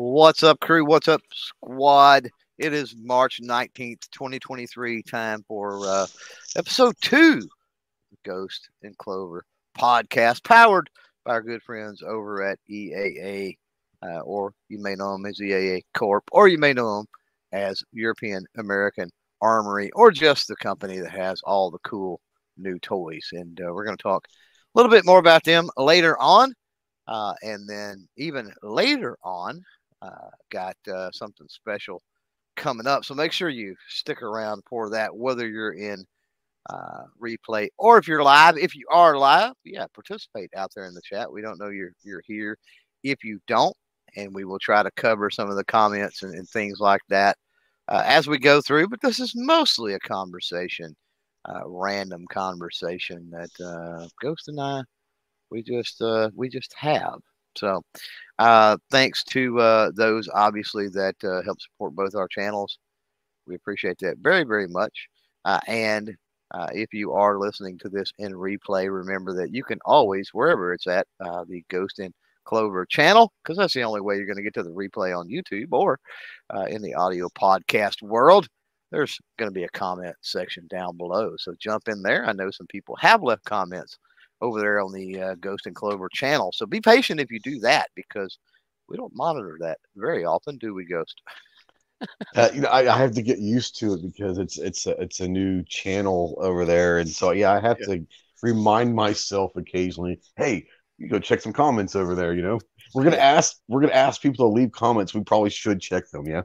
What's 0.00 0.44
up, 0.44 0.60
crew? 0.60 0.84
What's 0.84 1.08
up, 1.08 1.22
squad? 1.34 2.28
It 2.56 2.72
is 2.72 2.94
March 2.96 3.40
19th, 3.42 4.08
2023. 4.12 5.02
Time 5.02 5.44
for 5.48 5.80
uh, 5.84 6.06
episode 6.54 6.94
two 7.02 7.42
Ghost 8.24 8.70
and 8.84 8.96
Clover 8.96 9.42
podcast, 9.76 10.44
powered 10.44 10.88
by 11.24 11.32
our 11.32 11.42
good 11.42 11.64
friends 11.64 12.04
over 12.06 12.44
at 12.44 12.60
EAA, 12.70 13.56
uh, 14.00 14.20
or 14.20 14.52
you 14.68 14.80
may 14.80 14.94
know 14.94 15.14
them 15.14 15.26
as 15.26 15.40
EAA 15.40 15.80
Corp, 15.94 16.22
or 16.30 16.46
you 16.46 16.58
may 16.58 16.72
know 16.72 16.98
them 16.98 17.06
as 17.50 17.82
European 17.90 18.46
American 18.56 19.10
Armory, 19.42 19.90
or 19.96 20.12
just 20.12 20.46
the 20.46 20.54
company 20.54 21.00
that 21.00 21.10
has 21.10 21.40
all 21.42 21.72
the 21.72 21.80
cool 21.80 22.20
new 22.56 22.78
toys. 22.78 23.30
And 23.32 23.60
uh, 23.60 23.74
we're 23.74 23.84
going 23.84 23.96
to 23.96 24.02
talk 24.04 24.28
a 24.28 24.78
little 24.78 24.92
bit 24.92 25.04
more 25.04 25.18
about 25.18 25.42
them 25.42 25.68
later 25.76 26.16
on. 26.20 26.54
Uh, 27.08 27.32
and 27.42 27.66
then 27.66 28.06
even 28.18 28.52
later 28.62 29.16
on, 29.24 29.64
uh, 30.02 30.30
got 30.50 30.76
uh, 30.92 31.10
something 31.12 31.46
special 31.48 32.02
coming 32.56 32.86
up. 32.86 33.04
So 33.04 33.14
make 33.14 33.32
sure 33.32 33.48
you 33.48 33.74
stick 33.88 34.22
around 34.22 34.62
for 34.68 34.90
that, 34.90 35.14
whether 35.16 35.48
you're 35.48 35.74
in 35.74 36.04
uh, 36.70 37.04
replay 37.20 37.68
or 37.78 37.98
if 37.98 38.08
you're 38.08 38.22
live. 38.22 38.58
If 38.58 38.74
you 38.74 38.86
are 38.90 39.16
live, 39.18 39.54
yeah, 39.64 39.86
participate 39.94 40.50
out 40.56 40.70
there 40.74 40.86
in 40.86 40.94
the 40.94 41.02
chat. 41.02 41.30
We 41.32 41.42
don't 41.42 41.58
know 41.58 41.70
you're 41.70 41.92
you're 42.04 42.22
here. 42.26 42.58
If 43.04 43.24
you 43.24 43.40
don't, 43.48 43.76
and 44.16 44.34
we 44.34 44.44
will 44.44 44.58
try 44.58 44.82
to 44.82 44.90
cover 44.92 45.30
some 45.30 45.50
of 45.50 45.56
the 45.56 45.64
comments 45.64 46.22
and, 46.22 46.34
and 46.34 46.48
things 46.48 46.80
like 46.80 47.02
that 47.08 47.36
uh, 47.88 48.02
as 48.06 48.28
we 48.28 48.38
go 48.38 48.60
through. 48.60 48.88
But 48.88 49.00
this 49.02 49.20
is 49.20 49.34
mostly 49.36 49.94
a 49.94 50.00
conversation, 50.00 50.94
uh, 51.48 51.62
random 51.66 52.26
conversation 52.30 53.30
that 53.30 53.64
uh, 53.64 54.08
Ghost 54.20 54.48
and 54.48 54.60
I 54.60 54.82
we 55.50 55.62
just 55.62 56.00
uh, 56.02 56.30
we 56.34 56.48
just 56.48 56.74
have. 56.74 57.20
So, 57.58 57.82
uh, 58.38 58.76
thanks 58.90 59.24
to 59.24 59.58
uh, 59.58 59.90
those 59.94 60.28
obviously 60.32 60.88
that 60.88 61.16
uh, 61.24 61.42
help 61.42 61.60
support 61.60 61.94
both 61.94 62.14
our 62.14 62.28
channels. 62.28 62.78
We 63.46 63.54
appreciate 63.54 63.98
that 63.98 64.18
very, 64.18 64.44
very 64.44 64.68
much. 64.68 65.08
Uh, 65.44 65.60
and 65.66 66.14
uh, 66.52 66.68
if 66.72 66.92
you 66.92 67.12
are 67.12 67.38
listening 67.38 67.78
to 67.78 67.88
this 67.88 68.12
in 68.18 68.32
replay, 68.32 68.92
remember 68.92 69.34
that 69.34 69.54
you 69.54 69.64
can 69.64 69.78
always, 69.84 70.30
wherever 70.32 70.72
it's 70.72 70.86
at, 70.86 71.06
uh, 71.20 71.44
the 71.48 71.64
Ghost 71.68 71.98
and 71.98 72.12
Clover 72.44 72.86
channel, 72.86 73.32
because 73.42 73.58
that's 73.58 73.74
the 73.74 73.82
only 73.82 74.00
way 74.00 74.16
you're 74.16 74.26
going 74.26 74.36
to 74.36 74.42
get 74.42 74.54
to 74.54 74.62
the 74.62 74.70
replay 74.70 75.18
on 75.18 75.28
YouTube 75.28 75.68
or 75.72 75.98
in 76.68 76.80
the 76.80 76.94
audio 76.94 77.28
podcast 77.28 78.00
world. 78.02 78.48
There's 78.90 79.18
going 79.38 79.50
to 79.50 79.54
be 79.54 79.64
a 79.64 79.68
comment 79.70 80.16
section 80.22 80.66
down 80.68 80.96
below. 80.96 81.34
So 81.38 81.54
jump 81.58 81.88
in 81.88 82.02
there. 82.02 82.24
I 82.24 82.32
know 82.32 82.50
some 82.50 82.66
people 82.68 82.96
have 82.96 83.22
left 83.22 83.44
comments 83.44 83.98
over 84.40 84.60
there 84.60 84.80
on 84.80 84.92
the 84.92 85.20
uh, 85.20 85.34
Ghost 85.36 85.66
and 85.66 85.74
Clover 85.74 86.08
channel. 86.08 86.52
So 86.52 86.66
be 86.66 86.80
patient 86.80 87.20
if 87.20 87.30
you 87.30 87.40
do 87.40 87.58
that 87.60 87.88
because 87.94 88.38
we 88.88 88.96
don't 88.96 89.14
monitor 89.14 89.56
that 89.60 89.78
very 89.96 90.24
often, 90.24 90.56
do 90.58 90.74
we, 90.74 90.84
Ghost? 90.84 91.20
uh, 92.36 92.48
you 92.54 92.60
know, 92.60 92.68
I, 92.68 92.94
I, 92.94 92.98
have 92.98 93.12
to 93.12 93.22
get 93.22 93.38
used 93.38 93.78
to 93.80 93.94
it 93.94 94.02
because 94.02 94.38
it's 94.38 94.56
it's 94.56 94.86
a, 94.86 94.90
it's 95.00 95.20
a 95.20 95.28
new 95.28 95.64
channel 95.64 96.38
over 96.40 96.64
there, 96.64 96.98
and 96.98 97.08
so 97.08 97.32
yeah, 97.32 97.52
I 97.52 97.60
have 97.60 97.78
yeah. 97.80 97.96
to 97.96 98.06
remind 98.40 98.94
myself 98.94 99.56
occasionally. 99.56 100.20
Hey, 100.36 100.68
you 100.96 101.08
go 101.08 101.18
check 101.18 101.40
some 101.40 101.52
comments 101.52 101.96
over 101.96 102.14
there. 102.14 102.34
You 102.34 102.42
know, 102.42 102.60
we're 102.94 103.02
gonna 103.02 103.16
ask 103.16 103.56
we're 103.66 103.80
gonna 103.80 103.94
ask 103.94 104.22
people 104.22 104.48
to 104.48 104.54
leave 104.54 104.70
comments. 104.70 105.12
We 105.12 105.24
probably 105.24 105.50
should 105.50 105.80
check 105.80 106.08
them. 106.10 106.26
Yeah. 106.26 106.42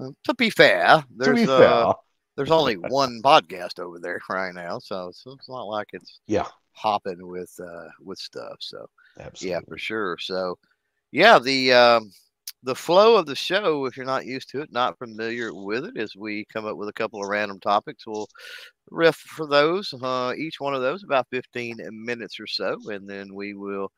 to 0.00 0.34
be 0.34 0.50
fair, 0.50 1.04
there's 1.16 1.40
to 1.40 1.46
be 1.46 1.52
uh, 1.52 1.58
fair. 1.58 1.94
There's 2.38 2.52
only 2.52 2.74
one 2.88 3.20
podcast 3.22 3.80
over 3.80 3.98
there 3.98 4.20
right 4.30 4.54
now, 4.54 4.78
so, 4.78 5.10
so 5.12 5.32
it's 5.32 5.48
not 5.48 5.64
like 5.64 5.88
it's 5.92 6.20
yeah 6.26 6.46
hopping 6.70 7.26
with 7.26 7.52
uh 7.60 7.88
with 8.00 8.18
stuff. 8.18 8.56
So 8.60 8.86
Absolutely. 9.18 9.50
yeah, 9.50 9.60
for 9.68 9.76
sure. 9.76 10.16
So 10.18 10.56
yeah, 11.10 11.40
the 11.40 11.72
um 11.72 12.12
the 12.62 12.76
flow 12.76 13.16
of 13.16 13.26
the 13.26 13.34
show, 13.34 13.86
if 13.86 13.96
you're 13.96 14.06
not 14.06 14.24
used 14.24 14.50
to 14.50 14.60
it, 14.60 14.72
not 14.72 14.98
familiar 14.98 15.52
with 15.52 15.84
it, 15.84 15.96
as 15.96 16.14
we 16.16 16.46
come 16.52 16.64
up 16.64 16.76
with 16.76 16.88
a 16.88 16.92
couple 16.92 17.20
of 17.20 17.28
random 17.28 17.58
topics, 17.60 18.06
we'll 18.06 18.28
riff 18.90 19.16
for 19.16 19.46
those, 19.46 19.92
uh, 20.02 20.32
each 20.36 20.60
one 20.60 20.74
of 20.74 20.82
those 20.82 21.04
about 21.04 21.26
15 21.30 21.76
minutes 21.92 22.40
or 22.40 22.46
so, 22.46 22.78
and 22.86 23.08
then 23.08 23.34
we 23.34 23.54
will 23.54 23.90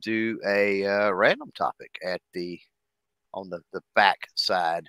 do 0.00 0.40
a 0.46 0.86
uh, 0.86 1.10
random 1.10 1.50
topic 1.56 1.98
at 2.04 2.20
the 2.34 2.60
on 3.34 3.50
the 3.50 3.60
the 3.72 3.80
back 3.96 4.18
side 4.34 4.86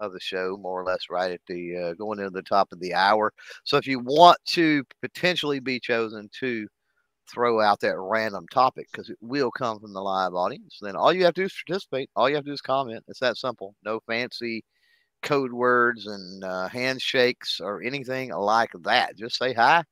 of 0.00 0.12
the 0.12 0.20
show, 0.20 0.56
more 0.60 0.80
or 0.80 0.84
less, 0.84 1.06
right 1.10 1.32
at 1.32 1.40
the 1.46 1.76
uh, 1.76 1.94
going 1.94 2.18
into 2.18 2.30
the 2.30 2.42
top 2.42 2.72
of 2.72 2.80
the 2.80 2.94
hour. 2.94 3.32
So 3.64 3.76
if 3.76 3.86
you 3.86 3.98
want 4.00 4.38
to 4.48 4.84
potentially 5.02 5.60
be 5.60 5.80
chosen 5.80 6.28
to 6.40 6.66
throw 7.32 7.60
out 7.60 7.80
that 7.80 7.98
random 7.98 8.46
topic, 8.52 8.88
because 8.90 9.10
it 9.10 9.18
will 9.20 9.50
come 9.50 9.80
from 9.80 9.92
the 9.92 10.00
live 10.00 10.34
audience, 10.34 10.78
then 10.80 10.96
all 10.96 11.12
you 11.12 11.24
have 11.24 11.34
to 11.34 11.42
do 11.42 11.46
is 11.46 11.62
participate. 11.66 12.10
All 12.16 12.28
you 12.28 12.36
have 12.36 12.44
to 12.44 12.50
do 12.50 12.54
is 12.54 12.60
comment. 12.60 13.04
It's 13.08 13.20
that 13.20 13.36
simple. 13.36 13.74
No 13.84 14.00
fancy 14.06 14.64
code 15.22 15.52
words 15.52 16.06
and 16.06 16.44
uh, 16.44 16.68
handshakes 16.68 17.60
or 17.60 17.82
anything 17.82 18.30
like 18.30 18.70
that. 18.82 19.16
Just 19.16 19.38
say 19.38 19.52
hi. 19.52 19.82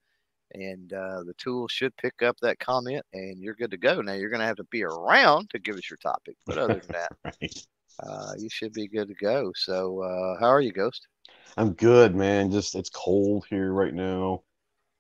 And 0.53 0.93
uh, 0.93 1.25
the 1.25 1.35
tool 1.37 1.67
should 1.67 1.97
pick 1.97 2.23
up 2.23 2.37
that 2.41 2.61
comment, 2.61 3.05
and 3.13 3.43
you're 3.43 3.57
good 3.57 3.73
to 3.73 3.77
go. 3.77 4.01
Now 4.01 4.13
you're 4.13 4.31
going 4.31 4.41
to 4.41 4.47
have 4.47 4.57
to 4.57 4.65
be 4.71 4.85
around 4.85 5.51
to 5.51 5.59
give 5.59 5.75
us 5.75 5.91
your 5.91 5.97
topic, 5.97 6.37
but 6.47 6.59
other 6.59 6.75
than 6.75 6.93
that, 6.93 7.13
right 7.25 7.67
uh, 8.01 8.33
you 8.39 8.49
should 8.51 8.73
be 8.73 8.89
good 8.89 9.09
to 9.09 9.15
go. 9.15 9.53
So, 9.55 10.03
uh, 10.03 10.41
how 10.41 10.49
are 10.49 10.61
you, 10.61 10.73
Ghost? 10.73 11.07
I'm 11.57 11.73
good, 11.73 12.15
man. 12.15 12.51
Just 12.51 12.75
it's 12.75 12.91
cold 12.91 13.47
here 13.49 13.73
right 13.73 13.95
now. 13.95 14.43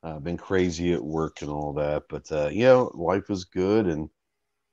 I've 0.03 0.17
uh, 0.17 0.21
been 0.21 0.37
crazy 0.37 0.93
at 0.93 1.03
work 1.03 1.41
and 1.41 1.51
all 1.51 1.73
that, 1.75 2.05
but 2.09 2.31
uh, 2.31 2.49
you 2.53 2.65
know, 2.65 2.91
life 2.95 3.31
is 3.31 3.45
good, 3.45 3.87
and 3.87 4.11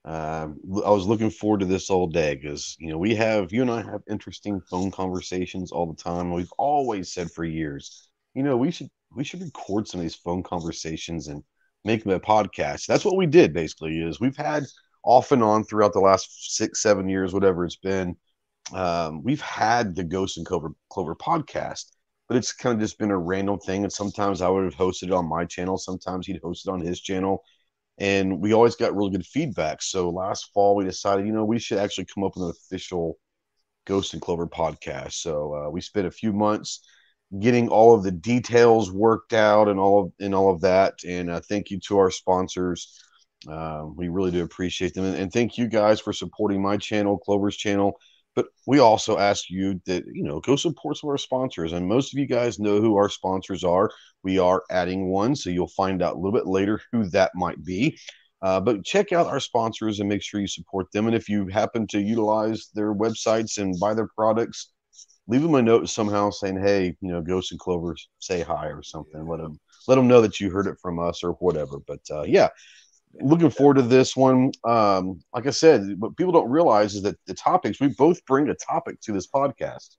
uh, 0.04 0.48
I 0.86 0.90
was 0.90 1.06
looking 1.06 1.30
forward 1.30 1.62
to 1.62 1.66
this 1.66 1.90
all 1.90 2.08
day 2.08 2.36
because 2.36 2.76
you 2.80 2.90
know 2.90 2.98
we 2.98 3.16
have 3.16 3.54
you 3.54 3.62
and 3.62 3.72
I 3.72 3.82
have 3.82 4.02
interesting 4.10 4.62
phone 4.62 4.92
conversations 4.92 5.72
all 5.72 5.92
the 5.92 6.02
time. 6.02 6.34
We've 6.34 6.52
always 6.58 7.14
said 7.14 7.32
for 7.32 7.46
years, 7.46 8.10
you 8.34 8.44
know, 8.44 8.58
we 8.58 8.72
should 8.72 8.90
we 9.16 9.24
should 9.24 9.42
record 9.42 9.88
some 9.88 10.00
of 10.00 10.04
these 10.04 10.16
phone 10.16 10.44
conversations 10.44 11.28
and 11.28 11.44
make 11.86 12.04
them 12.04 12.14
a 12.14 12.20
podcast. 12.20 12.86
That's 12.86 13.06
what 13.06 13.18
we 13.18 13.26
did 13.26 13.54
basically. 13.54 14.02
Is 14.02 14.20
we've 14.20 14.38
had 14.38 14.64
off 15.04 15.32
and 15.32 15.44
on 15.44 15.64
throughout 15.64 15.94
the 15.94 16.00
last 16.00 16.56
six, 16.56 16.82
seven 16.82 17.10
years, 17.10 17.34
whatever 17.34 17.66
it's 17.66 17.76
been, 17.76 18.16
um, 18.74 19.24
we've 19.24 19.42
had 19.42 19.96
the 19.96 20.04
Ghost 20.04 20.38
and 20.38 20.46
Clover, 20.46 20.72
Clover 20.90 21.16
podcast, 21.16 21.86
but 22.28 22.38
it's 22.38 22.54
kind 22.54 22.74
of 22.76 22.82
just 22.82 23.00
been 23.00 23.12
a 23.12 23.18
random 23.18 23.60
thing. 23.60 23.84
And 23.84 23.92
sometimes 23.92 24.42
I 24.42 24.50
would 24.50 24.64
have 24.64 24.76
hosted 24.76 25.04
it 25.04 25.12
on 25.12 25.28
my 25.28 25.46
channel, 25.46 25.78
sometimes 25.78 26.28
he'd 26.28 26.42
host 26.44 26.68
it 26.68 26.72
on 26.72 26.82
his 26.82 27.02
channel. 27.02 27.44
And 27.98 28.40
we 28.40 28.54
always 28.54 28.76
got 28.76 28.96
really 28.96 29.12
good 29.12 29.26
feedback. 29.26 29.82
So 29.82 30.10
last 30.10 30.52
fall, 30.54 30.76
we 30.76 30.86
decided, 30.86 31.26
you 31.26 31.34
know, 31.34 31.46
we 31.46 31.60
should 31.60 31.78
actually 31.78 32.06
come 32.06 32.24
up 32.24 32.36
with 32.36 32.46
an 32.46 32.50
official 32.52 33.18
Ghost 33.86 34.14
and 34.14 34.22
Clover 34.22 34.48
podcast. 34.48 35.14
So 35.14 35.54
uh, 35.56 35.70
we 35.70 35.82
spent 35.82 36.08
a 36.08 36.12
few 36.12 36.34
months 36.34 36.84
getting 37.40 37.70
all 37.70 37.96
of 37.96 38.04
the 38.04 38.12
details 38.12 38.92
worked 38.92 39.34
out 39.34 39.68
and 39.68 39.80
all 39.80 40.04
of 40.04 40.12
and 40.20 40.34
all 40.36 40.54
of 40.54 40.62
that. 40.62 40.96
And 41.08 41.30
uh, 41.30 41.42
thank 41.42 41.70
you 41.70 41.80
to 41.88 41.98
our 41.98 42.12
sponsors 42.12 43.00
uh, 43.50 43.86
we 43.96 44.08
really 44.10 44.32
do 44.32 44.44
appreciate 44.44 44.94
them. 44.94 45.06
And, 45.06 45.16
and, 45.16 45.32
thank 45.32 45.58
you 45.58 45.68
guys 45.68 46.00
for 46.00 46.14
supporting 46.14 46.62
my 46.62 46.78
channel, 46.78 47.18
Clover's 47.18 47.58
channel. 47.58 48.00
But 48.36 48.48
we 48.66 48.80
also 48.80 49.18
ask 49.18 49.50
you 49.50 49.82
that, 49.86 50.04
you 50.06 50.24
know, 50.24 50.40
go 50.40 50.56
support 50.56 50.98
some 50.98 51.10
of 51.10 51.12
our 51.12 51.18
sponsors. 51.18 51.74
And 51.74 51.88
most 51.88 52.14
of 52.14 52.20
you 52.20 52.28
guys 52.28 52.60
know 52.60 52.80
who 52.80 52.96
our 52.96 53.10
sponsors 53.10 53.64
are. 53.64 53.90
We 54.24 54.40
are 54.40 54.64
adding 54.70 55.10
one, 55.10 55.36
so 55.36 55.50
you'll 55.50 55.68
find 55.68 56.02
out 56.02 56.14
a 56.14 56.18
little 56.18 56.32
bit 56.32 56.48
later 56.48 56.80
who 56.92 57.10
that 57.10 57.32
might 57.36 57.64
be. 57.66 57.98
Uh, 58.42 58.60
but 58.60 58.84
check 58.84 59.12
out 59.12 59.28
our 59.28 59.40
sponsors 59.40 60.00
and 60.00 60.08
make 60.10 60.24
sure 60.24 60.40
you 60.40 60.48
support 60.48 60.92
them. 60.92 61.08
And 61.08 61.16
if 61.16 61.28
you 61.28 61.48
happen 61.48 61.86
to 61.88 62.02
utilize 62.02 62.70
their 62.74 62.94
websites 62.94 63.58
and 63.58 63.80
buy 63.80 63.94
their 63.94 64.10
products, 64.16 64.72
leave 65.28 65.42
them 65.42 65.56
a 65.56 65.62
note 65.62 65.90
somehow 65.90 66.32
saying, 66.32 66.60
"Hey, 66.60 66.96
you 67.02 67.12
know, 67.12 67.22
Ghost 67.22 67.52
and 67.52 67.60
Clover, 67.60 67.96
say 68.20 68.42
hi" 68.42 68.68
or 68.68 68.82
something. 68.82 69.28
Let 69.28 69.42
them 69.42 69.60
let 69.88 69.96
them 69.96 70.08
know 70.08 70.22
that 70.22 70.40
you 70.40 70.50
heard 70.50 70.68
it 70.68 70.78
from 70.82 71.00
us 71.00 71.24
or 71.24 71.34
whatever. 71.34 71.78
But 71.86 72.02
uh, 72.10 72.24
yeah, 72.24 72.50
looking 73.20 73.50
forward 73.50 73.76
to 73.76 73.82
this 73.82 74.16
one. 74.16 74.52
Um, 74.64 75.22
like 75.34 75.48
I 75.48 75.52
said, 75.52 75.96
what 76.00 76.16
people 76.18 76.34
don't 76.34 76.50
realize 76.50 76.96
is 76.96 77.04
that 77.04 77.18
the 77.26 77.34
topics 77.34 77.80
we 77.80 77.88
both 77.90 78.26
bring 78.26 78.50
a 78.50 78.56
topic 78.56 79.00
to 79.02 79.12
this 79.12 79.28
podcast, 79.28 79.98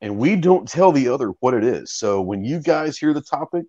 and 0.00 0.16
we 0.16 0.36
don't 0.36 0.68
tell 0.68 0.92
the 0.92 1.08
other 1.08 1.28
what 1.40 1.54
it 1.54 1.64
is. 1.64 1.92
So 1.92 2.22
when 2.22 2.44
you 2.44 2.60
guys 2.60 2.98
hear 2.98 3.12
the 3.12 3.22
topic, 3.22 3.64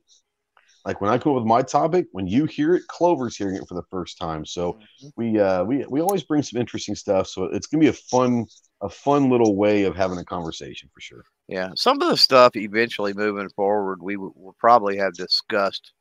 like 0.86 1.00
when 1.00 1.10
I 1.10 1.18
come 1.18 1.32
up 1.32 1.38
with 1.38 1.48
my 1.48 1.62
topic, 1.62 2.08
when 2.12 2.28
you 2.28 2.46
hear 2.46 2.76
it, 2.76 2.88
Clover's 2.88 3.38
hearing 3.38 3.56
it 3.56 3.68
for 3.68 3.76
the 3.76 3.88
first 3.90 4.18
time. 4.18 4.46
So 4.46 4.74
mm-hmm. 4.74 5.08
we 5.16 5.40
uh, 5.40 5.64
we 5.64 5.86
we 5.90 6.02
always 6.02 6.24
bring 6.24 6.44
some 6.44 6.60
interesting 6.60 6.96
stuff. 6.96 7.28
So 7.28 7.46
it's 7.46 7.68
gonna 7.68 7.82
be 7.82 7.88
a 7.88 7.94
fun 7.94 8.46
a 8.82 8.90
fun 8.90 9.30
little 9.30 9.56
way 9.56 9.84
of 9.84 9.96
having 9.96 10.18
a 10.18 10.26
conversation 10.26 10.90
for 10.94 11.00
sure. 11.00 11.24
Yeah, 11.48 11.70
some 11.76 12.02
of 12.02 12.10
the 12.10 12.18
stuff 12.18 12.56
eventually 12.56 13.14
moving 13.14 13.50
forward, 13.50 14.02
we 14.02 14.18
will 14.18 14.56
probably 14.60 14.98
have 14.98 15.14
discussed 15.14 15.94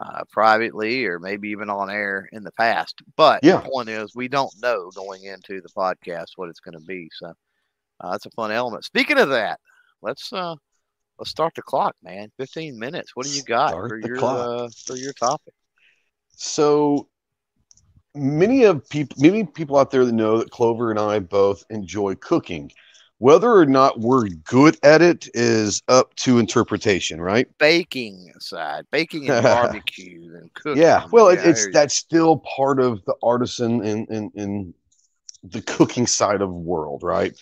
uh, 0.00 0.22
privately 0.30 1.04
or 1.06 1.18
maybe 1.18 1.48
even 1.48 1.70
on 1.70 1.90
air 1.90 2.28
in 2.32 2.44
the 2.44 2.52
past. 2.52 3.00
But 3.16 3.40
yeah. 3.42 3.56
the 3.56 3.68
point 3.68 3.88
is, 3.88 4.14
we 4.14 4.28
don't 4.28 4.52
know 4.60 4.90
going 4.94 5.24
into 5.24 5.60
the 5.60 5.68
podcast 5.70 6.32
what 6.36 6.48
it's 6.48 6.60
going 6.60 6.78
to 6.78 6.84
be. 6.84 7.08
So 7.12 7.32
uh, 8.00 8.10
that's 8.12 8.26
a 8.26 8.30
fun 8.30 8.52
element. 8.52 8.84
Speaking 8.84 9.18
of 9.18 9.30
that, 9.30 9.60
let's 10.02 10.32
uh, 10.32 10.54
let's 11.18 11.30
start 11.30 11.54
the 11.54 11.62
clock, 11.62 11.96
man. 12.02 12.30
Fifteen 12.36 12.78
minutes. 12.78 13.14
What 13.14 13.26
do 13.26 13.32
you 13.32 13.42
got 13.42 13.70
start 13.70 13.88
for 13.88 13.98
your 13.98 14.24
uh, 14.24 14.68
for 14.86 14.96
your 14.96 15.12
topic? 15.12 15.54
So 16.36 17.08
many 18.14 18.64
of 18.64 18.88
people, 18.88 19.16
many 19.20 19.44
people 19.44 19.76
out 19.76 19.90
there 19.90 20.04
that 20.04 20.12
know 20.12 20.38
that 20.38 20.50
Clover 20.50 20.90
and 20.90 20.98
I 21.00 21.18
both 21.18 21.64
enjoy 21.70 22.14
cooking. 22.16 22.70
Whether 23.18 23.52
or 23.52 23.66
not 23.66 23.98
we're 23.98 24.28
good 24.28 24.78
at 24.84 25.02
it 25.02 25.28
is 25.34 25.82
up 25.88 26.14
to 26.16 26.38
interpretation, 26.38 27.20
right? 27.20 27.48
Baking 27.58 28.32
side, 28.38 28.86
baking 28.92 29.28
and 29.28 29.42
barbecue 29.44 30.36
and 30.36 30.54
cooking. 30.54 30.82
Yeah, 30.82 31.04
well, 31.10 31.28
it, 31.28 31.40
Yeah, 31.40 31.50
it's 31.50 31.68
that's 31.72 31.94
still 31.94 32.38
part 32.38 32.78
of 32.78 33.04
the 33.06 33.14
artisan 33.22 33.84
and 33.84 34.08
in, 34.08 34.30
in 34.34 34.74
the 35.42 35.62
cooking 35.62 36.06
side 36.06 36.42
of 36.42 36.50
world, 36.50 37.02
right? 37.02 37.36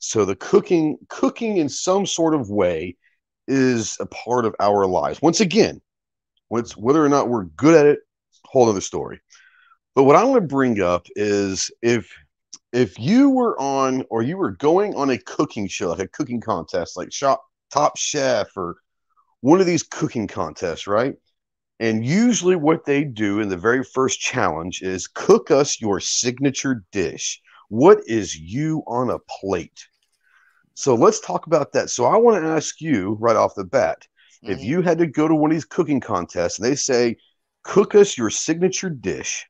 So 0.00 0.24
the 0.24 0.36
cooking, 0.36 0.98
cooking 1.08 1.58
in 1.58 1.68
some 1.68 2.06
sort 2.06 2.34
of 2.34 2.50
way, 2.50 2.96
is 3.46 3.96
a 4.00 4.06
part 4.06 4.44
of 4.44 4.54
our 4.58 4.86
lives. 4.86 5.20
Once 5.22 5.40
again, 5.40 5.80
what's 6.48 6.76
whether 6.76 7.04
or 7.04 7.08
not 7.08 7.28
we're 7.28 7.44
good 7.44 7.74
at 7.74 7.86
it, 7.86 8.00
whole 8.44 8.68
other 8.68 8.80
story. 8.80 9.20
But 9.94 10.04
what 10.04 10.16
I 10.16 10.24
want 10.24 10.42
to 10.42 10.46
bring 10.46 10.80
up 10.80 11.06
is 11.16 11.70
if 11.82 12.12
if 12.72 12.98
you 12.98 13.30
were 13.30 13.60
on 13.60 14.04
or 14.10 14.22
you 14.22 14.36
were 14.36 14.52
going 14.52 14.94
on 14.94 15.10
a 15.10 15.18
cooking 15.18 15.68
show, 15.68 15.90
like 15.90 16.00
a 16.00 16.08
cooking 16.08 16.40
contest, 16.40 16.96
like 16.96 17.12
Shop 17.12 17.44
Top 17.70 17.96
Chef 17.96 18.48
or 18.56 18.76
one 19.40 19.60
of 19.60 19.66
these 19.66 19.82
cooking 19.82 20.26
contests, 20.26 20.86
right? 20.86 21.14
And 21.80 22.04
usually, 22.04 22.56
what 22.56 22.84
they 22.84 23.04
do 23.04 23.40
in 23.40 23.48
the 23.48 23.56
very 23.56 23.82
first 23.82 24.20
challenge 24.20 24.82
is 24.82 25.06
cook 25.06 25.50
us 25.50 25.80
your 25.80 25.98
signature 25.98 26.84
dish. 26.92 27.40
What 27.68 28.00
is 28.06 28.36
you 28.36 28.82
on 28.86 29.10
a 29.10 29.18
plate? 29.18 29.86
So 30.74 30.94
let's 30.94 31.20
talk 31.20 31.46
about 31.46 31.72
that. 31.72 31.90
So 31.90 32.04
I 32.04 32.16
want 32.16 32.42
to 32.42 32.48
ask 32.48 32.80
you 32.80 33.16
right 33.20 33.36
off 33.36 33.54
the 33.54 33.64
bat 33.64 34.06
if 34.42 34.60
Mhm. 34.60 34.64
you 34.64 34.82
had 34.82 34.98
to 34.98 35.06
go 35.06 35.28
to 35.28 35.34
one 35.34 35.50
of 35.50 35.54
these 35.54 35.64
cooking 35.64 36.00
contests 36.00 36.58
and 36.58 36.66
they 36.66 36.74
say, 36.74 37.16
cook 37.62 37.94
us 37.94 38.16
your 38.16 38.30
signature 38.30 38.90
dish, 38.90 39.46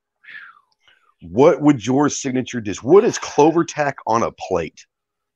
what 1.23 1.61
would 1.61 1.85
your 1.87 2.09
signature 2.09 2.61
dish? 2.61 2.83
What 2.83 3.05
is 3.05 3.19
clover 3.19 3.65
tack 3.65 3.97
on 4.07 4.23
a 4.23 4.33
plate? 4.33 4.87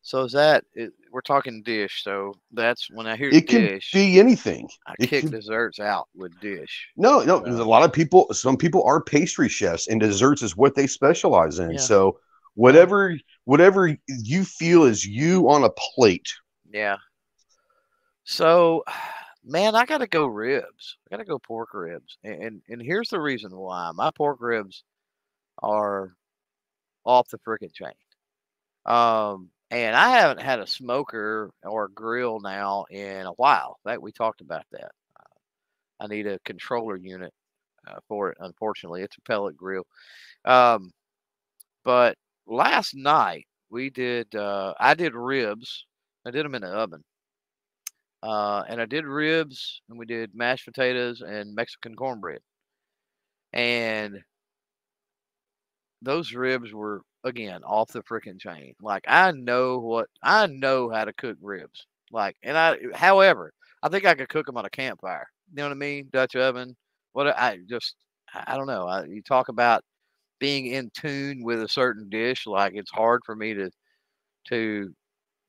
So 0.03 0.23
is 0.23 0.33
that 0.33 0.65
it, 0.75 0.93
we're 1.11 1.23
talking 1.23 1.63
dish? 1.63 2.03
So 2.05 2.35
that's 2.53 2.89
when 2.91 3.07
I 3.07 3.17
hear 3.17 3.31
It 3.31 3.49
can 3.49 3.63
dish, 3.63 3.91
be 3.93 4.19
anything. 4.19 4.69
I 4.87 4.95
it 4.99 5.09
kick 5.09 5.23
can- 5.23 5.31
desserts 5.31 5.81
out 5.81 6.09
with 6.15 6.39
dish. 6.41 6.89
No, 6.97 7.23
no, 7.23 7.39
there's 7.39 7.59
a 7.59 7.65
lot 7.65 7.85
of 7.85 7.93
people, 7.93 8.29
some 8.33 8.57
people 8.57 8.83
are 8.85 9.01
pastry 9.03 9.49
chefs 9.49 9.89
and 9.89 9.99
desserts 10.01 10.43
is 10.43 10.57
what 10.57 10.75
they 10.75 10.87
specialize 10.87 11.59
in. 11.59 11.73
Yeah. 11.73 11.79
So 11.79 12.19
whatever 12.55 13.17
whatever 13.45 13.97
you 14.07 14.45
feel 14.45 14.85
is 14.85 15.07
you 15.07 15.49
on 15.49 15.65
a 15.65 15.71
plate. 15.71 16.29
Yeah. 16.71 16.97
So, 18.25 18.85
man, 19.45 19.75
I 19.75 19.85
gotta 19.85 20.07
go 20.07 20.27
ribs. 20.27 20.97
I 21.07 21.17
gotta 21.17 21.25
go 21.25 21.39
pork 21.39 21.75
ribs, 21.75 22.19
and 22.25 22.43
and, 22.43 22.63
and 22.69 22.83
here's 22.83 23.11
the 23.11 23.21
reason 23.21 23.55
why. 23.55 23.91
My 23.95 24.11
pork 24.11 24.39
ribs 24.41 24.83
are 25.63 26.15
off 27.05 27.29
the 27.29 27.39
frickin' 27.39 27.73
chain. 27.73 27.93
Um, 28.87 29.51
and 29.71 29.97
I 29.97 30.11
haven't 30.11 30.41
had 30.41 30.61
a 30.61 30.67
smoker 30.67 31.51
or 31.65 31.87
a 31.87 31.91
grill 31.91 32.41
now 32.41 32.85
in 32.91 33.27
a 33.27 33.33
while. 33.33 33.79
That 33.85 34.01
we 34.01 34.13
talked 34.13 34.41
about 34.41 34.65
that. 34.73 34.93
Uh, 35.19 36.05
I 36.05 36.07
need 36.07 36.27
a 36.27 36.39
controller 36.45 36.97
unit 36.97 37.33
uh, 37.87 37.99
for 38.09 38.31
it. 38.31 38.39
Unfortunately, 38.41 39.03
it's 39.03 39.17
a 39.17 39.23
pellet 39.23 39.57
grill. 39.57 39.85
Um, 40.45 40.93
but 41.85 42.17
last 42.47 42.95
night 42.95 43.47
we 43.71 43.91
did. 43.91 44.35
Uh, 44.35 44.75
I 44.79 44.95
did 44.95 45.15
ribs. 45.15 45.87
I 46.27 46.31
did 46.31 46.45
them 46.45 46.55
in 46.55 46.63
the 46.63 46.69
oven. 46.69 47.03
Uh, 48.23 48.63
and 48.69 48.81
I 48.81 48.87
did 48.87 49.05
ribs, 49.05 49.83
and 49.89 49.99
we 49.99 50.07
did 50.07 50.35
mashed 50.35 50.65
potatoes 50.65 51.21
and 51.21 51.55
Mexican 51.55 51.95
cornbread. 51.95 52.41
And 53.53 54.23
those 56.05 56.35
ribs 56.35 56.73
were 56.73 57.03
again 57.25 57.63
off 57.65 57.93
the 57.93 58.03
freaking 58.03 58.39
chain. 58.41 58.75
Like 58.81 59.05
I 59.09 59.33
know 59.33 59.79
what 59.79 60.09
I 60.23 60.47
know 60.47 60.91
how 60.91 61.05
to 61.05 61.13
cook 61.15 61.39
ribs. 61.43 61.87
Like, 62.13 62.37
and 62.43 62.57
I, 62.57 62.77
however, 62.95 63.53
I 63.83 63.89
think 63.89 64.05
I 64.07 64.15
could 64.15 64.29
cook 64.29 64.47
them 64.47 64.57
on 64.57 64.65
a 64.67 64.71
campfire. 64.71 65.27
You 65.51 65.57
know 65.57 65.65
what 65.65 65.73
I 65.73 65.75
mean? 65.75 66.09
Dutch 66.13 66.37
oven. 66.37 66.77
What 67.13 67.29
I 67.29 67.59
just, 67.69 67.97
I 68.35 68.57
don't 68.57 68.67
know. 68.69 68.87
I, 68.87 69.05
you 69.05 69.23
talk 69.23 69.49
about 69.49 69.83
being 70.41 70.67
in 70.67 70.91
tune 70.95 71.43
with 71.43 71.63
a 71.63 71.69
certain 71.69 72.09
dish. 72.09 72.47
Like 72.47 72.75
it's 72.77 72.91
hard 72.91 73.23
for 73.27 73.37
me 73.37 73.55
to, 73.55 73.71
to, 74.49 74.95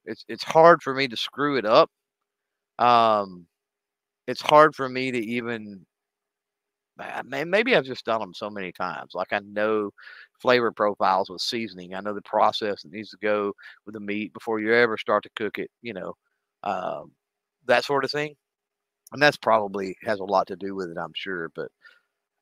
it's 0.06 0.26
it's 0.28 0.44
hard 0.44 0.84
for 0.84 0.94
me 0.96 1.08
to 1.08 1.18
screw 1.18 1.58
it 1.58 1.66
up. 1.66 1.90
Um, 2.80 3.46
it's 4.28 4.42
hard 4.42 4.76
for 4.76 4.90
me 4.90 5.12
to 5.12 5.20
even 5.20 5.86
maybe 7.26 7.76
I've 7.76 7.86
just 7.86 8.06
done 8.06 8.20
them 8.22 8.34
so 8.34 8.50
many 8.50 8.72
times. 8.72 9.12
Like 9.14 9.34
I 9.34 9.40
know 9.40 9.92
flavor 10.40 10.72
profiles 10.72 11.30
with 11.30 11.42
seasoning. 11.42 11.94
I 11.94 12.00
know 12.02 12.14
the 12.14 12.22
process 12.22 12.84
that 12.84 12.92
needs 12.92 13.10
to 13.12 13.18
go 13.22 13.54
with 13.86 13.94
the 13.94 14.00
meat 14.00 14.34
before 14.34 14.60
you 14.60 14.74
ever 14.74 14.98
start 14.98 15.24
to 15.24 15.30
cook 15.36 15.60
it. 15.60 15.70
You 15.82 15.94
know, 15.94 16.14
um, 16.64 17.12
that 17.68 17.84
sort 17.86 18.06
of 18.06 18.12
thing. 18.12 18.36
And 19.14 19.22
that's 19.22 19.38
probably 19.38 19.96
has 20.04 20.20
a 20.20 20.26
lot 20.26 20.48
to 20.48 20.56
do 20.56 20.76
with 20.76 20.90
it, 20.90 20.98
I'm 20.98 21.14
sure. 21.16 21.50
But 21.56 21.72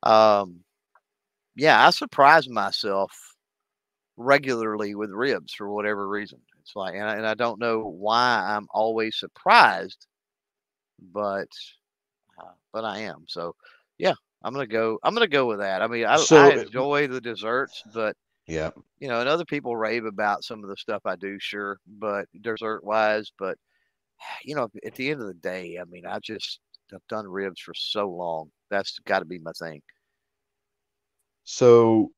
um, 0.08 0.60
yeah, 1.56 1.86
I 1.86 1.90
surprise 1.90 2.48
myself 2.48 3.12
regularly 4.16 4.94
with 4.94 5.10
ribs 5.10 5.54
for 5.54 5.70
whatever 5.70 6.08
reason. 6.08 6.40
It's 6.60 6.76
like, 6.76 6.94
and 6.94 7.04
I, 7.04 7.16
and 7.16 7.26
I 7.26 7.34
don't 7.34 7.60
know 7.60 7.80
why 7.80 8.42
I'm 8.46 8.66
always 8.72 9.16
surprised, 9.16 10.06
but 11.12 11.48
uh, 12.38 12.52
but 12.72 12.84
I 12.84 13.00
am. 13.00 13.24
So 13.28 13.54
yeah, 13.98 14.14
I'm 14.44 14.54
gonna 14.54 14.68
go. 14.68 14.98
I'm 15.04 15.14
gonna 15.14 15.28
go 15.28 15.46
with 15.46 15.60
that. 15.60 15.82
I 15.82 15.88
mean, 15.88 16.06
I, 16.06 16.26
So, 16.26 16.36
I 16.36 16.52
enjoy 16.54 17.08
the 17.08 17.22
desserts, 17.22 17.82
but 17.94 18.16
Yeah. 18.46 18.70
you 19.00 19.08
know, 19.08 19.20
and 19.20 19.28
other 19.28 19.44
people 19.46 19.76
rave 19.76 20.04
about 20.06 20.44
some 20.44 20.64
of 20.64 20.70
the 20.70 20.76
stuff 20.76 21.02
I 21.06 21.16
do, 21.16 21.38
sure, 21.40 21.78
but 21.86 22.26
dessert 22.42 22.84
wise, 22.84 23.32
but 23.38 23.58
you 24.44 24.56
know, 24.56 24.68
at 24.86 24.94
the 24.96 25.10
end 25.10 25.22
of 25.22 25.28
the 25.28 25.34
day, 25.34 25.78
I 25.80 25.84
mean, 25.86 26.06
I 26.06 26.20
just 26.20 26.60
I've 26.94 27.06
done 27.08 27.28
ribs 27.28 27.60
for 27.60 27.74
so 27.74 28.08
long. 28.10 28.50
That's 28.70 28.98
got 29.06 29.20
to 29.20 29.26
be 29.26 29.40
my 29.40 29.52
thing. 29.58 29.82
So 31.44 32.12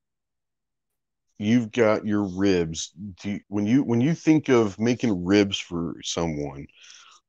you've 1.38 1.70
got 1.72 2.06
your 2.06 2.24
ribs. 2.24 2.92
Do 3.22 3.30
you, 3.32 3.40
when 3.48 3.66
you 3.66 3.82
when 3.84 4.00
you 4.00 4.14
think 4.14 4.48
of 4.48 4.78
making 4.78 5.24
ribs 5.24 5.58
for 5.58 5.96
someone 6.02 6.66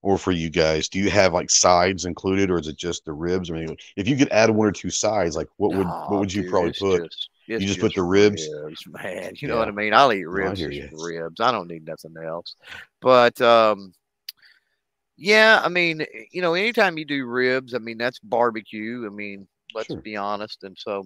or 0.08 0.18
for 0.18 0.32
you 0.32 0.50
guys, 0.50 0.88
do 0.88 1.00
you 1.00 1.10
have 1.10 1.34
like 1.34 1.50
sides 1.50 2.06
included, 2.06 2.50
or 2.50 2.58
is 2.58 2.70
it 2.70 2.78
just 2.78 3.04
the 3.04 3.12
ribs? 3.12 3.52
I 3.52 3.56
mean, 3.56 3.76
if 3.98 4.08
you 4.08 4.16
could 4.16 4.30
add 4.32 4.50
one 4.50 4.66
or 4.66 4.72
two 4.72 4.90
sides, 4.90 5.36
like 5.36 5.50
what 5.58 5.74
would 5.74 5.86
what 5.86 6.20
would 6.22 6.34
you 6.34 6.44
dude, 6.44 6.52
probably 6.52 6.72
put? 6.80 7.02
Just, 7.02 7.30
it's 7.50 7.66
just 7.66 7.82
put 7.82 7.94
the 7.94 8.04
ribs? 8.04 8.48
man. 8.88 9.34
You 9.36 9.50
know 9.50 9.58
what 9.58 9.68
I 9.68 9.72
mean? 9.72 9.94
I'll 9.94 10.14
eat 10.14 10.22
I 10.22 10.30
ribs 10.30 10.62
you. 10.62 10.88
ribs. 10.94 11.42
I 11.42 11.52
don't 11.52 11.68
need 11.68 11.86
nothing 11.86 12.16
else. 12.26 12.56
But 13.02 13.42
um, 13.42 13.94
yeah, 15.18 15.60
I 15.62 15.68
mean, 15.68 16.06
you 16.32 16.42
know, 16.42 16.54
anytime 16.54 16.98
you 16.98 17.04
do 17.04 17.26
ribs, 17.26 17.74
I 17.74 17.80
mean, 17.80 17.98
that's 17.98 18.20
barbecue. 18.20 19.06
I 19.06 19.10
mean, 19.10 19.46
let's 19.76 19.88
Sure. 19.88 20.00
be 20.00 20.16
honest. 20.16 20.64
And 20.64 20.78
so, 20.80 21.06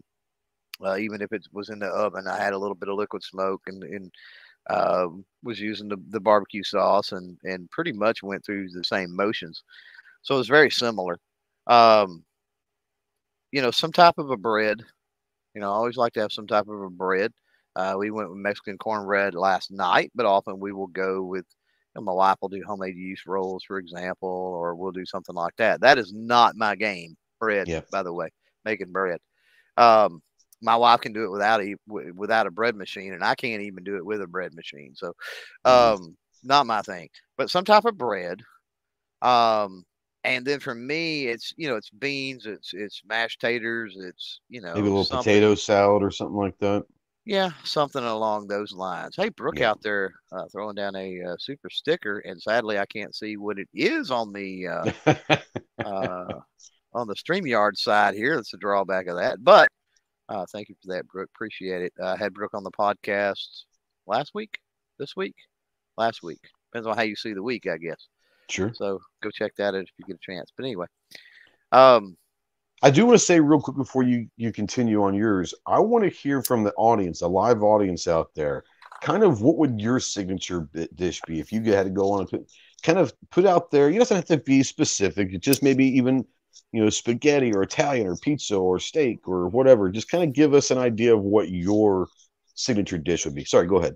uh, 0.86 0.98
even 0.98 1.24
if 1.24 1.32
it 1.32 1.48
was 1.52 1.70
in 1.70 1.80
the 1.80 1.88
oven, 1.88 2.28
I 2.28 2.38
had 2.38 2.54
a 2.54 2.60
little 2.60 2.76
bit 2.76 2.90
of 2.90 2.98
liquid 3.00 3.24
smoke 3.24 3.64
and 3.66 3.82
and 3.84 4.12
uh, 4.70 5.08
was 5.44 5.60
using 5.60 5.88
the, 5.90 5.98
the 6.10 6.20
barbecue 6.20 6.64
sauce 6.64 7.12
and 7.12 7.38
and 7.44 7.70
pretty 7.72 7.92
much 7.92 8.24
went 8.24 8.46
through 8.46 8.70
the 8.70 8.84
same 8.84 9.16
motions. 9.16 9.64
So 10.22 10.36
it 10.36 10.40
was 10.40 10.48
very 10.48 10.70
similar. 10.72 11.18
Um, 11.68 12.24
you 13.52 13.62
know, 13.62 13.72
some 13.72 13.92
type 13.92 14.18
of 14.18 14.30
a 14.30 14.38
bread. 14.38 14.82
You 15.54 15.62
know, 15.62 15.72
I 15.72 15.76
always 15.76 15.98
like 15.98 16.14
to 16.14 16.22
have 16.22 16.32
some 16.32 16.48
type 16.48 16.68
of 16.68 16.82
a 16.82 16.90
bread. 16.90 17.32
Uh, 17.76 17.96
we 17.98 18.12
went 18.12 18.30
with 18.30 18.38
Mexican 18.38 18.78
cornbread 18.78 19.34
last 19.34 19.72
night, 19.72 20.12
but 20.16 20.26
often 20.26 20.60
we 20.60 20.72
will 20.72 20.88
go 20.88 21.24
with. 21.24 21.46
You 21.96 22.02
know, 22.02 22.06
my 22.06 22.14
wife 22.14 22.38
will 22.42 22.50
do 22.50 22.64
homemade 22.66 22.96
yeast 22.96 23.26
rolls, 23.26 23.64
for 23.66 23.78
example, 23.78 24.30
or 24.30 24.76
we'll 24.76 24.92
do 24.92 25.06
something 25.06 25.36
like 25.36 25.56
that. 25.58 25.82
That 25.82 25.98
is 25.98 26.14
not 26.14 26.56
my 26.56 26.76
game. 26.76 27.18
Bread, 27.40 27.68
Yep. 27.68 27.88
by 27.92 28.04
the 28.04 28.14
way, 28.14 28.30
making 28.64 28.92
bread. 28.92 29.20
Um, 29.78 30.22
my 30.62 30.76
wife 30.76 31.02
can 31.02 31.14
do 31.14 31.24
it 31.26 31.32
without 31.32 31.62
a 31.62 31.76
without 31.88 32.48
a 32.48 32.52
bread 32.52 32.76
machine, 32.76 33.14
and 33.14 33.24
I 33.24 33.36
can't 33.36 33.62
even 33.64 33.84
do 33.84 33.96
it 33.98 34.06
with 34.06 34.22
a 34.22 34.28
bread 34.28 34.54
machine. 34.54 34.94
So, 34.96 35.14
Mhm. 35.66 35.70
um, 35.96 36.18
not 36.44 36.66
my 36.68 36.82
thing. 36.82 37.10
But 37.38 37.50
some 37.50 37.66
type 37.66 37.86
of 37.86 37.98
bread. 37.98 38.42
Um, 39.22 39.84
and 40.24 40.46
then 40.46 40.60
for 40.60 40.74
me, 40.76 41.28
it's 41.28 41.54
you 41.58 41.68
know 41.68 41.76
it's 41.76 41.90
beans, 41.90 42.46
it's 42.46 42.74
it's 42.74 43.02
mashed 43.06 43.42
taters, 43.42 43.96
it's 44.00 44.40
you 44.50 44.62
know 44.62 44.74
Maybe 44.76 44.88
a 44.88 44.90
little 44.92 45.04
something- 45.04 45.24
potato 45.24 45.56
salad 45.56 46.04
or 46.04 46.12
something 46.12 46.38
like 46.38 46.58
that. 46.60 46.86
yeah, 47.26 47.52
something 47.64 48.04
along 48.04 48.48
those 48.48 48.72
lines. 48.72 49.16
Hey, 49.16 49.30
Brooke 49.30 49.60
Yeah. 49.60 49.72
out 49.72 49.82
there 49.82 50.14
uh, 50.32 50.46
throwing 50.52 50.76
down 50.76 50.96
a 50.96 51.22
uh, 51.24 51.36
super 51.40 51.70
sticker, 51.70 52.20
and 52.20 52.42
sadly 52.42 52.78
I 52.80 52.86
can't 52.86 53.16
see 53.16 53.38
what 53.38 53.58
it 53.60 53.70
is 53.74 54.12
on 54.12 54.32
the 54.34 54.68
uh, 54.68 54.92
uh, 55.86 56.40
on 56.94 57.08
the 57.08 57.16
Streamyard 57.16 57.78
side 57.78 58.14
here. 58.16 58.36
That's 58.36 58.52
the 58.52 58.58
drawback 58.58 59.08
of 59.08 59.18
that. 59.18 59.44
But 59.44 59.70
uh, 60.32 60.46
thank 60.52 60.70
you 60.70 60.76
for 60.82 60.94
that, 60.94 61.08
Brooke. 61.08 61.30
Appreciate 61.36 61.82
it. 61.82 61.94
I 62.02 62.16
had 62.16 62.34
Brooke 62.34 62.54
on 62.54 62.64
the 62.64 62.72
podcast 62.72 63.64
last 64.08 64.32
week, 64.34 64.60
this 64.98 65.14
week, 65.16 65.36
last 65.98 66.24
week. 66.24 66.40
Depends 66.72 66.88
on 66.88 66.96
how 66.96 67.04
you 67.04 67.18
see 67.18 67.34
the 67.34 67.44
week, 67.44 67.68
I 67.68 67.78
guess. 67.78 68.08
sure. 68.50 68.72
So 68.74 69.00
go 69.22 69.30
check 69.30 69.54
that 69.58 69.76
out 69.76 69.82
if 69.82 69.90
you 69.98 70.06
get 70.06 70.16
a 70.16 70.32
chance. 70.32 70.50
But 70.56 70.66
anyway, 70.66 70.86
um, 71.74 72.16
I 72.82 72.92
do 72.92 73.06
want 73.06 73.20
to 73.20 73.26
say 73.26 73.40
real 73.40 73.60
quick 73.60 73.76
before 73.76 74.04
you 74.04 74.28
you 74.38 74.54
continue 74.54 75.04
on 75.04 75.14
yours. 75.14 75.54
I 75.68 75.80
want 75.80 76.06
to 76.06 76.10
hear 76.10 76.42
from 76.42 76.64
the 76.64 76.74
audience, 76.74 77.22
a 77.22 77.28
live 77.28 77.62
audience 77.62 78.08
out 78.08 78.34
there. 78.34 78.64
Kind 79.02 79.24
of 79.24 79.42
what 79.42 79.58
would 79.58 79.82
your 79.82 80.00
signature 80.00 80.70
dish 80.96 81.22
be 81.28 81.40
if 81.40 81.52
you 81.52 81.62
had 81.64 81.84
to 81.84 81.90
go 81.90 82.12
on 82.12 82.28
and 82.32 82.48
kind 82.84 83.00
of 83.00 83.14
put 83.32 83.46
out 83.46 83.70
there? 83.70 83.90
You 83.90 84.00
doesn't 84.00 84.16
have 84.16 84.26
to 84.26 84.38
be 84.38 84.64
specific. 84.64 85.38
Just 85.42 85.62
maybe 85.62 85.86
even 85.98 86.26
you 86.72 86.84
know 86.84 86.90
spaghetti 86.90 87.54
or 87.54 87.64
Italian 87.64 88.08
or 88.08 88.16
pizza 88.18 88.56
or 88.56 88.80
steak 88.80 89.28
or 89.28 89.48
whatever. 89.48 89.90
Just 89.90 90.10
kind 90.10 90.24
of 90.24 90.34
give 90.34 90.54
us 90.54 90.72
an 90.72 90.78
idea 90.78 91.16
of 91.16 91.22
what 91.22 91.50
your 91.50 92.08
signature 92.56 92.98
dish 92.98 93.26
would 93.26 93.36
be. 93.36 93.46
Sorry, 93.46 93.68
go 93.68 93.78
ahead. 93.78 93.96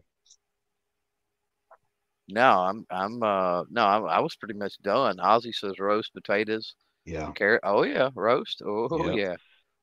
No, 2.27 2.41
I'm 2.61 2.85
I'm 2.89 3.21
uh 3.21 3.63
no, 3.69 3.83
I, 3.85 3.99
I 3.99 4.19
was 4.19 4.35
pretty 4.35 4.55
much 4.55 4.73
done. 4.81 5.17
Ozzy 5.17 5.53
says 5.53 5.77
roast 5.79 6.13
potatoes. 6.13 6.73
Yeah. 7.05 7.31
Carrot. 7.33 7.61
Oh 7.63 7.83
yeah, 7.83 8.09
roast. 8.15 8.61
Oh 8.65 9.07
Yep. 9.09 9.15
yeah. 9.15 9.35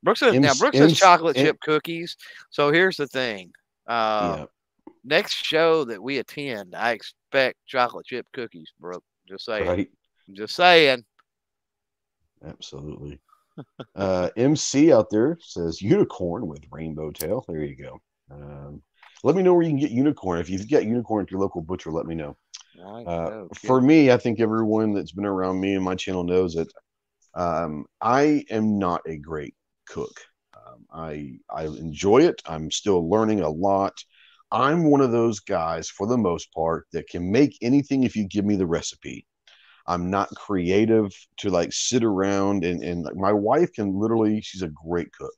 Brooks 0.03 0.21
says 0.21 0.35
M's- 0.35 0.43
now 0.45 0.55
Brooks 0.55 0.77
says 0.79 0.99
chocolate 0.99 1.37
M- 1.37 1.47
chip 1.47 1.61
cookies. 1.61 2.17
So 2.51 2.73
here's 2.73 2.97
the 2.97 3.07
thing. 3.07 3.53
Uh 3.87 4.39
yeah. 4.39 4.45
next 5.05 5.35
show 5.45 5.85
that 5.85 6.03
we 6.03 6.19
attend, 6.19 6.75
I 6.75 6.93
expect 6.93 7.59
chocolate 7.67 8.07
chip 8.07 8.27
cookies, 8.33 8.73
Brooke. 8.81 9.05
Just 9.29 9.45
saying. 9.45 9.69
Right. 9.69 9.91
Just 10.33 10.57
saying. 10.57 11.05
Absolutely. 12.45 13.21
uh, 13.95 14.31
MC 14.37 14.93
out 14.93 15.11
there 15.11 15.39
says 15.41 15.83
unicorn 15.83 16.47
with 16.47 16.65
rainbow 16.71 17.11
tail. 17.11 17.45
There 17.47 17.63
you 17.63 17.77
go. 17.77 18.01
Um, 18.31 18.83
let 19.25 19.37
me 19.37 19.43
know 19.43 19.55
where 19.55 19.63
you 19.63 19.71
can 19.71 19.79
get 19.79 19.91
unicorn. 19.91 20.41
If 20.41 20.51
you've 20.51 20.71
got 20.71 20.85
unicorn 20.85 21.25
at 21.25 21.31
your 21.31 21.41
local 21.41 21.61
butcher, 21.61 21.91
let 21.91 22.07
me 22.07 22.15
know. 22.15 22.37
Uh, 22.81 23.31
know. 23.31 23.49
for 23.55 23.81
me, 23.81 24.11
I 24.11 24.17
think 24.17 24.41
everyone 24.41 24.95
that's 24.95 25.13
been 25.13 25.27
around 25.27 25.61
me 25.61 25.75
and 25.75 25.85
my 25.85 25.95
channel 25.95 26.25
knows 26.25 26.55
that 26.55 26.73
um, 27.35 27.87
I 28.01 28.45
am 28.51 28.79
not 28.79 29.03
a 29.07 29.17
great 29.17 29.55
cook. 29.87 30.21
Um, 30.55 30.87
I 30.93 31.39
I 31.51 31.65
enjoy 31.65 32.23
it. 32.23 32.43
I'm 32.47 32.71
still 32.71 33.09
learning 33.09 33.41
a 33.41 33.49
lot. 33.49 33.95
I'm 34.51 34.85
one 34.85 35.01
of 35.01 35.13
those 35.13 35.41
guys, 35.41 35.89
for 35.89 36.07
the 36.07 36.19
most 36.19 36.53
part, 36.53 36.87
that 36.93 37.09
can 37.09 37.31
make 37.33 37.57
anything 37.63 38.05
if 38.05 38.17
you 38.17 38.29
give 38.29 38.45
me 38.45 38.57
the 38.57 38.67
recipe. 38.67 39.27
I'm 39.87 40.11
not 40.11 40.29
creative 40.37 41.13
to 41.39 41.51
like 41.51 41.73
sit 41.73 42.05
around 42.05 42.65
and 42.65 42.83
and 42.83 43.05
like 43.05 43.17
my 43.17 43.33
wife 43.33 43.73
can 43.73 43.99
literally. 43.99 44.41
She's 44.41 44.63
a 44.63 44.69
great 44.69 45.13
cook. 45.13 45.35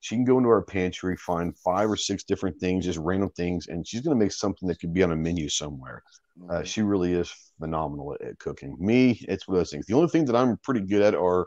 She 0.00 0.16
can 0.16 0.24
go 0.24 0.36
into 0.36 0.50
our 0.50 0.62
pantry, 0.62 1.16
find 1.16 1.56
five 1.58 1.90
or 1.90 1.96
six 1.96 2.24
different 2.24 2.60
things, 2.60 2.84
just 2.84 2.98
random 2.98 3.30
things, 3.30 3.68
and 3.68 3.86
she's 3.86 4.02
going 4.02 4.16
to 4.18 4.22
make 4.22 4.32
something 4.32 4.68
that 4.68 4.78
could 4.78 4.92
be 4.92 5.02
on 5.02 5.12
a 5.12 5.16
menu 5.16 5.48
somewhere. 5.48 6.02
Uh, 6.50 6.62
she 6.62 6.82
really 6.82 7.14
is 7.14 7.32
phenomenal 7.58 8.14
at, 8.14 8.20
at 8.28 8.38
cooking. 8.38 8.76
Me, 8.78 9.18
it's 9.28 9.48
one 9.48 9.56
of 9.56 9.60
those 9.60 9.70
things. 9.70 9.86
The 9.86 9.94
only 9.94 10.08
thing 10.08 10.26
that 10.26 10.36
I'm 10.36 10.58
pretty 10.58 10.82
good 10.82 11.00
at 11.00 11.14
are 11.14 11.46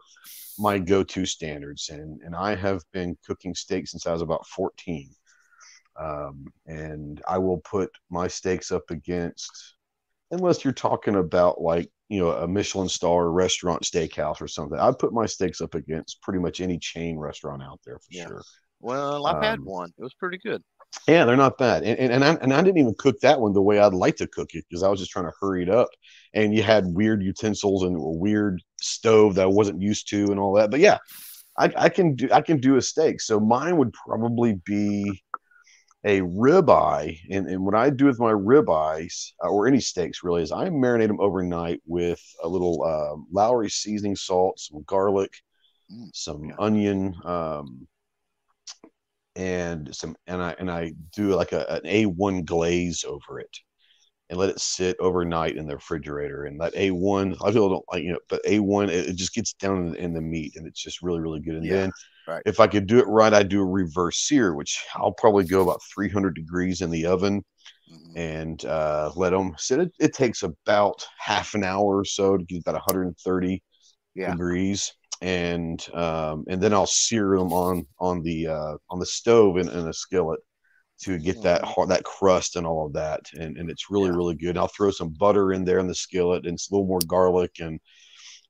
my 0.58 0.80
go-to 0.80 1.26
standards, 1.26 1.90
and 1.90 2.20
and 2.24 2.36
I 2.36 2.56
have 2.56 2.82
been 2.94 3.18
cooking 3.26 3.54
steak 3.54 3.88
since 3.88 4.08
I 4.08 4.14
was 4.14 4.22
about 4.22 4.48
14. 4.48 5.10
Um, 6.00 6.46
and 6.68 7.22
I 7.28 7.38
will 7.38 7.60
put 7.60 7.90
my 8.10 8.28
steaks 8.28 8.72
up 8.72 8.90
against, 8.92 9.77
unless 10.32 10.64
you're 10.64 10.74
talking 10.74 11.16
about 11.16 11.62
like 11.62 11.90
you 12.10 12.20
know 12.20 12.32
a 12.32 12.48
Michelin 12.48 12.90
star 12.90 13.32
restaurant 13.32 13.84
steakhouse 13.84 14.42
or 14.42 14.48
something. 14.48 14.80
I'd 14.80 15.00
put 15.00 15.14
my 15.14 15.26
steaks 15.26 15.62
up 15.62 15.76
against 15.76 16.22
pretty 16.22 16.40
much 16.40 16.62
any 16.62 16.80
chain 16.80 17.18
restaurant 17.18 17.62
out 17.64 17.80
there 17.86 18.00
for 18.00 18.08
Yeah. 18.10 18.28
sure. 18.28 18.42
well, 18.80 19.26
I've 19.28 19.42
had 19.42 19.60
um, 19.60 19.66
one. 19.66 19.92
It 19.98 20.04
was 20.04 20.14
pretty 20.14 20.38
good. 20.38 20.64
Yeah, 21.08 21.26
they're 21.26 21.36
not 21.38 21.58
bad. 21.58 21.84
And 21.84 22.00
and, 22.00 22.14
and, 22.14 22.24
I, 22.24 22.34
and 22.36 22.54
I 22.54 22.62
didn't 22.62 22.78
even 22.80 22.96
cook 22.98 23.20
that 23.22 23.40
one 23.40 23.54
the 23.54 23.62
way 23.62 23.80
I'd 23.80 23.94
like 23.94 24.16
to 24.18 24.28
cook 24.28 24.50
it 24.54 24.66
because 24.70 24.84
I 24.84 24.90
was 24.90 25.00
just 25.00 25.12
trying 25.12 25.26
to 25.26 25.34
hurry 25.40 25.64
it 25.64 25.70
up. 25.70 25.90
And 26.34 26.54
you 26.56 26.64
had 26.64 26.86
weird 26.86 27.22
utensils 27.24 27.84
and 27.84 27.96
a 27.96 28.00
weird 28.00 28.62
stove 28.82 29.36
that 29.36 29.44
I 29.44 29.48
wasn't 29.48 29.82
used 29.82 30.10
to 30.10 30.26
and 30.32 30.40
all 30.40 30.54
that. 30.56 30.72
But 30.72 30.80
yeah, 30.80 30.98
I, 31.58 31.72
I 31.78 31.90
can 31.90 32.16
do 32.16 32.30
I 32.32 32.42
can 32.42 32.60
do 32.60 32.78
a 32.78 32.82
steak. 32.82 33.22
So 33.22 33.40
mine 33.40 33.78
would 33.78 33.94
probably 33.94 34.56
be 34.66 35.24
a 36.08 36.22
ribeye. 36.22 37.20
And, 37.30 37.48
and 37.48 37.64
what 37.64 37.76
I 37.76 37.92
do 37.92 38.06
with 38.06 38.20
my 38.20 38.32
ribeyes 38.32 39.34
uh, 39.44 39.50
or 39.50 39.68
any 39.68 39.80
steaks 39.80 40.24
really 40.24 40.42
is 40.42 40.52
I 40.52 40.70
marinate 40.70 41.08
them 41.08 41.20
overnight 41.20 41.82
with 41.86 42.24
a 42.44 42.48
little 42.48 42.84
uh, 42.84 43.22
Lawry 43.32 43.70
seasoning 43.70 44.16
salt, 44.16 44.60
some 44.60 44.84
garlic, 44.88 45.32
Mm, 45.92 46.10
some 46.14 46.46
yeah. 46.46 46.56
onion, 46.60 47.16
um, 47.24 47.88
and 49.36 49.96
some 49.96 50.18
and 50.26 50.42
I 50.42 50.56
and 50.60 50.70
I 50.70 50.94
do 51.16 51.36
like 51.36 51.54
a, 51.54 51.66
an 51.70 51.82
A1 51.86 52.44
glaze 52.44 53.06
over 53.06 53.40
it 53.40 53.58
and 54.30 54.38
let 54.40 54.50
it 54.50 54.60
sit 54.60 54.98
overnight 55.00 55.58
in 55.58 55.68
the 55.68 55.76
refrigerator. 55.76 56.46
And 56.46 56.60
that 56.62 56.74
A1, 56.76 57.36
I 57.44 57.52
feel 57.52 57.70
don't 57.70 57.86
like 57.92 58.04
you 58.04 58.14
know, 58.14 58.20
but 58.30 58.42
A1 58.46 58.90
it, 58.90 59.10
it 59.10 59.16
just 59.16 59.34
gets 59.34 59.54
down 59.54 59.88
in, 59.88 59.96
in 59.96 60.14
the 60.14 60.22
meat 60.22 60.56
and 60.56 60.68
it's 60.68 60.82
just 60.84 61.02
really 61.02 61.22
really 61.22 61.40
good. 61.42 61.56
And 61.56 61.70
Yeah, 61.70 61.72
then 61.72 61.92
right. 62.28 62.46
if 62.46 62.60
I 62.60 62.68
could 62.68 62.88
do 62.88 63.00
it 63.00 63.08
right, 63.08 63.34
I 63.34 63.44
do 63.44 63.62
a 63.62 63.66
reverse 63.66 64.18
sear, 64.20 64.54
which 64.56 64.84
I'll 64.96 65.14
probably 65.14 65.46
go 65.46 65.62
about 65.64 65.82
300 65.96 66.36
degrees 66.36 66.82
in 66.82 66.92
the 66.92 67.06
oven 67.08 67.44
Mhm. 67.88 68.16
and 68.16 68.64
uh, 68.66 69.12
let 69.16 69.32
them 69.32 69.54
sit. 69.58 69.80
It, 69.80 69.92
it 70.00 70.14
takes 70.14 70.44
about 70.44 71.06
half 71.20 71.54
an 71.54 71.64
hour 71.64 71.98
or 72.00 72.06
so 72.06 72.38
to 72.38 72.44
get 72.46 72.62
about 72.62 72.74
130 72.76 73.64
Yeah. 74.16 74.38
degrees, 74.38 74.94
and 75.22 75.86
um, 75.94 76.46
and 76.50 76.62
then 76.62 76.74
I'll 76.74 76.88
sear 76.88 77.38
them 77.38 77.54
on 77.54 77.86
on 78.00 78.24
the 78.24 78.48
uh, 78.48 78.78
on 78.90 79.00
the 79.00 79.06
stove 79.06 79.58
in, 79.58 79.70
in 79.70 79.88
a 79.88 79.94
skillet 79.94 80.40
to 81.02 81.18
get 81.20 81.42
that 81.44 81.64
hard, 81.64 81.90
that 81.90 82.04
crust 82.04 82.56
and 82.56 82.66
all 82.68 82.86
of 82.86 82.94
that, 82.94 83.22
and 83.40 83.58
and 83.58 83.70
it's 83.70 83.90
really 83.92 84.10
Yeah. 84.10 84.18
really 84.18 84.36
good. 84.36 84.50
And 84.52 84.60
I'll 84.60 84.68
throw 84.68 84.92
some 84.92 85.10
butter 85.10 85.54
in 85.54 85.66
there 85.66 85.80
in 85.80 85.88
the 85.88 85.96
skillet 85.96 86.46
and 86.46 86.58
a 86.58 86.74
little 86.74 86.88
more 86.88 87.04
garlic 87.08 87.52
and 87.60 87.80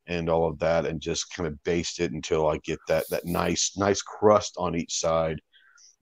and 0.07 0.29
all 0.29 0.47
of 0.47 0.59
that, 0.59 0.85
and 0.85 1.01
just 1.01 1.33
kind 1.33 1.47
of 1.47 1.61
baste 1.63 1.99
it 1.99 2.11
until 2.11 2.47
I 2.47 2.57
get 2.63 2.79
that 2.87 3.05
that 3.09 3.25
nice 3.25 3.73
nice 3.77 4.01
crust 4.01 4.55
on 4.57 4.75
each 4.75 4.99
side. 4.99 5.39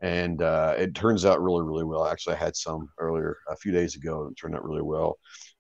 And 0.02 0.42
uh, 0.42 0.75
it 0.78 0.96
turns 0.96 1.25
out 1.25 1.42
really, 1.42 1.64
really 1.64 1.86
well. 1.86 2.06
Actually, 2.06 2.36
I 2.36 2.40
had 2.40 2.56
some 2.56 2.90
earlier 3.00 3.38
a 3.50 3.56
few 3.56 3.72
days 3.72 3.96
ago, 3.96 4.24
and 4.24 4.32
it 4.32 4.38
turned 4.40 4.56
out 4.56 4.66
really 4.66 4.82
well 4.82 5.18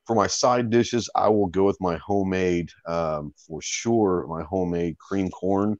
for 0.07 0.15
my 0.15 0.27
side 0.27 0.69
dishes, 0.69 1.09
I 1.15 1.29
will 1.29 1.47
go 1.47 1.63
with 1.65 1.77
my 1.81 1.97
homemade, 1.97 2.69
um, 2.87 3.33
for 3.47 3.61
sure, 3.61 4.27
my 4.29 4.43
homemade 4.43 4.97
cream 4.99 5.29
corn. 5.29 5.77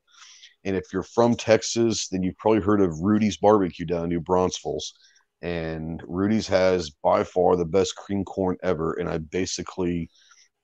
And 0.66 0.76
if 0.76 0.86
you're 0.92 1.04
from 1.04 1.36
Texas, 1.36 2.08
then 2.10 2.24
you've 2.24 2.38
probably 2.38 2.62
heard 2.62 2.82
of 2.82 3.00
Rudy's 3.00 3.38
Barbecue 3.38 3.86
down 3.86 4.04
in 4.04 4.10
New 4.10 4.20
Braunfels. 4.20 4.94
And 5.42 6.02
Rudy's 6.08 6.48
has 6.48 6.90
by 6.90 7.24
far 7.24 7.56
the 7.56 7.66
best 7.66 7.96
cream 7.96 8.26
corn 8.26 8.58
ever. 8.64 8.94
And 8.94 9.08
I 9.08 9.20
basically 9.20 10.10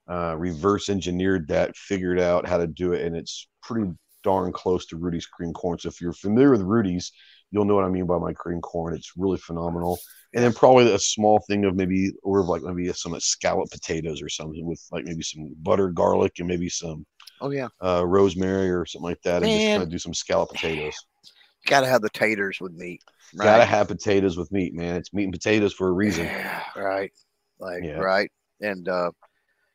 uh, 0.09 0.35
reverse 0.37 0.89
engineered 0.89 1.47
that, 1.49 1.75
figured 1.77 2.19
out 2.19 2.47
how 2.47 2.57
to 2.57 2.67
do 2.67 2.93
it, 2.93 3.05
and 3.05 3.15
it's 3.15 3.47
pretty 3.61 3.89
darn 4.23 4.51
close 4.51 4.85
to 4.87 4.97
Rudy's 4.97 5.25
cream 5.25 5.53
corn. 5.53 5.79
So 5.79 5.89
if 5.89 6.01
you're 6.01 6.13
familiar 6.13 6.51
with 6.51 6.61
Rudy's, 6.61 7.11
you'll 7.51 7.65
know 7.65 7.75
what 7.75 7.85
I 7.85 7.89
mean 7.89 8.07
by 8.07 8.17
my 8.17 8.33
cream 8.33 8.59
corn. 8.59 8.95
It's 8.95 9.13
really 9.15 9.37
phenomenal 9.37 9.99
and 10.33 10.43
then 10.43 10.53
probably 10.53 10.91
a 10.91 10.99
small 10.99 11.43
thing 11.47 11.65
of 11.65 11.75
maybe 11.75 12.11
or 12.23 12.43
like 12.43 12.61
maybe 12.61 12.91
some 12.93 13.19
scallop 13.19 13.69
potatoes 13.69 14.21
or 14.21 14.29
something 14.29 14.65
with 14.65 14.81
like 14.91 15.03
maybe 15.05 15.23
some 15.23 15.53
butter, 15.61 15.89
garlic, 15.89 16.33
and 16.39 16.47
maybe 16.47 16.69
some 16.69 17.05
Oh 17.41 17.49
yeah. 17.51 17.69
uh, 17.83 18.05
rosemary 18.05 18.69
or 18.69 18.85
something 18.85 19.09
like 19.09 19.21
that, 19.23 19.43
and 19.43 19.51
just 19.51 19.67
kind 19.73 19.83
of 19.83 19.89
do 19.89 19.97
some 19.99 20.13
scallop 20.13 20.49
potatoes. 20.51 20.95
Gotta 21.67 21.87
have 21.87 22.01
the 22.01 22.09
taters 22.09 22.59
with 22.59 22.73
meat. 22.73 23.01
Right. 23.33 23.45
Gotta 23.45 23.65
have 23.65 23.87
potatoes 23.87 24.37
with 24.37 24.51
meat, 24.51 24.73
man. 24.73 24.95
It's 24.97 25.13
meat 25.13 25.25
and 25.25 25.33
potatoes 25.33 25.73
for 25.73 25.87
a 25.87 25.91
reason. 25.91 26.25
Yeah, 26.25 26.63
right. 26.75 27.11
Like 27.59 27.83
Yeah. 27.83 27.97
right. 27.99 28.31
And 28.61 28.87
uh 28.87 29.11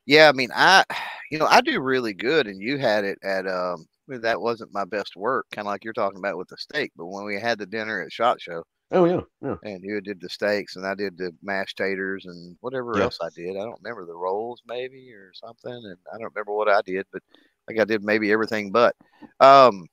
yeah, 0.07 0.29
I 0.29 0.33
mean 0.33 0.51
I 0.55 0.85
you 1.31 1.39
know, 1.39 1.47
I 1.47 1.61
do 1.61 1.81
really 1.81 2.15
good 2.15 2.47
and 2.47 2.61
you 2.61 2.79
had 2.79 3.05
it 3.05 3.19
at 3.25 3.47
um 3.49 3.87
that 4.09 4.41
wasn't 4.41 4.73
my 4.73 4.85
best 4.85 5.17
work, 5.17 5.47
kind 5.53 5.67
of 5.67 5.71
like 5.73 5.85
you're 5.85 5.93
talking 5.93 6.19
about 6.19 6.39
with 6.39 6.49
the 6.49 6.57
steak. 6.59 6.93
But 6.97 7.07
when 7.07 7.25
we 7.25 7.41
had 7.41 7.59
the 7.59 7.67
dinner 7.67 8.03
at 8.03 8.13
Shot 8.13 8.41
Show 8.41 8.65
Oh 8.91 9.05
yeah, 9.05 9.21
yeah. 9.43 9.57
and 9.63 9.83
you 9.83 10.01
did 10.01 10.21
the 10.21 10.29
steaks 10.29 10.77
and 10.77 10.87
I 10.87 10.95
did 10.95 11.17
the 11.17 11.33
mashed 11.43 11.77
taters 11.79 12.27
and 12.27 12.57
whatever 12.61 13.01
Yeah. 13.01 13.03
else 13.03 13.19
I 13.23 13.31
did. 13.35 13.51
I 13.57 13.65
don't 13.65 13.81
remember 13.83 14.05
the 14.07 14.15
rolls 14.17 14.63
maybe 14.67 15.11
or 15.13 15.33
something. 15.35 15.73
And 15.73 15.97
I 16.13 16.19
don't 16.19 16.33
remember 16.35 16.53
what 16.53 16.69
I 16.69 16.83
did, 16.83 17.07
but 17.13 17.23
like 17.69 17.81
I 17.81 17.85
did 17.85 18.03
maybe 18.03 18.33
everything 18.33 18.71
but. 18.71 18.95
Um 19.41 19.87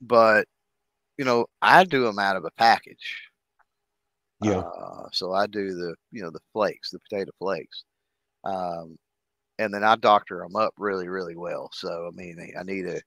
but 0.00 0.46
you 1.18 1.24
know, 1.24 1.46
I 1.60 1.84
do 1.84 2.04
them 2.04 2.18
out 2.18 2.36
of 2.36 2.44
a 2.46 2.50
package. 2.52 3.28
Yeah. 4.42 4.60
Uh, 4.60 5.08
so 5.12 5.32
I 5.32 5.46
do 5.46 5.74
the 5.74 5.94
you 6.12 6.22
know 6.22 6.30
the 6.30 6.40
flakes, 6.52 6.90
the 6.90 6.98
potato 6.98 7.30
flakes, 7.38 7.84
um, 8.44 8.98
and 9.58 9.72
then 9.72 9.84
I 9.84 9.96
doctor 9.96 10.38
them 10.38 10.56
up 10.56 10.72
really 10.78 11.08
really 11.08 11.36
well. 11.36 11.70
So 11.72 12.08
I 12.08 12.16
mean 12.16 12.52
I 12.58 12.62
need 12.62 12.86
a 12.86 13.00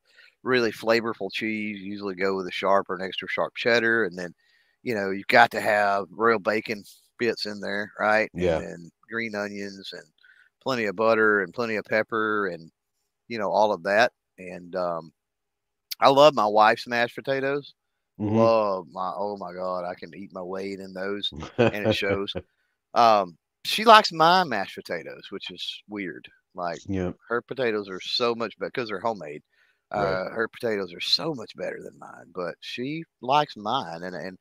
really 0.43 0.71
flavorful 0.71 1.31
cheese. 1.33 1.81
Usually 1.81 2.15
go 2.15 2.35
with 2.35 2.47
a 2.47 2.51
sharp 2.51 2.89
or 2.89 2.95
an 2.95 3.01
extra 3.01 3.27
sharp 3.27 3.55
cheddar, 3.55 4.05
and 4.05 4.17
then 4.17 4.33
you 4.83 4.93
know 4.93 5.09
you've 5.09 5.27
got 5.27 5.49
to 5.51 5.61
have 5.61 6.05
real 6.11 6.39
bacon 6.39 6.83
bits 7.17 7.45
in 7.47 7.59
there, 7.59 7.91
right? 7.99 8.29
Yeah. 8.33 8.57
And 8.57 8.67
then 8.67 8.91
green 9.09 9.35
onions 9.35 9.91
and 9.93 10.05
plenty 10.61 10.85
of 10.85 10.95
butter 10.95 11.41
and 11.41 11.53
plenty 11.53 11.75
of 11.77 11.85
pepper 11.85 12.47
and 12.47 12.71
you 13.27 13.37
know 13.39 13.51
all 13.51 13.71
of 13.73 13.83
that. 13.83 14.11
And 14.37 14.75
um, 14.75 15.11
I 15.99 16.09
love 16.09 16.33
my 16.35 16.47
wife's 16.47 16.87
mashed 16.87 17.15
potatoes. 17.15 17.73
Mhm. 18.19 18.35
Love 18.37 18.87
my 18.91 19.11
oh 19.15 19.37
my 19.37 19.53
god, 19.53 19.85
I 19.85 19.95
can 19.95 20.13
eat 20.15 20.33
my 20.33 20.41
weight 20.41 20.79
in 20.79 20.93
those 20.93 21.31
and 21.57 21.87
it 21.87 21.95
shows. 21.95 22.33
Um, 22.93 23.37
she 23.65 23.85
likes 23.85 24.11
my 24.11 24.43
mashed 24.43 24.75
potatoes, 24.75 25.27
which 25.29 25.49
is 25.51 25.81
weird. 25.89 26.27
Like 26.55 26.79
yeah. 26.85 27.11
her 27.29 27.41
potatoes 27.41 27.89
are 27.89 28.01
so 28.01 28.35
much 28.35 28.57
better 28.59 28.71
because 28.73 28.89
they're 28.89 28.99
homemade. 28.99 29.43
Uh, 29.91 30.29
Her 30.31 30.47
potatoes 30.47 30.91
are 30.93 30.99
so 30.99 31.35
much 31.35 31.55
better 31.55 31.79
than 31.83 31.97
mine, 31.99 32.25
but 32.33 32.55
she 32.61 33.03
likes 33.21 33.55
mine, 33.55 34.01
and 34.03 34.15
and 34.15 34.37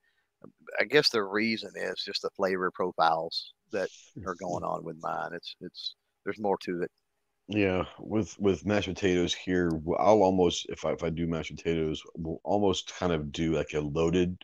I 0.81 0.85
guess 0.85 1.11
the 1.11 1.23
reason 1.23 1.71
is 1.77 2.03
just 2.05 2.23
the 2.23 2.31
flavor 2.31 2.71
profiles 2.71 3.53
that 3.71 3.91
are 4.27 4.35
going 4.35 4.65
on 4.65 4.85
with 4.85 4.97
mine. 5.03 5.31
It's 5.35 5.55
it's 5.61 5.95
there's 6.25 6.39
more 6.39 6.57
to 6.65 6.83
it. 6.83 6.91
Yeah, 7.54 7.85
with 7.99 8.38
with 8.38 8.64
mashed 8.64 8.88
potatoes 8.88 9.35
here, 9.35 9.71
I'll 9.99 10.23
almost 10.23 10.66
if 10.71 10.85
I 10.85 10.92
if 10.92 11.02
I 11.04 11.11
do 11.11 11.26
mashed 11.26 11.54
potatoes, 11.54 12.02
we'll 12.16 12.40
almost 12.44 12.94
kind 12.94 13.12
of 13.12 13.30
do 13.30 13.52
like 13.52 13.75
a 13.75 13.80
loaded 13.80 14.38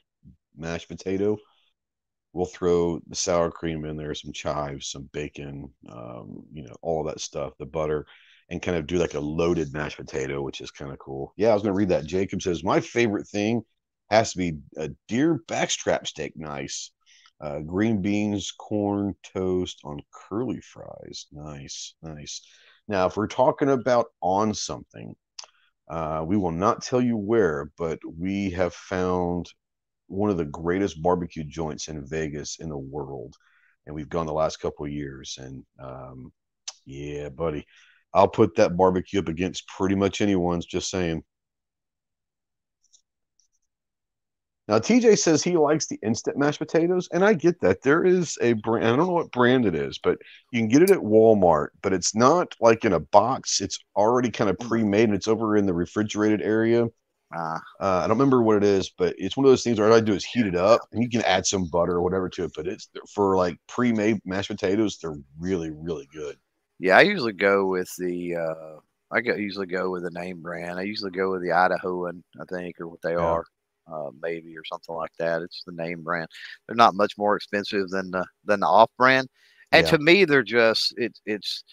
mashed 0.57 0.89
potato. 0.89 1.39
We'll 2.33 2.47
throw 2.47 3.01
the 3.09 3.17
sour 3.17 3.51
cream 3.51 3.85
in 3.85 3.97
there, 3.97 4.15
some 4.15 4.33
chives, 4.33 4.89
some 4.91 5.11
bacon, 5.13 5.73
um, 5.89 6.45
you 6.53 6.65
know, 6.65 6.77
all 6.83 7.05
that 7.05 7.21
stuff, 7.21 7.55
the 7.59 7.67
butter, 7.67 8.07
and 8.51 8.63
kind 8.63 8.77
of 8.77 8.87
do 8.87 8.99
like 8.99 9.15
a 9.15 9.21
loaded 9.21 9.73
mashed 9.73 9.97
potato, 9.99 10.43
which 10.43 10.61
is 10.61 10.71
kind 10.71 10.93
of 10.93 10.99
cool. 10.99 11.33
Yeah, 11.37 11.51
I 11.51 11.55
was 11.55 11.63
gonna 11.63 11.75
read 11.75 11.91
that. 11.91 12.07
Jacob 12.07 12.43
says 12.43 12.65
my 12.65 12.81
favorite 12.81 13.29
thing 13.29 13.63
has 14.11 14.33
to 14.33 14.39
be 14.39 14.59
a 14.77 14.91
deer 15.09 15.41
backstrap 15.49 16.07
steak. 16.07 16.35
Nice. 16.37 16.91
Uh, 17.41 17.61
green 17.61 18.03
beans, 18.03 18.53
corn, 18.53 19.15
toast 19.23 19.81
on 19.85 20.01
curly 20.13 20.61
fries. 20.61 21.27
Nice, 21.33 21.95
nice. 22.03 22.43
Now, 22.89 23.07
if 23.07 23.17
we're 23.17 23.27
talking 23.27 23.69
about 23.69 24.07
on 24.23 24.55
something, 24.55 25.15
uh, 25.89 26.25
we 26.27 26.37
will 26.37 26.53
not 26.53 26.83
tell 26.83 27.01
you 27.01 27.17
where, 27.17 27.71
but 27.77 27.99
we 28.05 28.51
have 28.51 28.75
found 28.75 29.51
one 30.07 30.31
of 30.31 30.39
the 30.39 30.45
greatest 30.47 31.03
barbecue 31.03 31.45
joints 31.45 31.89
in 31.89 32.07
Vegas 32.07 32.57
in 32.61 32.71
the 32.71 32.79
world, 32.79 33.37
and 33.87 33.95
we've 33.95 34.09
gone 34.09 34.27
the 34.27 34.33
last 34.33 34.59
couple 34.59 34.87
of 34.87 34.93
years. 34.93 35.39
And 35.41 35.65
um, 35.79 36.33
yeah, 36.87 37.29
buddy, 37.29 37.67
I'll 38.15 38.29
put 38.29 38.57
that 38.57 38.77
barbecue 38.77 39.21
up 39.21 39.29
against 39.29 39.69
pretty 39.69 39.95
much 39.95 40.21
anyone's. 40.21 40.67
Just 40.67 40.91
saying. 40.91 41.23
Now, 44.69 44.79
TJ 44.79 45.17
says 45.17 45.43
he 45.43 45.57
likes 45.57 45.87
the 45.87 45.99
instant 46.03 46.37
mashed 46.37 46.59
potatoes, 46.59 47.09
and 47.13 47.25
I 47.25 47.33
get 47.35 47.61
that. 47.61 47.83
There 47.83 48.05
is 48.05 48.37
a 48.43 48.53
brand, 48.55 48.85
I 48.87 48.89
don't 48.97 49.07
know 49.07 49.13
what 49.13 49.33
brand 49.33 49.65
it 49.67 49.75
is, 49.75 49.99
but 49.99 50.19
you 50.51 50.61
can 50.61 50.69
get 50.69 50.83
it 50.83 50.91
at 50.91 50.99
Walmart, 50.99 51.69
but 51.83 51.93
it's 51.95 52.15
not 52.15 52.55
like 52.61 52.85
in 52.85 52.93
a 52.93 53.01
box. 53.01 53.61
It's 53.61 53.79
already 53.97 54.31
kind 54.31 54.51
of 54.51 54.59
pre 54.59 54.85
made 54.85 55.05
and 55.05 55.15
it's 55.15 55.29
over 55.29 55.57
in 55.57 55.67
the 55.67 55.75
refrigerated 55.75 56.43
area. 56.43 56.87
Uh, 57.35 57.59
Uh, 57.81 57.99
I 57.99 58.09
don't 58.09 58.19
remember 58.19 58.43
what 58.43 58.57
it 58.59 58.65
is, 58.65 58.91
but 58.91 59.15
it's 59.19 59.37
one 59.37 59.47
of 59.47 59.53
those 59.53 59.63
things 59.65 59.79
where 59.79 59.89
all 59.89 59.95
I 59.97 60.01
do 60.01 60.15
is 60.15 60.25
heat 60.25 60.47
it 60.47 60.57
up 60.57 60.83
and 60.93 61.03
you 61.03 61.09
can 61.09 61.23
add 61.23 61.47
some 61.47 61.67
butter 61.67 61.93
or 61.95 62.03
whatever 62.03 62.29
to 62.31 62.45
it. 62.45 62.53
But 62.57 62.67
it's 62.67 62.89
for 63.15 63.37
like 63.37 63.57
pre 63.69 63.93
made 63.93 64.21
mashed 64.25 64.51
potatoes, 64.51 64.99
they're 64.99 65.17
really, 65.39 65.71
really 65.71 66.09
good. 66.13 66.37
yeah, 66.79 66.97
I 66.97 67.03
usually 67.03 67.33
go 67.33 67.67
with 67.67 67.91
the 67.99 68.37
uh, 68.37 68.81
I 69.11 69.21
go, 69.21 69.35
usually 69.35 69.67
go 69.67 69.91
with 69.91 70.03
the 70.05 70.11
name 70.11 70.43
brand. 70.43 70.79
I 70.79 70.83
usually 70.83 71.11
go 71.11 71.31
with 71.33 71.43
the 71.43 71.49
Idahoan, 71.49 72.23
I 72.41 72.45
think, 72.45 72.81
or 72.81 72.89
what 72.89 73.03
they 73.03 73.15
Yeah. 73.17 73.39
are, 73.39 73.45
uh, 73.93 74.11
maybe 74.23 74.57
or 74.57 74.65
something 74.65 74.95
like 74.95 75.13
that. 75.19 75.43
It's 75.43 75.63
the 75.67 75.73
name 75.73 76.03
brand. 76.03 76.29
They're 76.67 76.77
not 76.77 76.95
much 76.95 77.17
more 77.19 77.37
expensive 77.37 77.89
than 77.91 78.11
the 78.11 78.25
than 78.45 78.61
the 78.61 78.67
off 78.67 78.91
brand, 78.99 79.29
and 79.73 79.87
Yeah. 79.87 79.89
to 79.89 79.99
me, 79.99 80.25
they're 80.25 80.43
just 80.43 80.95
it's 80.97 81.21
it's. 81.27 81.65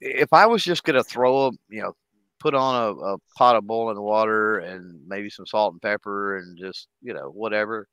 If 0.00 0.32
I 0.32 0.46
was 0.46 0.62
just 0.64 0.84
gonna 0.84 1.04
throw 1.04 1.46
them, 1.46 1.58
you 1.68 1.82
know, 1.82 1.92
put 2.40 2.54
on 2.54 2.74
a, 2.74 2.94
a 3.14 3.18
pot 3.36 3.56
of 3.56 3.66
boiling 3.66 4.00
water 4.00 4.58
and 4.58 5.00
maybe 5.08 5.30
some 5.30 5.46
salt 5.46 5.72
and 5.72 5.82
pepper 5.82 6.38
and 6.38 6.58
just 6.58 6.88
you 7.02 7.14
know 7.14 7.30
whatever, 7.30 7.86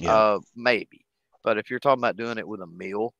Yeah. 0.00 0.12
uh, 0.12 0.38
maybe. 0.56 1.04
But 1.44 1.58
if 1.58 1.70
you're 1.70 1.80
talking 1.80 2.00
about 2.02 2.16
doing 2.16 2.38
it 2.38 2.48
with 2.48 2.60
a 2.62 2.66
meal, 2.66 3.14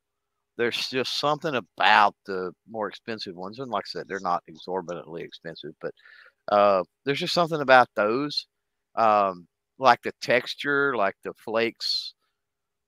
there's 0.57 0.89
just 0.89 1.19
something 1.19 1.55
about 1.55 2.15
the 2.25 2.53
more 2.69 2.87
expensive 2.89 3.35
ones, 3.35 3.59
and 3.59 3.71
like 3.71 3.85
I 3.87 3.89
said, 3.89 4.07
they're 4.07 4.19
not 4.21 4.43
exorbitantly 4.47 5.23
expensive, 5.23 5.73
but 5.81 5.93
uh, 6.51 6.83
there's 7.05 7.19
just 7.19 7.33
something 7.33 7.61
about 7.61 7.87
those, 7.95 8.47
um, 8.95 9.47
like 9.79 10.01
the 10.03 10.13
texture, 10.21 10.95
like 10.97 11.15
the 11.23 11.33
flakes 11.35 12.13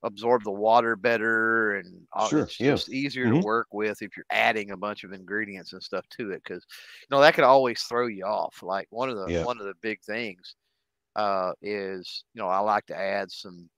absorb 0.03 0.43
the 0.43 0.51
water 0.51 0.95
better, 0.95 1.75
and 1.75 2.07
Sure, 2.19 2.39
it's 2.39 2.57
yeah. 2.59 2.73
just 2.73 2.89
easier 2.89 3.29
Mhm. 3.29 3.41
to 3.41 3.45
work 3.45 3.67
with 3.71 4.01
if 4.01 4.17
you're 4.17 4.25
adding 4.31 4.71
a 4.71 4.77
bunch 4.77 5.03
of 5.03 5.13
ingredients 5.13 5.73
and 5.73 5.83
stuff 5.83 6.05
to 6.09 6.31
it, 6.31 6.41
because 6.43 6.65
you 7.01 7.07
know 7.15 7.21
that 7.21 7.35
could 7.35 7.43
always 7.43 7.81
throw 7.83 8.07
you 8.07 8.25
off. 8.25 8.63
Like 8.63 8.87
one 8.91 9.09
of 9.09 9.17
the 9.17 9.31
Yeah. 9.31 9.43
one 9.43 9.59
of 9.59 9.65
the 9.65 9.75
big 9.81 10.01
things 10.03 10.55
uh, 11.15 11.53
is 11.61 12.25
you 12.33 12.41
know 12.41 12.49
I 12.49 12.59
like 12.59 12.85
to 12.87 12.97
add 12.97 13.31
some 13.31 13.69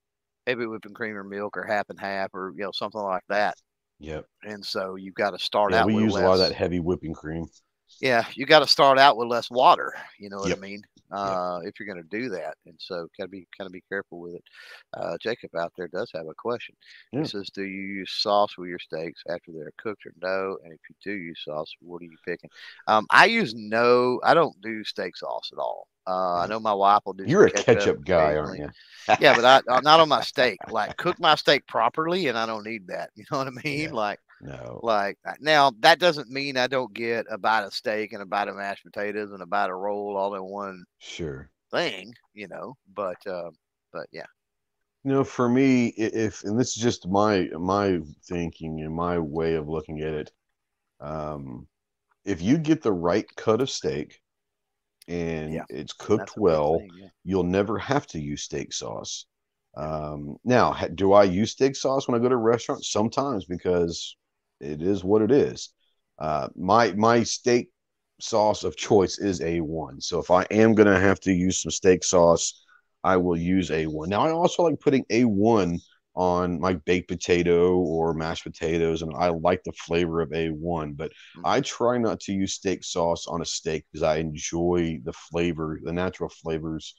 maybe 0.48 0.66
whipping 0.68 0.94
cream 0.96 1.16
or 1.18 1.24
milk 1.26 1.58
or 1.58 1.64
half 1.66 1.90
and 1.90 2.00
half 2.00 2.32
or 2.36 2.54
you 2.58 2.64
know 2.64 2.72
something 2.74 3.02
like 3.02 3.24
that. 3.30 3.58
Yep. 4.00 4.28
And 4.44 4.66
so 4.66 4.96
you've 4.96 5.16
got 5.16 5.32
to 5.32 5.40
start 5.40 5.74
Yeah, 5.74 5.82
out 5.82 5.86
we 5.86 5.94
with 5.94 6.04
use 6.04 6.14
less. 6.14 6.20
a 6.20 6.22
lot 6.22 6.34
of 6.34 6.40
that 6.40 6.54
heavy 6.54 6.80
whipping 6.80 7.14
cream. 7.14 7.50
Yeah, 8.00 8.26
you 8.36 8.46
got 8.46 8.60
to 8.60 8.68
start 8.68 9.00
out 9.00 9.18
with 9.18 9.30
less 9.30 9.50
water. 9.50 9.94
You 10.20 10.30
know 10.30 10.40
what 10.40 10.52
Yep. 10.52 10.54
I 10.54 10.58
mean? 10.58 10.84
Uh, 11.14 11.60
If 11.64 11.80
you're 11.80 11.88
going 11.94 12.04
to 12.04 12.18
do 12.18 12.30
that, 12.30 12.56
and 12.66 12.76
so 12.80 13.08
got 13.18 13.26
to 13.26 13.30
be 13.30 13.48
kind 13.58 13.68
of 13.68 13.74
be 13.74 13.84
careful 13.90 14.20
with 14.20 14.36
it. 14.36 14.44
Uh, 14.94 15.18
Jacob 15.22 15.56
out 15.56 15.74
there 15.78 15.88
does 15.88 16.10
have 16.14 16.28
a 16.28 16.34
question. 16.36 16.76
Yeah. 17.12 17.22
He 17.22 17.26
says, 17.26 17.50
"Do 17.54 17.64
you 17.64 17.82
use 17.82 18.12
sauce 18.12 18.58
with 18.58 18.70
your 18.70 18.80
steaks 18.80 19.22
after 19.30 19.52
they're 19.52 19.72
cooked, 19.78 20.06
or 20.06 20.14
no? 20.22 20.58
And 20.64 20.74
if 20.74 20.80
you 20.90 20.96
do 21.04 21.12
use 21.12 21.42
sauce, 21.44 21.72
what 21.82 22.02
are 22.02 22.06
you 22.06 22.18
picking?" 22.26 22.50
Um, 22.88 23.06
I 23.10 23.26
use 23.26 23.54
no. 23.56 24.20
I 24.24 24.34
don't 24.34 24.60
do 24.62 24.84
steak 24.84 25.16
sauce 25.18 25.50
at 25.52 25.60
all. 25.60 25.88
Uh, 26.08 26.40
I 26.40 26.46
Mm. 26.46 26.50
know 26.50 26.60
my 26.60 26.74
wife 26.74 27.02
will 27.06 27.14
do. 27.14 27.26
You're 27.26 27.46
a 27.48 27.52
ketchup 27.52 28.04
guy, 28.06 28.36
aren't 28.36 28.60
you? 28.60 28.70
yeah, 29.20 29.34
but 29.34 29.46
I, 29.46 29.62
I'm 29.70 29.84
not 29.84 30.00
on 30.00 30.10
my 30.10 30.22
steak. 30.22 30.62
Like 30.70 30.96
cook 30.98 31.20
my 31.20 31.36
steak 31.36 31.68
properly, 31.68 32.28
and 32.28 32.38
I 32.38 32.46
don't 32.46 32.66
need 32.66 32.88
that. 32.88 33.12
You 33.16 33.26
know 33.32 33.38
what 33.40 33.48
I 33.48 33.52
mean? 33.64 33.90
Yeah. 33.90 33.92
Like 33.92 34.20
no. 34.44 34.84
like 34.84 35.18
now, 35.40 35.72
that 35.80 36.00
doesn't 36.00 36.30
mean 36.30 36.58
I 36.58 36.68
don't 36.68 36.94
get 36.94 37.26
a 37.30 37.38
bite 37.38 37.64
of 37.66 37.74
steak 37.74 38.14
and 38.14 38.22
a 38.22 38.26
bite 38.26 38.48
of 38.50 38.56
mashed 38.56 38.84
potatoes 38.86 39.32
and 39.32 39.42
a 39.42 39.46
bite 39.46 39.70
of 39.72 39.78
roll 39.78 40.18
all 40.18 40.36
in 40.36 40.44
one 40.44 40.86
Sure. 40.98 41.52
thing, 41.72 42.14
you 42.34 42.48
know. 42.48 42.76
But 42.94 43.26
uh, 43.28 43.52
but 43.94 44.08
yeah, 44.12 44.28
You 45.04 45.12
know, 45.12 45.24
for 45.24 45.50
me, 45.50 45.88
if 45.98 46.44
and 46.44 46.58
this 46.60 46.76
is 46.78 46.82
just 46.84 47.08
my 47.08 47.50
my 47.60 48.00
thinking 48.24 48.82
and 48.82 48.94
my 48.96 49.20
way 49.20 49.56
of 49.56 49.68
looking 49.68 50.02
at 50.02 50.14
it, 50.14 50.32
um, 51.02 51.68
if 52.26 52.42
you 52.42 52.58
get 52.60 52.82
the 52.84 52.94
right 52.94 53.28
cut 53.38 53.62
of 53.62 53.70
steak 53.72 54.22
and 55.08 55.64
Yeah, 55.64 55.66
it's 55.70 55.94
cooked 55.94 56.38
well, 56.38 56.88
thing, 56.88 56.94
yeah. 56.96 57.10
you'll 57.24 57.44
never 57.44 57.80
have 57.80 58.08
to 58.10 58.20
use 58.22 58.44
steak 58.44 58.74
sauce. 58.74 59.26
Um, 59.76 60.38
now, 60.46 60.74
do 60.96 61.14
I 61.14 61.24
use 61.26 61.52
steak 61.54 61.76
sauce 61.76 62.08
when 62.08 62.20
I 62.20 62.24
go 62.24 62.30
to 62.30 62.36
a 62.36 62.38
restaurant? 62.38 62.86
Sometimes 62.86 63.46
because 63.46 64.18
it 64.64 64.82
is 64.82 65.04
what 65.04 65.22
it 65.22 65.32
is. 65.32 65.70
Uh, 66.20 66.50
my 66.56 66.92
my 66.94 67.24
steak 67.24 67.70
sauce 68.20 68.64
of 68.64 68.78
choice 68.78 69.20
is 69.20 69.42
A1. 69.42 70.02
So 70.02 70.20
if 70.20 70.32
I 70.32 70.44
am 70.52 70.74
gonna 70.76 71.00
have 71.00 71.20
to 71.22 71.32
use 71.34 71.62
some 71.62 71.72
steak 71.72 72.04
sauce, 72.04 72.64
I 73.04 73.18
will 73.18 73.38
use 73.38 73.72
A1. 73.72 74.10
Now 74.10 74.22
I 74.22 74.32
also 74.32 74.64
like 74.64 74.80
putting 74.80 75.06
A1 75.10 75.80
on 76.16 76.60
my 76.60 76.74
baked 76.74 77.10
potato 77.10 77.76
or 77.76 78.14
mashed 78.14 78.44
potatoes, 78.44 79.02
and 79.02 79.14
I 79.16 79.30
like 79.30 79.64
the 79.64 79.72
flavor 79.74 80.22
of 80.22 80.32
A1, 80.32 80.94
but 80.94 81.12
I 81.44 81.62
try 81.62 81.98
not 81.98 82.20
to 82.22 82.34
use 82.34 82.54
steak 82.54 82.84
sauce 82.84 83.26
on 83.28 83.42
a 83.42 83.46
steak 83.46 83.86
because 83.92 84.04
I 84.04 84.18
enjoy 84.18 85.00
the 85.04 85.14
flavor, 85.14 85.80
the 85.84 85.94
natural 85.94 86.30
flavors 86.30 86.96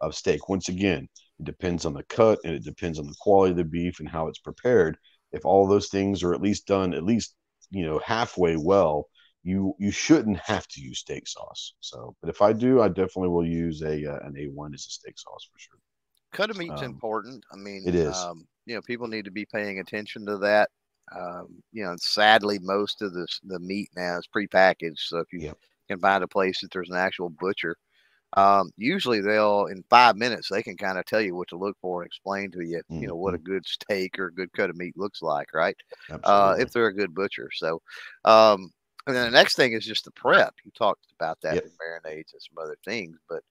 of 0.00 0.14
steak. 0.14 0.48
Once 0.48 0.68
again, 0.68 1.08
it 1.38 1.44
depends 1.44 1.84
on 1.84 1.92
the 1.92 2.04
cut 2.04 2.38
and 2.44 2.54
it 2.54 2.64
depends 2.64 2.98
on 2.98 3.06
the 3.06 3.14
quality 3.20 3.50
of 3.52 3.58
the 3.58 3.64
beef 3.64 4.00
and 4.00 4.08
how 4.08 4.28
it's 4.28 4.38
prepared. 4.38 4.96
If 5.34 5.44
all 5.46 5.66
those 5.68 5.88
things 5.88 6.22
are 6.24 6.34
at 6.34 6.42
least 6.42 6.66
done 6.66 6.94
at 6.94 7.04
least, 7.04 7.34
you 7.70 7.84
know, 7.86 8.00
halfway 8.00 8.56
well, 8.56 9.08
you 9.44 9.74
you 9.78 9.90
shouldn't 9.92 10.38
have 10.40 10.66
to 10.68 10.80
use 10.80 11.00
steak 11.00 11.28
sauce. 11.28 11.74
So, 11.80 12.16
but 12.22 12.30
if 12.30 12.42
I 12.42 12.52
do, 12.54 12.80
I 12.82 12.88
definitely 12.88 13.30
will 13.30 13.46
use 13.46 13.82
a 13.82 14.06
uh, 14.14 14.20
an 14.26 14.36
A1 14.38 14.74
as 14.74 14.86
a 14.86 14.90
steak 14.90 15.18
sauce 15.18 15.48
for 15.52 15.58
sure. 15.58 15.80
cut 16.32 16.50
of 16.50 16.56
meat's 16.56 16.82
Um, 16.82 16.82
important. 16.82 17.44
I 17.52 17.56
mean, 17.56 17.86
it 17.86 17.94
is. 17.96 18.30
Um, 18.30 18.46
you 18.66 18.74
know, 18.74 18.82
people 18.82 19.06
need 19.08 19.24
to 19.26 19.30
be 19.30 19.46
paying 19.46 19.78
attention 19.78 20.26
to 20.26 20.38
that. 20.38 20.70
Um, 21.14 21.62
you 21.72 21.84
know, 21.84 21.94
sadly, 21.98 22.58
most 22.60 23.02
of 23.02 23.12
the 23.12 23.26
the 23.44 23.58
meat 23.60 23.90
now 23.96 24.18
is 24.18 24.28
prepackaged. 24.34 24.98
So 24.98 25.18
if 25.18 25.32
you 25.32 25.42
can 25.88 26.00
find 26.00 26.24
a 26.24 26.28
place 26.28 26.60
that 26.60 26.70
there's 26.72 26.90
an 26.90 26.96
actual 26.96 27.30
butcher, 27.30 27.76
um, 28.36 28.70
usually 28.76 29.20
they'll 29.20 29.66
in 29.66 29.84
five 29.90 30.16
minutes 30.16 30.48
they 30.50 30.62
can 30.62 30.76
kind 30.76 30.98
of 30.98 31.04
tell 31.06 31.20
you 31.20 31.34
what 31.36 31.48
to 31.48 31.56
look 31.56 31.76
for 31.80 32.02
and 32.02 32.06
explain 32.06 32.50
to 32.52 32.60
you, 32.64 32.82
you 32.98 33.06
know, 33.08 33.16
what 33.16 33.34
a 33.34 33.38
good 33.38 33.64
steak 33.66 34.18
or 34.18 34.26
a 34.26 34.34
good 34.34 34.52
cut 34.52 34.70
of 34.70 34.76
meat 34.76 34.96
looks 34.96 35.22
like, 35.22 35.52
right? 35.54 35.76
uh, 36.24 36.56
if 36.58 36.70
they're 36.70 36.86
a 36.86 36.94
good 36.94 37.14
butcher. 37.14 37.50
So, 37.52 37.80
um, 38.24 38.70
and 39.06 39.14
then 39.14 39.26
the 39.26 39.36
next 39.38 39.56
thing 39.56 39.72
is 39.72 39.84
just 39.84 40.04
the 40.04 40.10
prep. 40.12 40.54
You 40.64 40.70
talked 40.72 41.06
about 41.20 41.38
that 41.42 41.54
Yep. 41.56 41.64
marinades 41.80 42.32
and 42.32 42.42
some 42.42 42.58
other 42.62 42.76
things, 42.84 43.18
but 43.28 43.42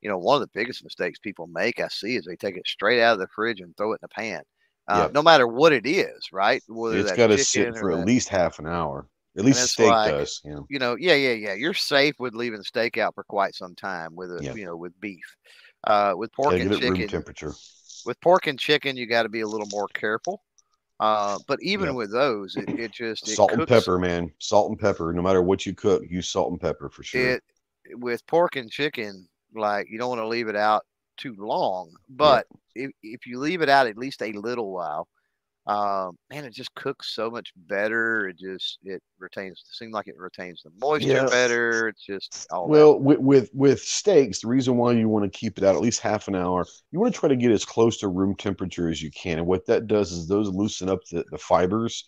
you 0.00 0.08
know, 0.08 0.18
one 0.18 0.36
of 0.36 0.40
the 0.40 0.58
biggest 0.58 0.82
mistakes 0.84 1.18
people 1.18 1.46
make, 1.46 1.80
I 1.80 1.88
see, 1.88 2.16
is 2.16 2.24
they 2.24 2.36
take 2.36 2.56
it 2.56 2.66
straight 2.66 3.00
out 3.02 3.14
of 3.14 3.18
the 3.20 3.28
fridge 3.28 3.60
and 3.60 3.76
throw 3.76 3.92
it 3.92 3.96
in 3.96 3.98
the 4.02 4.08
pan. 4.08 4.42
Uh, 4.88 5.06
Yep. 5.06 5.12
No 5.12 5.22
matter 5.22 5.46
what 5.46 5.72
it 5.72 5.86
is, 5.86 6.32
right? 6.32 6.62
Whether 6.66 6.98
it's 7.00 7.12
got 7.12 7.28
to 7.28 7.38
sit 7.38 7.68
or 7.68 7.74
for 7.74 7.90
at 7.92 7.98
least 7.98 8.28
half 8.30 8.58
an 8.58 8.66
hour. 8.66 9.08
At 9.36 9.44
least 9.44 9.66
steak 9.70 9.90
like- 9.90 10.10
does. 10.10 10.40
You 10.44 10.52
know. 10.52 10.66
you 10.68 10.78
know, 10.78 10.96
yeah, 10.98 11.14
yeah, 11.14 11.32
yeah. 11.32 11.54
You're 11.54 11.74
safe 11.74 12.14
with 12.18 12.34
leaving 12.34 12.62
steak 12.62 12.98
out 12.98 13.14
for 13.14 13.24
quite 13.24 13.54
some 13.54 13.74
time 13.74 14.14
with 14.14 14.30
a, 14.30 14.42
Yep. 14.42 14.56
you 14.56 14.66
know, 14.66 14.76
with 14.76 14.98
beef. 15.00 15.36
Uh, 15.84 16.14
with 16.16 16.32
pork 16.32 16.54
and 16.54 16.70
chicken, 16.78 17.08
temperature. 17.08 17.52
with 18.06 18.20
pork 18.20 18.46
and 18.46 18.58
chicken, 18.58 18.96
you 18.96 19.06
got 19.06 19.24
to 19.24 19.28
be 19.28 19.40
a 19.40 19.46
little 19.46 19.66
more 19.70 19.88
careful. 19.94 20.42
Uh, 21.00 21.38
but 21.48 21.58
even 21.62 21.86
Yep. 21.86 21.94
with 21.96 22.12
those, 22.12 22.54
it, 22.56 22.68
it 22.68 22.92
just 22.92 23.28
it 23.28 23.34
Salt 23.34 23.52
and 23.52 23.66
pepper, 23.66 23.98
man. 23.98 24.30
Salt 24.38 24.68
and 24.70 24.78
pepper. 24.78 25.12
No 25.12 25.22
matter 25.22 25.42
what 25.42 25.66
you 25.66 25.74
cook, 25.74 26.02
use 26.08 26.28
salt 26.28 26.50
and 26.52 26.60
pepper 26.60 26.88
for 26.88 27.02
sure. 27.02 27.20
It 27.20 27.42
with 27.94 28.24
pork 28.26 28.54
and 28.56 28.70
chicken, 28.70 29.28
like 29.54 29.88
you 29.90 29.98
don't 29.98 30.08
want 30.08 30.20
to 30.20 30.26
leave 30.28 30.48
it 30.48 30.56
out 30.56 30.84
too 31.16 31.34
long, 31.38 31.92
but 32.08 32.46
yeah. 32.76 32.84
if, 32.86 32.90
if 33.02 33.26
you 33.26 33.38
leave 33.38 33.60
it 33.62 33.68
out 33.68 33.86
at 33.86 33.98
least 33.98 34.22
a 34.22 34.32
little 34.32 34.72
while, 34.72 35.08
um, 35.66 36.18
man, 36.28 36.44
it 36.44 36.52
just 36.52 36.74
cooks 36.74 37.14
so 37.14 37.30
much 37.30 37.52
better. 37.56 38.28
It 38.28 38.38
just 38.38 38.78
it 38.82 39.00
retains. 39.20 39.62
It 39.70 39.76
seems 39.76 39.92
like 39.92 40.08
it 40.08 40.18
retains 40.18 40.62
the 40.64 40.70
moisture 40.80 41.08
yeah. 41.08 41.26
better. 41.26 41.88
It's 41.88 42.04
just 42.04 42.48
all 42.50 42.68
well 42.68 42.98
with, 42.98 43.20
with 43.20 43.50
with 43.54 43.80
steaks. 43.80 44.40
The 44.40 44.48
reason 44.48 44.76
why 44.76 44.92
you 44.92 45.08
want 45.08 45.30
to 45.30 45.38
keep 45.38 45.58
it 45.58 45.64
out 45.64 45.76
at 45.76 45.80
least 45.80 46.00
half 46.00 46.26
an 46.26 46.34
hour, 46.34 46.66
you 46.90 46.98
want 46.98 47.14
to 47.14 47.20
try 47.20 47.28
to 47.28 47.36
get 47.36 47.52
as 47.52 47.64
close 47.64 47.98
to 47.98 48.08
room 48.08 48.34
temperature 48.34 48.88
as 48.88 49.00
you 49.00 49.12
can. 49.12 49.38
And 49.38 49.46
what 49.46 49.66
that 49.66 49.86
does 49.86 50.10
is 50.10 50.26
those 50.26 50.48
loosen 50.48 50.88
up 50.88 50.98
the, 51.12 51.24
the 51.30 51.38
fibers, 51.38 52.06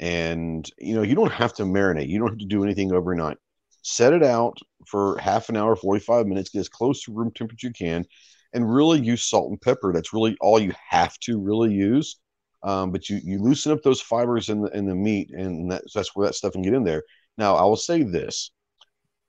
and 0.00 0.68
you 0.78 0.96
know 0.96 1.02
you 1.02 1.14
don't 1.14 1.32
have 1.32 1.54
to 1.54 1.62
marinate. 1.62 2.08
You 2.08 2.18
don't 2.18 2.30
have 2.30 2.38
to 2.38 2.46
do 2.46 2.64
anything 2.64 2.92
overnight. 2.92 3.36
Set 3.82 4.14
it 4.14 4.24
out 4.24 4.58
for 4.88 5.16
half 5.18 5.48
an 5.48 5.56
hour, 5.56 5.76
forty 5.76 6.00
five 6.00 6.26
minutes. 6.26 6.50
Get 6.50 6.58
as 6.58 6.68
close 6.68 7.04
to 7.04 7.12
room 7.12 7.30
temperature 7.30 7.68
you 7.68 7.72
can, 7.72 8.04
and 8.52 8.68
really 8.68 9.00
use 9.00 9.22
salt 9.22 9.48
and 9.48 9.60
pepper. 9.60 9.92
That's 9.92 10.12
really 10.12 10.36
all 10.40 10.58
you 10.58 10.72
have 10.90 11.16
to 11.20 11.40
really 11.40 11.72
use 11.72 12.16
um, 12.62 12.90
but 12.90 13.08
you 13.08 13.20
you 13.22 13.38
loosen 13.38 13.72
up 13.72 13.82
those 13.82 14.00
fibers 14.00 14.48
in 14.48 14.62
the 14.62 14.76
in 14.76 14.86
the 14.86 14.94
meat, 14.94 15.30
and 15.30 15.70
that's 15.70 15.92
that's 15.92 16.14
where 16.14 16.26
that 16.26 16.34
stuff 16.34 16.52
can 16.52 16.62
get 16.62 16.74
in 16.74 16.84
there. 16.84 17.02
Now, 17.38 17.56
I 17.56 17.62
will 17.64 17.76
say 17.76 18.02
this: 18.02 18.50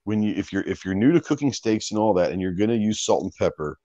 when 0.04 0.22
you 0.22 0.34
if 0.34 0.52
you're 0.52 0.62
if 0.62 0.84
you're 0.84 0.94
new 0.94 1.12
to 1.12 1.20
cooking 1.20 1.52
steaks 1.52 1.90
and 1.90 2.00
all 2.00 2.14
that, 2.14 2.32
and 2.32 2.40
you're 2.40 2.54
going 2.54 2.70
to 2.70 2.76
use 2.76 3.04
salt 3.04 3.22
and 3.22 3.32
pepper, 3.38 3.78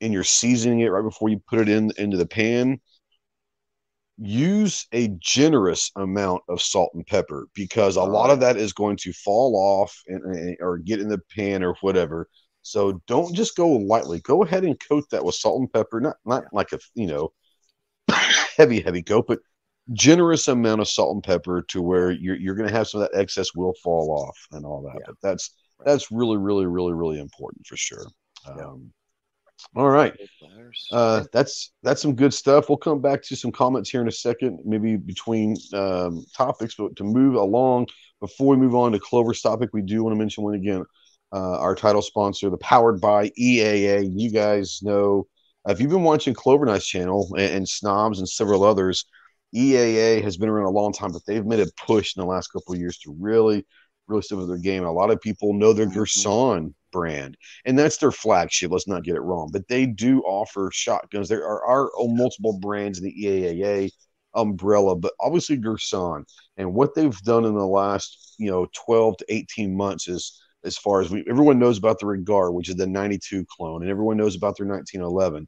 and 0.00 0.12
you're 0.12 0.24
seasoning 0.24 0.80
it 0.80 0.88
right 0.88 1.02
before 1.02 1.28
you 1.28 1.40
put 1.48 1.60
it 1.60 1.68
in 1.68 1.92
into 1.96 2.16
the 2.16 2.26
pan, 2.26 2.80
use 4.18 4.86
a 4.92 5.08
generous 5.20 5.90
amount 5.96 6.42
of 6.48 6.60
salt 6.60 6.90
and 6.94 7.06
pepper 7.06 7.46
because 7.54 7.96
a 7.96 8.02
lot 8.02 8.30
of 8.30 8.40
that 8.40 8.56
is 8.56 8.72
going 8.72 8.96
to 8.96 9.12
fall 9.12 9.54
off 9.56 9.96
and, 10.08 10.22
and, 10.24 10.56
or 10.60 10.78
get 10.78 11.00
in 11.00 11.08
the 11.08 11.20
pan 11.36 11.62
or 11.62 11.74
whatever. 11.80 12.28
So 12.62 13.00
don't 13.06 13.34
just 13.34 13.56
go 13.56 13.68
lightly. 13.68 14.20
Go 14.20 14.42
ahead 14.42 14.64
and 14.64 14.78
coat 14.88 15.04
that 15.10 15.24
with 15.24 15.36
salt 15.36 15.60
and 15.60 15.72
pepper, 15.72 16.00
not 16.00 16.16
not 16.26 16.44
like 16.52 16.72
a 16.72 16.80
you 16.94 17.06
know 17.06 17.32
heavy, 18.58 18.80
heavy 18.80 19.02
coat, 19.02 19.24
but 19.26 19.38
generous 19.92 20.48
amount 20.48 20.80
of 20.80 20.88
salt 20.88 21.14
and 21.14 21.24
pepper 21.24 21.62
to 21.68 21.80
where 21.80 22.10
you're, 22.10 22.36
you're 22.36 22.54
going 22.54 22.68
to 22.68 22.74
have 22.74 22.88
some 22.88 23.00
of 23.00 23.10
that 23.10 23.18
excess 23.18 23.54
will 23.54 23.74
fall 23.82 24.10
off 24.10 24.36
and 24.52 24.66
all 24.66 24.82
that. 24.82 24.96
Yeah. 25.00 25.06
But 25.06 25.16
that's 25.22 25.54
that's 25.84 26.10
really, 26.10 26.36
really, 26.36 26.66
really, 26.66 26.92
really 26.92 27.20
important 27.20 27.66
for 27.66 27.76
sure. 27.76 28.04
Yeah. 28.46 28.66
Um, 28.66 28.92
all 29.74 29.90
right, 29.90 30.14
uh, 30.92 31.24
that's 31.32 31.72
that's 31.82 32.00
some 32.00 32.14
good 32.14 32.32
stuff. 32.32 32.68
We'll 32.68 32.78
come 32.78 33.00
back 33.00 33.22
to 33.24 33.34
some 33.34 33.50
comments 33.50 33.90
here 33.90 34.00
in 34.00 34.06
a 34.06 34.12
second, 34.12 34.60
maybe 34.64 34.96
between 34.96 35.56
um, 35.72 36.24
topics. 36.36 36.76
But 36.76 36.94
to 36.96 37.04
move 37.04 37.34
along, 37.34 37.88
before 38.20 38.48
we 38.48 38.56
move 38.56 38.76
on 38.76 38.92
to 38.92 39.00
Clover's 39.00 39.40
topic, 39.40 39.70
we 39.72 39.82
do 39.82 40.04
want 40.04 40.14
to 40.14 40.18
mention 40.18 40.44
one 40.44 40.54
again. 40.54 40.84
Uh, 41.32 41.58
our 41.58 41.74
title 41.74 42.02
sponsor, 42.02 42.50
the 42.50 42.56
Powered 42.58 43.00
by 43.00 43.30
EAA. 43.30 44.12
You 44.14 44.30
guys 44.30 44.80
know 44.82 45.26
if 45.68 45.80
you've 45.80 45.90
been 45.90 46.02
watching 46.02 46.34
Clover 46.34 46.66
Knight's 46.66 46.86
channel 46.86 47.28
and, 47.36 47.52
and, 47.52 47.68
Snobs 47.68 48.18
and 48.18 48.28
several 48.28 48.64
others, 48.64 49.04
EAA 49.54 50.22
has 50.22 50.36
been 50.36 50.48
around 50.48 50.66
a 50.66 50.70
long 50.70 50.92
time, 50.92 51.12
but 51.12 51.22
they've 51.26 51.44
made 51.44 51.60
a 51.60 51.66
push 51.76 52.16
in 52.16 52.20
the 52.20 52.26
last 52.26 52.48
couple 52.48 52.74
of 52.74 52.80
years 52.80 52.98
to 52.98 53.16
really, 53.18 53.66
really 54.06 54.22
step 54.22 54.38
up 54.38 54.48
their 54.48 54.58
game. 54.58 54.84
A 54.84 54.92
lot 54.92 55.10
of 55.10 55.20
people 55.20 55.52
know 55.52 55.72
their 55.72 55.86
mm-hmm. 55.86 56.68
Brand, 56.90 57.36
and 57.66 57.78
that's 57.78 57.98
their 57.98 58.10
flagship. 58.10 58.70
Let's 58.70 58.88
not 58.88 59.04
get 59.04 59.14
it 59.14 59.20
wrong, 59.20 59.50
but 59.52 59.68
they 59.68 59.84
do 59.84 60.22
offer 60.22 60.70
shotguns. 60.72 61.28
There 61.28 61.44
are, 61.44 61.62
are 61.66 61.90
multiple 61.98 62.58
brands 62.58 62.98
in 62.98 63.04
the 63.04 63.24
EAA 63.24 63.90
umbrella, 64.34 64.96
but 64.96 65.12
obviously 65.20 65.58
Girsan. 65.58 66.24
And 66.56 66.72
what 66.72 66.94
they've 66.94 67.20
done 67.22 67.44
in 67.44 67.54
the 67.54 67.66
last, 67.66 68.36
you 68.38 68.50
know, 68.50 68.68
12 68.86 69.18
to 69.18 69.24
18 69.28 69.76
months 69.76 70.08
is 70.08 70.40
as 70.64 70.78
far 70.78 71.00
as 71.00 71.10
we 71.10 71.24
everyone 71.28 71.58
knows 71.58 71.78
about 71.78 71.98
the 71.98 72.06
Regard, 72.06 72.54
which 72.54 72.68
is 72.68 72.76
the 72.76 72.86
92 72.86 73.44
clone, 73.50 73.82
and 73.82 73.90
everyone 73.90 74.16
knows 74.16 74.34
about 74.34 74.56
their 74.56 74.66
1911 74.66 75.46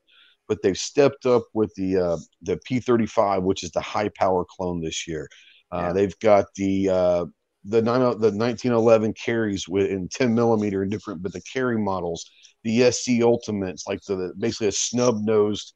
but 0.50 0.60
they've 0.62 0.76
stepped 0.76 1.26
up 1.26 1.44
with 1.54 1.72
the 1.76 1.96
uh, 1.96 2.16
the 2.42 2.58
P35, 2.68 3.44
which 3.44 3.62
is 3.62 3.70
the 3.70 3.80
high 3.80 4.10
power 4.18 4.44
clone 4.44 4.80
this 4.80 5.06
year. 5.06 5.28
Uh, 5.72 5.84
yeah. 5.86 5.92
They've 5.92 6.18
got 6.18 6.46
the 6.56 6.88
uh, 6.88 7.24
the 7.64 7.80
nine 7.80 8.00
the 8.00 8.32
1911 8.32 9.14
carries 9.14 9.68
with 9.68 9.88
in 9.88 10.08
10 10.08 10.34
millimeter 10.34 10.82
and 10.82 10.90
different, 10.90 11.22
but 11.22 11.32
the 11.32 11.42
carry 11.42 11.78
models, 11.78 12.28
the 12.64 12.90
SC 12.90 13.22
Ultimates, 13.22 13.84
like 13.86 14.00
the 14.08 14.34
basically 14.40 14.66
a 14.66 14.72
snub 14.72 15.18
nosed 15.22 15.72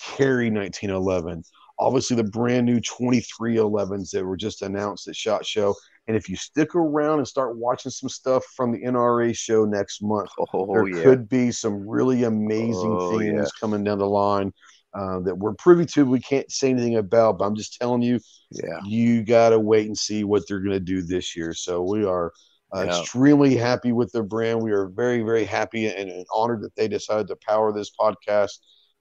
carry 0.00 0.50
1911. 0.50 1.44
Obviously, 1.80 2.16
the 2.16 2.24
brand 2.24 2.66
new 2.66 2.80
2311s 2.80 4.10
that 4.10 4.24
were 4.24 4.36
just 4.36 4.62
announced 4.62 5.06
at 5.06 5.14
Shot 5.16 5.46
Show, 5.46 5.74
and 6.08 6.16
if 6.16 6.28
you 6.28 6.36
stick 6.36 6.74
around 6.74 7.18
and 7.18 7.28
start 7.28 7.56
watching 7.56 7.90
some 7.90 8.08
stuff 8.08 8.44
from 8.56 8.72
the 8.72 8.82
NRA 8.82 9.36
show 9.36 9.64
next 9.64 10.02
month, 10.02 10.30
oh, 10.54 10.66
there 10.72 10.88
yeah. 10.88 11.02
could 11.02 11.28
be 11.28 11.52
some 11.52 11.86
really 11.86 12.24
amazing 12.24 12.96
oh, 12.98 13.18
things 13.18 13.34
yeah. 13.36 13.60
coming 13.60 13.84
down 13.84 13.98
the 13.98 14.06
line 14.06 14.52
uh, 14.94 15.20
that 15.20 15.36
we're 15.36 15.54
privy 15.54 15.84
to. 15.84 16.06
We 16.06 16.20
can't 16.20 16.50
say 16.50 16.70
anything 16.70 16.96
about, 16.96 17.38
but 17.38 17.44
I'm 17.44 17.54
just 17.54 17.78
telling 17.78 18.02
you, 18.02 18.18
yeah, 18.50 18.80
you 18.84 19.22
got 19.22 19.50
to 19.50 19.60
wait 19.60 19.86
and 19.86 19.96
see 19.96 20.24
what 20.24 20.42
they're 20.48 20.60
going 20.60 20.72
to 20.72 20.80
do 20.80 21.02
this 21.02 21.36
year. 21.36 21.52
So 21.52 21.82
we 21.82 22.04
are 22.04 22.32
uh, 22.74 22.84
yeah. 22.84 22.98
extremely 22.98 23.54
happy 23.54 23.92
with 23.92 24.10
their 24.12 24.22
brand. 24.22 24.62
We 24.62 24.72
are 24.72 24.88
very, 24.88 25.22
very 25.22 25.44
happy 25.44 25.86
and, 25.86 26.10
and 26.10 26.26
honored 26.34 26.62
that 26.62 26.74
they 26.74 26.88
decided 26.88 27.28
to 27.28 27.36
power 27.36 27.72
this 27.72 27.90
podcast 27.90 28.58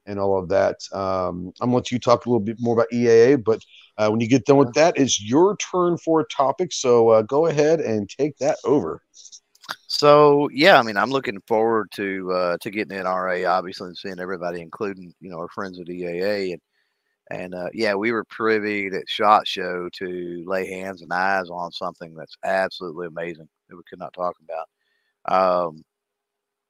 and 0.08 0.20
all 0.20 0.40
of 0.40 0.50
that. 0.50 0.78
Um, 0.92 1.54
I'm 1.62 1.70
going 1.70 1.72
to 1.72 1.76
let 1.76 1.92
you 1.92 2.00
talk 2.00 2.26
a 2.26 2.30
little 2.30 2.40
bit 2.40 2.58
more 2.60 2.74
about 2.74 2.90
EAA, 2.92 3.44
but 3.44 3.62
uh, 3.98 4.10
when 4.10 4.20
you 4.20 4.28
get 4.28 4.46
done 4.46 4.58
with 4.58 4.74
that, 4.74 4.98
it's 4.98 5.22
your 5.22 5.56
turn 5.58 5.98
for 5.98 6.22
a 6.22 6.26
topic. 6.28 6.74
So 6.74 7.10
uh, 7.10 7.22
go 7.22 7.46
ahead 7.46 7.82
and 7.82 8.10
take 8.10 8.38
that 8.38 8.58
over. 8.64 9.04
So 9.88 10.50
yeah, 10.52 10.80
I 10.80 10.84
mean, 10.84 10.98
I'm 10.98 11.10
looking 11.10 11.42
forward 11.48 11.92
to 11.96 12.32
uh, 12.32 12.58
to 12.62 12.72
getting 12.72 12.98
the 12.98 13.04
NRA, 13.04 13.50
obviously, 13.50 13.88
and 13.88 13.98
seeing 13.98 14.20
everybody, 14.20 14.62
including 14.62 15.14
you 15.20 15.30
know 15.30 15.38
our 15.38 15.50
friends 15.50 15.80
at 15.80 15.88
EAA, 15.88 16.54
and 16.54 16.62
and 17.30 17.56
uh, 17.56 17.70
yeah, 17.74 17.94
we 17.96 18.12
were 18.12 18.24
privy 18.26 18.88
at 18.88 19.08
Shot 19.08 19.48
Show 19.48 19.90
to 19.98 20.44
lay 20.46 20.70
hands 20.70 21.02
and 21.02 21.12
eyes 21.12 21.50
on 21.50 21.72
something 21.72 22.14
that's 22.16 22.38
absolutely 22.44 23.08
amazing 23.08 23.50
that 23.70 23.76
we 23.76 23.84
could 23.90 24.00
not 24.00 24.14
talk 24.14 24.36
about. 24.44 25.68
Um, 25.68 25.84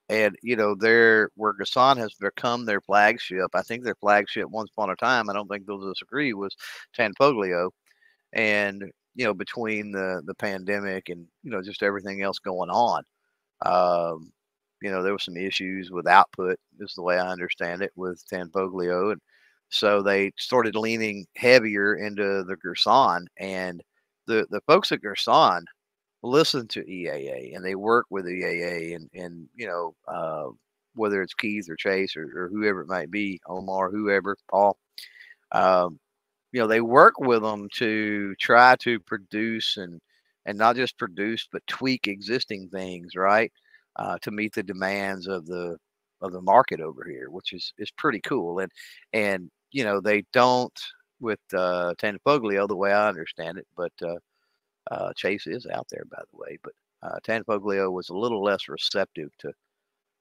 and 0.09 0.35
you 0.41 0.55
know 0.55 0.75
their 0.75 1.29
where 1.35 1.53
Girsan 1.53 1.97
has 1.97 2.13
become 2.13 2.65
their 2.65 2.81
flagship. 2.81 3.49
I 3.53 3.61
think 3.61 3.83
their 3.83 3.95
flagship 3.95 4.49
once 4.49 4.69
upon 4.71 4.89
a 4.89 4.95
time. 4.95 5.29
I 5.29 5.33
don't 5.33 5.47
think 5.47 5.65
they'll 5.65 5.79
disagree 5.89 6.33
was 6.33 6.55
Tanfoglio, 6.97 7.71
and 8.33 8.83
you 9.15 9.25
know 9.25 9.33
between 9.33 9.91
the 9.91 10.21
the 10.25 10.35
pandemic 10.35 11.09
and 11.09 11.27
you 11.43 11.51
know 11.51 11.61
just 11.61 11.83
everything 11.83 12.21
else 12.21 12.39
going 12.39 12.69
on, 12.69 13.03
um, 13.65 14.31
you 14.81 14.91
know 14.91 15.03
there 15.03 15.13
were 15.13 15.19
some 15.19 15.37
issues 15.37 15.91
with 15.91 16.07
output. 16.07 16.57
Is 16.79 16.93
the 16.95 17.03
way 17.03 17.19
I 17.19 17.29
understand 17.29 17.81
it 17.81 17.91
with 17.95 18.23
Tanfoglio, 18.31 19.11
and 19.13 19.21
so 19.69 20.01
they 20.01 20.31
started 20.37 20.75
leaning 20.75 21.25
heavier 21.35 21.95
into 21.95 22.43
the 22.43 22.55
Girsan 22.57 23.25
and 23.37 23.83
the 24.27 24.47
the 24.51 24.61
folks 24.67 24.91
at 24.91 25.01
Girsan 25.01 25.63
listen 26.23 26.67
to 26.67 26.83
EAA 26.83 27.55
and 27.55 27.63
they 27.63 27.75
work 27.75 28.05
with 28.09 28.25
EAA 28.25 28.95
and 28.95 29.09
and 29.13 29.47
you 29.55 29.67
know 29.67 29.95
uh, 30.07 30.49
whether 30.95 31.21
it's 31.21 31.33
Keith 31.33 31.69
or 31.69 31.75
Chase 31.75 32.15
or, 32.17 32.23
or, 32.35 32.49
whoever 32.49 32.81
it 32.81 32.87
might 32.87 33.11
be, 33.11 33.39
Omar, 33.47 33.91
whoever, 33.91 34.35
Paul. 34.49 34.77
Um, 35.51 35.99
you 36.51 36.59
know 36.59 36.67
they 36.67 36.81
work 36.81 37.19
with 37.19 37.41
them 37.41 37.67
to 37.73 38.35
try 38.35 38.75
to 38.77 38.99
produce 38.99 39.77
and 39.77 40.01
and 40.45 40.57
not 40.57 40.75
just 40.75 40.97
produce 40.97 41.47
but 41.51 41.65
tweak 41.67 42.07
existing 42.07 42.69
things 42.69 43.15
right 43.15 43.51
uh, 43.97 44.17
to 44.21 44.31
meet 44.31 44.53
the 44.53 44.63
demands 44.63 45.27
of 45.27 45.45
the 45.45 45.77
of 46.21 46.31
the 46.31 46.41
market 46.41 46.79
over 46.81 47.05
here 47.07 47.29
which 47.29 47.53
is 47.53 47.73
is 47.77 47.91
pretty 47.91 48.21
cool 48.21 48.59
and 48.59 48.71
and 49.13 49.51
you 49.71 49.83
know 49.83 49.99
they 50.01 50.23
don't 50.33 50.79
with 51.19 51.39
uh 51.53 51.93
Tanfoglio 51.99 52.67
the 52.67 52.75
way 52.75 52.91
I 52.91 53.07
understand 53.07 53.57
it 53.57 53.67
but 53.75 53.91
uh 54.01 54.15
uh, 54.91 55.13
Chase 55.15 55.47
is 55.47 55.65
out 55.67 55.87
there, 55.89 56.03
by 56.09 56.21
the 56.31 56.37
way, 56.37 56.57
but 56.63 56.73
uh, 57.03 57.19
Tanfoglio 57.25 57.91
was 57.91 58.09
a 58.09 58.17
little 58.17 58.43
less 58.43 58.67
receptive 58.67 59.29
to 59.39 59.51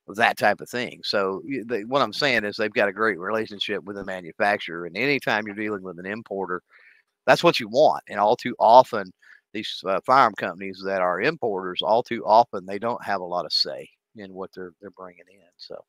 that 0.09 0.39
type 0.39 0.61
of 0.61 0.69
thing. 0.69 1.01
So 1.05 1.43
they, 1.65 1.85
what 1.85 2.03
I'm 2.03 2.13
saying 2.13 2.45
is 2.45 2.57
they've 2.57 2.73
got 2.73 2.89
a 2.89 2.93
great 2.93 3.19
relationship 3.19 3.83
with 3.85 3.97
the 3.97 4.05
manufacturer, 4.05 4.87
and 4.87 4.97
anytime 4.97 5.47
you're 5.47 5.57
dealing 5.57 5.83
with 5.83 5.99
an 5.99 6.07
importer, 6.07 6.63
that's 7.27 7.43
what 7.43 7.59
you 7.59 7.69
want. 7.69 8.05
And 8.09 8.21
all 8.21 8.37
too 8.37 8.55
often, 8.59 9.13
these 9.53 9.83
uh, 9.87 10.01
firearm 10.07 10.35
companies 10.37 10.83
that 10.85 11.01
are 11.01 11.21
importers, 11.21 11.83
all 11.83 12.03
too 12.03 12.25
often 12.25 12.67
they 12.67 12.79
don't 12.79 13.05
have 13.05 13.21
a 13.21 13.25
lot 13.25 13.47
of 13.47 13.53
say 13.53 13.89
in 14.17 14.33
what 14.33 14.51
they're 14.55 14.73
they're 14.81 14.91
bringing 14.91 15.25
in. 15.31 15.49
So, 15.57 15.85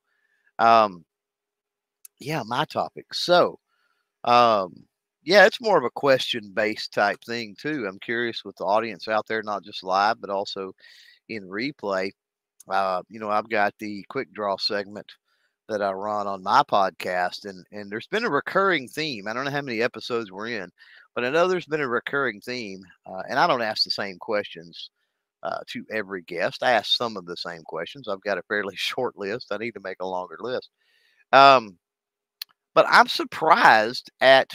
um, 0.60 1.06
yeah, 2.20 2.44
my 2.44 2.66
topic. 2.66 3.14
So, 3.14 3.60
um, 4.24 4.87
yeah, 5.28 5.46
it's 5.46 5.60
more 5.60 5.78
of 5.78 5.84
a 5.84 5.90
question 5.90 6.52
based 6.54 6.94
type 6.94 7.20
thing 7.26 7.54
too. 7.60 7.86
I'm 7.86 8.00
curious 8.00 8.46
with 8.46 8.56
the 8.56 8.64
audience 8.64 9.10
out 9.10 9.28
there, 9.28 9.44
not 9.44 9.62
just 9.62 9.84
live, 9.84 10.22
but 10.22 10.30
also 10.30 10.72
in 11.28 11.44
replay. 11.44 12.12
Uh, 12.70 13.02
you 13.10 13.20
know, 13.20 13.30
I've 13.30 13.50
got 13.50 13.74
the 13.78 14.06
quick 14.08 14.32
draw 14.32 14.56
segment 14.56 15.12
that 15.68 15.82
I 15.82 15.92
run 15.92 16.28
on 16.28 16.44
my 16.44 16.64
podcast, 16.64 17.44
and 17.44 17.66
and 17.74 17.92
there's 17.92 18.08
been 18.08 18.24
a 18.24 18.30
recurring 18.30 18.88
theme. 18.88 19.28
I 19.28 19.34
don't 19.34 19.44
know 19.44 19.52
how 19.52 19.62
many 19.62 19.82
episodes 19.82 20.32
we're 20.32 20.48
in, 20.48 20.70
but 21.14 21.26
I 21.26 21.30
know 21.30 21.50
there's 21.50 21.66
been 21.66 21.82
a 21.82 21.90
recurring 21.90 22.40
theme, 22.40 22.80
uh, 23.06 23.24
and 23.30 23.38
I 23.38 23.48
don't 23.48 23.62
ask 23.62 23.84
the 23.84 23.92
same 23.92 24.18
questions 24.20 24.92
uh, 25.44 25.60
to 25.68 25.84
every 25.92 26.22
guest. 26.22 26.64
I 26.64 26.72
ask 26.72 26.96
some 26.96 27.18
of 27.18 27.26
the 27.26 27.36
same 27.36 27.64
questions. 27.64 28.08
I've 28.08 28.22
got 28.22 28.38
a 28.38 28.44
fairly 28.44 28.76
short 28.78 29.18
list. 29.18 29.52
I 29.52 29.58
need 29.58 29.74
to 29.74 29.82
make 29.82 29.98
a 30.00 30.08
longer 30.08 30.38
list. 30.40 30.70
Um, 31.34 31.78
but 32.74 32.86
I'm 32.88 33.10
surprised 33.10 34.10
at 34.22 34.54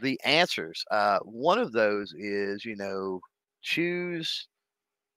the 0.00 0.20
answers. 0.24 0.84
Uh, 0.90 1.18
one 1.20 1.58
of 1.58 1.72
those 1.72 2.12
is, 2.12 2.64
you 2.64 2.76
know, 2.76 3.20
choose 3.62 4.48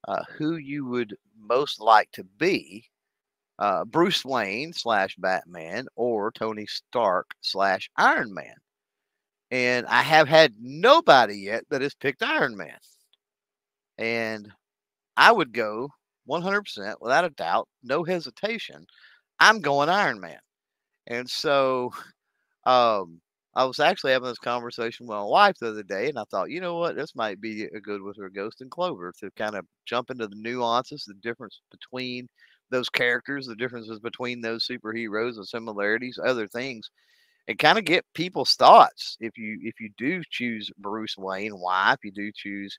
uh, 0.08 0.24
who 0.38 0.58
you 0.58 0.86
would 0.86 1.16
most 1.40 1.80
like 1.80 2.12
to 2.12 2.24
be 2.38 2.86
uh, 3.60 3.86
Bruce 3.86 4.26
Wayne 4.26 4.74
slash 4.74 5.16
Batman 5.18 5.88
or 5.96 6.32
Tony 6.32 6.66
Stark 6.66 7.32
slash 7.42 7.90
Iron 7.98 8.34
Man. 8.34 8.56
And 9.52 9.86
I 9.86 10.02
have 10.02 10.28
had 10.28 10.54
nobody 10.60 11.38
yet 11.38 11.64
that 11.70 11.82
has 11.82 11.94
picked 11.94 12.24
Iron 12.24 12.58
Man. 12.58 12.78
And 13.98 14.52
I 15.16 15.32
would 15.32 15.54
go 15.54 15.90
100% 16.28 16.96
without 17.00 17.26
a 17.26 17.30
doubt, 17.32 17.68
no 17.84 18.04
hesitation. 18.04 18.88
I'm 19.40 19.60
going 19.60 19.90
Iron 19.90 20.20
Man. 20.20 20.40
And 21.08 21.30
so 21.30 21.94
um, 22.66 23.22
I 23.56 23.66
was 23.66 23.80
actually 23.80 24.14
having 24.14 24.30
this 24.30 24.40
conversation 24.40 25.06
with 25.08 25.16
my 25.16 25.24
wife 25.24 25.58
the 25.60 25.70
other 25.70 25.84
day, 25.84 26.10
and 26.10 26.18
I 26.20 26.24
thought, 26.32 26.50
you 26.50 26.60
know 26.62 26.78
what, 26.78 26.96
this 26.96 27.16
might 27.16 27.40
be 27.42 27.64
a 27.66 27.80
good 27.80 28.02
with 28.02 28.18
her 28.18 28.30
Ghost 28.30 28.62
and 28.62 28.72
Clover 28.72 29.14
to 29.20 29.30
kind 29.38 29.56
of 29.56 29.66
jump 29.86 30.10
into 30.10 30.28
the 30.28 30.36
nuances, 30.36 31.06
the 31.06 31.14
difference 31.16 31.62
between 31.72 32.28
those 32.72 32.90
characters, 32.90 33.46
the 33.48 33.56
differences 33.56 34.00
between 34.00 34.42
those 34.42 34.68
superheroes, 34.68 35.36
the 35.36 35.46
similarities, 35.46 36.20
other 36.24 36.48
things, 36.48 36.90
and 37.48 37.60
kind 37.60 37.78
of 37.78 37.86
get 37.86 38.06
people's 38.16 38.56
thoughts. 38.56 39.18
If 39.20 39.38
you 39.38 39.60
if 39.64 39.80
you 39.80 39.90
do 39.98 40.24
choose 40.32 40.72
Bruce 40.80 41.18
Wayne, 41.18 41.54
why? 41.60 41.94
If 41.94 42.04
you 42.06 42.12
do 42.12 42.32
choose, 42.36 42.78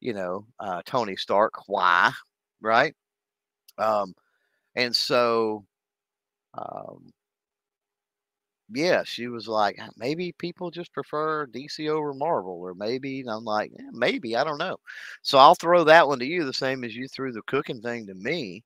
you 0.00 0.14
know, 0.14 0.46
uh, 0.60 0.82
Tony 0.86 1.16
Stark, 1.16 1.52
why? 1.68 2.12
Right? 2.62 2.94
Um, 3.78 4.14
and 4.76 4.94
so, 4.96 5.64
um, 6.54 7.12
yeah, 8.72 9.02
she 9.04 9.28
was 9.28 9.48
like, 9.48 9.78
"Uh, 9.80 9.90
maybe 9.96 10.32
people 10.32 10.70
just 10.70 10.92
prefer 10.92 11.46
DC 11.46 11.88
over 11.88 12.14
Marvel, 12.14 12.60
or 12.60 12.74
maybe, 12.74 13.20
and 13.20 13.30
I'm 13.30 13.44
like, 13.44 13.72
"Eh, 13.78 13.82
maybe, 13.92 14.36
I 14.36 14.44
don't 14.44 14.58
know. 14.58 14.78
So 15.22 15.38
I'll 15.38 15.54
throw 15.56 15.84
that 15.84 16.08
one 16.08 16.18
to 16.20 16.26
you, 16.26 16.44
the 16.44 16.52
same 16.54 16.84
as 16.84 16.94
you 16.96 17.08
threw 17.08 17.32
the 17.32 17.42
cooking 17.42 17.82
thing 17.82 18.06
to 18.06 18.14
me. 18.14 18.64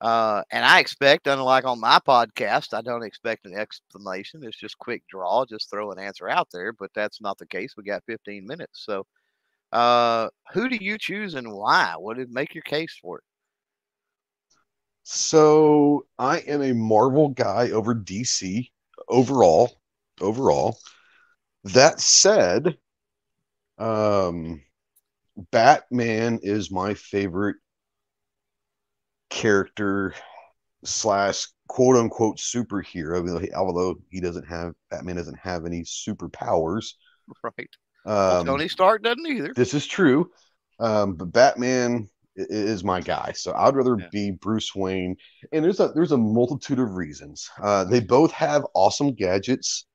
Uh, 0.00 0.42
and 0.50 0.64
I 0.64 0.80
expect, 0.80 1.26
unlike 1.26 1.64
on 1.64 1.80
my 1.80 1.98
podcast, 2.06 2.74
I 2.74 2.82
don't 2.82 3.02
expect 3.04 3.46
an 3.46 3.54
explanation. 3.56 4.44
It's 4.44 4.58
just 4.58 4.78
quick 4.78 5.02
draw, 5.08 5.44
just 5.46 5.70
throw 5.70 5.92
an 5.92 5.98
answer 5.98 6.28
out 6.28 6.48
there. 6.52 6.72
But 6.72 6.92
that's 6.94 7.20
not 7.20 7.38
the 7.38 7.46
case. 7.46 7.74
We 7.76 7.84
got 7.84 8.04
15 8.06 8.46
minutes. 8.46 8.84
So, 8.84 9.06
uh, 9.72 10.28
who 10.52 10.68
do 10.68 10.76
you 10.76 10.98
choose 10.98 11.34
and 11.34 11.52
why? 11.52 11.94
What 11.98 12.16
did 12.18 12.30
make 12.32 12.54
your 12.54 12.62
case 12.62 12.98
for 13.00 13.18
it? 13.18 13.24
So 15.04 16.06
I 16.18 16.38
am 16.40 16.62
a 16.62 16.72
Marvel 16.72 17.28
guy 17.28 17.70
over 17.70 17.94
DC 17.94 18.70
overall. 19.08 19.80
Overall, 20.20 20.78
that 21.64 22.00
said, 22.00 22.78
um, 23.78 24.62
Batman 25.50 26.38
is 26.42 26.70
my 26.70 26.94
favorite 26.94 27.56
character 29.30 30.14
slash 30.84 31.48
quote 31.68 31.96
unquote 31.96 32.38
superhero. 32.38 33.52
Although 33.54 33.96
he 34.10 34.20
doesn't 34.20 34.46
have 34.46 34.74
Batman 34.90 35.16
doesn't 35.16 35.38
have 35.40 35.66
any 35.66 35.82
superpowers. 35.82 36.92
Right. 37.42 37.68
Well, 38.04 38.40
Um, 38.40 38.46
Tony 38.46 38.68
Stark 38.68 39.02
doesn't 39.02 39.26
either. 39.26 39.52
this 39.54 39.74
is 39.74 39.86
true. 39.86 40.30
Um, 40.78 41.14
but 41.14 41.32
Batman 41.32 42.08
is 42.36 42.84
my 42.84 43.00
guy, 43.00 43.32
so 43.34 43.52
I'd 43.54 43.76
rather 43.76 43.96
Yeah. 43.96 44.08
be 44.10 44.30
Bruce 44.32 44.74
Wayne. 44.74 45.16
And 45.52 45.64
there's 45.64 45.80
a 45.80 45.88
there's 45.94 46.12
a 46.12 46.18
multitude 46.18 46.78
of 46.78 46.94
reasons. 46.94 47.48
Uh, 47.62 47.84
they 47.84 48.00
both 48.00 48.32
have 48.32 48.66
awesome 48.74 49.14
gadgets. 49.14 49.86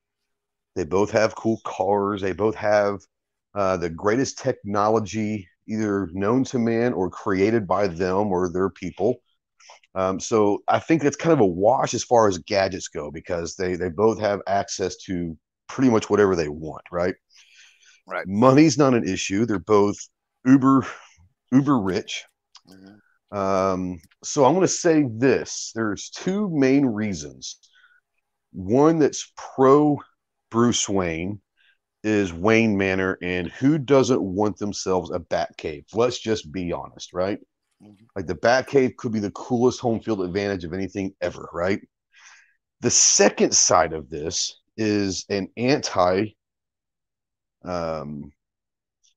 They 0.75 0.85
both 0.85 1.11
have 1.11 1.35
cool 1.35 1.61
cars. 1.65 2.21
They 2.21 2.33
both 2.33 2.55
have 2.55 2.99
uh, 3.55 3.77
the 3.77 3.89
greatest 3.89 4.39
technology, 4.39 5.47
either 5.67 6.09
known 6.13 6.43
to 6.45 6.59
man 6.59 6.93
or 6.93 7.09
created 7.09 7.67
by 7.67 7.87
them 7.87 8.27
or 8.31 8.49
their 8.49 8.69
people. 8.69 9.21
Um, 9.95 10.19
so 10.19 10.63
I 10.67 10.79
think 10.79 11.03
it's 11.03 11.17
kind 11.17 11.33
of 11.33 11.39
a 11.41 11.45
wash 11.45 11.93
as 11.93 12.03
far 12.03 12.27
as 12.27 12.37
gadgets 12.39 12.87
go 12.89 13.11
because 13.11 13.55
they 13.55 13.75
they 13.75 13.89
both 13.89 14.19
have 14.19 14.41
access 14.47 14.97
to 15.05 15.37
pretty 15.67 15.89
much 15.91 16.09
whatever 16.09 16.35
they 16.35 16.49
want, 16.49 16.83
right? 16.91 17.15
Right. 18.07 18.25
Money's 18.25 18.77
not 18.77 18.93
an 18.93 19.07
issue. 19.07 19.45
They're 19.45 19.59
both 19.59 19.97
uber 20.45 20.85
uber 21.51 21.79
rich. 21.79 22.25
Mhm. 22.67 22.99
Um, 23.31 24.01
so 24.23 24.45
I'm 24.45 24.53
going 24.53 24.65
to 24.65 24.67
say 24.67 25.05
this: 25.09 25.71
there's 25.75 26.09
two 26.09 26.49
main 26.49 26.85
reasons. 26.85 27.59
One 28.51 28.99
that's 28.99 29.31
pro 29.35 29.99
Bruce 30.49 30.89
Wayne 30.89 31.41
is 32.03 32.33
Wayne 32.33 32.77
Manor, 32.77 33.17
and 33.21 33.49
who 33.49 33.77
doesn't 33.77 34.21
want 34.21 34.57
themselves 34.57 35.11
a 35.11 35.19
Batcave? 35.19 35.85
Let's 35.93 36.19
just 36.19 36.51
be 36.51 36.71
honest, 36.71 37.13
right? 37.13 37.39
Mhm. 37.81 38.07
Like 38.15 38.27
the 38.27 38.35
Batcave 38.35 38.95
could 38.97 39.11
be 39.11 39.19
the 39.19 39.31
coolest 39.31 39.79
home 39.79 40.01
field 40.01 40.21
advantage 40.21 40.63
of 40.65 40.73
anything 40.73 41.15
ever, 41.21 41.49
right? 41.53 41.81
The 42.81 42.91
second 42.91 43.53
side 43.55 43.93
of 43.93 44.09
this 44.09 44.59
is 44.77 45.25
an 45.29 45.49
anti 45.57 46.35
um, 47.63 48.31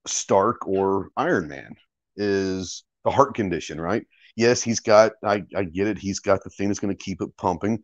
Stark 0.07 0.67
or 0.67 1.11
Iron 1.17 1.49
Man 1.49 1.77
is 2.17 2.85
the 3.05 3.11
heart 3.11 3.35
condition, 3.35 3.81
right? 3.81 4.05
Yes, 4.37 4.63
he's 4.63 4.81
got, 4.81 5.13
I, 5.25 5.45
I 5.55 5.65
get 5.65 5.89
it, 5.89 5.99
he's 5.99 6.21
got 6.21 6.43
the 6.45 6.51
thing 6.51 6.69
that's 6.69 6.81
going 6.81 6.97
to 6.97 7.05
keep 7.05 7.21
it 7.21 7.37
pumping, 7.37 7.83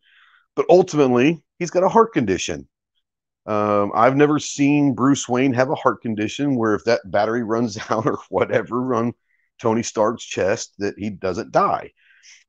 but 0.57 0.67
ultimately, 0.69 1.43
he's 1.59 1.71
got 1.71 1.85
a 1.85 1.89
heart 1.89 2.13
condition. 2.13 2.69
Um, 3.47 3.93
I've 3.95 4.17
never 4.17 4.39
seen 4.39 4.95
Bruce 4.95 5.29
Wayne 5.29 5.55
have 5.55 5.71
a 5.71 5.75
heart 5.75 6.03
condition 6.03 6.57
where 6.57 6.75
if 6.75 6.85
that 6.85 7.01
battery 7.07 7.43
runs 7.43 7.79
out 7.91 8.07
or 8.07 8.19
whatever 8.29 8.95
on 8.95 9.15
Tony 9.61 9.83
Stark's 9.83 10.25
chest, 10.25 10.75
that 10.79 10.95
he 10.99 11.11
doesn't 11.11 11.53
die. 11.53 11.93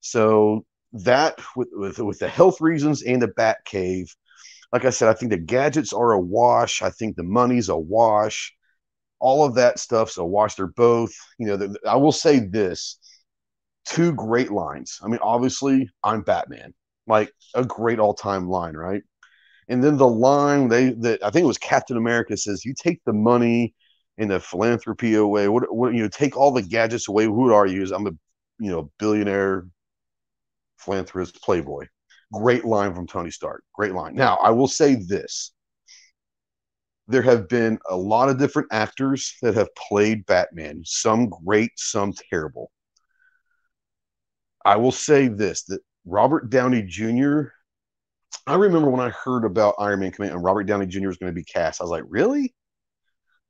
So 0.02 0.66
that 0.94 1.40
with 1.56 1.70
with, 1.72 2.00
with 2.00 2.20
the 2.20 2.28
health 2.28 2.62
reasons 2.62 3.02
and 3.02 3.22
the 3.22 3.28
Bat 3.28 3.60
Cave, 3.66 4.14
like 4.72 4.86
I 4.86 4.90
said, 4.90 5.10
I 5.10 5.14
think 5.14 5.32
the 5.32 5.38
gadgets 5.38 5.94
are 5.94 6.12
a 6.12 6.20
wash. 6.20 6.82
I 6.82 6.90
think 6.90 7.16
the 7.16 7.24
money's 7.24 7.70
a 7.70 7.78
wash. 7.78 8.54
All 9.20 9.46
of 9.46 9.56
that 9.56 9.80
stuff's 9.80 10.18
a 10.18 10.26
wash. 10.26 10.56
They're 10.56 10.68
both, 10.68 11.12
you 11.38 11.48
know. 11.48 11.58
the- 11.58 11.80
I 11.88 11.96
will 11.96 12.12
say 12.12 12.40
this: 12.40 13.00
two 13.86 14.14
great 14.14 14.52
lines. 14.52 15.00
I 15.04 15.08
mean, 15.08 15.20
obviously, 15.22 15.90
I'm 16.04 16.22
Batman, 16.22 16.74
like 17.08 17.32
a 17.56 17.66
great 17.66 18.00
all-time 18.00 18.48
line, 18.50 18.76
right? 18.76 19.04
And 19.70 19.84
then 19.84 19.98
the 19.98 20.08
line 20.08 20.68
they 20.68 20.92
that 20.94 21.24
I 21.24 21.30
think 21.30 21.44
it 21.44 21.48
was 21.48 21.58
Captain 21.58 21.98
America 21.98 22.36
says, 22.38 22.66
"You 22.66 22.74
take 22.74 23.02
the 23.06 23.14
money 23.14 23.76
and 24.18 24.32
the 24.32 24.40
philanthropy 24.40 25.16
away. 25.16 25.48
What, 25.48 25.74
what 25.74 25.94
you 25.94 26.04
know, 26.04 26.10
take 26.10 26.38
all 26.38 26.52
the 26.52 26.62
gadgets 26.62 27.08
away. 27.08 27.26
Who 27.26 27.54
are 27.54 27.68
you? 27.68 27.84
I'm 27.94 28.08
a 28.08 28.12
you 28.60 28.72
know 28.72 28.92
billionaire 29.00 29.68
philanthropist 30.78 31.42
playboy." 31.42 31.88
Great 32.34 32.64
line 32.66 32.94
from 32.94 33.08
Tony 33.08 33.32
Stark. 33.32 33.64
Great 33.74 33.94
line. 33.94 34.16
Now 34.16 34.38
I 34.38 34.52
will 34.52 34.68
say 34.68 34.96
this: 34.96 35.52
there 37.10 37.24
have 37.24 37.50
been 37.50 37.80
a 37.90 37.98
lot 37.98 38.30
of 38.30 38.38
different 38.38 38.68
actors 38.72 39.36
that 39.42 39.56
have 39.56 39.74
played 39.76 40.26
Batman. 40.28 40.84
Some 40.86 41.30
great, 41.30 41.72
some 41.76 42.14
terrible. 42.30 42.72
I 44.64 44.76
will 44.78 44.92
say 44.92 45.28
this: 45.28 45.64
that 45.64 45.82
Robert 46.06 46.50
Downey 46.50 46.84
Jr. 46.84 47.42
I 48.46 48.56
remember 48.56 48.92
when 48.92 49.02
I 49.02 49.10
heard 49.10 49.44
about 49.44 49.76
Iron 49.80 50.02
Man 50.02 50.12
coming 50.12 50.32
and 50.32 50.44
Robert 50.44 50.66
Downey 50.66 50.86
Jr. 50.86 51.08
was 51.08 51.18
going 51.18 51.32
to 51.32 51.36
be 51.36 51.44
cast. 51.44 51.82
I 51.82 51.84
was 51.84 51.92
like, 51.92 52.04
really? 52.08 52.54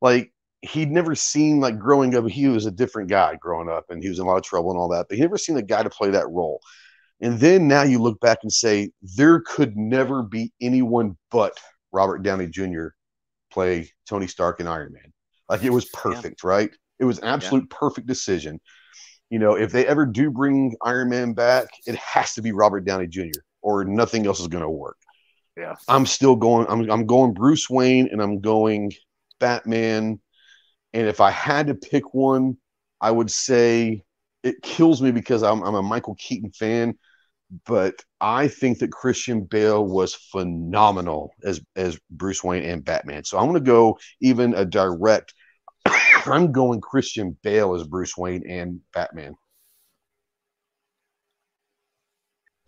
Like 0.02 0.32
he'd 0.62 0.92
never 0.92 1.14
seen 1.14 1.60
like 1.60 1.78
growing 1.78 2.16
up. 2.16 2.26
He 2.28 2.48
was 2.48 2.66
a 2.66 2.72
different 2.72 3.10
guy 3.10 3.36
growing 3.42 3.70
up, 3.70 3.86
and 3.90 4.02
he 4.02 4.08
was 4.08 4.20
in 4.20 4.26
a 4.26 4.28
lot 4.30 4.38
of 4.38 4.44
trouble 4.44 4.72
and 4.72 4.80
all 4.80 4.90
that. 4.90 5.08
But 5.10 5.18
he 5.18 5.22
never 5.22 5.38
seen 5.38 5.58
a 5.58 5.62
guy 5.62 5.84
to 5.84 5.90
play 5.90 6.12
that 6.12 6.30
role. 6.30 6.62
And 7.20 7.38
then 7.38 7.68
now 7.68 7.84
you 7.84 8.00
look 8.00 8.22
back 8.22 8.40
and 8.44 8.54
say 8.54 8.92
there 9.18 9.42
could 9.42 9.76
never 9.76 10.24
be 10.24 10.54
anyone 10.62 11.18
but 11.30 11.58
Robert 11.92 12.20
Downey 12.24 12.48
Jr. 12.48 12.88
play 13.52 13.92
Tony 14.08 14.28
Stark 14.28 14.60
and 14.60 14.70
Iron 14.70 14.94
Man. 14.94 15.14
Like 15.48 15.64
it 15.64 15.72
was 15.72 15.86
perfect, 15.86 16.44
right? 16.44 16.70
It 17.00 17.06
was 17.06 17.20
an 17.20 17.26
absolute 17.26 17.70
perfect 17.70 18.08
decision. 18.08 18.60
You 19.30 19.40
know, 19.40 19.56
if 19.56 19.72
they 19.72 19.86
ever 19.86 20.06
do 20.06 20.32
bring 20.32 20.76
Iron 20.84 21.10
Man 21.10 21.34
back, 21.34 21.68
it 21.86 21.96
has 21.96 22.34
to 22.34 22.42
be 22.42 22.52
Robert 22.52 22.82
Downey 22.82 23.08
Jr. 23.08 23.40
or 23.62 23.86
nothing 23.86 24.26
else 24.26 24.40
is 24.40 24.48
going 24.48 24.64
to 24.64 24.70
work. 24.70 24.98
Yeah. 25.58 25.76
I'm 25.88 26.06
still 26.06 26.36
going. 26.36 26.68
I'm 26.70 26.90
I'm 26.90 27.06
going 27.06 27.34
Bruce 27.34 27.70
Wayne 27.70 28.10
and 28.12 28.22
I'm 28.22 28.40
going 28.40 28.92
Batman. 29.40 30.20
And 30.94 31.08
if 31.08 31.22
I 31.22 31.32
had 31.32 31.68
to 31.68 31.76
pick 31.76 32.14
one, 32.14 32.58
I 33.02 33.12
would 33.12 33.30
say 33.30 34.04
it 34.44 34.62
kills 34.62 35.02
me 35.02 35.12
because 35.12 35.44
I'm 35.44 35.62
I'm 35.64 35.76
a 35.76 35.84
Michael 35.84 36.16
Keaton 36.16 36.52
fan, 36.52 36.98
but 37.66 38.04
I 38.22 38.48
think 38.48 38.80
that 38.80 38.92
Christian 38.92 39.44
Bale 39.44 39.86
was 39.86 40.14
phenomenal 40.14 41.34
as 41.44 41.62
as 41.76 42.00
Bruce 42.12 42.44
Wayne 42.44 42.64
and 42.64 42.86
Batman. 42.86 43.24
So 43.24 43.38
I'm 43.38 43.46
going 43.46 43.56
to 43.56 43.60
go 43.72 43.98
even 44.22 44.54
a 44.54 44.66
direct 44.66 45.34
I'm 46.26 46.52
going 46.52 46.82
Christian 46.82 47.38
Bale 47.44 47.76
as 47.76 47.88
Bruce 47.88 48.18
Wayne 48.18 48.44
and 48.50 48.82
Batman. 48.94 49.36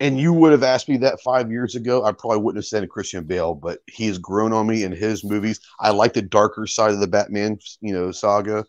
And 0.00 0.18
you 0.18 0.32
would 0.32 0.50
have 0.50 0.64
asked 0.64 0.88
me 0.88 0.96
that 0.98 1.20
five 1.20 1.52
years 1.52 1.76
ago, 1.76 2.04
I 2.04 2.10
probably 2.10 2.38
wouldn't 2.38 2.58
have 2.58 2.66
said 2.66 2.88
Christian 2.88 3.24
Bale, 3.24 3.54
but 3.54 3.78
he 3.86 4.08
has 4.08 4.18
grown 4.18 4.52
on 4.52 4.66
me 4.66 4.82
in 4.82 4.90
his 4.90 5.22
movies. 5.22 5.60
I 5.78 5.90
like 5.90 6.12
the 6.12 6.22
darker 6.22 6.66
side 6.66 6.90
of 6.90 6.98
the 6.98 7.06
Batman, 7.06 7.58
you 7.80 7.94
know, 7.94 8.10
saga. 8.10 8.64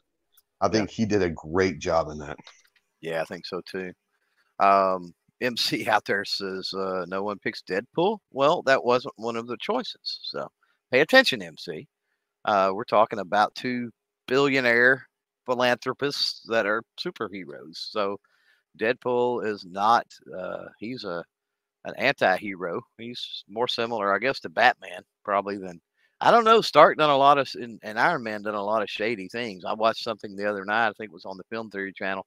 I 0.62 0.68
think 0.68 0.92
he 0.92 1.06
did 1.06 1.24
a 1.24 1.32
great 1.32 1.80
job 1.80 2.10
in 2.10 2.20
that. 2.20 2.38
Yeah, 3.02 3.22
I 3.22 3.26
think 3.26 3.48
so 3.48 3.62
too. 3.68 3.94
Um, 4.60 5.14
MC 5.44 5.88
out 5.88 6.06
there 6.06 6.26
says 6.26 6.74
uh, 6.74 7.06
no 7.08 7.24
one 7.24 7.40
picks 7.40 7.62
Deadpool. 7.62 8.20
Well, 8.32 8.62
that 8.64 8.84
wasn't 8.84 9.14
one 9.18 9.36
of 9.36 9.48
the 9.48 9.58
choices. 9.60 10.20
So 10.24 10.48
pay 10.92 11.02
attention, 11.02 11.42
MC. 11.42 11.88
Uh, 12.46 12.72
we're 12.74 12.84
talking 12.86 13.20
about 13.20 13.56
two 13.56 13.92
billionaire 14.28 15.06
philanthropists 15.46 16.42
that 16.50 16.66
are 16.66 16.84
superheroes. 17.00 17.76
So 17.76 18.18
Deadpool 18.80 19.46
is 19.46 19.66
not. 19.66 20.08
Uh, 20.36 20.66
he's 20.80 21.04
a 21.04 21.24
an 21.86 21.94
anti-hero. 21.98 22.82
He's 22.98 23.44
more 23.50 23.68
similar, 23.68 24.14
I 24.16 24.20
guess, 24.20 24.40
to 24.42 24.50
Batman 24.50 25.02
probably 25.26 25.58
than. 25.58 25.82
I 26.22 26.32
don't 26.32 26.46
know. 26.46 26.62
Stark 26.62 26.98
done 26.98 27.10
a 27.10 27.18
lot 27.18 27.38
of 27.38 27.50
and, 27.56 27.80
and 27.84 28.00
Iron 28.00 28.24
Man 28.24 28.44
done 28.44 28.56
a 28.56 28.64
lot 28.64 28.82
of 28.82 28.90
shady 28.90 29.28
things. 29.28 29.66
I 29.66 29.74
watched 29.74 30.04
something 30.04 30.36
the 30.36 30.50
other 30.50 30.64
night. 30.64 30.88
I 30.88 30.94
think 30.94 31.10
it 31.10 31.14
was 31.14 31.26
on 31.26 31.36
the 31.38 31.44
Film 31.50 31.70
Theory 31.70 31.92
channel 31.92 32.26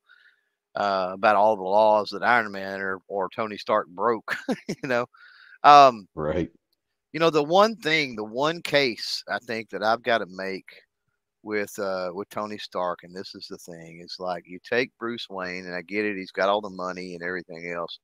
uh, 0.76 1.10
about 1.14 1.36
all 1.36 1.56
the 1.56 1.62
laws 1.62 2.10
that 2.10 2.22
Iron 2.22 2.52
Man 2.52 2.80
or 2.80 3.00
or 3.08 3.28
Tony 3.34 3.56
Stark 3.56 3.88
broke. 3.88 4.36
you 4.68 4.74
know, 4.88 5.06
um, 5.64 6.06
right. 6.14 6.50
You 7.12 7.20
know, 7.20 7.30
the 7.30 7.42
one 7.42 7.76
thing, 7.76 8.14
the 8.14 8.24
one 8.24 8.60
case 8.60 9.24
I 9.28 9.38
think 9.38 9.70
that 9.70 9.82
I've 9.82 10.02
got 10.02 10.18
to 10.18 10.26
make 10.28 10.66
with 11.42 11.78
uh 11.78 12.10
with 12.12 12.28
Tony 12.28 12.58
Stark, 12.58 13.00
and 13.04 13.14
this 13.14 13.34
is 13.34 13.46
the 13.48 13.58
thing, 13.58 14.00
is 14.04 14.16
like 14.18 14.44
you 14.46 14.58
take 14.68 14.90
Bruce 14.98 15.26
Wayne, 15.30 15.64
and 15.64 15.74
I 15.74 15.82
get 15.82 16.04
it, 16.04 16.16
he's 16.16 16.32
got 16.32 16.48
all 16.48 16.60
the 16.60 16.68
money 16.68 17.14
and 17.14 17.22
everything 17.22 17.72
else. 17.74 17.98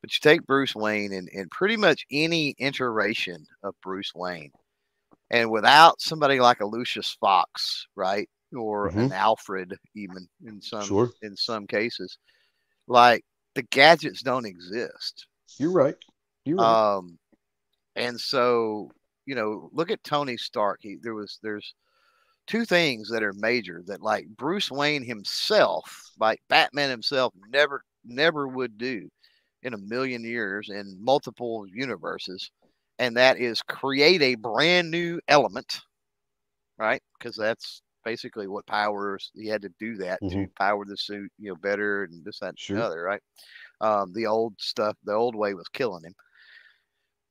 But 0.00 0.12
you 0.12 0.18
take 0.22 0.46
Bruce 0.46 0.76
Wayne 0.76 1.12
and, 1.12 1.28
and 1.34 1.50
pretty 1.50 1.76
much 1.76 2.06
any 2.10 2.54
iteration 2.58 3.44
of 3.64 3.74
Bruce 3.82 4.12
Wayne, 4.14 4.52
and 5.30 5.50
without 5.50 6.00
somebody 6.00 6.40
like 6.40 6.60
a 6.60 6.66
Lucius 6.66 7.16
Fox, 7.20 7.86
right? 7.96 8.30
Or 8.56 8.90
Mhm. 8.90 9.06
an 9.06 9.12
Alfred, 9.12 9.74
even 9.94 10.28
in 10.44 10.60
some 10.62 10.84
Sure. 10.86 11.10
in 11.22 11.36
some 11.36 11.66
cases, 11.66 12.18
like 12.86 13.24
the 13.54 13.62
gadgets 13.62 14.22
don't 14.22 14.46
exist. 14.46 15.26
You're 15.58 15.72
right. 15.72 15.96
You're 16.44 16.56
right. 16.56 16.96
Um, 16.96 17.18
and 17.96 18.18
so 18.20 18.90
you 19.26 19.34
know, 19.34 19.68
look 19.72 19.90
at 19.90 20.02
Tony 20.04 20.36
Stark. 20.38 20.80
He 20.82 20.96
there 21.02 21.14
was 21.14 21.38
there's 21.42 21.74
two 22.46 22.64
things 22.64 23.08
that 23.10 23.22
are 23.22 23.34
major 23.34 23.82
that 23.86 24.02
like 24.02 24.26
Bruce 24.36 24.70
Wayne 24.70 25.04
himself, 25.04 26.12
like 26.18 26.40
Batman 26.48 26.90
himself, 26.90 27.34
never 27.50 27.82
never 28.04 28.48
would 28.48 28.78
do 28.78 29.08
in 29.62 29.74
a 29.74 29.78
million 29.78 30.24
years 30.24 30.70
in 30.70 30.96
multiple 31.02 31.66
universes, 31.68 32.50
and 32.98 33.16
that 33.16 33.38
is 33.38 33.60
create 33.62 34.22
a 34.22 34.36
brand 34.36 34.90
new 34.90 35.20
element, 35.28 35.80
right? 36.78 37.02
Because 37.18 37.36
that's 37.36 37.82
basically 38.08 38.46
what 38.48 38.66
powers 38.66 39.30
he 39.34 39.46
had 39.48 39.62
to 39.62 39.70
do 39.78 39.96
that 39.96 40.20
to 40.28 40.36
Mhm. 40.36 40.54
power 40.56 40.84
the 40.84 40.96
suit, 40.96 41.30
you 41.38 41.48
know, 41.50 41.56
better 41.56 42.04
and 42.04 42.24
this, 42.24 42.38
that, 42.40 42.48
and 42.48 42.58
Sure. 42.58 42.76
the 42.78 42.84
other, 42.86 43.02
right? 43.02 43.22
Um, 43.80 44.12
the 44.14 44.26
old 44.26 44.54
stuff, 44.58 44.96
the 45.04 45.12
old 45.14 45.34
way 45.34 45.54
was 45.54 45.68
killing 45.68 46.04
him. 46.04 46.14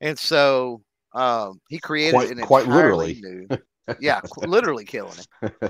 And 0.00 0.18
so 0.18 0.82
um, 1.14 1.60
he 1.68 1.78
created 1.78 2.14
Quite- 2.14 2.30
an 2.38 2.46
quite 2.46 2.66
literally. 2.66 3.14
new, 3.20 3.48
yeah, 4.00 4.20
literally 4.36 4.84
killing 4.84 5.18
him. 5.18 5.24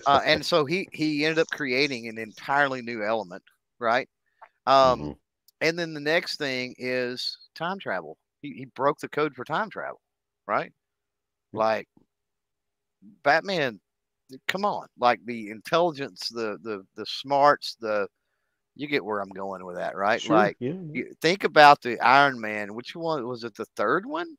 Uh, 0.06 0.20
and 0.24 0.44
so 0.50 0.64
he 0.66 0.88
he 0.92 1.24
ended 1.24 1.38
up 1.38 1.48
creating 1.50 2.08
an 2.08 2.18
entirely 2.18 2.82
new 2.82 3.02
element, 3.02 3.42
right? 3.78 4.08
Um, 4.66 5.00
Mhm. 5.00 5.18
And 5.60 5.78
then 5.78 5.94
the 5.94 6.00
next 6.00 6.36
thing 6.38 6.74
is 6.78 7.38
time 7.54 7.78
travel. 7.80 8.16
He 8.42 8.52
he 8.52 8.66
broke 8.76 8.98
the 9.00 9.08
code 9.08 9.34
for 9.34 9.44
time 9.44 9.70
travel, 9.70 10.00
right? 10.46 10.72
Like 11.52 11.88
Batman, 13.22 13.80
come 14.46 14.64
on, 14.64 14.86
like 14.98 15.20
the 15.24 15.50
intelligence, 15.50 16.28
the 16.28 16.58
the 16.62 16.82
the 16.96 17.06
smarts, 17.06 17.76
the 17.80 18.06
you 18.74 18.86
get 18.86 19.04
where 19.04 19.20
I'm 19.20 19.30
going 19.30 19.64
with 19.64 19.76
that, 19.76 19.96
right? 19.96 20.20
Sure. 20.20 20.36
Like 20.36 20.56
yeah. 20.60 20.72
you 20.92 21.12
think 21.20 21.44
about 21.44 21.82
the 21.82 21.98
Iron 22.00 22.40
Man. 22.40 22.74
Which 22.74 22.94
one 22.94 23.26
was 23.26 23.44
it? 23.44 23.54
The 23.54 23.66
third 23.76 24.06
one 24.06 24.36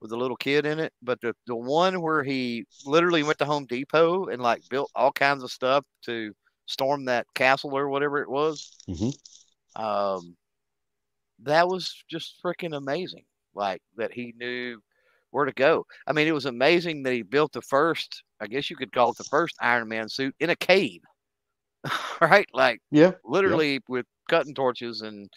with 0.00 0.10
the 0.10 0.16
little 0.16 0.36
kid 0.36 0.66
in 0.66 0.78
it, 0.78 0.92
but 1.02 1.20
the 1.20 1.34
the 1.46 1.56
one 1.56 2.00
where 2.00 2.22
he 2.22 2.64
literally 2.86 3.22
went 3.22 3.38
to 3.38 3.44
Home 3.44 3.66
Depot 3.66 4.26
and 4.26 4.42
like 4.42 4.62
built 4.68 4.90
all 4.94 5.12
kinds 5.12 5.42
of 5.42 5.50
stuff 5.50 5.84
to 6.06 6.32
storm 6.66 7.04
that 7.04 7.26
castle 7.34 7.76
or 7.76 7.88
whatever 7.88 8.22
it 8.22 8.30
was. 8.30 8.78
Mhm. 8.88 9.14
Um, 9.76 10.36
that 11.40 11.68
was 11.68 12.02
just 12.08 12.36
freaking 12.44 12.76
amazing. 12.76 13.24
Like 13.54 13.82
that 13.96 14.12
he 14.12 14.34
knew 14.36 14.80
where 15.30 15.44
to 15.44 15.52
go. 15.52 15.86
I 16.06 16.12
mean, 16.12 16.28
it 16.28 16.34
was 16.34 16.46
amazing 16.46 17.02
that 17.02 17.12
he 17.12 17.22
built 17.22 17.52
the 17.52 17.62
first. 17.62 18.22
I 18.42 18.48
guess 18.48 18.70
you 18.70 18.76
could 18.76 18.92
call 18.92 19.12
it 19.12 19.18
the 19.18 19.24
first 19.24 19.56
Iron 19.62 19.88
Man 19.88 20.08
suit 20.10 20.34
in 20.40 20.50
a 20.50 20.56
cave, 20.56 21.02
right? 22.20 22.46
Like 22.52 22.80
Yeah. 22.90 23.12
literally 23.24 23.80
with 23.88 24.06
cutting 24.28 24.54
torches 24.54 25.02
and 25.02 25.28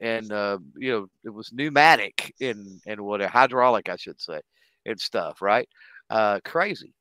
and 0.00 0.32
uh, 0.32 0.58
you 0.76 0.92
know 0.92 1.06
it 1.24 1.30
was 1.30 1.50
pneumatic 1.52 2.34
and 2.40 2.80
and 2.86 3.00
what 3.02 3.22
a 3.22 3.28
hydraulic 3.28 3.88
I 3.88 3.96
should 3.96 4.20
say 4.20 4.40
and 4.86 5.00
stuff 5.00 5.40
right 5.42 5.68
uh 6.10 6.40
crazy 6.44 6.94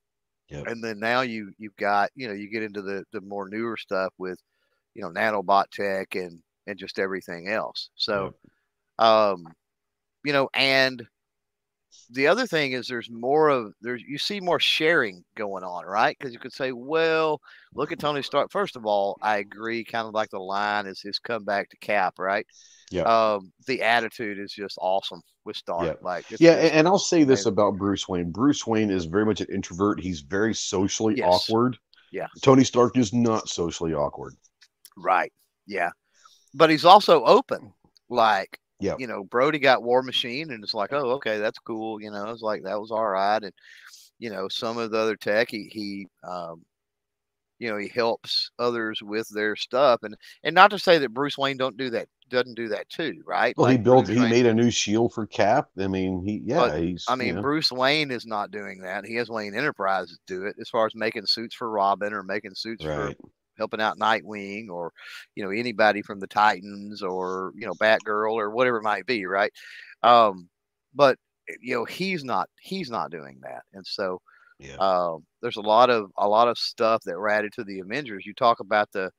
Yep. 0.49 0.67
and 0.67 0.83
then 0.83 0.99
now 0.99 1.21
you 1.21 1.51
you've 1.57 1.75
got 1.77 2.09
you 2.15 2.27
know 2.27 2.33
you 2.33 2.49
get 2.49 2.63
into 2.63 2.81
the 2.81 3.03
the 3.13 3.21
more 3.21 3.47
newer 3.49 3.77
stuff 3.77 4.13
with 4.17 4.39
you 4.95 5.01
know 5.01 5.09
nanobot 5.09 5.65
tech 5.71 6.15
and 6.15 6.39
and 6.67 6.77
just 6.77 6.99
everything 6.99 7.47
else 7.49 7.89
so 7.95 8.31
um 8.99 9.45
you 10.23 10.33
know 10.33 10.49
and 10.53 11.05
the 12.09 12.27
other 12.27 12.45
thing 12.47 12.73
is 12.73 12.87
there's 12.87 13.09
more 13.09 13.49
of 13.49 13.73
there's 13.81 14.01
you 14.07 14.17
see 14.17 14.39
more 14.39 14.59
sharing 14.59 15.23
going 15.35 15.63
on 15.63 15.85
right 15.85 16.15
because 16.19 16.33
you 16.33 16.39
could 16.39 16.53
say 16.53 16.71
well 16.71 17.39
look 17.73 17.91
at 17.91 17.99
tony 17.99 18.21
stark 18.21 18.51
first 18.51 18.75
of 18.75 18.85
all 18.85 19.17
i 19.21 19.37
agree 19.37 19.83
kind 19.83 20.07
of 20.07 20.13
like 20.13 20.29
the 20.29 20.39
line 20.39 20.85
is 20.87 21.01
his 21.01 21.19
comeback 21.19 21.69
to 21.69 21.77
cap 21.77 22.15
right 22.19 22.45
Yeah. 22.91 23.03
um 23.03 23.51
the 23.67 23.81
attitude 23.81 24.39
is 24.39 24.51
just 24.51 24.77
awesome 24.81 25.21
with 25.45 25.55
stark 25.55 25.85
Yeah. 25.85 25.93
like 26.01 26.29
Yeah, 26.31 26.61
just- 26.61 26.73
and, 26.75 26.87
I'll 26.87 26.99
say 26.99 27.23
this 27.23 27.45
about 27.45 27.77
Bruce 27.77 28.07
Wayne. 28.07 28.29
Bruce 28.31 28.67
Wayne 28.67 28.91
is 28.91 29.05
very 29.05 29.25
much 29.25 29.41
an 29.41 29.47
introvert. 29.51 29.99
He's 29.99 30.19
very 30.21 30.53
socially 30.53 31.15
Yes. 31.17 31.27
awkward. 31.49 31.77
Yeah. 32.11 32.27
Tony 32.43 32.63
Stark 32.63 32.95
is 32.95 33.11
not 33.11 33.49
socially 33.49 33.93
awkward. 33.95 34.35
Right. 34.95 35.31
Yeah. 35.65 35.89
But 36.53 36.69
he's 36.69 36.85
also 36.85 37.23
open. 37.23 37.73
Like, 38.09 38.59
Yeah. 38.81 38.95
you 38.99 39.07
know, 39.07 39.23
Brody 39.23 39.59
got 39.59 39.83
War 39.83 40.01
Machine 40.03 40.51
and 40.51 40.63
it's 40.63 40.73
like, 40.73 40.91
oh, 40.93 41.11
okay, 41.11 41.37
that's 41.37 41.59
cool. 41.59 42.01
You 42.01 42.11
know, 42.11 42.29
it's 42.29 42.41
like 42.41 42.63
that 42.63 42.79
was 42.79 42.91
all 42.91 43.07
right. 43.07 43.41
And, 43.43 43.53
you 44.19 44.29
know, 44.29 44.47
some 44.47 44.77
of 44.77 44.91
the 44.91 44.97
other 44.97 45.15
tech, 45.15 45.49
he, 45.49 45.69
he, 45.71 46.07
um, 46.27 46.63
you 47.59 47.69
know, 47.69 47.77
he 47.77 47.87
helps 47.89 48.49
others 48.57 49.01
with 49.03 49.27
their 49.29 49.55
stuff. 49.55 49.99
And, 50.03 50.15
and 50.43 50.55
not 50.55 50.71
to 50.71 50.79
say 50.79 50.97
that 50.97 51.13
Bruce 51.13 51.37
Wayne 51.37 51.57
don't 51.57 51.77
do 51.77 51.91
that, 51.91 52.07
doesn't 52.29 52.55
do 52.55 52.69
that 52.69 52.89
too, 52.89 53.21
right? 53.25 53.55
Well, 53.57 53.69
he 53.69 53.77
built. 53.77 54.05
Bruce 54.05 54.17
He 54.17 54.21
Wayne- 54.21 54.31
made 54.31 54.45
a 54.47 54.53
new 54.53 54.71
shield 54.71 55.13
for 55.13 55.27
Cap. 55.27 55.69
I 55.77 55.87
mean, 55.87 56.23
he 56.25 56.41
yeah. 56.45 56.59
But, 56.69 56.81
he's. 56.81 57.05
I 57.07 57.13
you 57.13 57.17
mean, 57.19 57.35
know, 57.35 57.41
Bruce 57.41 57.71
Wayne 57.71 58.09
is 58.09 58.25
not 58.25 58.51
doing 58.51 58.81
that. 58.81 59.05
He 59.05 59.15
has 59.15 59.29
Wayne 59.29 59.53
Enterprises 59.53 60.17
do 60.25 60.45
it 60.45 60.55
as 60.59 60.69
far 60.69 60.85
as 60.85 60.95
making 60.95 61.25
suits 61.25 61.53
for 61.53 61.69
Robin 61.69 62.13
or 62.13 62.23
making 62.23 62.55
suits 62.55 62.83
for 62.83 63.07
right. 63.07 63.17
Helping 63.61 63.81
out 63.81 63.99
Nightwing 63.99 64.69
or 64.69 64.91
you 65.35 65.43
know 65.43 65.51
anybody 65.51 66.01
from 66.01 66.19
the 66.19 66.27
Titans 66.27 67.01
or 67.03 67.53
you 67.55 67.65
know 67.67 67.75
Batgirl 67.75 68.33
or 68.33 68.51
whatever 68.51 68.77
it 68.77 68.83
might 68.83 69.05
be, 69.05 69.25
right? 69.25 69.51
Um, 70.03 70.49
but 70.93 71.17
you 71.61 71.75
know 71.75 71.85
he's 71.85 72.23
not 72.23 72.49
he's 72.61 72.89
not 72.89 73.11
doing 73.11 73.39
that, 73.43 73.63
and 73.73 73.85
so 73.85 74.19
Yeah. 74.59 74.79
um, 74.79 75.25
there's 75.41 75.57
a 75.57 75.61
lot 75.61 75.89
of 75.89 76.11
a 76.17 76.27
lot 76.27 76.47
of 76.47 76.57
stuff 76.57 77.01
that 77.05 77.17
were 77.17 77.29
added 77.29 77.53
to 77.53 77.63
the 77.63 77.79
Avengers. 77.79 78.25
You 78.25 78.33
talk 78.33 78.59
about 78.59 78.91
the 78.93 79.11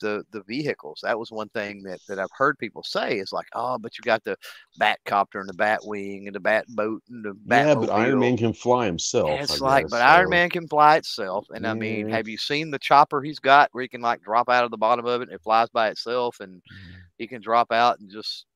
the 0.00 0.24
the 0.32 0.42
vehicles. 0.42 1.00
That 1.02 1.18
was 1.18 1.30
one 1.30 1.48
thing 1.50 1.82
that 1.84 2.00
that 2.08 2.18
I've 2.18 2.30
heard 2.36 2.58
people 2.58 2.82
say 2.82 3.18
is 3.18 3.32
like, 3.32 3.46
oh, 3.54 3.78
but 3.78 3.96
you 3.96 4.02
got 4.02 4.24
the 4.24 4.36
bat 4.78 4.98
copter 5.04 5.40
and 5.40 5.48
the 5.48 5.54
bat 5.54 5.80
wing 5.82 6.26
and 6.26 6.34
the 6.34 6.40
bat 6.40 6.64
boat 6.68 7.02
and 7.08 7.24
the 7.24 7.34
bat. 7.34 7.66
yeah, 7.66 7.74
but 7.74 7.90
Iron 7.90 8.18
Man 8.18 8.36
can 8.36 8.52
fly 8.52 8.86
himself. 8.86 9.30
And 9.30 9.42
it's 9.42 9.60
I 9.60 9.64
like, 9.64 9.84
guess, 9.84 9.90
but 9.90 10.02
Iron 10.02 10.30
Man 10.30 10.50
can 10.50 10.68
fly 10.68 10.96
itself. 10.96 11.46
And 11.54 11.66
I 11.66 11.74
mean, 11.74 12.08
have 12.08 12.28
you 12.28 12.38
seen 12.38 12.70
the 12.70 12.78
chopper 12.78 13.22
he's 13.22 13.38
got 13.38 13.68
where 13.72 13.82
he 13.82 13.88
can 13.88 14.00
like 14.00 14.22
drop 14.22 14.48
out 14.48 14.64
of 14.64 14.70
the 14.70 14.76
bottom 14.76 15.06
of 15.06 15.20
it 15.22 15.28
and 15.28 15.34
it 15.34 15.42
flies 15.42 15.68
by 15.70 15.88
itself 15.88 16.40
and 16.40 16.56
mm-hmm. 16.56 16.94
he 17.18 17.26
can 17.26 17.42
drop 17.42 17.72
out 17.72 18.00
and 18.00 18.10
just 18.10 18.46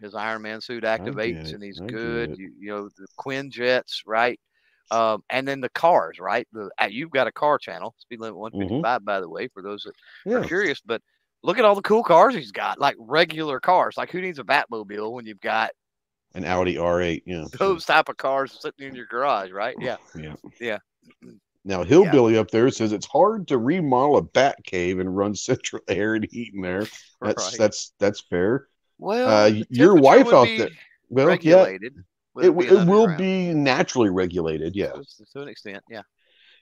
his 0.00 0.14
Iron 0.14 0.42
Man 0.42 0.60
suit 0.60 0.84
activates 0.84 1.54
and 1.54 1.62
he's 1.62 1.80
I 1.80 1.86
good. 1.86 2.36
You, 2.38 2.52
you 2.58 2.68
know, 2.68 2.88
the 2.96 3.06
Quinjets, 3.18 4.02
right? 4.06 4.38
Um, 4.90 5.22
and 5.30 5.46
then 5.48 5.60
the 5.60 5.70
cars, 5.70 6.18
right? 6.18 6.46
The 6.52 6.70
uh, 6.80 6.86
you've 6.90 7.10
got 7.10 7.26
a 7.26 7.32
car 7.32 7.58
channel, 7.58 7.94
speed 7.98 8.20
limit 8.20 8.36
155, 8.36 9.04
by 9.04 9.20
the 9.20 9.28
way, 9.28 9.48
for 9.48 9.62
those 9.62 9.82
that 9.84 9.94
are 10.30 10.38
Mm-hmm. 10.40 10.46
Curious. 10.48 10.80
But 10.84 11.00
look 11.42 11.58
at 11.58 11.64
all 11.64 11.74
the 11.74 11.82
cool 11.82 12.02
cars 12.04 12.34
he's 12.34 12.52
got, 12.52 12.78
like 12.78 12.96
regular 12.98 13.60
cars. 13.60 13.96
Like 13.96 14.10
who 14.10 14.20
needs 14.20 14.38
a 14.38 14.44
Batmobile 14.44 15.12
when 15.12 15.26
you've 15.26 15.40
got 15.40 15.70
An 16.34 16.44
Audi 16.44 16.74
R8. 16.76 17.22
Yeah. 17.26 17.44
those 17.58 17.84
type 17.86 18.08
of 18.08 18.16
cars 18.16 18.58
sitting 18.60 18.88
in 18.88 18.94
your 18.94 19.06
garage, 19.06 19.50
right? 19.50 19.74
Yeah. 19.80 19.96
Yeah. 20.16 20.34
yeah. 20.60 20.78
Now 21.66 21.82
Hillbilly 21.82 22.36
up 22.36 22.50
there 22.50 22.70
says 22.70 22.92
it's 22.92 23.06
hard 23.06 23.48
to 23.48 23.56
remodel 23.56 24.18
a 24.18 24.22
bat 24.22 24.58
cave 24.64 24.98
and 24.98 25.16
run 25.16 25.34
central 25.50 25.80
air 25.88 26.14
and 26.14 26.28
heat 26.30 26.52
in 26.54 26.60
there. 26.60 26.86
That's 27.22 27.48
Right. 27.50 27.54
that's 27.58 27.92
that's 27.98 28.20
fair. 28.20 28.68
Well, 28.98 29.28
Uh, 29.46 29.62
your 29.70 29.94
wife 29.94 30.26
out 30.30 30.44
be 30.44 30.58
there- 30.58 30.68
Well, 31.08 31.26
regulated. 31.26 31.94
with 31.94 32.04
yeah, 32.36 32.48
it, 32.48 32.58
being 32.58 32.70
it 32.72 32.80
will 32.86 33.08
underground. 33.08 33.18
be 33.18 33.54
naturally 33.54 34.10
regulated. 34.10 34.74
Yeah. 34.76 34.92
To- 34.92 35.04
to 35.34 35.42
an 35.42 35.48
extent. 35.48 35.82
Yeah. 35.90 36.02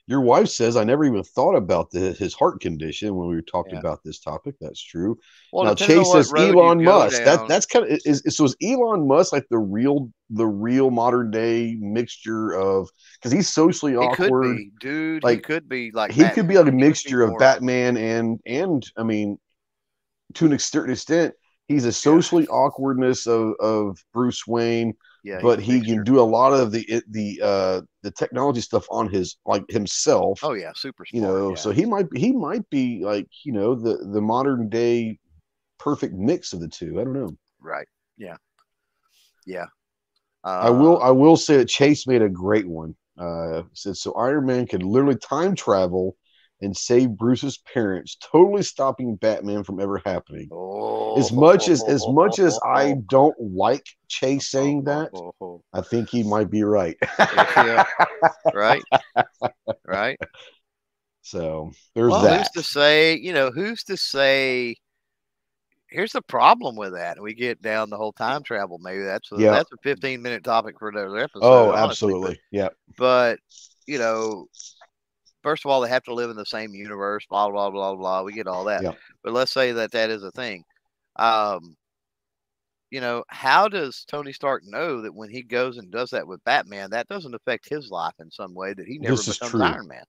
Your 0.05 0.19
wife 0.19 0.49
says 0.49 0.75
I 0.75 0.83
never 0.83 1.05
even 1.05 1.23
thought 1.23 1.55
about 1.55 1.89
the, 1.91 2.11
his 2.11 2.33
heart 2.33 2.59
condition 2.59 3.15
when 3.15 3.29
we 3.29 3.35
were 3.35 3.41
talking 3.41 3.75
Yeah. 3.75 3.79
about 3.79 4.03
this 4.03 4.19
topic. 4.19 4.55
That's 4.59 4.83
true. 4.83 5.17
Well, 5.53 5.63
now 5.63 5.75
Chase 5.75 6.11
says 6.11 6.33
Elon 6.35 6.83
Musk. 6.83 7.23
That 7.23 7.47
that's 7.47 7.65
kind 7.65 7.85
of 7.85 7.91
is, 8.05 8.21
is 8.25 8.35
so 8.35 8.43
is 8.43 8.55
Elon 8.61 9.07
Musk 9.07 9.31
like 9.31 9.47
the 9.49 9.57
real 9.57 10.11
the 10.29 10.45
real 10.45 10.91
modern 10.91 11.31
day 11.31 11.77
mixture 11.79 12.51
of 12.51 12.89
because 13.15 13.31
he's 13.31 13.47
socially 13.47 13.93
he 13.93 14.09
could 14.09 14.25
awkward. 14.27 14.57
be, 14.57 14.71
dude. 14.81 15.23
he 15.23 15.27
like, 15.29 15.43
could 15.43 15.69
be 15.69 15.91
like 15.91 16.11
he 16.11 16.27
could 16.29 16.49
be 16.49 16.57
like 16.57 16.67
a 16.67 16.71
He 16.71 16.77
mixture 16.77 17.21
of 17.23 17.37
Batman 17.39 17.95
and 17.95 18.41
and 18.45 18.85
I 18.97 19.03
mean, 19.03 19.37
to 20.33 20.45
an 20.47 20.59
certain 20.59 20.91
extent, 20.91 21.33
he's 21.69 21.85
a 21.85 21.93
socially 21.93 22.45
awkwardness 22.47 23.25
of 23.25 23.53
of 23.61 23.97
Bruce 24.13 24.45
Wayne, 24.45 24.95
Yeah, 25.23 25.41
but 25.41 25.59
he 25.59 25.81
can 25.81 26.03
do 26.03 26.19
a 26.19 26.21
lot 26.21 26.53
of 26.53 26.71
the 26.71 26.81
it- 26.83 27.11
the 27.11 27.39
uh 27.41 27.81
the 28.01 28.11
technology 28.11 28.61
stuff 28.61 28.85
on 28.89 29.09
his 29.09 29.37
like 29.45 29.63
himself. 29.69 30.39
Oh 30.43 30.53
yeah, 30.53 30.71
super. 30.75 31.05
you 31.11 31.21
know, 31.21 31.49
yeah. 31.51 31.55
so 31.55 31.71
he 31.71 31.85
might 31.85 32.07
he 32.15 32.31
might 32.33 32.69
be 32.69 33.03
like 33.03 33.27
you 33.43 33.53
know 33.53 33.75
the 33.75 33.97
the 34.13 34.21
modern 34.21 34.69
day 34.69 35.19
perfect 35.79 36.13
mix 36.13 36.53
of 36.53 36.59
the 36.59 36.67
two. 36.67 36.99
I 36.99 37.03
don't 37.03 37.13
know. 37.13 37.35
right. 37.61 37.87
Yeah. 38.17 38.37
Yeah. 39.45 39.65
I 40.43 40.69
will 40.69 40.97
Uh, 40.97 41.07
I 41.07 41.11
will 41.11 41.37
say 41.37 41.57
that 41.57 41.69
Chase 41.69 42.07
made 42.07 42.21
a 42.21 42.29
great 42.29 42.67
one. 42.67 42.95
Uh 43.17 43.63
said 43.73 43.95
so 43.97 44.13
Iron 44.13 44.45
Man 44.45 44.67
could 44.67 44.83
literally 44.83 45.17
time 45.17 45.55
travel 45.55 46.15
and 46.63 46.75
save 46.75 47.09
Bruce's 47.11 47.57
parents, 47.57 48.17
totally 48.19 48.63
stopping 48.63 49.15
Batman 49.15 49.63
from 49.63 49.79
ever 49.79 50.01
happening. 50.05 50.47
oh, 50.51 51.19
As 51.19 51.31
much 51.31 51.67
as 51.67 51.83
as 51.83 52.05
much 52.07 52.39
as 52.39 52.59
I 52.65 52.95
don't 53.09 53.35
like 53.39 53.85
Chase 54.07 54.49
saying 54.49 54.85
that, 54.85 55.11
I 55.73 55.81
think 55.81 56.09
he 56.09 56.23
might 56.23 56.49
be 56.49 56.63
right. 56.63 56.97
Yeah. 57.19 57.85
right, 58.53 58.83
right. 59.85 60.19
so 61.21 61.71
there's 61.95 62.11
well, 62.11 62.23
that. 62.23 62.37
who's 62.37 62.49
to 62.49 62.63
say? 62.63 63.17
You 63.17 63.33
know, 63.33 63.51
who's 63.51 63.83
to 63.83 63.97
say? 63.97 64.75
Here's 65.89 66.13
the 66.13 66.23
problem 66.23 66.75
with 66.75 66.93
that. 66.93 67.21
We 67.21 67.35
get 67.35 67.61
down 67.61 67.91
the 67.91 67.97
whole 67.97 68.13
time 68.13 68.41
travel. 68.41 68.79
Maybe 68.79 69.03
that's 69.03 69.31
a, 69.31 69.35
that's 69.35 69.71
a 69.71 69.77
15 69.83 70.23
minute 70.23 70.43
topic 70.43 70.79
for 70.79 70.89
another 70.89 71.15
episode. 71.17 71.41
oh, 71.43 71.69
honestly, 71.69 71.83
absolutely. 71.83 72.39
Yeah. 72.51 72.69
But 72.97 73.37
you 73.85 73.99
know, 73.99 74.47
first 75.43 75.65
of 75.65 75.71
all, 75.71 75.81
they 75.81 75.89
have 75.89 76.03
to 76.03 76.13
live 76.13 76.29
in 76.29 76.35
the 76.35 76.45
same 76.45 76.73
universe. 76.73 77.25
Blah 77.29 77.49
blah 77.51 77.69
blah 77.69 77.93
blah. 77.93 77.95
blah. 77.95 78.23
We 78.23 78.33
get 78.33 78.47
all 78.47 78.65
that. 78.65 78.81
Yeah. 78.81 78.93
But 79.23 79.33
let's 79.33 79.53
say 79.53 79.73
that 79.73 79.91
that 79.91 80.09
is 80.09 80.23
a 80.23 80.31
thing. 80.31 80.63
Um, 81.17 81.75
you 82.89 83.01
know, 83.01 83.23
how 83.27 83.67
does 83.67 84.05
Tony 84.07 84.33
Stark 84.33 84.63
know 84.65 85.01
that 85.01 85.13
when 85.13 85.29
he 85.29 85.41
goes 85.41 85.77
and 85.77 85.91
does 85.91 86.11
that 86.11 86.27
with 86.27 86.43
Batman, 86.43 86.91
that 86.91 87.07
doesn't 87.07 87.33
affect 87.33 87.67
his 87.67 87.89
life 87.89 88.13
in 88.19 88.29
some 88.29 88.53
way 88.53 88.73
that 88.73 88.85
he 88.85 88.99
never 88.99 89.15
This 89.15 89.27
is 89.27 89.39
becomes. 89.39 89.61
Iron 89.61 89.87
Man? 89.87 90.03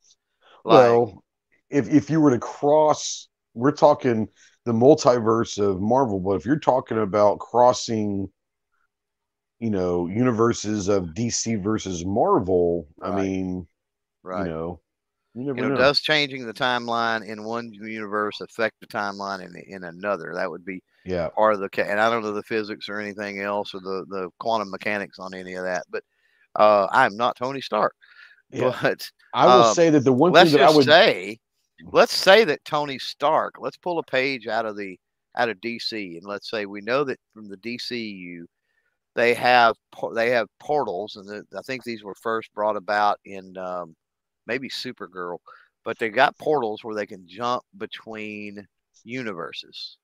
Like, 0.65 0.75
well, 0.75 1.25
if 1.71 1.89
if 1.89 2.11
you 2.11 2.21
were 2.21 2.31
to 2.31 2.39
cross, 2.39 3.29
we're 3.55 3.73
talking 3.73 4.29
the 4.65 4.73
multiverse 4.73 5.59
of 5.59 5.81
Marvel, 5.81 6.21
but 6.21 6.33
if 6.33 6.47
you're 6.47 6.59
talking 6.59 6.99
about 6.99 7.39
crossing, 7.39 8.31
you 9.61 9.71
know, 9.71 10.07
universes 10.07 10.89
of 10.89 11.15
DC 11.15 11.63
versus 11.63 12.05
Marvel, 12.05 12.87
I 13.03 13.15
mean, 13.15 13.67
right. 14.23 14.45
you 14.45 14.53
know, 14.53 14.81
you 15.35 15.47
you 15.47 15.55
know, 15.55 15.69
know. 15.71 15.77
does 15.77 16.01
changing 16.01 16.47
the 16.47 16.55
timeline 16.55 17.27
in 17.27 17.43
one 17.43 17.73
universe 17.73 18.41
affect 18.41 18.77
the 18.81 18.87
timeline 18.87 19.45
in 19.45 19.57
in 19.67 19.85
another? 19.85 20.33
That 20.35 20.51
would 20.51 20.65
be 20.65 20.83
yeah, 21.05 21.29
part 21.29 21.55
of 21.55 21.61
the 21.61 21.69
ca- 21.69 21.83
and 21.83 22.01
I 22.01 22.09
don't 22.09 22.23
know 22.23 22.33
the 22.33 22.43
physics 22.45 22.89
or 22.89 23.01
anything 23.01 23.41
else 23.41 23.75
or 23.75 23.81
the 23.81 24.05
the 24.09 24.31
quantum 24.39 24.71
mechanics 24.71 25.19
on 25.19 25.35
any 25.35 25.55
of 25.55 25.65
that, 25.65 25.85
but 25.91 26.05
uh, 26.57 26.87
I'm 26.91 27.17
not 27.17 27.37
Tony 27.37 27.61
Stark. 27.61 27.95
yeah. 28.51 28.77
But 28.81 29.11
I 29.33 29.47
will 29.47 29.65
um, 29.65 29.75
say 29.75 29.91
that 29.91 30.05
the 30.05 30.13
one 30.13 30.33
thing 30.33 30.53
that 30.53 30.63
I 30.63 30.71
would 30.71 30.85
say, 30.85 31.39
let's 31.93 32.15
say 32.15 32.45
that 32.45 32.65
Tony 32.65 32.99
Stark. 33.01 33.55
Let's 33.59 33.77
pull 33.77 33.99
a 33.99 34.05
page 34.05 34.47
out 34.47 34.67
of 34.67 34.77
the 34.77 34.97
out 35.37 35.49
of 35.49 35.61
DC, 35.61 36.17
and 36.17 36.25
let's 36.25 36.49
say 36.49 36.67
we 36.67 36.81
know 36.81 37.03
that 37.03 37.19
from 37.33 37.49
the 37.49 37.57
DCU, 37.57 38.45
they 39.17 39.35
have 39.35 39.75
they 40.15 40.31
have 40.31 40.47
portals, 40.61 41.17
and 41.17 41.29
the, 41.29 41.45
I 41.59 41.63
think 41.63 41.83
these 41.83 42.05
were 42.05 42.15
first 42.15 42.55
brought 42.55 42.77
about 42.77 43.19
in 43.25 43.57
um, 43.59 43.97
maybe 44.47 44.69
Supergirl, 44.69 45.39
but 45.85 45.99
they 45.99 46.11
got 46.11 46.39
portals 46.39 46.85
where 46.85 46.95
they 46.95 47.07
can 47.07 47.27
jump 47.29 47.65
between 47.77 48.67
universes. 49.05 49.99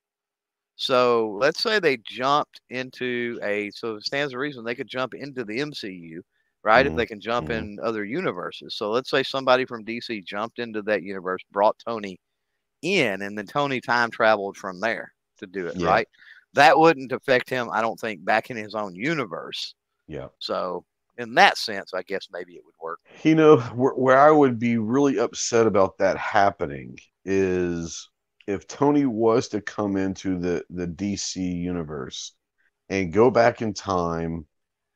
So 0.76 1.32
let's 1.40 1.62
say 1.62 1.78
they 1.78 1.98
jumped 1.98 2.60
into 2.70 3.38
a 3.42 3.70
so 3.72 3.96
it 3.96 4.04
stands 4.04 4.32
to 4.32 4.38
reason 4.38 4.64
they 4.64 4.74
could 4.74 4.88
jump 4.88 5.14
into 5.14 5.44
the 5.44 5.60
MCU, 5.60 6.22
right? 6.64 6.86
If 6.86 6.94
Mhm, 6.94 6.96
they 6.96 7.06
can 7.06 7.20
jump 7.20 7.50
mhm. 7.50 7.50
in 7.50 7.78
other 7.82 8.04
universes. 8.04 8.74
So 8.74 8.90
let's 8.90 9.10
say 9.10 9.22
somebody 9.22 9.66
from 9.66 9.84
DC 9.84 10.22
jumped 10.22 10.58
into 10.58 10.82
that 10.82 11.02
universe, 11.02 11.42
brought 11.50 11.78
Tony 11.86 12.18
in, 12.82 13.22
and 13.22 13.36
then 13.38 13.46
Tony 13.46 13.80
time 13.80 14.10
traveled 14.10 14.56
from 14.56 14.80
there 14.80 15.14
to 15.38 15.46
do 15.46 15.66
it, 15.68 15.74
Yeah. 15.74 15.80
right? 15.80 16.08
That 16.54 16.78
wouldn't 16.78 17.12
affect 17.12 17.50
him, 17.50 17.70
I 17.72 17.80
don't 17.82 18.00
think, 18.00 18.24
back 18.24 18.50
in 18.50 18.56
his 18.56 18.74
own 18.74 18.94
universe. 18.94 19.74
yeah. 20.06 20.28
So 20.38 20.84
in 21.20 21.34
that 21.34 21.58
sense, 21.58 21.92
I 21.92 22.02
guess 22.02 22.28
maybe 22.32 22.54
it 22.54 22.64
would 22.64 22.74
work. 22.82 22.98
You 23.22 23.34
know, 23.34 23.58
where, 23.58 23.92
where 23.92 24.18
I 24.18 24.30
would 24.30 24.58
be 24.58 24.78
really 24.78 25.18
upset 25.18 25.66
about 25.66 25.98
that 25.98 26.16
happening 26.16 26.96
is 27.26 28.08
if 28.46 28.66
Tony 28.66 29.04
was 29.04 29.48
to 29.48 29.60
come 29.60 29.96
into 29.96 30.38
the, 30.38 30.64
the 30.70 30.86
DC 30.86 31.36
universe 31.36 32.34
and 32.88 33.12
go 33.12 33.30
back 33.30 33.60
in 33.60 33.74
time 33.74 34.46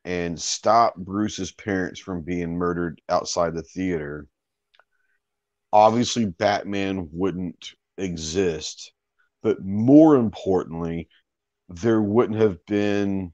and 0.03 0.39
stop 0.41 0.95
Bruce's 0.95 1.51
parents 1.51 1.99
from 1.99 2.21
being 2.21 2.57
murdered 2.57 2.99
outside 3.07 3.53
the 3.53 3.61
theater, 3.61 4.27
obviously 5.71 6.25
Batman 6.25 7.07
wouldn't 7.11 7.73
exist. 7.99 8.93
But 9.43 9.63
more 9.63 10.15
importantly, 10.15 11.07
there 11.69 12.01
wouldn't 12.01 12.39
have 12.39 12.65
been 12.65 13.31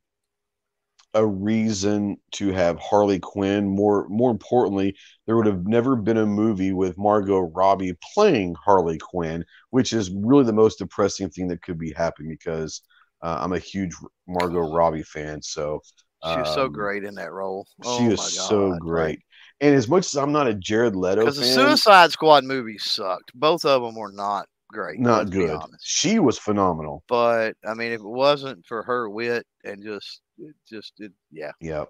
a 1.14 1.26
reason 1.26 2.18
to 2.34 2.52
have 2.52 2.80
Harley 2.80 3.20
Quinn. 3.20 3.68
More 3.68 4.08
more 4.10 4.32
importantly, 4.32 4.96
there 5.26 5.36
would 5.36 5.46
have 5.46 5.66
never 5.66 5.96
been 5.96 6.18
a 6.18 6.26
movie 6.26 6.74
with 6.74 6.98
Margot 6.98 7.40
Robbie 7.40 7.98
playing 8.14 8.56
Harley 8.56 8.98
Quinn, 8.98 9.46
which 9.72 9.94
is 9.94 10.12
really 10.12 10.46
the 10.46 10.54
most 10.54 10.80
depressing 10.80 11.30
thing 11.30 11.48
that 11.50 11.62
could 11.62 11.78
be 11.78 11.92
happening 11.92 12.32
because 12.32 12.82
uh, 13.22 13.40
I'm 13.42 13.54
a 13.54 13.60
huge 13.60 13.94
Margot 14.28 14.72
Robbie 14.72 15.04
fan. 15.04 15.42
So 15.42 15.82
She 16.24 16.38
was 16.38 16.54
so 16.54 16.66
um, 16.66 16.72
great 16.72 17.04
in 17.04 17.16
that 17.16 17.32
role. 17.32 17.66
She 17.84 17.90
oh 17.90 18.10
was 18.10 18.20
my 18.20 18.26
so 18.26 18.78
great. 18.80 19.20
And 19.60 19.76
as 19.76 19.88
much 19.88 20.06
as 20.08 20.16
I'm 20.16 20.32
not 20.32 20.48
a 20.48 20.56
Jared 20.56 20.96
Leto 20.96 21.22
Because 21.22 21.38
the 21.38 21.46
Suicide 21.46 22.12
Squad 22.12 22.44
movies 22.46 22.84
sucked. 22.84 23.32
Both 23.36 23.64
of 23.64 23.84
them 23.84 23.96
were 23.96 24.12
not 24.12 24.48
great. 24.72 25.00
not 25.00 25.30
good. 25.30 25.60
She 25.82 26.20
was 26.20 26.38
phenomenal. 26.38 27.04
But 27.08 27.56
I 27.66 27.74
mean, 27.74 27.92
if 27.92 28.00
it 28.02 28.08
wasn't 28.08 28.66
for 28.66 28.84
her 28.84 29.10
wit 29.10 29.46
and 29.64 29.84
just, 29.84 30.22
it 30.38 30.56
just, 30.70 30.94
it, 31.00 31.12
yeah, 31.32 31.52
Yep. 31.60 31.90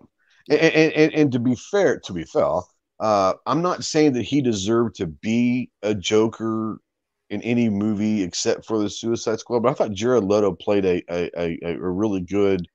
And, 0.50 0.60
and, 0.60 0.94
and, 0.94 1.14
and 1.14 1.32
to 1.32 1.40
be 1.40 1.56
fair, 1.56 2.00
to 2.00 2.14
be 2.14 2.24
fair, 2.24 2.62
uh, 3.00 3.34
I'm 3.46 3.62
not 3.62 3.84
saying 3.84 4.14
that 4.14 4.24
he 4.24 4.42
deserved 4.42 4.96
to 4.96 5.08
be 5.08 5.70
a 5.82 5.94
Joker 5.94 6.80
in 7.30 7.42
any 7.44 7.70
movie 7.70 8.24
except 8.24 8.66
for 8.66 8.80
the 8.80 8.90
Suicide 8.90 9.40
Squad, 9.40 9.62
but 9.62 9.70
I 9.70 9.74
thought 9.74 9.94
Jared 9.94 10.26
Leto 10.26 10.54
played 10.54 10.86
a 10.86 11.02
a, 11.10 11.30
a, 11.38 11.58
a 11.64 11.90
really 11.90 12.22
good, 12.22 12.68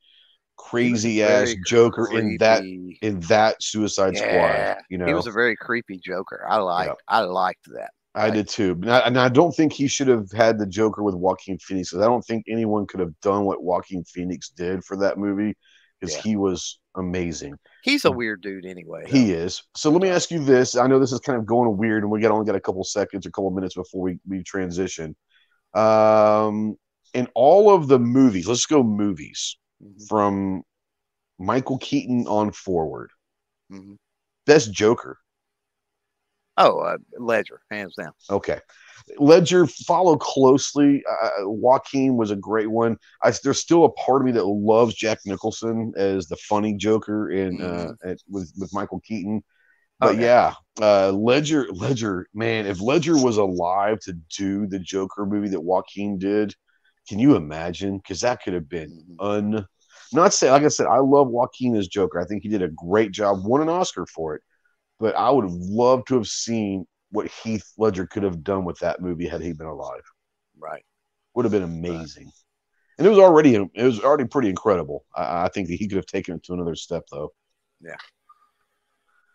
crazy 0.57 1.23
ass 1.23 1.55
Joker 1.67 2.09
in 2.19 2.37
that 2.39 2.63
in 2.63 3.21
that 3.21 3.63
Suicide 3.63 4.15
Yeah, 4.15 4.21
Squad. 4.21 4.83
You 4.89 4.99
know, 4.99 5.07
He 5.07 5.15
was 5.15 5.27
a 5.27 5.33
very 5.33 5.57
creepy 5.57 6.01
Joker. 6.03 6.45
I 6.49 6.57
liked, 6.57 7.03
I 7.07 7.21
liked 7.21 7.67
that. 7.75 7.91
I 8.17 8.31
did 8.31 8.49
too. 8.49 8.75
But 8.75 8.89
I, 8.89 8.99
and 9.01 9.19
I 9.19 9.29
don't 9.29 9.53
think 9.53 9.73
he 9.73 9.87
should 9.89 10.09
have 10.09 10.31
had 10.33 10.59
the 10.59 10.67
Joker 10.67 11.03
with 11.03 11.15
Joaquin 11.15 11.59
Phoenix. 11.59 11.95
I 11.95 12.01
don't 12.01 12.23
think 12.25 12.47
anyone 12.49 12.87
could 12.87 13.01
have 13.01 13.19
done 13.21 13.45
what 13.45 13.63
Joaquin 13.63 14.05
Phoenix 14.05 14.49
did 14.49 14.85
for 14.85 14.97
that 14.99 15.19
movie 15.19 15.55
because 16.01 16.17
Yeah. 16.17 16.23
he 16.23 16.37
was 16.37 16.79
amazing. 16.97 17.57
He's 17.83 18.05
a 18.07 18.11
weird 18.11 18.41
dude 18.43 18.65
anyway. 18.65 19.05
Mm. 19.05 19.09
He 19.09 19.33
is. 19.33 19.63
So 19.77 19.91
let 19.91 20.01
me 20.03 20.09
ask 20.09 20.31
you 20.31 20.43
this. 20.43 20.77
I 20.77 20.87
know 20.87 20.99
this 20.99 21.13
is 21.13 21.21
kind 21.21 21.39
of 21.39 21.47
going 21.47 21.77
weird, 21.77 22.03
and 22.03 22.11
we 22.11 22.21
got 22.21 22.31
only 22.33 22.47
got 22.47 22.57
a 22.57 22.61
couple 22.61 22.83
seconds, 22.85 23.27
a 23.27 23.31
couple 23.31 23.51
minutes 23.51 23.75
before 23.75 24.01
we, 24.03 24.19
we 24.27 24.43
transition. 24.43 25.15
Um, 25.75 26.77
in 27.15 27.29
all 27.35 27.71
of 27.75 27.87
the 27.89 27.99
movies, 27.99 28.49
let's 28.49 28.67
go 28.67 28.83
movies 28.83 29.57
Mhm, 29.83 30.09
from 30.09 30.63
Michael 31.39 31.79
Keaton 31.79 32.27
on 32.27 32.51
forward. 32.53 33.11
mhm. 33.71 33.97
Best 34.47 34.73
Joker. 34.73 35.19
Oh, 36.59 36.79
uh, 36.79 36.97
Ledger, 37.19 37.61
hands 37.71 37.95
down. 37.97 38.13
Okay. 38.31 38.61
Ledger 39.19 39.67
follow 39.67 40.17
closely. 40.17 41.03
Uh, 41.23 41.31
Joaquin 41.49 42.17
was 42.17 42.31
a 42.31 42.37
great 42.37 42.71
one. 42.71 42.97
I, 43.23 43.33
there's 43.45 43.61
still 43.61 43.85
a 43.85 43.91
part 43.93 44.23
of 44.23 44.27
me 44.27 44.33
that 44.33 44.45
loves 44.47 44.95
Jack 44.95 45.19
Nicholson 45.27 45.93
as 45.97 46.27
the 46.27 46.37
funny 46.37 46.75
Joker 46.77 47.31
in 47.31 47.61
uh, 47.61 47.93
at, 48.05 48.19
with 48.29 48.53
with 48.59 48.73
Michael 48.73 49.01
Keaton. 49.01 49.45
but 50.01 50.15
Okay. 50.15 50.23
yeah, 50.25 50.55
uh, 50.81 51.13
Ledger, 51.13 51.67
Ledger, 51.73 52.27
man, 52.35 52.67
if 52.67 52.81
Ledger 52.81 53.17
was 53.17 53.39
alive 53.39 54.01
to 54.01 54.15
do 54.37 54.67
the 54.67 54.79
Joker 54.79 55.27
movie 55.27 55.49
that 55.49 55.61
Joaquin 55.61 56.19
did, 56.19 56.55
can 57.09 57.19
you 57.19 57.37
imagine? 57.37 57.99
Because 57.99 58.21
that 58.23 58.43
could 58.43 58.55
have 58.55 58.69
been 58.69 58.91
Mhm. 58.91 59.17
un. 59.21 59.67
Not 60.13 60.35
say, 60.35 60.51
like 60.51 60.63
I 60.63 60.69
said, 60.69 60.87
I 60.87 60.99
love 60.99 61.29
Joaquin 61.29 61.77
as 61.77 61.89
Joker. 61.89 62.21
I 62.21 62.27
think 62.27 62.43
he 62.43 62.49
did 62.49 62.63
a 62.63 62.69
great 62.69 63.13
job, 63.13 63.45
won 63.45 63.61
an 63.63 63.69
Oscar 63.69 64.07
for 64.07 64.35
it. 64.37 64.43
But 64.99 65.15
I 65.17 65.31
would 65.31 65.45
have 65.45 65.55
loved 65.55 66.09
to 66.09 66.15
have 66.15 66.27
seen 66.27 66.87
what 67.11 67.29
Heath 67.29 67.65
Ledger 67.79 68.07
could 68.07 68.23
have 68.23 68.43
done 68.43 68.65
with 68.65 68.79
that 68.81 69.01
movie 69.01 69.29
had 69.29 69.41
he 69.41 69.53
been 69.53 69.67
alive. 69.67 70.03
Right. 70.59 70.85
Would 71.35 71.45
have 71.45 71.53
been 71.53 71.63
amazing. 71.63 72.31
And 72.99 73.07
it 73.07 73.11
was 73.11 73.19
already 73.19 73.55
it 73.55 73.83
was 73.85 74.01
already 74.01 74.25
pretty 74.25 74.49
incredible. 74.49 75.05
I, 75.15 75.45
I 75.45 75.49
think 75.49 75.69
that 75.69 75.75
he 75.75 75.87
could 75.87 75.97
have 75.97 76.07
taken 76.07 76.35
it 76.35 76.43
to 76.45 76.55
another 76.55 76.75
step, 76.75 77.05
though. 77.13 77.31
Yeah. 77.81 77.97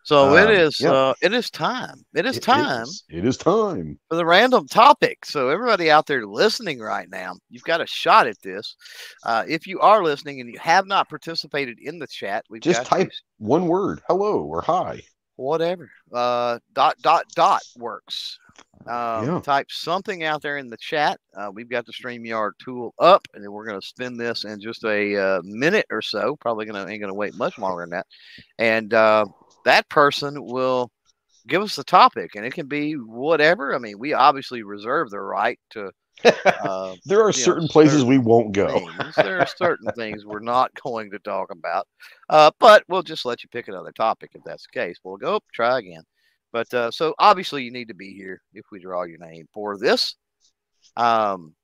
So 0.04 0.36
it 0.36 0.48
Um, 0.48 0.52
is. 0.52 0.80
yeah. 0.80 0.92
Uh, 0.92 1.14
it 1.22 1.32
is 1.32 1.52
time. 1.52 2.04
It 2.16 2.26
is 2.26 2.38
It 2.38 2.44
time 2.44 2.82
is. 2.84 3.04
It 3.08 3.24
is 3.24 3.38
time. 3.38 4.00
for 4.10 4.16
the 4.16 4.26
random 4.26 4.66
topic. 4.68 5.24
So 5.28 5.50
everybody 5.50 5.92
out 5.92 6.08
there 6.08 6.26
listening 6.26 6.80
right 6.80 7.08
now, 7.08 7.36
you've 7.52 7.64
got 7.64 7.82
a 7.82 7.86
shot 7.86 8.26
at 8.26 8.42
this. 8.42 8.76
Uh, 9.24 9.44
if 9.48 9.68
you 9.68 9.80
are 9.80 10.04
listening 10.04 10.42
and 10.42 10.52
you 10.52 10.58
have 10.58 10.88
not 10.88 11.08
participated 11.08 11.78
in 11.80 12.00
the 12.00 12.08
chat, 12.08 12.44
we've 12.50 12.64
Just 12.64 12.80
got 12.80 12.88
type 12.98 13.10
these- 13.10 13.22
one 13.38 13.68
word, 13.68 14.02
hello 14.08 14.42
or 14.44 14.64
hi. 14.64 15.04
Whatever. 15.42 15.90
Uh, 16.14 16.60
dot 16.74 16.96
dot 17.02 17.26
dot 17.36 17.62
works. 17.78 18.40
Um, 18.88 19.26
Yeah. 19.26 19.42
Type 19.44 19.68
something 19.70 20.24
out 20.24 20.42
there 20.42 20.58
in 20.58 20.70
the 20.70 20.78
chat. 20.78 21.20
Uh, 21.36 21.52
we've 21.54 21.70
got 21.70 21.86
the 21.86 21.94
Streamyard 21.94 22.52
tool 22.64 22.94
up, 23.00 23.28
and 23.34 23.44
then 23.44 23.52
we're 23.52 23.66
going 23.66 23.80
to 23.80 23.86
spin 23.86 24.18
this 24.18 24.44
in 24.44 24.60
just 24.60 24.84
a 24.84 25.18
uh, 25.18 25.42
minute 25.44 25.86
or 25.92 26.02
so. 26.02 26.36
Probably 26.38 26.66
gonna 26.66 26.88
ain't 26.88 27.02
gonna 27.02 27.14
wait 27.14 27.36
much 27.36 27.58
longer 27.58 27.84
than 27.84 27.92
that. 27.92 28.08
And 28.58 28.94
uh, 28.94 29.26
that 29.66 29.88
person 29.90 30.44
will 30.44 30.92
give 31.48 31.62
us 31.62 31.76
the 31.76 31.84
topic, 31.84 32.36
and 32.36 32.46
it 32.46 32.54
can 32.54 32.68
be 32.68 32.94
whatever. 32.94 33.76
I 33.76 33.80
mean, 33.80 34.00
we 34.00 34.14
obviously 34.14 34.64
reserve 34.64 35.10
the 35.10 35.20
right 35.20 35.60
to. 35.72 35.92
Uh, 36.24 36.96
there 37.06 37.22
are 37.22 37.28
know, 37.28 37.32
certain 37.32 37.68
places 37.68 38.00
certain 38.02 38.08
we 38.10 38.18
won't 38.18 38.52
go. 38.52 38.68
things. 38.68 39.16
There 39.16 39.40
are 39.40 39.48
certain 39.48 39.92
things 39.94 40.26
we're 40.26 40.40
not 40.40 40.72
going 40.84 41.12
to 41.12 41.20
talk 41.20 41.52
about, 41.52 41.88
uh, 42.30 42.52
but 42.60 42.84
we'll 42.88 43.04
just 43.04 43.26
let 43.26 43.44
you 43.44 43.50
pick 43.50 43.68
another 43.68 43.92
topic 43.92 44.32
if 44.34 44.44
that's 44.44 44.68
the 44.72 44.80
case. 44.80 44.98
We'll 45.04 45.18
go 45.18 45.40
try 45.54 45.80
again. 45.80 46.04
But 46.52 46.74
uh, 46.74 46.92
so 46.92 47.16
obviously 47.18 47.64
you 47.64 47.72
need 47.72 47.88
to 47.88 47.94
be 47.94 48.14
here 48.14 48.42
if 48.54 48.66
we 48.72 48.80
draw 48.80 49.04
your 49.04 49.20
name 49.20 49.48
for 49.54 49.78
this. 49.78 50.16
Um, 50.98 51.56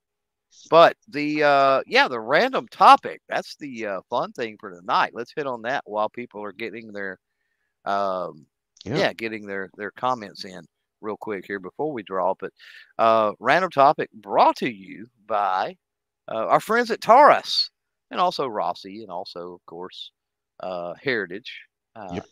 but 0.70 0.96
the 1.10 1.44
uh, 1.44 1.82
yeah, 1.86 2.08
the 2.08 2.20
random 2.20 2.68
topic 2.70 3.22
that's 3.28 3.56
the 3.58 3.86
uh, 3.86 4.02
fun 4.10 4.32
thing 4.32 4.58
for 4.60 4.72
tonight. 4.72 5.12
Let's 5.14 5.34
hit 5.36 5.46
on 5.46 5.62
that 5.64 5.84
while 5.86 6.10
people 6.10 6.42
are 6.44 6.54
getting 6.54 6.92
their 6.92 7.20
um, 7.86 8.46
Yeah. 8.86 8.98
yeah. 8.98 9.14
getting 9.14 9.46
their 9.46 9.70
their 9.78 9.92
comments 9.92 10.46
in 10.46 10.62
real 11.02 11.18
quick 11.18 11.46
here 11.46 11.60
before 11.60 11.92
we 11.92 12.04
draw. 12.04 12.34
But 12.40 12.52
uh, 12.98 13.34
random 13.40 13.72
topic 13.72 14.10
brought 14.14 14.58
to 14.58 14.70
you 14.70 15.08
by 15.26 15.76
uh, 16.28 16.46
our 16.48 16.60
friends 16.60 16.92
at 16.92 17.02
Taurus 17.02 17.70
and 18.12 18.20
also 18.20 18.48
Rossi 18.48 19.02
and 19.02 19.12
also 19.12 19.54
of 19.54 19.66
course 19.66 20.12
uh, 20.62 20.94
Heritage. 21.02 21.62
Uh, 21.96 22.10
Yep. 22.14 22.26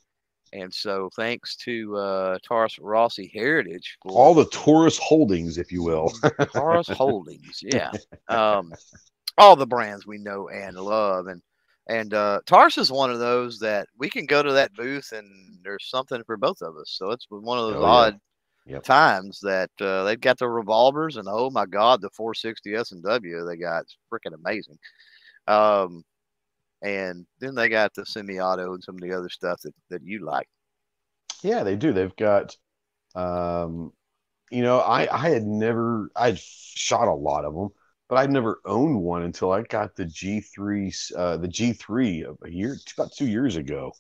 And 0.53 0.74
so 0.74 1.09
thanks 1.18 1.57
to 1.57 1.97
uh, 1.97 2.38
Taurus 2.47 2.80
Rossi 2.80 3.30
Heritage 3.34 3.97
for 4.01 4.13
All 4.13 4.34
the 4.34 4.45
Taurus 4.45 4.97
holdings, 4.97 5.57
if 5.57 5.70
you 5.70 5.84
will. 5.84 6.13
Taurus 6.53 6.88
Holdings, 6.97 7.59
yeah. 7.61 7.91
Um, 8.30 8.72
all 9.38 9.57
the 9.57 9.68
brands 9.68 10.07
we 10.07 10.18
know 10.18 10.47
and 10.47 10.78
love, 10.78 11.28
and 11.28 11.41
and 11.88 12.13
uh, 12.13 12.39
Taurus 12.45 12.78
is 12.78 12.91
one 12.91 13.11
of 13.11 13.20
those 13.20 13.59
that 13.59 13.88
we 13.97 14.09
can 14.09 14.26
go 14.26 14.41
to 14.41 14.53
that 14.53 14.74
booth 14.74 15.11
and 15.11 15.59
there's 15.63 15.89
something 15.89 16.24
for 16.26 16.38
both 16.38 16.61
of 16.61 16.76
us. 16.78 16.89
So 16.91 17.11
it's 17.11 17.26
one 17.30 17.59
of 17.59 17.68
those 17.68 17.76
Oh, 17.84 18.05
yeah. 18.05 18.11
Yep. 18.68 18.84
times 18.84 19.39
that 19.41 19.70
uh, 19.80 20.03
they've 20.03 20.20
got 20.20 20.39
the 20.39 20.49
revolvers, 20.49 21.18
and 21.18 21.28
oh 21.30 21.49
my 21.49 21.66
God, 21.66 22.01
the 22.01 22.09
460 22.11 22.76
S 22.76 22.91
and 22.91 23.03
W 23.03 23.45
they 23.45 23.57
got 23.57 23.84
it's 23.84 23.97
freaking 24.11 24.34
amazing. 24.34 24.78
Um, 25.47 26.03
and 26.82 27.26
then 27.39 27.55
they 27.55 27.70
got 27.70 27.93
the 27.93 28.05
semi-auto 28.05 28.74
and 28.74 28.84
some 28.84 28.95
of 28.95 29.01
the 29.01 29.13
other 29.13 29.30
stuff 29.30 29.61
that, 29.63 29.74
that 29.89 30.03
you 30.03 30.26
like. 30.26 30.47
Yeah, 31.43 31.63
they 31.63 31.76
do. 31.76 31.93
They've 31.93 32.16
got, 32.16 32.55
um, 33.16 33.91
you 34.51 34.63
know, 34.63 34.80
I 34.80 35.13
I 35.13 35.30
had 35.30 35.43
never 35.43 36.09
I'd 36.16 36.39
shot 36.39 37.07
a 37.07 37.13
lot 37.13 37.45
of 37.45 37.55
them, 37.55 37.70
but 38.09 38.18
I'd 38.18 38.32
never 38.32 38.61
owned 38.66 39.01
one 39.01 39.24
until 39.24 39.51
I 39.51 39.63
got 39.63 39.95
the 39.95 40.05
G3 40.05 40.93
uh, 41.16 41.38
the 41.38 41.47
G3 41.47 42.26
a 42.43 42.49
year 42.49 42.78
about 42.97 43.13
two 43.13 43.28
years 43.28 43.55
ago, 43.55 43.93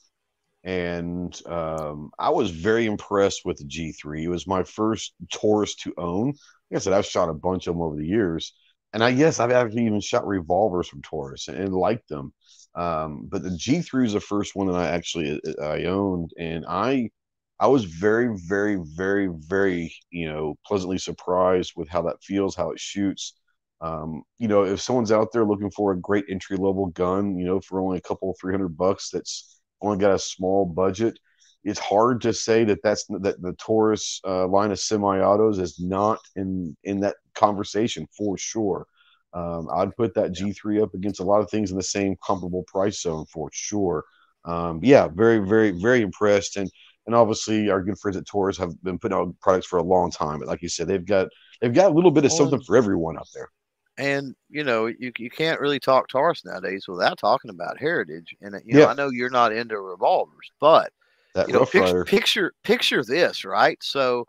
and 0.65 1.39
um, 1.47 2.11
I 2.19 2.31
was 2.31 2.51
very 2.51 2.87
impressed 2.87 3.43
with 3.45 3.57
the 3.59 3.65
G3. 3.65 4.25
It 4.25 4.29
was 4.29 4.47
my 4.47 4.63
first 4.63 5.13
Taurus 5.31 5.75
to 5.77 5.93
own. 5.97 6.29
Like 6.71 6.77
I 6.77 6.79
said, 6.79 6.93
I've 6.93 7.05
shot 7.07 7.29
a 7.29 7.35
bunch 7.35 7.67
of 7.67 7.75
them 7.75 7.83
over 7.83 7.97
the 7.97 8.07
years, 8.07 8.53
and 8.93 9.03
I 9.03 9.13
guess 9.13 9.39
I've 9.39 9.51
actually 9.51 9.85
even 9.87 10.01
shot 10.01 10.27
revolvers 10.27 10.87
from 10.89 11.03
Taurus 11.03 11.47
and, 11.49 11.57
and 11.57 11.73
liked 11.75 12.09
them. 12.09 12.33
Um, 12.75 13.27
but 13.31 13.43
the 13.43 13.51
G3 13.57 14.05
is 14.07 14.13
the 14.13 14.19
first 14.21 14.55
one 14.55 14.67
that 14.67 14.75
I 14.75 14.87
actually 14.89 15.41
uh, 15.61 15.65
I 15.65 15.85
owned, 15.85 16.31
and 16.39 16.65
I 16.67 17.11
I 17.59 17.67
was 17.67 17.85
very, 17.85 18.37
very, 18.47 18.77
very, 18.97 19.29
very, 19.31 19.93
you 20.11 20.27
know, 20.29 20.55
pleasantly 20.65 20.97
surprised 20.97 21.73
with 21.75 21.87
how 21.89 22.01
that 22.03 22.21
feels, 22.23 22.55
how 22.55 22.71
it 22.71 22.79
shoots. 22.79 23.33
Um, 23.81 24.23
you 24.39 24.47
know, 24.47 24.63
if 24.65 24.81
someone's 24.81 25.11
out 25.11 25.31
there 25.31 25.45
looking 25.45 25.71
for 25.71 25.91
a 25.93 25.99
great 25.99 26.25
entry 26.29 26.57
level 26.57 26.87
gun, 26.87 27.37
you 27.37 27.45
know, 27.45 27.61
for 27.61 27.79
only 27.79 27.97
a 27.97 28.01
couple 28.01 28.35
three 28.39 28.53
hundred 28.53 28.77
bucks, 28.77 29.09
that's 29.11 29.54
only 29.85 29.97
got 29.99 30.13
a 30.13 30.19
small 30.19 30.65
budget. 30.65 31.19
It's 31.63 31.79
hard 31.79 32.21
to 32.21 32.33
say 32.33 32.63
that 32.65 32.83
that's 32.83 33.05
that 33.07 33.41
the 33.41 33.53
Taurus 33.53 34.21
uh, 34.25 34.47
line 34.47 34.71
of 34.71 34.79
semi-autos 34.79 35.59
is 35.59 35.79
not 35.79 36.19
in 36.35 36.75
in 36.83 36.99
that 37.01 37.15
conversation 37.33 38.07
for 38.15 38.37
sure. 38.37 38.87
Um, 39.33 39.67
I'd 39.73 39.95
put 39.95 40.13
that 40.13 40.31
G3 40.31 40.81
up 40.81 40.93
against 40.93 41.19
a 41.19 41.23
lot 41.23 41.41
of 41.41 41.49
things 41.49 41.71
in 41.71 41.77
the 41.77 41.83
same 41.83 42.15
comparable 42.23 42.63
price 42.67 43.01
zone 43.01 43.25
for 43.25 43.49
sure. 43.51 44.05
Um, 44.45 44.79
yeah, 44.81 45.07
very, 45.07 45.39
very, 45.39 45.71
very 45.71 46.01
impressed. 46.01 46.55
And 46.55 46.71
and 47.05 47.13
obviously 47.13 47.69
our 47.69 47.83
good 47.83 47.99
friends 47.99 48.17
at 48.17 48.25
Taurus 48.25 48.57
have 48.57 48.81
been 48.83 48.97
putting 48.97 49.17
out 49.17 49.35
products 49.41 49.67
for 49.67 49.77
a 49.77 49.83
long 49.83 50.09
time. 50.09 50.39
But 50.39 50.47
like 50.47 50.61
you 50.61 50.69
said, 50.69 50.87
they've 50.87 51.05
got 51.05 51.27
they've 51.61 51.73
got 51.73 51.91
a 51.91 51.93
little 51.93 52.11
bit 52.11 52.25
of 52.25 52.31
something 52.31 52.61
for 52.63 52.77
everyone 52.77 53.17
out 53.17 53.27
there. 53.33 53.49
And 53.97 54.35
you 54.49 54.63
know 54.63 54.87
you, 54.87 55.11
you 55.17 55.29
can't 55.29 55.59
really 55.59 55.79
talk 55.79 56.07
Taurus 56.07 56.43
nowadays 56.45 56.85
without 56.87 57.17
talking 57.17 57.51
about 57.51 57.79
heritage. 57.79 58.35
And 58.41 58.55
uh, 58.55 58.59
you 58.65 58.75
know 58.75 58.81
Yeah. 58.81 58.87
I 58.87 58.93
know 58.93 59.09
you're 59.09 59.29
not 59.29 59.53
into 59.53 59.79
revolvers, 59.79 60.49
but 60.59 60.91
That 61.33 61.47
you 61.47 61.53
know 61.53 61.65
picture, 61.65 62.03
picture 62.05 62.53
picture 62.63 63.03
this 63.03 63.45
right. 63.45 63.77
So 63.81 64.25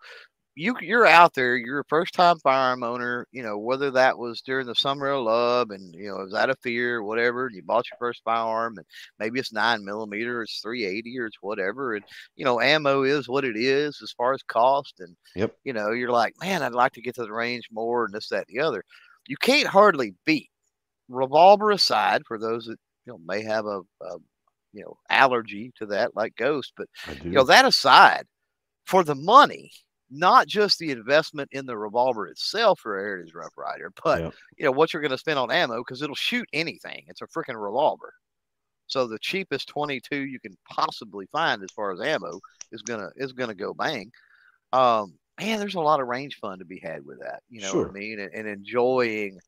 you 0.54 0.74
you're 0.80 1.06
out 1.06 1.34
there, 1.34 1.56
you're 1.56 1.80
a 1.80 1.84
first 1.88 2.14
time 2.14 2.38
firearm 2.38 2.82
owner. 2.82 3.26
You 3.32 3.42
know 3.42 3.58
whether 3.58 3.90
that 3.92 4.16
was 4.18 4.40
during 4.40 4.66
the 4.66 4.74
summer 4.74 5.08
of 5.08 5.24
love, 5.24 5.70
and 5.70 5.94
you 5.94 6.08
know 6.08 6.20
it 6.20 6.24
was 6.24 6.34
out 6.34 6.50
of 6.50 6.58
fear, 6.60 7.02
whatever. 7.02 7.46
And 7.46 7.54
you 7.56 7.62
bought 7.62 7.86
your 7.90 7.98
first 7.98 8.22
firearm, 8.24 8.78
and 8.78 8.86
maybe 9.18 9.38
it's 9.38 9.52
nine 9.52 9.84
millimeter, 9.84 10.42
it's 10.42 10.60
three 10.60 10.84
eighty, 10.84 11.18
or 11.18 11.26
it's 11.26 11.42
whatever. 11.42 11.94
And 11.94 12.04
you 12.36 12.44
know 12.44 12.60
ammo 12.60 13.02
is 13.02 13.28
what 13.28 13.44
it 13.44 13.56
is 13.56 14.00
as 14.02 14.12
far 14.12 14.32
as 14.34 14.42
cost, 14.44 15.00
and 15.00 15.14
Yep. 15.34 15.54
you 15.64 15.72
know 15.74 15.90
you're 15.92 16.10
like, 16.10 16.34
man, 16.40 16.62
I'd 16.62 16.72
like 16.72 16.92
to 16.92 17.02
get 17.02 17.14
to 17.16 17.22
the 17.24 17.32
range 17.32 17.68
more, 17.70 18.04
and 18.06 18.14
this, 18.14 18.28
that, 18.30 18.46
and 18.48 18.56
the 18.56 18.62
other 18.64 18.82
you 19.28 19.36
can't 19.36 19.68
hardly 19.68 20.14
beat 20.24 20.50
revolver 21.08 21.70
aside 21.70 22.22
for 22.26 22.38
those 22.38 22.66
that 22.66 22.78
you 23.06 23.12
know 23.12 23.18
may 23.26 23.42
have 23.42 23.66
a, 23.66 23.80
a 24.02 24.18
you 24.72 24.82
know 24.84 24.96
allergy 25.10 25.72
to 25.76 25.86
that 25.86 26.14
like 26.16 26.34
ghost 26.36 26.72
but 26.76 26.88
you 27.24 27.30
know 27.30 27.44
that 27.44 27.64
aside 27.64 28.24
for 28.86 29.04
the 29.04 29.14
money 29.14 29.70
not 30.10 30.46
just 30.46 30.78
the 30.78 30.90
investment 30.90 31.48
in 31.52 31.66
the 31.66 31.76
revolver 31.76 32.26
itself 32.28 32.80
for 32.80 32.98
a 32.98 33.02
heritage 33.02 33.34
rough 33.34 33.56
rider 33.56 33.92
but 34.04 34.20
Yep. 34.22 34.34
you 34.56 34.64
know 34.64 34.70
what 34.72 34.92
you're 34.92 35.02
going 35.02 35.10
to 35.10 35.18
spend 35.18 35.38
on 35.38 35.50
ammo 35.50 35.78
because 35.78 36.02
it'll 36.02 36.14
shoot 36.14 36.48
anything. 36.52 37.04
It's 37.08 37.22
a 37.22 37.26
freaking 37.26 37.60
revolver. 37.60 38.12
So 38.86 39.06
the 39.06 39.18
cheapest 39.18 39.68
22 39.68 40.16
you 40.16 40.38
can 40.38 40.56
possibly 40.70 41.26
find 41.32 41.62
as 41.62 41.70
far 41.74 41.92
as 41.92 42.00
ammo 42.00 42.38
is 42.70 42.82
gonna 42.82 43.10
is 43.16 43.32
gonna 43.32 43.54
go 43.54 43.74
bang. 43.74 44.10
Um 44.72 45.18
man 45.40 45.58
there's 45.58 45.74
a 45.74 45.80
lot 45.80 46.00
of 46.00 46.06
range 46.06 46.36
fun 46.36 46.58
to 46.58 46.64
be 46.64 46.78
had 46.78 47.04
with 47.04 47.20
that 47.20 47.42
you 47.48 47.60
know 47.60 47.76
what 47.76 47.88
i 47.88 47.92
mean 47.92 48.20
and, 48.20 48.32
and 48.34 48.48
enjoying 48.48 49.38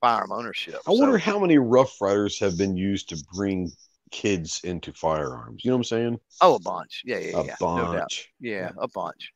firearm 0.00 0.32
ownership 0.32 0.78
I 0.86 0.92
wonder 0.92 1.18
how 1.18 1.38
many 1.38 1.58
Rough 1.58 2.00
Riders 2.00 2.38
have 2.40 2.56
been 2.56 2.76
used 2.76 3.08
to 3.08 3.24
bring 3.34 3.72
kids 4.10 4.60
into 4.64 4.92
firearms. 4.92 5.64
You 5.64 5.70
know 5.70 5.76
what 5.76 5.80
I'm 5.80 5.84
saying? 5.84 6.20
Oh, 6.40 6.54
a 6.54 6.60
bunch. 6.60 7.02
Yeah, 7.04 7.18
yeah, 7.18 7.38
a 7.38 7.44
yeah. 7.44 7.56
No 7.60 7.76
doubt. 7.76 7.92
bunch. 7.92 8.32
Yeah, 8.40 8.70
a 8.78 8.88
bunch. 8.88 9.32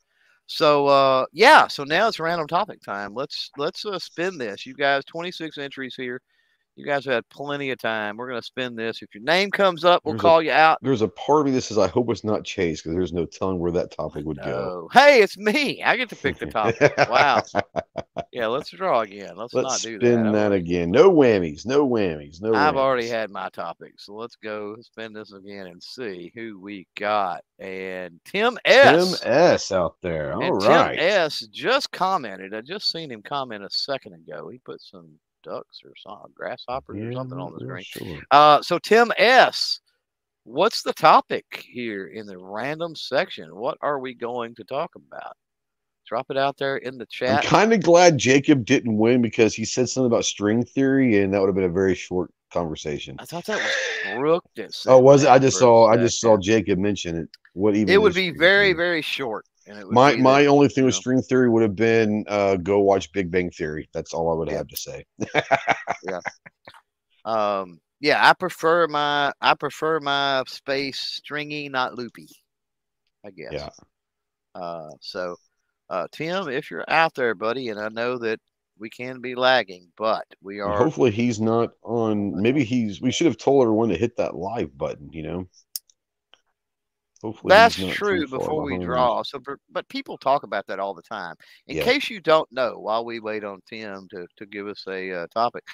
So 0.46 0.86
uh 0.86 1.26
yeah, 1.32 1.68
so 1.68 1.84
now 1.84 2.08
it's 2.08 2.20
random 2.20 2.46
topic 2.46 2.80
time. 2.82 3.14
Let's 3.14 3.50
let's 3.56 3.84
uh, 3.84 3.98
spin 3.98 4.38
this. 4.38 4.66
You 4.66 4.74
guys 4.74 5.04
26 5.04 5.58
entries 5.58 5.94
here. 5.96 6.20
You 6.74 6.86
guys 6.86 7.04
have 7.04 7.14
had 7.14 7.28
plenty 7.28 7.70
of 7.70 7.78
time. 7.78 8.16
We're 8.16 8.28
gonna 8.28 8.40
spend 8.42 8.78
this. 8.78 9.02
If 9.02 9.14
your 9.14 9.22
name 9.24 9.50
comes 9.50 9.84
up, 9.84 10.02
we'll 10.04 10.14
There's 10.14 10.20
a- 10.20 10.22
call 10.22 10.42
you 10.42 10.52
out. 10.52 10.78
There's 10.80 11.02
a 11.02 11.08
part 11.08 11.40
of 11.40 11.46
me 11.46 11.52
that 11.52 11.60
says 11.62 11.76
I 11.76 11.86
hope 11.88 12.10
it's 12.10 12.24
not 12.24 12.44
Chase 12.44 12.80
because 12.80 12.94
there's 12.96 13.12
no 13.12 13.26
telling 13.26 13.58
where 13.58 13.72
that 13.72 13.90
topic 13.90 14.24
would 14.24 14.38
go. 14.38 14.88
Hey, 14.92 15.20
it's 15.22 15.36
me. 15.36 15.82
I 15.82 15.96
get 15.96 16.08
to 16.10 16.16
pick 16.16 16.38
the 16.38 16.46
topic. 16.46 16.94
wow. 17.10 17.42
Yeah, 18.32 18.46
let's 18.46 18.70
draw 18.70 19.00
again. 19.02 19.36
Let's, 19.36 19.52
Let's 19.52 19.68
not 19.68 19.80
do 19.82 19.98
that. 19.98 20.06
spin 20.06 20.24
that. 20.24 20.32
that, 20.32 20.52
again. 20.52 20.90
No 20.90 21.10
whammies. 21.12 21.66
No 21.66 21.86
whammies. 21.86 22.40
No. 22.40 22.54
I've 22.54 22.74
whammies. 22.74 22.78
already 22.78 23.08
had 23.08 23.30
my 23.30 23.50
topic, 23.50 23.94
so 23.98 24.14
let's 24.14 24.36
go 24.36 24.74
spin 24.80 25.12
this 25.12 25.32
again 25.32 25.66
and 25.66 25.82
see 25.82 26.32
who 26.34 26.58
we 26.58 26.86
got. 26.96 27.44
And 27.58 28.18
Tim 28.24 28.58
S. 28.64 29.20
Tim 29.20 29.30
S 29.30 29.72
out 29.72 29.96
there. 30.02 30.32
All 30.32 30.42
and 30.42 30.62
right. 30.62 30.96
Tim 30.96 31.04
S. 31.08 31.40
just 31.52 31.90
commented. 31.92 32.54
I 32.54 32.62
just 32.62 32.90
seen 32.90 33.10
him 33.10 33.20
comment 33.22 33.62
a 33.62 33.70
second 33.70 34.14
ago. 34.14 34.48
He 34.48 34.58
put 34.58 34.80
some 34.80 35.08
ducks 35.42 35.80
or 35.84 35.92
some 35.96 36.32
grasshoppers 36.34 36.98
or 37.00 37.12
something 37.12 37.38
on 37.38 37.52
the 37.52 37.60
screen. 37.60 37.84
sure. 37.84 38.18
Uh, 38.30 38.62
so 38.62 38.78
Tim 38.78 39.12
S. 39.16 39.80
What's 40.44 40.82
the 40.82 40.92
topic 40.92 41.64
here 41.70 42.08
in 42.08 42.26
the 42.26 42.36
random 42.36 42.96
section? 42.96 43.54
What 43.54 43.78
are 43.80 44.00
we 44.00 44.12
going 44.12 44.56
to 44.56 44.64
talk 44.64 44.90
about? 44.96 45.36
Drop 46.04 46.26
it 46.30 46.36
out 46.36 46.58
there 46.58 46.78
in 46.78 46.98
the 46.98 47.06
chat. 47.06 47.44
I'm 47.44 47.48
kind 47.48 47.72
of 47.72 47.80
glad 47.80 48.18
Jacob 48.18 48.64
didn't 48.64 48.98
win 48.98 49.22
because 49.22 49.54
he 49.54 49.64
said 49.64 49.88
something 49.88 50.08
about 50.08 50.24
string 50.24 50.64
theory, 50.64 51.22
and 51.22 51.32
that 51.32 51.40
would 51.40 51.46
have 51.46 51.54
been 51.54 51.64
a 51.64 51.68
very 51.68 51.94
short 51.94 52.32
conversation. 52.52 53.16
I 53.20 53.24
thought 53.24 53.46
that 53.46 53.58
was 53.58 54.16
Brooke 54.16 54.44
that 54.56 54.72
Oh, 54.86 54.98
was 54.98 55.22
it? 55.22 55.28
I 55.28 55.38
just 55.38 55.58
saw. 55.58 55.86
I 55.86 55.96
just 55.96 56.20
saw. 56.20 56.36
Jacob 56.36 56.78
mention 56.78 57.16
it. 57.16 57.28
What 57.54 57.76
even? 57.76 57.94
It 57.94 58.02
would 58.02 58.14
be 58.14 58.30
very, 58.30 58.68
theory? 58.68 58.72
very 58.72 59.02
short. 59.02 59.46
My 59.68 60.16
my 60.16 60.46
only 60.46 60.68
thing 60.68 60.82
you 60.82 60.86
with 60.86 60.94
string 60.94 61.22
theory 61.22 61.48
would 61.48 61.62
have 61.62 61.76
been 61.76 62.24
uh, 62.28 62.56
go 62.56 62.80
watch 62.80 63.12
Big 63.12 63.30
Bang 63.30 63.50
Theory. 63.50 63.88
That's 63.92 64.12
all 64.12 64.30
I 64.32 64.34
would 64.34 64.48
Yeah. 64.48 64.58
have 64.58 64.68
to 64.68 64.76
say. 64.76 65.04
Yeah. 66.04 66.20
Um, 67.24 67.80
yeah, 68.00 68.28
I 68.28 68.32
prefer 68.32 68.88
my 68.88 69.32
I 69.40 69.54
prefer 69.54 70.00
my 70.00 70.42
space 70.48 70.98
stringy, 71.00 71.68
not 71.68 71.96
loopy. 71.96 72.26
I 73.24 73.30
guess. 73.30 73.52
Yeah. 73.52 73.68
Uh, 74.54 74.90
so, 75.00 75.36
uh, 75.88 76.08
Tim, 76.10 76.48
if 76.48 76.70
you're 76.70 76.84
out 76.88 77.14
there, 77.14 77.34
buddy, 77.36 77.68
and 77.68 77.78
I 77.78 77.88
know 77.88 78.18
that 78.18 78.40
we 78.78 78.90
can 78.90 79.20
be 79.20 79.36
lagging, 79.36 79.92
but 79.96 80.24
we 80.42 80.58
are. 80.60 80.76
hopefully 80.76 81.12
he's 81.12 81.40
not 81.40 81.70
on. 81.84 82.40
Maybe 82.42 82.64
he's. 82.64 83.00
We 83.00 83.12
should 83.12 83.28
have 83.28 83.38
told 83.38 83.62
everyone 83.62 83.90
to 83.90 83.96
hit 83.96 84.16
that 84.16 84.34
live 84.34 84.76
button. 84.76 85.10
You 85.12 85.22
know. 85.22 85.48
Hopefully 87.22 87.50
That's 87.50 87.78
not 87.78 87.92
true. 87.92 88.26
Before 88.26 88.62
we 88.62 88.78
draw, 88.78 89.22
so 89.22 89.38
but, 89.38 89.56
but 89.70 89.88
people 89.88 90.18
talk 90.18 90.42
about 90.42 90.66
that 90.66 90.80
all 90.80 90.92
the 90.92 91.02
time. 91.02 91.36
In 91.68 91.76
Yeah. 91.76 91.84
case 91.84 92.10
you 92.10 92.20
don't 92.20 92.50
know, 92.50 92.78
while 92.78 93.04
we 93.04 93.20
wait 93.20 93.44
on 93.44 93.60
Tim 93.66 94.08
to 94.10 94.26
to 94.36 94.46
give 94.46 94.66
us 94.66 94.84
a 94.88 95.12
uh, 95.12 95.26
topic, 95.32 95.64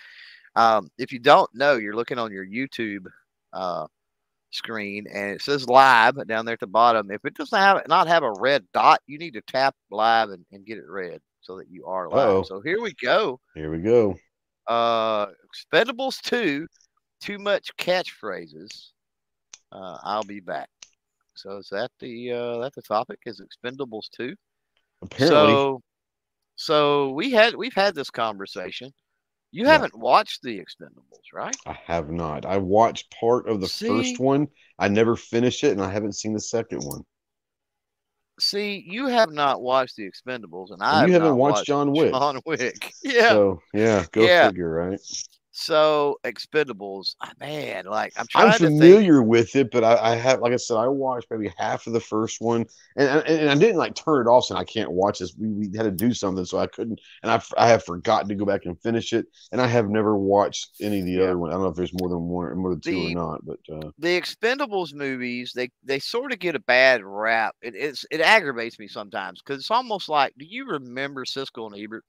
um, 0.57 0.89
if 0.99 1.11
you 1.11 1.19
don't 1.19 1.49
know, 1.55 1.77
you're 1.77 1.97
looking 1.97 2.19
on 2.19 2.33
your 2.33 2.47
YouTube 2.47 3.07
uh, 3.55 3.87
screen 4.51 5.07
and 5.13 5.31
it 5.31 5.43
says 5.43 5.69
live 5.69 6.27
down 6.27 6.45
there 6.45 6.53
at 6.55 6.61
the 6.61 6.67
bottom. 6.67 7.11
If 7.11 7.25
it 7.25 7.35
doesn't 7.35 7.59
have 7.59 7.89
not 7.89 8.09
have 8.09 8.25
a 8.25 8.33
red 8.33 8.67
dot, 8.75 9.01
you 9.07 9.19
need 9.19 9.33
to 9.33 9.43
tap 9.43 9.75
live 9.91 10.29
and, 10.29 10.45
and 10.53 10.67
get 10.67 10.77
it 10.77 10.87
red 10.87 11.21
so 11.41 11.57
that 11.57 11.71
you 11.71 11.87
are 11.87 12.11
live. 12.11 12.29
Uh-oh. 12.29 12.43
So 12.43 12.61
here 12.61 12.83
we 12.83 12.93
go. 13.03 13.41
Here 13.55 13.71
we 13.71 13.79
go. 13.79 14.19
Uh, 14.67 15.29
Expendables 15.49 16.21
two, 16.21 16.67
too 17.23 17.39
much 17.39 17.75
catchphrases. 17.79 18.91
Uh, 19.73 19.97
I'll 20.03 20.25
be 20.25 20.41
back. 20.41 20.69
So 21.39 21.59
is 21.59 21.69
that 21.71 21.91
the 22.01 22.33
uh, 22.33 22.59
that 22.61 22.75
the 22.75 22.83
topic? 22.83 23.21
Is 23.27 23.41
Expendables 23.41 24.11
two? 24.11 24.35
Apparently, 25.03 25.61
So, 25.61 25.83
so 26.57 27.13
we 27.13 27.33
had 27.33 27.55
we've 27.57 27.75
had 27.75 27.95
this 27.95 28.11
conversation. 28.11 28.93
You 29.53 29.67
Yeah. 29.67 29.69
haven't 29.69 29.99
watched 29.99 30.43
the 30.43 30.61
Expendables, 30.61 31.33
right? 31.35 31.59
I 31.65 31.75
have 31.85 32.11
not. 32.11 32.45
I 32.45 32.57
watched 32.57 33.13
part 33.13 33.49
of 33.49 33.61
the 33.61 33.69
See? 33.69 33.69
first 33.69 34.19
one. 34.19 34.49
I 34.77 34.89
never 34.89 35.15
finished 35.15 35.63
it, 35.63 35.71
and 35.71 35.81
I 35.81 35.93
haven't 35.93 36.17
seen 36.17 36.33
the 36.33 36.41
second 36.41 36.83
one. 36.83 37.05
See, 38.41 38.85
you 38.87 39.07
have 39.07 39.31
not 39.31 39.61
watched 39.63 39.97
the 39.97 40.09
Expendables, 40.11 40.71
and 40.73 40.83
And 40.91 41.01
I 41.01 41.03
you 41.03 41.13
have 41.13 41.13
haven't 41.13 41.37
not 41.41 41.41
watched 41.41 41.67
John 41.67 41.93
Wick. 41.93 42.21
John 42.21 42.41
Wick. 42.45 42.93
Yeah. 43.03 43.39
So 43.39 43.63
yeah, 43.73 44.07
go 44.13 44.29
Yeah. 44.29 44.29
figure, 44.29 44.71
right? 44.71 45.01
So 45.61 46.21
Expendables, 46.25 47.17
ah, 47.21 47.33
man, 47.41 47.87
like 47.87 48.13
I'm 48.17 48.29
trying 48.29 48.53
I'm 48.53 48.53
familiar 48.53 49.23
with 49.23 49.57
it, 49.57 49.71
but 49.73 49.83
I, 49.83 50.13
I 50.13 50.15
have, 50.15 50.41
like 50.41 50.53
I 50.53 50.57
said, 50.57 50.77
I 50.77 50.87
watched 50.87 51.27
maybe 51.31 51.53
half 51.59 51.87
of 51.87 51.93
the 51.95 52.01
first 52.01 52.41
one, 52.41 52.65
and, 52.97 53.09
and 53.09 53.27
and 53.27 53.51
I 53.51 53.55
didn't 53.57 53.79
like 53.79 53.95
turn 53.97 54.27
it 54.27 54.31
off, 54.31 54.45
saying 54.45 54.61
I 54.61 54.65
can't 54.65 54.93
watch 54.93 55.19
this. 55.19 55.35
We, 55.37 55.49
we 55.49 55.77
had 55.77 55.85
to 55.85 55.91
do 55.91 56.15
something, 56.15 56.45
so 56.45 56.59
I 56.59 56.69
couldn't, 56.69 57.01
and 57.23 57.33
I 57.33 57.43
I 57.57 57.67
have 57.69 57.85
forgotten 57.85 58.29
to 58.29 58.35
go 58.37 58.45
back 58.45 58.65
and 58.67 58.81
finish 58.81 59.13
it, 59.13 59.27
and 59.51 59.61
I 59.61 59.67
have 59.67 59.89
never 59.89 60.17
watched 60.17 60.77
any 60.81 61.01
of 61.01 61.07
the 61.07 61.19
Yeah. 61.19 61.25
other 61.25 61.39
one. 61.39 61.51
I 61.51 61.55
don't 61.55 61.63
know 61.63 61.69
if 61.71 61.77
there's 61.77 61.93
more 61.95 62.09
than 62.09 62.21
one, 62.29 62.47
or 62.47 62.55
more 62.55 62.71
than 62.71 62.81
two 62.81 62.95
The- 62.95 63.07
or 63.07 63.11
not, 63.11 63.45
but 63.45 63.59
uh, 63.73 63.91
the 63.99 64.21
Expendables 64.21 64.95
movies, 64.95 65.53
they 65.55 65.71
they 65.83 65.99
sort 65.99 66.33
of 66.33 66.39
get 66.39 66.55
a 66.55 66.61
bad 66.61 67.03
rap. 67.05 67.57
It 67.63 67.75
it's, 67.75 68.05
it 68.11 68.21
aggravates 68.21 68.79
me 68.79 68.89
sometimes 68.89 69.41
because 69.43 69.61
it's 69.61 69.71
almost 69.73 70.09
like, 70.09 70.35
do 70.39 70.45
you 70.45 70.67
remember 70.67 71.25
Siskel 71.25 71.67
and 71.73 71.77
Ebert? 71.83 72.05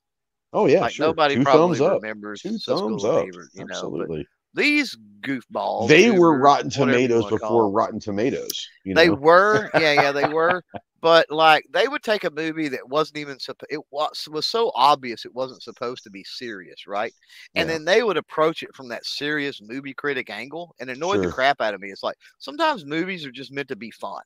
Oh 0.54 0.68
yeah, 0.68 0.82
like 0.82 0.94
sure. 0.94 1.08
nobody 1.08 1.36
two 1.36 1.44
probably 1.44 1.80
remembers 1.80 2.42
two 2.42 2.58
thumbs 2.58 3.04
up, 3.06 3.28
Ebert, 3.28 3.50
you 3.54 3.66
know. 3.66 3.74
Absolutely. 3.74 4.28
these 4.54 4.98
goofballs, 5.22 5.90
they 5.90 6.12
were 6.12 6.38
Rotten 6.38 6.70
Tomatoes 6.70 7.30
before. 7.30 7.70
Rotten 7.70 8.00
Tomatoes. 8.00 8.70
You 8.84 8.96
They 8.96 9.10
were, 9.10 9.70
yeah, 9.76 9.94
yeah, 9.94 10.12
they 10.12 10.28
were. 10.28 10.64
But 11.02 11.32
like, 11.32 11.66
they 11.72 11.88
would 11.88 12.04
take 12.04 12.26
a 12.26 12.30
movie 12.30 12.68
that 12.68 12.90
wasn't 12.90 13.20
even. 13.20 13.38
It 13.70 13.80
was 13.90 14.28
was 14.30 14.46
so 14.46 14.72
obvious 14.76 15.24
it 15.24 15.34
wasn't 15.34 15.64
supposed 15.64 16.04
to 16.04 16.10
be 16.10 16.26
serious, 16.26 16.88
right? 16.88 17.14
And 17.56 17.70
Yeah. 17.70 17.76
then 17.76 17.86
they 17.86 18.04
would 18.04 18.18
approach 18.18 18.64
it 18.64 18.76
from 18.76 18.90
that 18.90 19.06
serious 19.06 19.62
movie 19.62 19.94
critic 19.94 20.30
angle, 20.30 20.76
and 20.80 20.90
annoyed 20.90 21.22
the 21.22 21.28
crap 21.28 21.62
out 21.62 21.74
of 21.74 21.80
me. 21.80 21.90
It's 21.90 22.04
like 22.04 22.18
sometimes 22.40 22.86
movies 22.86 23.26
are 23.26 23.32
just 23.32 23.54
meant 23.54 23.70
to 23.70 23.78
be 23.78 23.92
fun, 23.92 24.22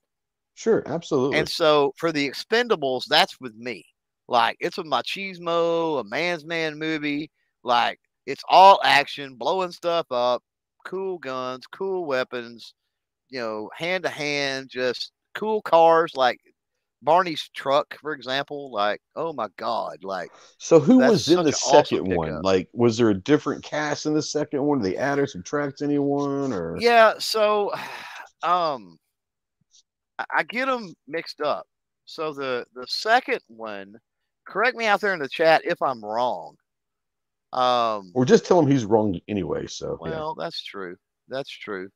sure, 0.55 0.81
absolutely. 0.87 1.37
and 1.37 1.47
so 1.47 1.93
for 1.97 2.11
the 2.11 2.27
Expendables, 2.27 3.05
that's 3.05 3.39
with 3.39 3.55
me. 3.55 3.85
Like 4.27 4.57
it's 4.59 4.77
a 4.77 4.83
machismo, 4.83 5.99
a 5.99 6.03
man's 6.03 6.45
man 6.45 6.77
movie. 6.77 7.29
Like 7.63 7.99
it's 8.25 8.43
all 8.49 8.79
action, 8.83 9.35
blowing 9.35 9.71
stuff 9.71 10.07
up, 10.11 10.41
cool 10.85 11.17
guns, 11.17 11.65
cool 11.67 12.05
weapons, 12.05 12.73
you 13.29 13.39
know, 13.39 13.69
hand 13.75 14.03
to 14.03 14.09
hand, 14.09 14.69
just 14.69 15.11
cool 15.33 15.61
cars 15.61 16.13
like 16.15 16.39
Barney's 17.01 17.49
truck, 17.53 17.97
for 17.99 18.13
example. 18.13 18.71
Like, 18.71 19.01
oh 19.15 19.33
my 19.33 19.47
God, 19.57 20.03
like 20.03 20.31
So 20.57 20.79
who 20.79 20.99
was 20.99 21.27
in 21.27 21.37
the 21.37 21.49
an 21.49 21.53
awesome 21.53 21.83
second 21.83 22.15
one? 22.15 22.29
pickup. 22.29 22.43
Like, 22.43 22.69
was 22.73 22.97
there 22.97 23.09
a 23.09 23.13
different 23.19 23.63
cast 23.63 24.05
in 24.05 24.13
the 24.13 24.21
second 24.21 24.63
one? 24.63 24.79
Did 24.79 24.93
they 24.93 24.97
add 24.97 25.19
or 25.19 25.27
subtract 25.27 25.81
anyone? 25.81 26.53
Or 26.53 26.77
yeah. 26.79 27.13
So, 27.19 27.71
um, 28.43 28.97
I, 30.17 30.25
I 30.37 30.43
get 30.43 30.67
them 30.67 30.93
mixed 31.07 31.41
up. 31.41 31.67
So 32.05 32.33
the 32.33 32.65
the 32.73 32.85
second 32.87 33.39
one, 33.47 33.95
correct 34.45 34.77
me 34.77 34.85
out 34.85 35.01
there 35.01 35.13
in 35.13 35.19
the 35.19 35.29
chat 35.29 35.61
if 35.65 35.81
I'm 35.81 36.03
wrong. 36.03 36.55
Um, 37.51 38.11
or 38.15 38.25
just 38.25 38.45
tell 38.45 38.59
him 38.59 38.67
he's 38.67 38.85
wrong 38.85 39.19
anyway. 39.27 39.67
So 39.67 39.99
yeah. 40.03 40.09
Well, 40.11 40.35
that's 40.35 40.61
true. 40.63 40.95
That's 41.27 41.49
true. 41.51 41.89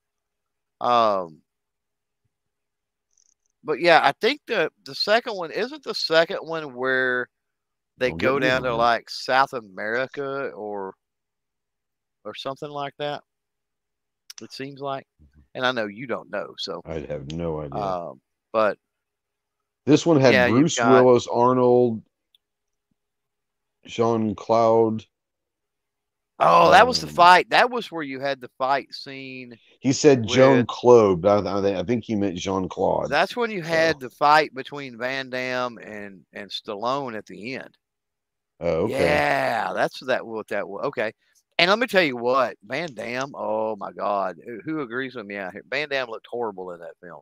Um, 0.79 1.41
but 3.63 3.79
yeah, 3.79 3.99
I 4.03 4.13
think 4.21 4.41
the 4.47 4.71
the 4.85 4.95
second 4.95 5.35
one 5.35 5.51
isn't 5.51 5.83
the 5.83 5.95
second 5.95 6.37
one 6.37 6.75
where 6.75 7.27
they 7.97 8.09
Don't 8.09 8.17
go 8.21 8.39
down 8.39 8.63
to 8.63 8.75
like 8.75 9.09
South 9.09 9.53
America 9.53 10.51
or 10.55 10.93
or 12.23 12.35
something 12.35 12.69
like 12.69 12.93
that. 12.99 13.23
It 14.41 14.53
seems 14.53 14.79
like, 14.79 15.07
and 15.55 15.65
I 15.65 15.71
know 15.71 15.87
you 15.87 16.05
don't 16.05 16.29
know, 16.29 16.53
so 16.59 16.81
I 16.85 16.99
have 17.09 17.31
no 17.31 17.61
idea. 17.61 17.81
um, 17.81 18.21
but 18.53 18.77
this 19.85 20.05
one 20.05 20.21
had 20.21 20.33
yeah, 20.33 20.49
Bruce 20.49 20.77
got- 20.77 20.91
Willis, 21.03 21.27
Arnold, 21.27 22.03
Jean 23.87 24.35
Claude. 24.35 25.05
oh, 26.39 26.69
that 26.71 26.85
was 26.87 27.01
the 27.01 27.07
Um, 27.07 27.13
fight. 27.13 27.49
That 27.49 27.69
was 27.71 27.91
where 27.91 28.03
you 28.03 28.19
had 28.19 28.39
the 28.41 28.49
fight 28.57 28.93
scene. 28.93 29.57
He 29.79 29.93
said 29.93 30.27
Joan 30.27 30.65
Claude. 30.67 31.21
but 31.21 31.47
I, 31.47 31.79
I 31.79 31.83
think 31.83 32.03
he 32.03 32.15
meant 32.15 32.37
Jean 32.37 32.67
Claude. 32.69 33.09
That's 33.09 33.35
when 33.35 33.49
you 33.51 33.61
had 33.63 33.99
the 33.99 34.09
fight 34.09 34.53
between 34.53 34.97
Van 34.97 35.29
Damme 35.29 35.77
and 35.79 36.21
and 36.33 36.49
Stallone 36.49 37.17
at 37.17 37.25
the 37.25 37.55
end. 37.55 37.75
Oh, 38.59 38.85
okay. 38.85 38.93
Yeah, 38.99 39.73
that's 39.73 39.99
that 40.01 40.25
what 40.25 40.47
that 40.49 40.67
was. 40.67 40.85
Okay. 40.85 41.11
And 41.59 41.69
let 41.71 41.79
me 41.79 41.87
tell 41.87 42.03
you 42.03 42.17
what, 42.17 42.55
Van 42.63 42.93
Damme, 42.93 43.33
oh 43.35 43.75
my 43.77 43.91
God. 43.91 44.37
Who- 44.63 44.81
agrees 44.81 45.15
with 45.15 45.25
me 45.25 45.37
out 45.37 45.53
here? 45.53 45.63
Van 45.69 45.89
Damme 45.89 46.07
looked 46.09 46.27
horrible 46.29 46.71
in 46.71 46.79
that 46.81 46.93
film. 47.01 47.21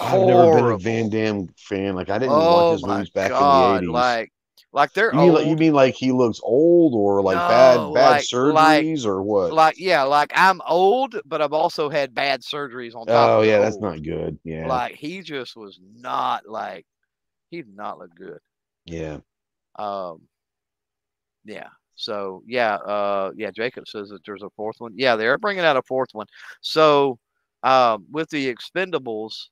I've 0.00 0.20
never 0.26 0.54
been 0.56 0.64
a 0.72 0.76
Van 0.78 1.08
Damme 1.08 1.48
fan. 1.56 1.94
Like 1.94 2.10
I 2.10 2.18
didn't 2.18 2.32
oh 2.34 2.70
watch 2.70 2.72
his 2.80 2.86
movies 2.86 3.10
back 3.10 3.30
God. 3.30 3.68
in 3.68 3.72
the 3.72 3.78
eighties. 3.78 3.92
Like, 3.94 4.32
like 4.72 4.92
they're 4.92 5.12
you 5.14 5.18
mean 5.18 5.32
like 5.32 5.46
you 5.46 5.56
mean 5.56 5.72
like 5.72 5.94
he 5.94 6.12
looks 6.12 6.40
old 6.42 6.94
or 6.94 7.22
like 7.22 7.36
No, 7.36 7.48
bad 7.48 7.94
bad 7.94 8.10
like- 8.10 8.24
surgeries 8.24 9.06
or 9.06 9.22
what? 9.22 9.52
like, 9.52 9.78
yeah, 9.78 10.02
like 10.02 10.30
I'm 10.34 10.60
old, 10.68 11.18
but 11.24 11.40
I've 11.40 11.52
also 11.54 11.88
had 11.88 12.14
bad 12.14 12.42
surgeries 12.42 12.94
on 12.94 13.06
top 13.06 13.30
oh 13.30 13.42
yeah, 13.42 13.58
that's 13.60 13.76
old. 13.76 13.82
not 13.84 14.02
good. 14.02 14.38
Yeah. 14.44 14.66
Like 14.66 14.94
he 14.94 15.22
just 15.22 15.56
was 15.56 15.80
not 15.96 16.46
like 16.48 16.84
he 17.50 17.62
did 17.62 17.74
not 17.74 17.98
look 17.98 18.14
good. 18.14 18.40
yeah. 18.84 19.18
Um, 19.76 20.22
yeah. 21.44 21.68
So 21.94 22.42
yeah, 22.46 22.74
uh, 22.74 23.30
yeah. 23.36 23.50
Jacob 23.50 23.88
says 23.88 24.10
that 24.10 24.24
there's 24.24 24.42
a 24.42 24.50
fourth 24.50 24.76
one. 24.80 24.92
Yeah, 24.96 25.16
they're 25.16 25.38
bringing 25.38 25.64
out 25.64 25.76
a 25.76 25.82
fourth 25.82 26.10
one. 26.12 26.26
So, 26.60 27.18
um, 27.62 28.06
with 28.10 28.28
the 28.30 28.54
Expendables, 28.54 29.46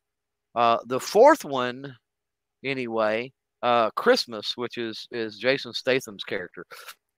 uh, 0.55 0.79
the 0.87 1.01
fourth 1.01 1.45
one, 1.45 1.97
anyway, 2.65 3.33
uh, 3.63 3.91
Christmas, 3.91 4.57
which 4.57 4.79
is 4.79 5.07
is 5.11 5.39
Jason 5.39 5.73
Statham's 5.73 6.25
character. 6.25 6.65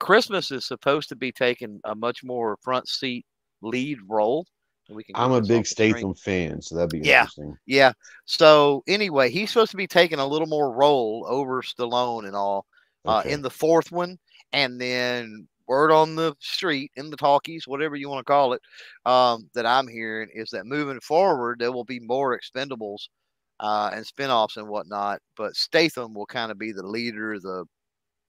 Christmas 0.00 0.50
is 0.50 0.66
supposed 0.66 1.08
to 1.08 1.16
be 1.16 1.32
taking 1.32 1.80
a 1.84 1.94
much 1.94 2.22
more 2.22 2.56
front 2.62 2.88
seat 2.88 3.26
lead 3.62 3.98
role. 4.08 4.46
We 4.90 5.04
can 5.04 5.16
I'm 5.16 5.32
a 5.32 5.42
big 5.42 5.66
Statham 5.66 6.14
fan, 6.14 6.62
so 6.62 6.74
that'd 6.74 6.88
be 6.88 7.06
yeah, 7.06 7.20
interesting. 7.20 7.56
Yeah. 7.66 7.92
So 8.24 8.82
anyway, 8.86 9.30
he's 9.30 9.50
supposed 9.50 9.72
to 9.72 9.76
be 9.76 9.86
taking 9.86 10.18
a 10.18 10.26
little 10.26 10.46
more 10.46 10.72
role 10.72 11.26
over 11.28 11.60
Stallone 11.60 12.26
and 12.26 12.34
all 12.34 12.64
uh, 13.04 13.22
in 13.26 13.42
the 13.42 13.50
fourth 13.50 13.92
one, 13.92 14.18
and 14.54 14.80
then 14.80 15.46
word 15.66 15.92
on 15.92 16.16
the 16.16 16.34
street, 16.40 16.90
in 16.96 17.10
the 17.10 17.16
talkies, 17.16 17.68
whatever 17.68 17.96
you 17.96 18.08
want 18.08 18.26
to 18.26 18.32
call 18.32 18.54
it, 18.54 18.62
um, 19.04 19.50
that 19.54 19.66
I'm 19.66 19.86
hearing 19.86 20.30
is 20.32 20.48
that 20.50 20.64
moving 20.64 21.00
forward 21.00 21.58
there 21.58 21.72
will 21.72 21.84
be 21.84 22.00
more 22.00 22.38
Expendables 22.38 23.08
uh, 23.60 23.90
and 23.92 24.06
spinoffs 24.06 24.56
and 24.56 24.68
whatnot, 24.68 25.20
but 25.36 25.56
Statham 25.56 26.14
will 26.14 26.26
kind 26.26 26.50
of 26.50 26.58
be 26.58 26.72
the 26.72 26.86
leader, 26.86 27.38
the 27.38 27.64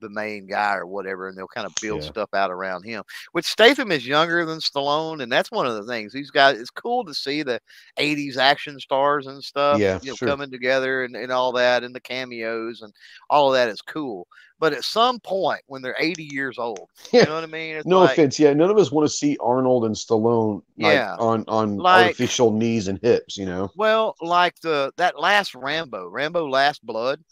the 0.01 0.09
main 0.09 0.47
guy 0.47 0.75
or 0.75 0.87
whatever, 0.87 1.27
and 1.27 1.37
they'll 1.37 1.47
kind 1.47 1.67
of 1.67 1.73
build 1.81 2.01
yeah. 2.01 2.09
stuff 2.09 2.29
out 2.33 2.51
around 2.51 2.83
him. 2.83 3.03
Which 3.33 3.45
Statham 3.45 3.91
is 3.91 4.07
younger 4.07 4.45
than 4.45 4.59
Stallone, 4.59 5.21
and 5.21 5.31
that's 5.31 5.51
one 5.51 5.65
of 5.65 5.75
the 5.75 5.83
things. 5.83 6.13
These 6.13 6.31
guys, 6.31 6.59
it's 6.59 6.69
cool 6.69 7.03
to 7.05 7.13
see 7.13 7.43
the 7.43 7.59
'80s 7.97 8.37
action 8.37 8.79
stars 8.79 9.27
and 9.27 9.43
stuff, 9.43 9.79
yeah, 9.79 9.99
you 10.01 10.11
know, 10.11 10.15
sure. 10.15 10.27
coming 10.27 10.51
together 10.51 11.03
and, 11.03 11.15
and 11.15 11.31
all 11.31 11.51
that, 11.53 11.83
and 11.83 11.93
the 11.93 11.99
cameos 11.99 12.81
and 12.81 12.93
all 13.29 13.49
of 13.49 13.55
that 13.55 13.69
is 13.69 13.81
cool. 13.81 14.27
But 14.59 14.73
at 14.73 14.83
some 14.83 15.19
point, 15.21 15.61
when 15.67 15.81
they're 15.81 15.95
80 15.97 16.29
years 16.31 16.57
old, 16.57 16.89
you 17.13 17.23
know 17.23 17.35
what 17.35 17.43
I 17.43 17.47
mean? 17.47 17.77
It's 17.77 17.87
no 17.87 17.99
like, 17.99 18.11
offense, 18.11 18.39
yeah. 18.39 18.53
None 18.53 18.69
of 18.69 18.77
us 18.77 18.91
want 18.91 19.07
to 19.07 19.13
see 19.13 19.37
Arnold 19.39 19.85
and 19.85 19.95
Stallone 19.95 20.61
like, 20.77 20.93
yeah, 20.93 21.15
on 21.17 21.45
on 21.47 21.77
like, 21.77 22.07
artificial 22.07 22.51
knees 22.51 22.87
and 22.87 22.99
hips, 23.01 23.37
you 23.37 23.45
know. 23.45 23.69
Well, 23.75 24.15
like 24.21 24.59
the 24.61 24.91
that 24.97 25.19
last 25.19 25.55
Rambo, 25.55 26.07
Rambo 26.09 26.47
Last 26.47 26.85
Blood 26.85 27.23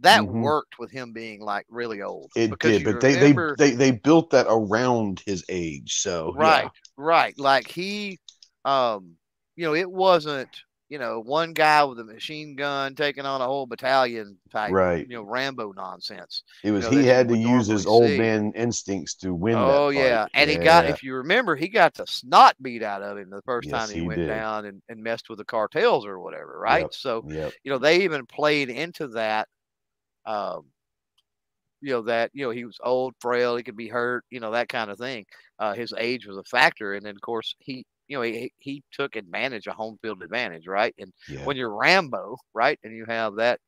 that 0.00 0.22
mm-hmm. 0.22 0.40
worked 0.40 0.78
with 0.78 0.90
him 0.90 1.12
being 1.12 1.40
like 1.40 1.66
really 1.68 2.02
old. 2.02 2.30
It 2.34 2.58
did, 2.58 2.84
but 2.84 3.00
they, 3.00 3.14
remember, 3.14 3.54
they 3.58 3.70
they 3.70 3.76
they 3.76 3.90
built 3.92 4.30
that 4.30 4.46
around 4.48 5.22
his 5.26 5.44
age. 5.48 6.00
So 6.00 6.32
right, 6.36 6.64
yeah. 6.64 6.70
right. 6.96 7.38
Like 7.38 7.68
he, 7.68 8.18
um, 8.64 9.16
you 9.56 9.66
know, 9.66 9.74
it 9.74 9.90
wasn't 9.90 10.48
you 10.90 10.98
know 10.98 11.20
one 11.20 11.52
guy 11.52 11.84
with 11.84 12.00
a 12.00 12.04
machine 12.04 12.56
gun 12.56 12.94
taking 12.96 13.24
on 13.24 13.40
a 13.40 13.46
whole 13.46 13.64
battalion 13.64 14.36
type, 14.50 14.72
right? 14.72 15.06
You 15.08 15.16
know, 15.16 15.22
Rambo 15.22 15.72
nonsense. 15.72 16.42
It 16.64 16.72
was 16.72 16.84
you 16.86 16.90
know, 16.90 16.98
he 16.98 17.06
had 17.06 17.28
to 17.28 17.36
use 17.36 17.68
his 17.68 17.86
old 17.86 18.08
see. 18.08 18.18
man 18.18 18.52
instincts 18.54 19.14
to 19.16 19.32
win. 19.32 19.54
Oh 19.56 19.90
yeah, 19.90 20.26
and 20.34 20.50
yeah. 20.50 20.58
he 20.58 20.62
got 20.64 20.84
if 20.86 21.02
you 21.02 21.14
remember, 21.14 21.54
he 21.54 21.68
got 21.68 21.94
the 21.94 22.06
snot 22.06 22.56
beat 22.60 22.82
out 22.82 23.02
of 23.02 23.16
him 23.16 23.30
the 23.30 23.40
first 23.42 23.68
yes, 23.68 23.78
time 23.78 23.94
he, 23.94 24.00
he 24.00 24.06
went 24.06 24.18
did. 24.18 24.26
down 24.26 24.66
and, 24.66 24.82
and 24.88 25.00
messed 25.00 25.30
with 25.30 25.38
the 25.38 25.44
cartels 25.44 26.04
or 26.04 26.18
whatever, 26.18 26.58
right? 26.58 26.82
Yep. 26.82 26.94
So 26.94 27.24
yep. 27.28 27.52
you 27.62 27.70
know 27.70 27.78
they 27.78 28.02
even 28.02 28.26
played 28.26 28.68
into 28.68 29.06
that 29.08 29.48
um, 30.26 30.64
you 31.80 31.92
know 31.92 32.02
that 32.02 32.30
you 32.34 32.44
know 32.44 32.50
he 32.50 32.64
was 32.64 32.78
old, 32.82 33.14
frail, 33.20 33.56
he 33.56 33.62
could 33.62 33.76
be 33.76 33.88
hurt, 33.88 34.24
you 34.30 34.40
know 34.40 34.50
that 34.50 34.68
kind 34.68 34.90
of 34.90 34.98
thing. 34.98 35.24
Uh, 35.58 35.74
his 35.74 35.94
age 35.96 36.26
was 36.26 36.36
a 36.36 36.44
factor, 36.44 36.94
and 36.94 37.06
then 37.06 37.14
of 37.14 37.20
course 37.20 37.54
he, 37.60 37.86
you 38.10 38.16
know, 38.16 38.22
he 38.22 38.52
he 38.58 38.82
took 38.92 39.14
advantage 39.14 39.68
of 39.68 39.76
home 39.76 39.96
field 40.02 40.22
advantage, 40.22 40.66
right? 40.66 40.92
And 40.98 41.12
yeah. 41.28 41.44
when 41.44 41.56
you're 41.56 41.74
Rambo, 41.74 42.36
right, 42.52 42.78
and 42.82 42.94
you 42.94 43.04
have 43.06 43.36
that 43.36 43.60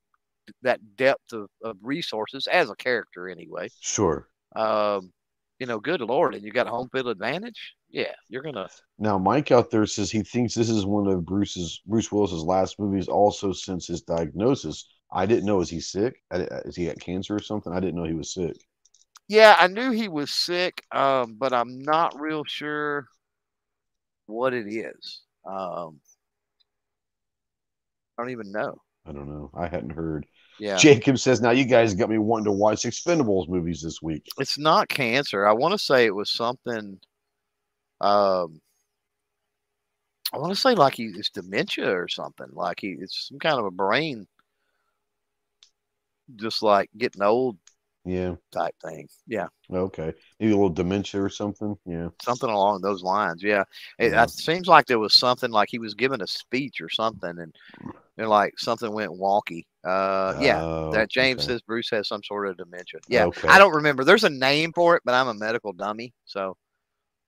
that 0.62 0.80
depth 0.96 1.32
of, 1.32 1.48
of 1.62 1.76
resources 1.80 2.48
as 2.48 2.68
a 2.68 2.74
character 2.74 3.28
anyway. 3.28 3.68
Sure. 3.80 4.26
Um, 4.56 5.12
you 5.60 5.66
know, 5.66 5.78
good 5.78 6.00
lord, 6.00 6.34
and 6.34 6.42
you 6.42 6.50
got 6.50 6.66
home 6.66 6.88
field 6.90 7.06
advantage. 7.06 7.74
Yeah, 7.88 8.12
you're 8.28 8.42
gonna. 8.42 8.68
Now, 8.98 9.16
Mike 9.16 9.52
out 9.52 9.70
there 9.70 9.86
says 9.86 10.10
he 10.10 10.24
thinks 10.24 10.54
this 10.54 10.68
is 10.68 10.84
one 10.84 11.06
of 11.06 11.24
Bruce's 11.24 11.80
Bruce 11.86 12.10
Willis's 12.10 12.42
last 12.42 12.80
movies, 12.80 13.06
also 13.06 13.52
since 13.52 13.86
his 13.86 14.02
diagnosis. 14.02 14.88
I 15.12 15.24
didn't 15.24 15.44
know. 15.44 15.60
Is 15.60 15.70
he 15.70 15.78
sick? 15.78 16.20
Is 16.32 16.74
he 16.74 16.86
got 16.86 16.98
cancer 16.98 17.36
or 17.36 17.42
something? 17.42 17.72
I 17.72 17.78
didn't 17.78 17.94
know 17.94 18.08
he 18.08 18.14
was 18.14 18.34
sick. 18.34 18.56
Yeah, 19.28 19.54
I 19.56 19.68
knew 19.68 19.92
he 19.92 20.08
was 20.08 20.32
sick, 20.32 20.82
um, 20.90 21.36
but 21.38 21.52
I'm 21.52 21.78
not 21.78 22.20
real 22.20 22.42
sure 22.44 23.06
what 24.32 24.54
it 24.54 24.66
is. 24.66 25.20
Um, 25.46 26.00
I 28.16 28.22
don't 28.22 28.30
even 28.30 28.52
know. 28.52 28.80
I 29.06 29.12
don't 29.12 29.28
know. 29.28 29.50
I 29.54 29.66
hadn't 29.66 29.90
heard. 29.90 30.26
Yeah. 30.58 30.76
Jacob 30.76 31.18
says, 31.18 31.40
now 31.40 31.50
you 31.50 31.64
guys 31.64 31.94
got 31.94 32.10
me 32.10 32.18
wanting 32.18 32.44
to 32.44 32.52
watch 32.52 32.82
Expendables 32.82 33.48
movies 33.48 33.82
this 33.82 34.00
week. 34.00 34.26
It's 34.38 34.58
not 34.58 34.88
cancer. 34.88 35.46
I 35.46 35.52
want 35.52 35.72
to 35.72 35.78
say 35.78 36.04
it 36.04 36.14
was 36.14 36.30
something. 36.30 37.00
Um, 38.00 38.60
I 40.32 40.38
want 40.38 40.54
to 40.54 40.60
say 40.60 40.74
like 40.74 40.94
he, 40.94 41.06
it's 41.06 41.30
dementia 41.30 41.90
or 41.90 42.08
something. 42.08 42.48
Like 42.52 42.80
he, 42.80 42.96
it's 42.98 43.28
some 43.28 43.38
kind 43.38 43.58
of 43.58 43.64
a 43.64 43.70
brain 43.70 44.26
just 46.36 46.62
like 46.62 46.88
getting 46.96 47.22
old 47.22 47.58
yeah. 48.04 48.34
Type 48.50 48.74
thing. 48.84 49.08
Yeah. 49.26 49.46
Okay. 49.72 50.12
Maybe 50.40 50.52
a 50.52 50.56
little 50.56 50.70
dementia 50.70 51.22
or 51.22 51.28
something? 51.28 51.76
Yeah. 51.86 52.08
Something 52.22 52.50
along 52.50 52.80
those 52.80 53.02
lines. 53.02 53.42
Yeah. 53.42 53.64
It, 53.98 54.12
yeah. 54.12 54.24
it 54.24 54.30
seems 54.30 54.66
like 54.66 54.86
there 54.86 54.98
was 54.98 55.14
something 55.14 55.50
like 55.50 55.68
he 55.70 55.78
was 55.78 55.94
giving 55.94 56.20
a 56.20 56.26
speech 56.26 56.80
or 56.80 56.88
something 56.88 57.38
and 57.38 57.54
and 58.18 58.28
like 58.28 58.58
something 58.58 58.92
went 58.92 59.12
wonky. 59.12 59.66
Uh 59.84 60.36
yeah. 60.40 60.62
Oh, 60.62 60.90
that 60.92 61.10
james 61.10 61.40
okay. 61.40 61.52
says 61.52 61.62
bruce 61.62 61.90
has 61.90 62.08
some 62.08 62.22
sort 62.24 62.48
of 62.48 62.56
dementia. 62.56 63.00
Yeah. 63.08 63.26
Okay. 63.26 63.48
i 63.48 63.58
don't 63.58 63.74
remember. 63.74 64.04
There's 64.04 64.24
a 64.24 64.30
name 64.30 64.72
for 64.72 64.96
it 64.96 65.02
but 65.04 65.14
i'm 65.14 65.28
a 65.28 65.34
medical 65.34 65.72
dummy 65.72 66.12
so 66.24 66.56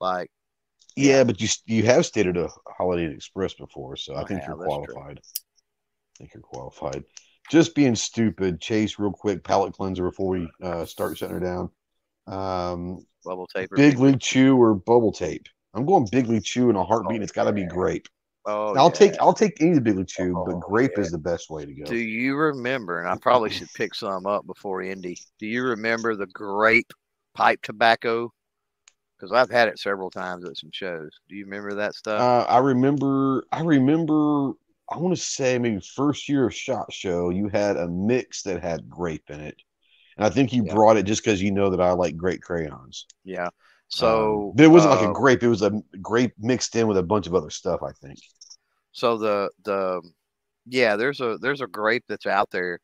like 0.00 0.30
yeah, 0.96 1.18
yeah 1.18 1.24
but 1.24 1.40
you 1.40 1.48
you 1.66 1.84
have 1.84 2.04
stated 2.04 2.36
a 2.36 2.48
holiday 2.68 3.12
express 3.12 3.54
before 3.54 3.96
so 3.96 4.14
i 4.16 4.24
think 4.24 4.40
yeah, 4.40 4.48
you're 4.48 4.64
qualified. 4.64 5.20
I 5.20 6.18
think 6.18 6.34
you're 6.34 6.42
qualified 6.42 7.04
just 7.50 7.74
being 7.74 7.94
stupid. 7.94 8.60
Chase, 8.60 8.98
real 8.98 9.12
quick, 9.12 9.44
palate 9.44 9.74
cleanser 9.74 10.04
before 10.04 10.28
we 10.28 10.48
uh, 10.62 10.84
start 10.84 11.18
shutting 11.18 11.34
her 11.34 11.40
down. 11.40 11.70
Um, 12.26 13.04
bubble 13.24 13.46
tape, 13.46 13.70
Big 13.74 13.98
League 13.98 14.20
Chew 14.20 14.56
or 14.56 14.74
bubble 14.74 15.12
tape. 15.12 15.46
I'm 15.74 15.84
going 15.84 16.06
Big 16.10 16.26
League 16.26 16.44
Chew 16.44 16.70
in 16.70 16.76
a 16.76 16.84
heartbeat. 16.84 17.20
Oh, 17.20 17.22
it's 17.22 17.32
got 17.32 17.44
to 17.44 17.58
yeah. 17.58 17.66
be 17.66 17.66
grape. 17.66 18.08
Oh, 18.46 18.74
I'll 18.74 18.86
yeah. 18.86 18.90
take 18.90 19.14
I'll 19.20 19.32
take 19.32 19.60
any 19.60 19.70
of 19.70 19.76
the 19.76 19.80
Big 19.80 19.96
League 19.96 20.06
Chew, 20.06 20.34
oh, 20.36 20.44
but 20.44 20.60
grape 20.60 20.92
yeah. 20.96 21.02
is 21.02 21.10
the 21.10 21.18
best 21.18 21.50
way 21.50 21.64
to 21.64 21.72
go. 21.72 21.84
Do 21.84 21.96
you 21.96 22.36
remember? 22.36 23.00
And 23.00 23.08
I 23.08 23.16
probably 23.16 23.50
should 23.50 23.72
pick 23.74 23.94
some 23.94 24.26
up 24.26 24.46
before 24.46 24.82
Indy. 24.82 25.18
Do 25.38 25.46
you 25.46 25.64
remember 25.64 26.14
the 26.14 26.26
grape 26.26 26.92
pipe 27.34 27.60
tobacco? 27.62 28.32
Because 29.16 29.32
I've 29.32 29.50
had 29.50 29.68
it 29.68 29.78
several 29.78 30.10
times 30.10 30.44
at 30.44 30.56
some 30.56 30.70
shows. 30.72 31.10
Do 31.28 31.36
you 31.36 31.44
remember 31.44 31.74
that 31.74 31.94
stuff? 31.94 32.20
Uh, 32.20 32.44
I 32.50 32.58
remember. 32.58 33.44
I 33.50 33.62
remember 33.62 34.52
I 34.90 34.98
want 34.98 35.16
to 35.16 35.20
say 35.20 35.58
maybe 35.58 35.80
first 35.80 36.28
year 36.28 36.46
of 36.46 36.54
Shot 36.54 36.92
Show, 36.92 37.30
you 37.30 37.48
had 37.48 37.76
a 37.76 37.88
mix 37.88 38.42
that 38.42 38.62
had 38.62 38.88
grape 38.88 39.30
in 39.30 39.40
it, 39.40 39.56
and 40.16 40.26
I 40.26 40.30
think 40.30 40.52
you 40.52 40.64
yeah. 40.66 40.74
brought 40.74 40.96
it 40.96 41.04
just 41.04 41.24
because 41.24 41.40
you 41.40 41.52
know 41.52 41.70
that 41.70 41.80
I 41.80 41.92
like 41.92 42.16
grape 42.16 42.42
crayons. 42.42 43.06
Yeah. 43.24 43.48
So, 43.88 44.48
um, 44.48 44.52
but 44.56 44.64
it 44.64 44.68
wasn't 44.68 44.92
uh, 44.92 44.96
like 44.96 45.06
a 45.06 45.10
uh, 45.10 45.12
grape; 45.12 45.42
it 45.42 45.48
was 45.48 45.62
a 45.62 45.72
grape 46.02 46.32
mixed 46.38 46.76
in 46.76 46.86
with 46.86 46.98
a 46.98 47.02
bunch 47.02 47.26
of 47.26 47.34
other 47.34 47.50
stuff. 47.50 47.82
I 47.82 47.92
think. 47.92 48.18
So 48.92 49.16
the 49.16 49.50
the 49.64 50.02
yeah, 50.66 50.96
there's 50.96 51.20
a 51.20 51.38
there's 51.40 51.60
a 51.60 51.66
grape 51.66 52.04
that's 52.08 52.26
out 52.26 52.50
there 52.50 52.80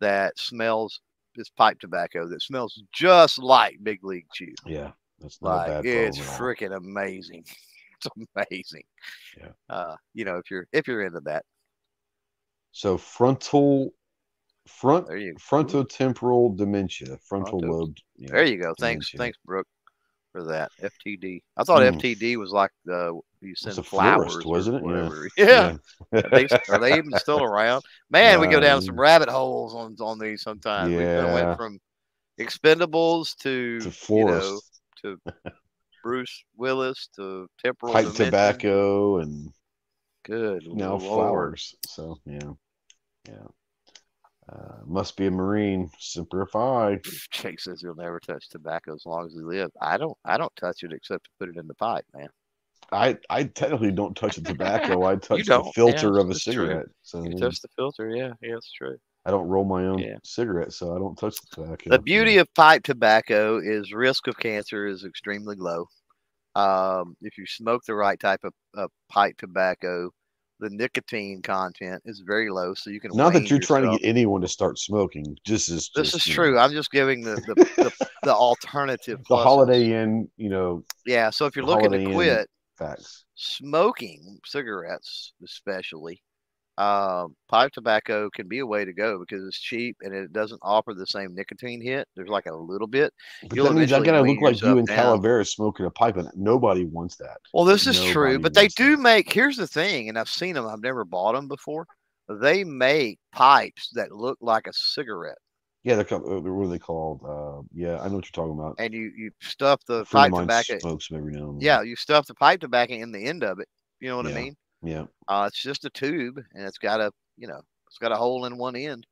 that 0.00 0.38
smells 0.38 1.00
this 1.36 1.50
pipe 1.50 1.78
tobacco 1.78 2.28
that 2.28 2.42
smells 2.42 2.82
just 2.92 3.38
like 3.38 3.78
Big 3.82 4.04
League 4.04 4.26
Chew. 4.32 4.54
Yeah, 4.66 4.92
that's 5.20 5.40
not 5.42 5.68
like, 5.68 5.84
It's 5.84 6.18
freaking 6.18 6.76
amazing. 6.76 7.44
It's 8.06 8.26
amazing. 8.50 8.82
Yeah. 9.38 9.48
Uh, 9.68 9.96
you 10.14 10.24
know, 10.24 10.36
if 10.36 10.50
you're 10.50 10.66
if 10.72 10.88
you're 10.88 11.04
into 11.04 11.20
that. 11.20 11.44
So 12.72 12.96
frontal 12.96 13.92
front 14.68 15.08
you 15.10 15.34
frontotemporal 15.36 16.56
dementia, 16.56 17.18
frontal 17.28 17.60
Fronto. 17.60 17.78
lobe. 17.78 17.96
Yeah, 18.16 18.28
there 18.32 18.44
you 18.44 18.56
go. 18.56 18.74
Thanks, 18.78 19.10
dementia. 19.10 19.18
thanks, 19.18 19.38
Brooke, 19.44 19.66
for 20.32 20.44
that. 20.44 20.70
FTD. 20.80 21.40
I 21.56 21.64
thought 21.64 21.82
mm. 21.82 22.00
FTD 22.00 22.36
was 22.36 22.52
like 22.52 22.70
the 22.84 23.18
you 23.40 23.54
send 23.56 23.74
flowers, 23.84 24.32
florist, 24.32 24.46
wasn't 24.46 24.76
it? 24.76 24.82
Whatever. 24.82 25.28
Yeah. 25.36 25.76
yeah. 26.12 26.20
are, 26.20 26.30
they, 26.30 26.48
are, 26.68 26.78
they, 26.78 26.98
even 26.98 27.12
still 27.16 27.42
around? 27.42 27.82
Man, 28.10 28.40
we 28.40 28.48
go 28.48 28.60
down 28.60 28.82
some 28.82 28.98
rabbit 28.98 29.28
holes 29.28 29.74
on 29.74 29.96
on 30.00 30.18
these 30.18 30.42
sometimes. 30.42 30.92
Yeah. 30.92 31.26
We 31.26 31.32
went 31.32 31.56
from 31.56 31.78
expendables 32.38 33.36
to, 33.38 33.80
to 33.80 33.90
florist. 33.90 34.80
You 35.02 35.10
know, 35.10 35.16
to 35.34 35.52
Bruce 36.02 36.44
Willis 36.56 37.08
to 37.16 37.46
temporal 37.62 37.92
pipe 37.92 38.12
tobacco 38.12 39.18
and 39.18 39.50
good 40.24 40.64
now 40.66 40.98
flowers. 40.98 41.74
So 41.86 42.18
yeah, 42.26 42.52
yeah. 43.28 43.46
Uh, 44.50 44.80
must 44.84 45.16
be 45.16 45.26
a 45.26 45.30
Marine. 45.30 45.90
Semper 45.98 46.44
Fi. 46.46 46.98
Jake 47.30 47.60
says 47.60 47.80
he'll 47.80 47.94
never 47.94 48.18
touch 48.18 48.48
tobacco 48.48 48.94
as 48.94 49.06
long 49.06 49.26
as 49.26 49.32
he 49.32 49.40
lives. 49.40 49.72
I 49.80 49.96
don't. 49.96 50.16
I 50.24 50.38
don't 50.38 50.54
touch 50.56 50.82
it 50.82 50.92
except 50.92 51.24
to 51.24 51.30
put 51.38 51.48
it 51.48 51.56
in 51.56 51.66
the 51.66 51.74
pipe, 51.74 52.04
man. 52.14 52.28
I 52.92 53.18
I 53.28 53.44
technically 53.44 53.92
don't 53.92 54.16
touch 54.16 54.36
the 54.36 54.42
tobacco. 54.42 55.04
I 55.04 55.16
touch 55.16 55.46
the 55.46 55.70
filter 55.74 56.14
yeah, 56.14 56.20
of 56.20 56.30
a 56.30 56.34
cigarette. 56.34 56.84
True. 56.86 56.94
So 57.02 57.22
you 57.22 57.38
touch 57.38 57.60
the 57.60 57.68
filter. 57.76 58.08
Yeah, 58.08 58.32
yeah, 58.42 58.56
it's 58.56 58.72
true. 58.72 58.96
I 59.26 59.30
don't 59.30 59.48
roll 59.48 59.64
my 59.64 59.84
own 59.84 59.98
yeah. 59.98 60.16
cigarette, 60.24 60.72
so 60.72 60.94
I 60.94 60.98
don't 60.98 61.16
touch 61.16 61.36
the 61.40 61.62
tobacco. 61.62 61.90
The 61.90 61.98
beauty 61.98 62.38
of 62.38 62.52
pipe 62.54 62.82
tobacco 62.82 63.58
is 63.62 63.92
risk 63.92 64.26
of 64.26 64.38
cancer 64.38 64.86
is 64.86 65.04
extremely 65.04 65.56
low. 65.56 65.86
Um, 66.54 67.16
if 67.20 67.36
you 67.36 67.46
smoke 67.46 67.82
the 67.86 67.94
right 67.94 68.18
type 68.18 68.40
of, 68.44 68.52
of 68.74 68.90
pipe 69.10 69.36
tobacco, 69.38 70.10
the 70.58 70.70
nicotine 70.70 71.42
content 71.42 72.02
is 72.04 72.22
very 72.26 72.50
low, 72.50 72.74
so 72.74 72.90
you 72.90 73.00
can. 73.00 73.10
Not 73.14 73.32
that 73.34 73.50
you're 73.50 73.58
trying 73.58 73.90
to 73.90 73.98
get 73.98 74.06
anyone 74.06 74.40
to 74.42 74.48
start 74.48 74.78
smoking. 74.78 75.36
Just 75.44 75.68
is 75.68 75.90
This 75.94 76.12
just, 76.12 76.26
is 76.28 76.34
true. 76.34 76.54
know, 76.54 76.58
I'm 76.58 76.72
just 76.72 76.90
giving 76.90 77.22
the 77.22 77.36
the, 77.46 77.54
the, 77.76 78.08
the 78.24 78.34
alternative. 78.34 79.18
the 79.18 79.34
pluses. 79.34 79.42
Holiday 79.42 80.02
Inn, 80.02 80.28
you 80.36 80.48
know, 80.48 80.84
Yeah. 81.06 81.30
So 81.30 81.46
if 81.46 81.56
you're 81.56 81.64
looking 81.64 81.92
to 81.92 82.12
quit 82.12 82.48
facts. 82.78 83.24
smoking 83.34 84.38
cigarettes, 84.44 85.32
especially, 85.44 86.22
um, 86.80 87.36
pipe 87.48 87.72
tobacco 87.72 88.30
can 88.30 88.48
be 88.48 88.60
a 88.60 88.66
way 88.66 88.86
to 88.86 88.92
go 88.94 89.18
because 89.18 89.46
it's 89.46 89.58
cheap 89.58 89.96
and 90.00 90.14
it 90.14 90.32
doesn't 90.32 90.60
offer 90.62 90.94
the 90.94 91.06
same 91.06 91.34
nicotine 91.34 91.82
hit. 91.82 92.08
There's 92.16 92.30
like 92.30 92.46
a 92.46 92.54
little 92.54 92.86
bit. 92.86 93.12
But 93.42 93.56
You'll 93.56 93.66
that 93.66 93.74
means 93.74 93.92
I 93.92 94.02
gotta 94.02 94.22
look 94.22 94.40
like 94.40 94.62
you 94.62 94.78
and 94.78 94.86
down. 94.86 95.20
Calavera 95.20 95.46
smoking 95.46 95.84
a 95.84 95.90
pipe, 95.90 96.16
and 96.16 96.30
nobody 96.34 96.86
wants 96.86 97.16
that. 97.16 97.36
Well, 97.52 97.66
this 97.66 97.86
is 97.86 98.02
true, 98.02 98.38
but 98.38 98.54
they 98.54 98.62
wants 98.62 98.74
do 98.76 98.96
that. 98.96 99.02
make. 99.02 99.30
Here's 99.30 99.58
the 99.58 99.66
thing, 99.66 100.08
and 100.08 100.18
I've 100.18 100.30
seen 100.30 100.54
them. 100.54 100.66
I've 100.66 100.80
never 100.80 101.04
bought 101.04 101.34
them 101.34 101.48
before. 101.48 101.86
They 102.28 102.64
make 102.64 103.18
pipes 103.32 103.90
that 103.94 104.12
look 104.12 104.38
like 104.40 104.66
a 104.66 104.72
cigarette, 104.72 105.38
Yeah, 105.82 105.96
they're 105.96 106.04
called, 106.04 106.22
uh, 106.22 106.40
what 106.40 106.66
are 106.66 106.70
they 106.70 106.78
called? 106.78 107.20
Uh, 107.26 107.62
yeah, 107.74 108.00
I 108.00 108.08
know 108.08 108.16
what 108.16 108.24
you're 108.24 108.46
talking 108.46 108.58
about. 108.58 108.76
and 108.78 108.94
you 108.94 109.12
you 109.16 109.32
stuff 109.40 109.80
the 109.86 110.04
pipe 110.06 110.32
tobacco. 110.32 110.78
smokes 110.78 111.08
every 111.12 111.32
now 111.32 111.50
and 111.50 111.60
then. 111.60 111.66
Yeah, 111.66 111.82
you 111.82 111.96
stuff 111.96 112.26
the 112.26 112.34
pipe 112.34 112.60
tobacco 112.60 112.94
in 112.94 113.12
the 113.12 113.22
end 113.22 113.44
of 113.44 113.58
it. 113.58 113.68
You 113.98 114.08
know 114.08 114.16
what 114.16 114.26
I 114.28 114.32
mean? 114.32 114.56
Yeah. 114.82 115.04
Uh, 115.28 115.44
it's 115.48 115.62
just 115.62 115.84
a 115.84 115.90
tube, 115.90 116.42
and 116.54 116.66
it's 116.66 116.78
got 116.78 117.00
a 117.00 117.12
you 117.36 117.46
know 117.46 117.60
it's 117.86 117.98
got 117.98 118.12
a 118.12 118.16
hole 118.16 118.44
in 118.44 118.56
one 118.56 118.76
end, 118.76 119.06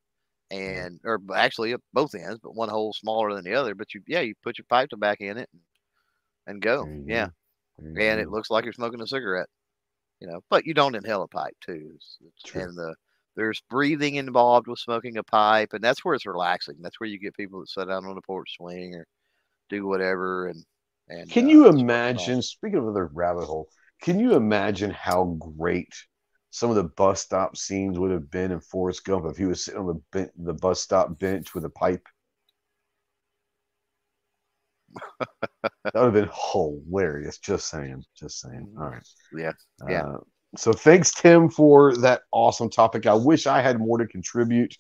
and 0.50 1.00
or 1.04 1.20
actually 1.34 1.74
both 1.92 2.14
ends, 2.14 2.38
but 2.42 2.54
one 2.54 2.68
hole 2.68 2.92
smaller 2.92 3.34
than 3.34 3.44
the 3.44 3.54
other. 3.54 3.74
But 3.74 3.94
you 3.94 4.02
yeah 4.06 4.20
you 4.20 4.34
put 4.42 4.58
your 4.58 4.66
pipe 4.68 4.90
tobacco 4.90 5.24
in 5.24 5.38
it, 5.38 5.48
and, 5.52 5.62
and 6.46 6.62
go. 6.62 6.88
Yeah, 7.06 7.26
go. 7.26 7.32
There 7.78 8.02
you 8.02 8.10
and 8.10 8.20
it 8.20 8.30
looks 8.30 8.50
like 8.50 8.64
you're 8.64 8.72
smoking 8.72 9.00
a 9.00 9.06
cigarette. 9.06 9.48
You 10.20 10.26
know, 10.26 10.40
but 10.50 10.66
you 10.66 10.74
don't 10.74 10.96
inhale 10.96 11.22
a 11.22 11.28
pipe 11.28 11.56
too. 11.60 11.92
It's- 11.94 12.18
it's- 12.20 12.42
True. 12.44 12.62
and 12.62 12.76
the 12.76 12.94
there's 13.36 13.62
breathing 13.70 14.16
involved 14.16 14.66
with 14.66 14.80
smoking 14.80 15.16
a 15.16 15.22
pipe, 15.22 15.72
and 15.72 15.82
that's 15.82 16.04
where 16.04 16.16
it's 16.16 16.26
relaxing. 16.26 16.74
That's 16.80 16.98
where 16.98 17.08
you 17.08 17.20
get 17.20 17.36
people 17.36 17.60
that 17.60 17.68
sit 17.68 17.86
down 17.86 18.04
on 18.04 18.16
the 18.16 18.20
porch 18.22 18.56
swing 18.56 18.96
or 18.96 19.06
do 19.68 19.86
whatever. 19.86 20.48
And 20.48 20.64
and 21.08 21.30
Can 21.30 21.44
uh, 21.44 21.48
you 21.48 21.68
imagine? 21.68 22.42
Speaking 22.42 22.78
of 22.78 22.84
another 22.84 23.06
rabbit 23.06 23.44
hole, 23.44 23.68
can 24.00 24.18
you 24.20 24.34
imagine 24.34 24.90
how 24.90 25.24
great 25.56 25.94
some 26.50 26.70
of 26.70 26.76
the 26.76 26.84
bus 26.84 27.20
stop 27.20 27.56
scenes 27.56 27.98
would 27.98 28.10
have 28.10 28.30
been 28.30 28.52
in 28.52 28.60
Forrest 28.60 29.04
Gump 29.04 29.26
if 29.26 29.36
he 29.36 29.44
was 29.44 29.64
sitting 29.64 29.80
on 29.80 29.86
the 29.86 30.02
ben- 30.12 30.32
the 30.36 30.54
bus 30.54 30.80
stop 30.80 31.18
bench 31.18 31.54
with 31.54 31.64
a 31.64 31.70
pipe? 31.70 32.06
that 35.62 35.94
would 35.94 36.04
have 36.04 36.12
been 36.14 36.30
hilarious. 36.52 37.38
Just 37.38 37.68
saying. 37.68 38.04
Just 38.16 38.40
saying. 38.40 38.68
Mhm. 38.74 38.80
All 38.80 38.90
right. 38.90 39.08
Yeah, 39.32 39.52
yeah. 39.88 40.02
Uh, 40.02 40.18
so 40.56 40.72
thanks, 40.72 41.12
Tim, 41.12 41.50
for 41.50 41.96
that 41.98 42.22
awesome 42.32 42.70
topic. 42.70 43.06
I 43.06 43.14
wish 43.14 43.46
I 43.46 43.60
had 43.60 43.78
more 43.78 43.98
to 43.98 44.06
contribute. 44.06 44.74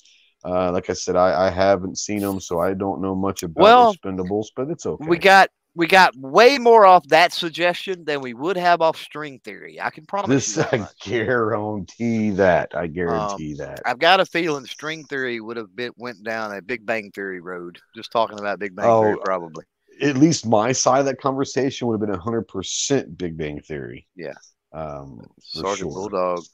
Uh, 0.44 0.72
like 0.72 0.88
I 0.88 0.94
said, 0.94 1.16
I, 1.16 1.48
I 1.48 1.50
haven't 1.50 1.98
seen 1.98 2.20
them, 2.20 2.40
so 2.40 2.60
I 2.60 2.72
don't 2.72 3.02
know 3.02 3.14
much 3.14 3.42
about 3.42 3.62
Well, 3.62 3.94
Expendables, 3.94 4.46
but 4.56 4.70
it's 4.70 4.86
okay. 4.86 5.04
We 5.10 5.18
got 5.18 5.50
we 5.78 5.86
got 5.88 6.14
way 6.16 6.58
more 6.58 6.84
off 6.86 7.08
that 7.08 7.32
suggestion 7.32 8.04
than 8.04 8.20
we 8.20 8.34
would 8.34 8.58
have 8.58 8.82
off 8.82 8.98
string 8.98 9.40
theory. 9.44 9.80
I 9.80 9.90
can 9.90 10.06
promise 10.06 10.46
This 10.46 10.48
you 10.48 10.56
that 10.56 10.74
I 10.74 10.78
much. 10.78 10.92
guarantee 11.00 12.30
that. 12.32 12.72
I 12.76 12.86
Um, 13.06 13.38
guarantee 13.38 13.54
that. 13.54 13.80
I've 13.84 13.98
got 13.98 14.20
a 14.20 14.26
feeling 14.26 14.66
string 14.66 15.04
theory 15.06 15.40
would 15.40 15.56
have 15.56 15.74
been 15.74 15.92
went 15.96 16.22
down 16.24 16.52
a 16.54 16.62
Big 16.62 16.86
Bang 16.86 17.10
Theory 17.12 17.40
road. 17.40 17.80
Just 17.94 18.12
talking 18.12 18.38
about 18.38 18.60
Big 18.60 18.76
Bang 18.76 18.96
Theory, 18.96 19.16
Oh, 19.16 19.20
probably. 19.24 19.64
At 20.00 20.16
least 20.16 20.46
my 20.46 20.72
side 20.72 21.00
of 21.00 21.06
that 21.06 21.20
conversation 21.20 21.88
would 21.88 22.00
have 22.00 22.08
been 22.08 22.18
hundred 22.18 22.48
percent 22.48 23.18
Big 23.18 23.36
Bang 23.36 23.60
Theory. 23.60 24.06
Yeah. 24.16 24.34
Um, 24.72 25.20
Sergeant 25.40 25.92
sure. 25.92 25.92
Bulldog 25.92 26.44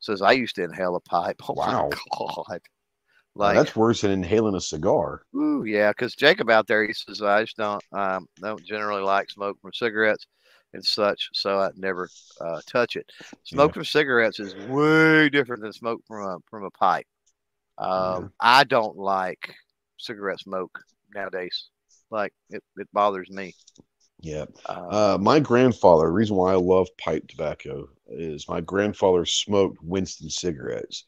says 0.00 0.22
I 0.22 0.32
used 0.32 0.56
to 0.56 0.64
inhale 0.64 0.96
a 0.96 1.00
pipe. 1.00 1.40
Oh 1.48 1.54
Wow. 1.54 1.88
my 1.90 1.96
god! 2.18 2.60
Like, 3.38 3.54
that's 3.54 3.74
worse 3.76 4.02
than 4.02 4.10
inhaling 4.10 4.54
a 4.54 4.60
cigar. 4.60 5.22
ooh, 5.34 5.64
yeah, 5.64 5.90
because 5.90 6.14
Jacob 6.14 6.50
out 6.50 6.66
there, 6.66 6.86
he 6.86 6.92
says 6.92 7.22
I 7.22 7.42
just 7.44 7.56
don't 7.56 7.82
um, 7.92 8.26
don't 8.40 8.64
generally 8.64 9.02
like 9.02 9.30
smoke 9.30 9.58
from 9.60 9.72
cigarettes 9.74 10.26
and 10.74 10.84
such, 10.84 11.30
so 11.32 11.58
I 11.58 11.70
never 11.76 12.08
uh, 12.40 12.60
touch 12.66 12.96
it. 12.96 13.06
Smoke 13.44 13.74
from 13.74 13.84
cigarettes 13.84 14.40
is 14.40 14.54
way 14.56 15.28
different 15.28 15.62
than 15.62 15.72
smoke 15.72 16.02
from 16.06 16.24
a 16.24 16.38
from 16.50 16.64
a 16.64 16.70
pipe. 16.70 17.06
Um, 17.78 18.30
I 18.40 18.64
don't 18.64 18.96
like 18.96 19.54
cigarette 19.98 20.40
smoke 20.40 20.78
nowadays. 21.14 21.68
Like 22.10 22.32
it, 22.50 22.62
it 22.76 22.88
bothers 22.92 23.30
me. 23.30 23.54
Yeah. 24.20 24.46
Uh, 24.66 24.90
Uh, 24.90 25.18
my 25.20 25.40
grandfather, 25.40 26.06
the 26.06 26.12
reason 26.12 26.36
why 26.36 26.52
I 26.52 26.56
love 26.56 26.88
pipe 26.98 27.28
tobacco 27.28 27.88
is 28.08 28.48
my 28.48 28.60
grandfather 28.60 29.24
smoked 29.24 29.78
Winston 29.82 30.30
cigarettes. 30.30 31.04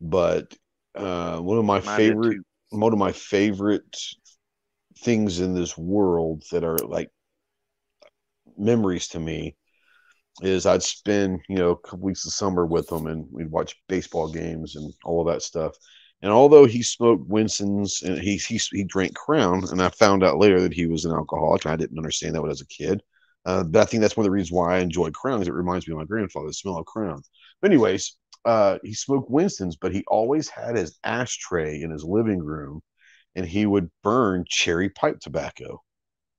But 0.00 0.56
uh, 0.96 1.38
one 1.38 1.58
of 1.58 1.64
my 1.64 1.80
mine 1.80 1.96
favorite 1.96 2.38
one 2.70 2.92
of 2.92 2.98
my 2.98 3.12
favorite 3.12 3.96
things 5.00 5.40
in 5.40 5.54
this 5.54 5.76
world 5.76 6.42
that 6.50 6.64
are 6.64 6.78
like 6.78 7.10
memories 8.56 9.08
to 9.08 9.20
me 9.20 9.56
is 10.42 10.66
I'd 10.66 10.82
spend, 10.82 11.40
you 11.48 11.56
know, 11.56 11.70
a 11.70 11.76
couple 11.76 12.00
weeks 12.00 12.26
of 12.26 12.32
summer 12.32 12.66
with 12.66 12.90
him 12.90 13.06
and 13.06 13.26
we'd 13.30 13.50
watch 13.50 13.76
baseball 13.88 14.30
games 14.30 14.76
and 14.76 14.92
all 15.04 15.20
of 15.20 15.32
that 15.32 15.42
stuff. 15.42 15.74
And 16.22 16.32
although 16.32 16.64
he 16.64 16.82
smoked 16.82 17.28
Winston's 17.28 18.02
and 18.02 18.18
he, 18.18 18.36
he, 18.36 18.60
he 18.72 18.84
drank 18.84 19.14
Crown, 19.14 19.64
and 19.70 19.82
I 19.82 19.90
found 19.90 20.24
out 20.24 20.38
later 20.38 20.60
that 20.62 20.72
he 20.72 20.86
was 20.86 21.04
an 21.04 21.12
alcoholic, 21.12 21.64
and 21.64 21.72
I 21.72 21.76
didn't 21.76 21.98
understand 21.98 22.34
that 22.34 22.42
when 22.42 22.48
I 22.48 22.52
was 22.52 22.62
a 22.62 22.66
kid. 22.66 23.02
Uh, 23.44 23.62
but 23.62 23.82
I 23.82 23.84
think 23.84 24.00
that's 24.00 24.16
one 24.16 24.24
of 24.24 24.28
the 24.28 24.32
reasons 24.32 24.52
why 24.52 24.76
I 24.76 24.80
enjoy 24.80 25.10
Crown, 25.10 25.40
is 25.40 25.48
it 25.48 25.54
reminds 25.54 25.86
me 25.86 25.92
of 25.92 25.98
my 25.98 26.04
grandfather, 26.04 26.48
the 26.48 26.54
smell 26.54 26.78
of 26.78 26.86
Crown. 26.86 27.22
But 27.60 27.70
anyways, 27.70 28.16
uh, 28.46 28.78
he 28.84 28.94
smoked 28.94 29.30
Winston's, 29.30 29.76
but 29.76 29.94
he 29.94 30.04
always 30.08 30.48
had 30.48 30.76
his 30.76 30.98
ashtray 31.04 31.82
in 31.82 31.90
his 31.90 32.04
living 32.04 32.40
room, 32.40 32.82
and 33.36 33.46
he 33.46 33.66
would 33.66 33.90
burn 34.02 34.44
cherry 34.48 34.90
pipe 34.90 35.20
tobacco, 35.20 35.82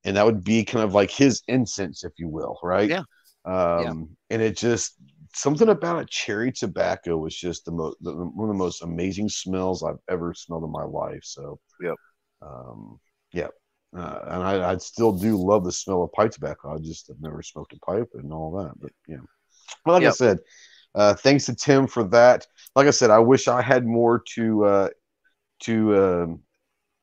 and 0.03 0.17
that 0.17 0.25
would 0.25 0.43
be 0.43 0.65
kind 0.65 0.83
of 0.85 0.93
like 0.93 1.11
his 1.11 1.43
incense, 1.47 2.03
if 2.03 2.13
you 2.17 2.29
will, 2.29 2.59
right? 2.63 2.89
Yeah. 2.89 3.03
Um, 3.45 4.17
and 4.29 4.41
it 4.41 4.57
just 4.57 4.95
something 5.35 5.69
about 5.69 6.01
a 6.01 6.05
cherry 6.05 6.51
tobacco 6.51 7.17
was 7.17 7.35
just 7.35 7.65
the 7.65 7.71
most 7.71 7.97
the, 8.01 8.13
one 8.13 8.49
of 8.49 8.55
the 8.55 8.59
most 8.59 8.81
amazing 8.83 9.29
smells 9.29 9.83
I've 9.83 9.99
ever 10.09 10.33
smelled 10.33 10.63
in 10.63 10.71
my 10.71 10.83
life. 10.83 11.21
So, 11.23 11.59
Yep. 11.79 11.97
um, 12.41 12.99
yeah. 13.33 13.47
Uh, 13.95 14.19
and 14.27 14.43
I, 14.43 14.71
I 14.73 14.77
still 14.77 15.13
do 15.13 15.37
love 15.37 15.63
the 15.63 15.71
smell 15.71 16.03
of 16.03 16.11
pipe 16.11 16.31
tobacco. 16.31 16.75
I 16.75 16.79
just 16.79 17.07
have 17.07 17.21
never 17.21 17.41
smoked 17.41 17.73
a 17.73 17.79
pipe 17.79 18.09
and 18.15 18.33
all 18.33 18.51
that. 18.57 18.73
But 18.79 18.91
yeah, 19.07 19.17
well, 19.85 19.95
like 19.95 20.05
I 20.05 20.09
said, 20.09 20.39
uh, 20.97 21.13
thanks 21.13 21.45
to 21.45 21.55
Tim 21.55 21.87
for 21.87 22.03
that. 22.05 22.45
Like 22.75 22.87
I 22.87 22.91
said, 22.91 23.11
I 23.11 23.19
wish 23.19 23.47
I 23.47 23.61
had 23.61 23.85
more 23.85 24.23
to 24.33 24.65
uh, 24.65 24.89
to 25.61 25.95
um, 25.95 26.39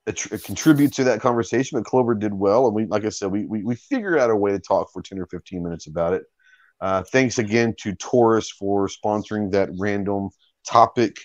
attr- 0.08 0.42
contribute 0.44 0.92
to 0.94 1.04
that 1.04 1.20
conversation, 1.20 1.78
but 1.78 1.86
Clover 1.86 2.14
did 2.16 2.34
well, 2.34 2.66
and 2.66 2.74
we, 2.74 2.86
like 2.86 3.04
I 3.04 3.10
said, 3.10 3.30
we 3.30 3.46
we, 3.46 3.62
we 3.62 3.76
figured 3.76 4.18
out 4.18 4.30
a 4.30 4.36
way 4.36 4.50
to 4.50 4.58
talk 4.58 4.92
for 4.92 5.00
ten 5.00 5.20
or 5.20 5.26
fifteen 5.26 5.62
minutes 5.62 5.86
about 5.86 6.12
it. 6.12 6.24
Uh, 6.80 7.04
thanks 7.04 7.38
again 7.38 7.72
to 7.78 7.94
Taurus 7.94 8.50
for 8.50 8.88
sponsoring 8.88 9.52
that 9.52 9.70
random 9.78 10.28
topic 10.66 11.16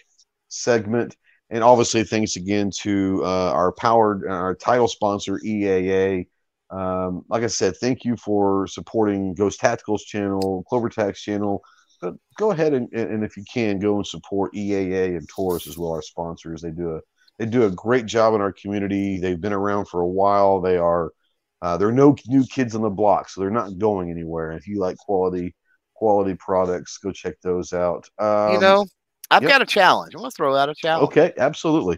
segment. 0.48 1.18
And 1.50 1.64
obviously, 1.64 2.04
thanks 2.04 2.36
again 2.36 2.70
to 2.82 3.24
uh, 3.26 3.52
our 3.52 3.72
powered, 3.72 4.30
our 4.30 4.54
title 4.54 4.88
sponsor, 4.88 5.40
EAA. 5.44 6.28
Um, 6.70 7.24
like 7.30 7.42
I 7.42 7.48
said, 7.48 7.78
thank 7.78 8.06
you 8.06 8.16
for 8.16 8.68
supporting 8.68 9.34
Ghost 9.34 9.60
Tacticals 9.60 10.02
channel, 10.06 10.64
Clover 10.70 10.90
Tax 10.90 11.20
channel. 11.24 11.64
But 12.02 12.16
go 12.38 12.52
ahead 12.52 12.74
and, 12.74 12.92
and 12.94 13.24
if 13.24 13.36
you 13.36 13.44
can, 13.52 13.80
go 13.80 13.98
and 13.98 14.08
support 14.08 14.54
EAA 14.54 15.18
and 15.18 15.28
Taurus 15.28 15.68
as 15.68 15.78
well, 15.78 15.92
our 15.92 16.02
sponsors. 16.02 16.62
They 16.62 16.72
do 16.72 16.96
a 16.96 17.02
they 17.38 17.46
do 17.46 17.66
a 17.66 17.72
great 17.72 18.06
job 18.06 18.34
in 18.34 18.42
our 18.42 18.52
community. 18.52 19.18
They've 19.18 19.40
been 19.40 19.54
around 19.54 19.86
for 19.86 20.02
a 20.02 20.08
while. 20.08 20.60
They 20.60 20.78
are 20.78 21.12
uh, 21.62 21.78
there 21.78 21.88
are 21.88 21.94
no 21.94 22.16
new 22.28 22.46
kids 22.46 22.76
on 22.76 22.82
the 22.82 22.90
block, 22.90 23.30
so 23.30 23.42
they're 23.42 23.50
not 23.50 23.78
going 23.78 24.12
anywhere. 24.12 24.52
If 24.52 24.68
you 24.68 24.80
like 24.80 24.98
quality 24.98 25.56
quality 25.94 26.36
products, 26.36 26.98
go 26.98 27.12
check 27.12 27.36
those 27.42 27.74
out. 27.74 28.08
Um, 28.18 28.54
you 28.54 28.60
know, 28.60 28.86
I've 29.30 29.44
yep. 29.44 29.52
got 29.52 29.62
a 29.62 29.66
challenge. 29.66 30.14
I'm 30.16 30.22
gonna 30.22 30.32
throw 30.32 30.56
out 30.56 30.70
a 30.70 30.76
challenge. 30.76 31.10
okay, 31.10 31.34
absolutely. 31.38 31.98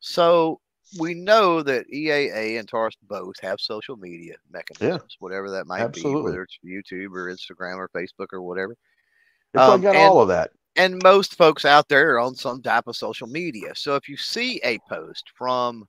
So 0.00 0.60
we 0.98 1.14
know 1.14 1.62
that 1.62 1.86
EAA 1.92 2.58
and 2.58 2.68
Taurus 2.68 2.96
both 3.08 3.34
have 3.42 3.60
social 3.60 3.96
media 3.96 4.34
mechanisms, 4.50 5.16
whatever 5.20 5.50
that 5.50 5.66
might 5.66 5.92
be, 5.92 6.02
whether 6.02 6.42
it's 6.42 6.58
YouTube 6.64 7.14
or 7.14 7.32
Instagram 7.32 7.76
or 7.76 7.88
Facebook 7.94 8.28
or 8.32 8.42
whatever. 8.42 8.76
I 9.54 9.74
Um, 9.74 9.86
and- 9.86 9.96
all 9.96 10.20
of 10.20 10.28
that, 10.28 10.52
And 10.76 11.02
most 11.02 11.36
folks 11.36 11.64
out 11.64 11.88
there 11.88 12.14
are 12.14 12.20
on 12.20 12.36
some 12.36 12.62
type 12.62 12.86
of 12.86 12.96
social 12.96 13.26
media. 13.26 13.74
So 13.74 13.96
if 13.96 14.08
you 14.08 14.16
see 14.16 14.60
a 14.62 14.78
post 14.88 15.24
from 15.36 15.88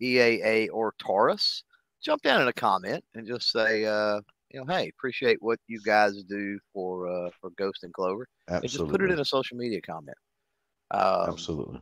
EAA 0.00 0.68
or 0.68 0.94
Taurus, 0.98 1.64
jump 2.02 2.22
down 2.22 2.42
in 2.42 2.48
a 2.48 2.52
comment 2.52 3.02
and 3.14 3.26
just 3.26 3.50
say, 3.50 3.86
uh, 3.86 4.20
you 4.50 4.60
know, 4.60 4.66
hey, 4.66 4.88
appreciate 4.88 5.40
what 5.40 5.58
you 5.68 5.80
guys 5.80 6.22
do 6.24 6.58
for 6.72 7.08
uh, 7.08 7.30
for 7.40 7.50
Ghost 7.50 7.82
and 7.82 7.92
Clover, 7.94 8.28
and 8.48 8.62
just 8.62 8.86
put 8.88 9.02
it 9.02 9.10
in 9.10 9.20
a 9.20 9.24
social 9.24 9.56
media 9.56 9.80
comment. 9.80 10.16
Um, 10.90 11.30
absolutely. 11.30 11.80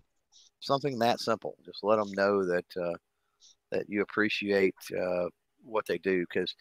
something 0.61 0.99
that 0.99 1.21
simple. 1.21 1.57
Just 1.65 1.83
let 1.83 1.97
them 1.97 2.13
know 2.13 2.45
that 2.45 2.67
uh, 2.81 2.97
that 3.73 3.87
you 3.89 4.03
appreciate 4.03 4.75
uh, 4.99 5.27
what 5.63 5.87
they 5.87 5.99
do 5.99 6.25
because 6.29 6.55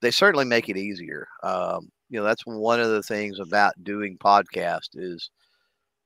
they 0.00 0.10
certainly 0.10 0.44
make 0.44 0.68
it 0.68 0.76
easier. 0.76 1.26
Um, 1.42 1.90
you 2.08 2.18
know, 2.18 2.24
that's 2.24 2.46
one 2.46 2.80
of 2.80 2.88
the 2.90 3.02
things 3.02 3.38
about 3.40 3.72
doing 3.84 4.16
podcast 4.18 4.88
is, 4.94 5.30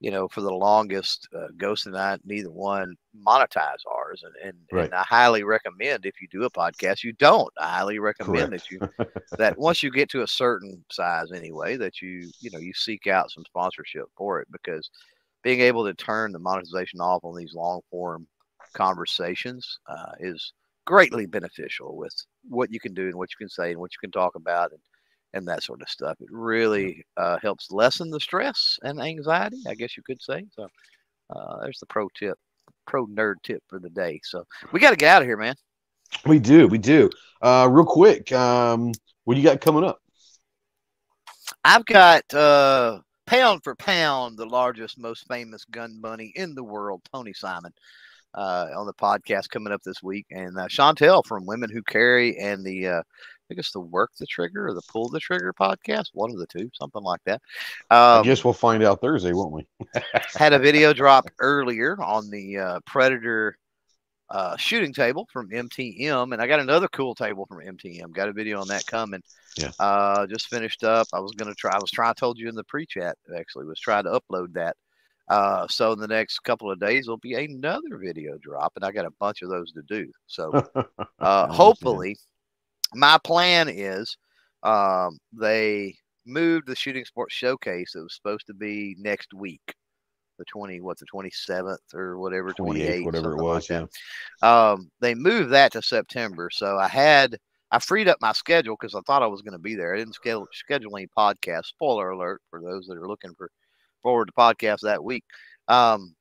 you 0.00 0.10
know, 0.10 0.28
for 0.28 0.40
the 0.40 0.52
longest, 0.52 1.28
uh, 1.36 1.48
Ghost 1.56 1.86
and 1.86 1.96
I, 1.96 2.18
neither 2.24 2.50
one 2.50 2.94
monetize 3.26 3.78
ours, 3.90 4.22
and 4.24 4.34
and, 4.48 4.58
Right. 4.70 4.84
and 4.84 4.94
I 4.94 5.02
highly 5.02 5.44
recommend 5.44 6.04
if 6.06 6.20
you 6.20 6.28
do 6.30 6.44
a 6.44 6.50
podcast, 6.50 7.04
you 7.04 7.12
don't. 7.14 7.52
I 7.60 7.68
highly 7.78 7.98
recommend 7.98 8.52
that 8.52 8.70
you 8.70 8.80
that 9.38 9.56
once 9.58 9.82
you 9.82 9.90
get 9.90 10.08
to 10.10 10.22
a 10.22 10.26
certain 10.28 10.84
size 10.90 11.32
anyway, 11.32 11.76
that 11.76 12.00
you 12.02 12.32
you 12.40 12.50
know 12.50 12.58
you 12.58 12.72
seek 12.74 13.06
out 13.06 13.30
some 13.30 13.44
sponsorship 13.46 14.06
for 14.16 14.40
it 14.40 14.48
because 14.52 14.90
being 15.42 15.60
able 15.60 15.84
to 15.84 15.94
turn 15.94 16.32
the 16.32 16.38
monetization 16.38 17.00
off 17.00 17.24
on 17.24 17.36
these 17.36 17.54
long 17.54 17.80
form 17.90 18.26
conversations 18.74 19.78
uh, 19.88 20.12
is 20.20 20.52
greatly 20.86 21.26
beneficial 21.26 21.96
with 21.96 22.14
what 22.48 22.72
you 22.72 22.80
can 22.80 22.94
do 22.94 23.06
and 23.06 23.14
what 23.14 23.30
you 23.30 23.36
can 23.38 23.48
say 23.48 23.70
and 23.70 23.80
what 23.80 23.92
you 23.92 23.98
can 24.00 24.10
talk 24.10 24.34
about 24.34 24.72
and 24.72 24.80
and 25.34 25.48
that 25.48 25.62
sort 25.62 25.80
of 25.82 25.88
stuff. 25.88 26.20
It 26.20 26.28
really 26.30 27.04
uh, 27.16 27.38
helps 27.40 27.70
lessen 27.70 28.10
the 28.10 28.20
stress 28.20 28.78
and 28.82 29.00
anxiety, 29.00 29.62
I 29.66 29.74
guess 29.74 29.96
you 29.96 30.02
could 30.02 30.20
say. 30.20 30.44
So 30.54 30.68
uh, 31.34 31.62
there's 31.62 31.78
the 31.78 31.86
pro 31.86 32.08
tip, 32.18 32.38
pro 32.86 33.06
nerd 33.06 33.36
tip 33.42 33.62
for 33.68 33.78
the 33.78 33.90
day. 33.90 34.20
So 34.24 34.44
we 34.72 34.80
got 34.80 34.90
to 34.90 34.96
get 34.96 35.14
out 35.14 35.22
of 35.22 35.28
here, 35.28 35.36
man. 35.36 35.54
We 36.26 36.38
do, 36.38 36.68
we 36.68 36.78
do. 36.78 37.08
Uh, 37.40 37.68
real 37.70 37.86
quick, 37.86 38.30
um, 38.32 38.92
what 39.24 39.34
do 39.34 39.40
you 39.40 39.46
got 39.46 39.60
coming 39.60 39.84
up? 39.84 39.98
I've 41.64 41.86
got 41.86 42.32
uh, 42.34 43.00
pound 43.26 43.62
for 43.64 43.74
pound 43.76 44.36
the 44.36 44.46
largest, 44.46 44.98
most 44.98 45.26
famous 45.28 45.64
gun 45.64 46.00
bunny 46.00 46.32
in 46.36 46.54
the 46.54 46.64
world, 46.64 47.02
Tony 47.12 47.32
Simon, 47.32 47.72
uh, 48.34 48.68
on 48.76 48.86
the 48.86 48.94
podcast 48.94 49.48
coming 49.50 49.72
up 49.72 49.82
this 49.82 50.02
week, 50.02 50.26
and 50.30 50.58
uh, 50.58 50.66
Chantel 50.68 51.24
from 51.24 51.46
Women 51.46 51.70
Who 51.70 51.82
Carry 51.82 52.38
and 52.38 52.64
the 52.64 52.88
uh, 52.88 52.98
I 53.00 53.44
think 53.48 53.58
it's 53.60 53.72
the 53.72 53.80
Work 53.80 54.12
the 54.18 54.26
Trigger 54.26 54.68
or 54.68 54.74
the 54.74 54.82
Pull 54.88 55.08
the 55.10 55.20
Trigger 55.20 55.52
podcast, 55.58 56.06
one 56.14 56.30
of 56.30 56.38
the 56.38 56.46
two, 56.46 56.70
something 56.74 57.02
like 57.02 57.20
that. 57.26 57.40
I 57.90 58.18
Um, 58.18 58.24
guess 58.24 58.44
we'll 58.44 58.54
find 58.54 58.82
out 58.82 59.00
Thursday, 59.00 59.32
won't 59.32 59.52
we? 59.52 59.66
had 60.36 60.52
a 60.52 60.58
video 60.58 60.92
drop 60.92 61.26
earlier 61.38 62.00
on 62.02 62.30
the 62.30 62.58
uh, 62.58 62.80
Predator 62.86 63.58
uh, 64.30 64.56
shooting 64.56 64.94
table 64.94 65.28
from 65.30 65.50
MTM, 65.50 66.32
and 66.32 66.40
I 66.40 66.46
got 66.46 66.60
another 66.60 66.88
cool 66.88 67.14
table 67.14 67.44
from 67.44 67.58
MTM. 67.58 68.12
Got 68.12 68.30
a 68.30 68.32
video 68.32 68.60
on 68.62 68.68
that 68.68 68.86
coming. 68.86 69.22
Yeah. 69.58 69.72
Uh, 69.78 70.26
just 70.26 70.48
finished 70.48 70.84
up. 70.84 71.06
I 71.12 71.20
was 71.20 71.32
gonna 71.32 71.54
try. 71.54 71.72
I 71.72 71.78
was 71.78 71.90
trying. 71.90 72.08
I 72.10 72.14
told 72.14 72.38
you 72.38 72.48
in 72.48 72.54
the 72.54 72.64
pre-chat 72.64 73.18
actually 73.36 73.66
was 73.66 73.78
trying 73.78 74.04
to 74.04 74.18
upload 74.18 74.54
that. 74.54 74.76
Uh, 75.32 75.66
so 75.66 75.92
in 75.92 75.98
the 75.98 76.06
next 76.06 76.40
couple 76.40 76.70
of 76.70 76.78
days 76.78 77.06
there'll 77.06 77.16
be 77.16 77.32
another 77.32 77.96
video 77.96 78.36
drop, 78.36 78.70
and 78.76 78.84
I 78.84 78.92
got 78.92 79.06
a 79.06 79.10
bunch 79.18 79.40
of 79.40 79.48
those 79.48 79.72
to 79.72 79.82
do. 79.88 80.12
So 80.26 80.62
uh, 81.20 81.46
hopefully, 81.46 82.18
my 82.92 83.16
plan 83.24 83.70
is 83.70 84.18
um, 84.62 85.16
they 85.32 85.96
moved 86.26 86.66
the 86.66 86.76
shooting 86.76 87.06
sports 87.06 87.34
showcase. 87.34 87.94
It 87.94 88.00
was 88.00 88.14
supposed 88.14 88.46
to 88.48 88.52
be 88.52 88.94
next 88.98 89.32
week, 89.32 89.62
the 90.38 90.44
twenty, 90.44 90.82
what 90.82 90.98
the 90.98 91.06
twenty 91.06 91.30
seventh 91.30 91.94
or 91.94 92.18
whatever, 92.18 92.52
28th, 92.52 93.04
whatever 93.06 93.32
it 93.32 93.42
was. 93.42 93.70
Like 93.70 93.88
yeah. 94.42 94.70
Um, 94.72 94.90
they 95.00 95.14
moved 95.14 95.52
that 95.52 95.72
to 95.72 95.80
September, 95.80 96.50
so 96.52 96.76
I 96.76 96.88
had 96.88 97.38
I 97.70 97.78
freed 97.78 98.06
up 98.06 98.18
my 98.20 98.32
schedule 98.32 98.76
because 98.78 98.94
I 98.94 99.00
thought 99.06 99.22
I 99.22 99.28
was 99.28 99.40
going 99.40 99.52
to 99.52 99.58
be 99.58 99.76
there. 99.76 99.94
I 99.94 99.98
didn't 99.98 100.14
schedule 100.14 100.46
schedule 100.52 100.94
any 100.94 101.08
podcast. 101.16 101.64
Spoiler 101.64 102.10
alert 102.10 102.42
for 102.50 102.60
those 102.60 102.86
that 102.88 102.98
are 102.98 103.08
looking 103.08 103.32
for 103.38 103.50
forward 104.02 104.26
to 104.26 104.32
podcast 104.32 104.80
that 104.82 105.02
week. 105.02 105.24
Um, 105.68 106.14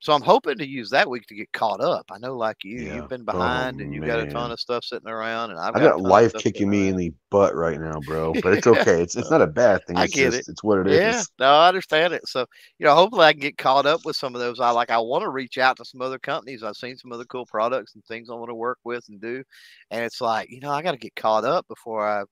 so 0.00 0.12
I'm 0.12 0.22
hoping 0.22 0.58
to 0.58 0.68
use 0.68 0.90
that 0.90 1.08
week 1.08 1.26
to 1.28 1.34
get 1.34 1.50
caught 1.54 1.80
up. 1.80 2.04
I 2.12 2.18
know, 2.18 2.36
like 2.36 2.58
you, 2.62 2.78
Yeah. 2.82 2.96
you've 2.96 3.08
been 3.08 3.22
Oh, 3.22 3.24
behind 3.32 3.80
and 3.80 3.94
you've 3.94 4.04
got 4.04 4.20
a 4.20 4.26
ton 4.26 4.50
of 4.50 4.60
stuff 4.60 4.84
sitting 4.84 5.08
around, 5.08 5.50
and 5.50 5.58
I've 5.58 5.72
got, 5.72 5.96
got 5.96 6.00
life 6.02 6.34
kicking 6.34 6.68
me 6.68 6.88
in 6.88 6.96
the 6.96 7.12
butt 7.30 7.54
right 7.54 7.80
now, 7.80 8.00
bro. 8.00 8.34
But 8.42 8.52
it's 8.52 8.66
okay. 8.66 9.00
It's 9.00 9.16
it's 9.16 9.30
not 9.30 9.40
a 9.40 9.46
bad 9.46 9.86
thing. 9.86 9.96
I 9.96 10.06
get 10.06 10.26
just 10.30 10.40
it. 10.40 10.48
it's 10.48 10.62
what 10.62 10.78
it 10.80 10.88
is. 10.88 11.00
Yeah, 11.00 11.22
no, 11.38 11.54
I 11.54 11.68
understand 11.68 12.12
it. 12.12 12.28
So, 12.28 12.44
you 12.78 12.84
know, 12.84 12.94
hopefully 12.94 13.24
I 13.24 13.32
can 13.32 13.40
get 13.40 13.56
caught 13.56 13.86
up 13.86 14.04
with 14.04 14.16
some 14.16 14.34
of 14.34 14.42
those. 14.42 14.60
I 14.60 14.70
like, 14.70 14.90
I 14.90 14.98
want 14.98 15.22
to 15.22 15.30
reach 15.30 15.56
out 15.56 15.78
to 15.78 15.84
some 15.86 16.02
other 16.02 16.18
companies. 16.18 16.62
I've 16.62 16.76
seen 16.76 16.98
some 16.98 17.12
other 17.12 17.24
cool 17.24 17.46
products 17.46 17.94
and 17.94 18.04
things 18.04 18.28
I 18.28 18.34
want 18.34 18.50
to 18.50 18.54
work 18.54 18.78
with 18.84 19.04
and 19.08 19.20
do. 19.20 19.42
And 19.90 20.04
it's 20.04 20.20
like, 20.20 20.50
you 20.50 20.60
know, 20.60 20.70
I 20.70 20.82
got 20.82 20.92
to 20.92 20.98
get 20.98 21.16
caught 21.16 21.44
up 21.46 21.66
before 21.68 22.06
I, 22.06 22.24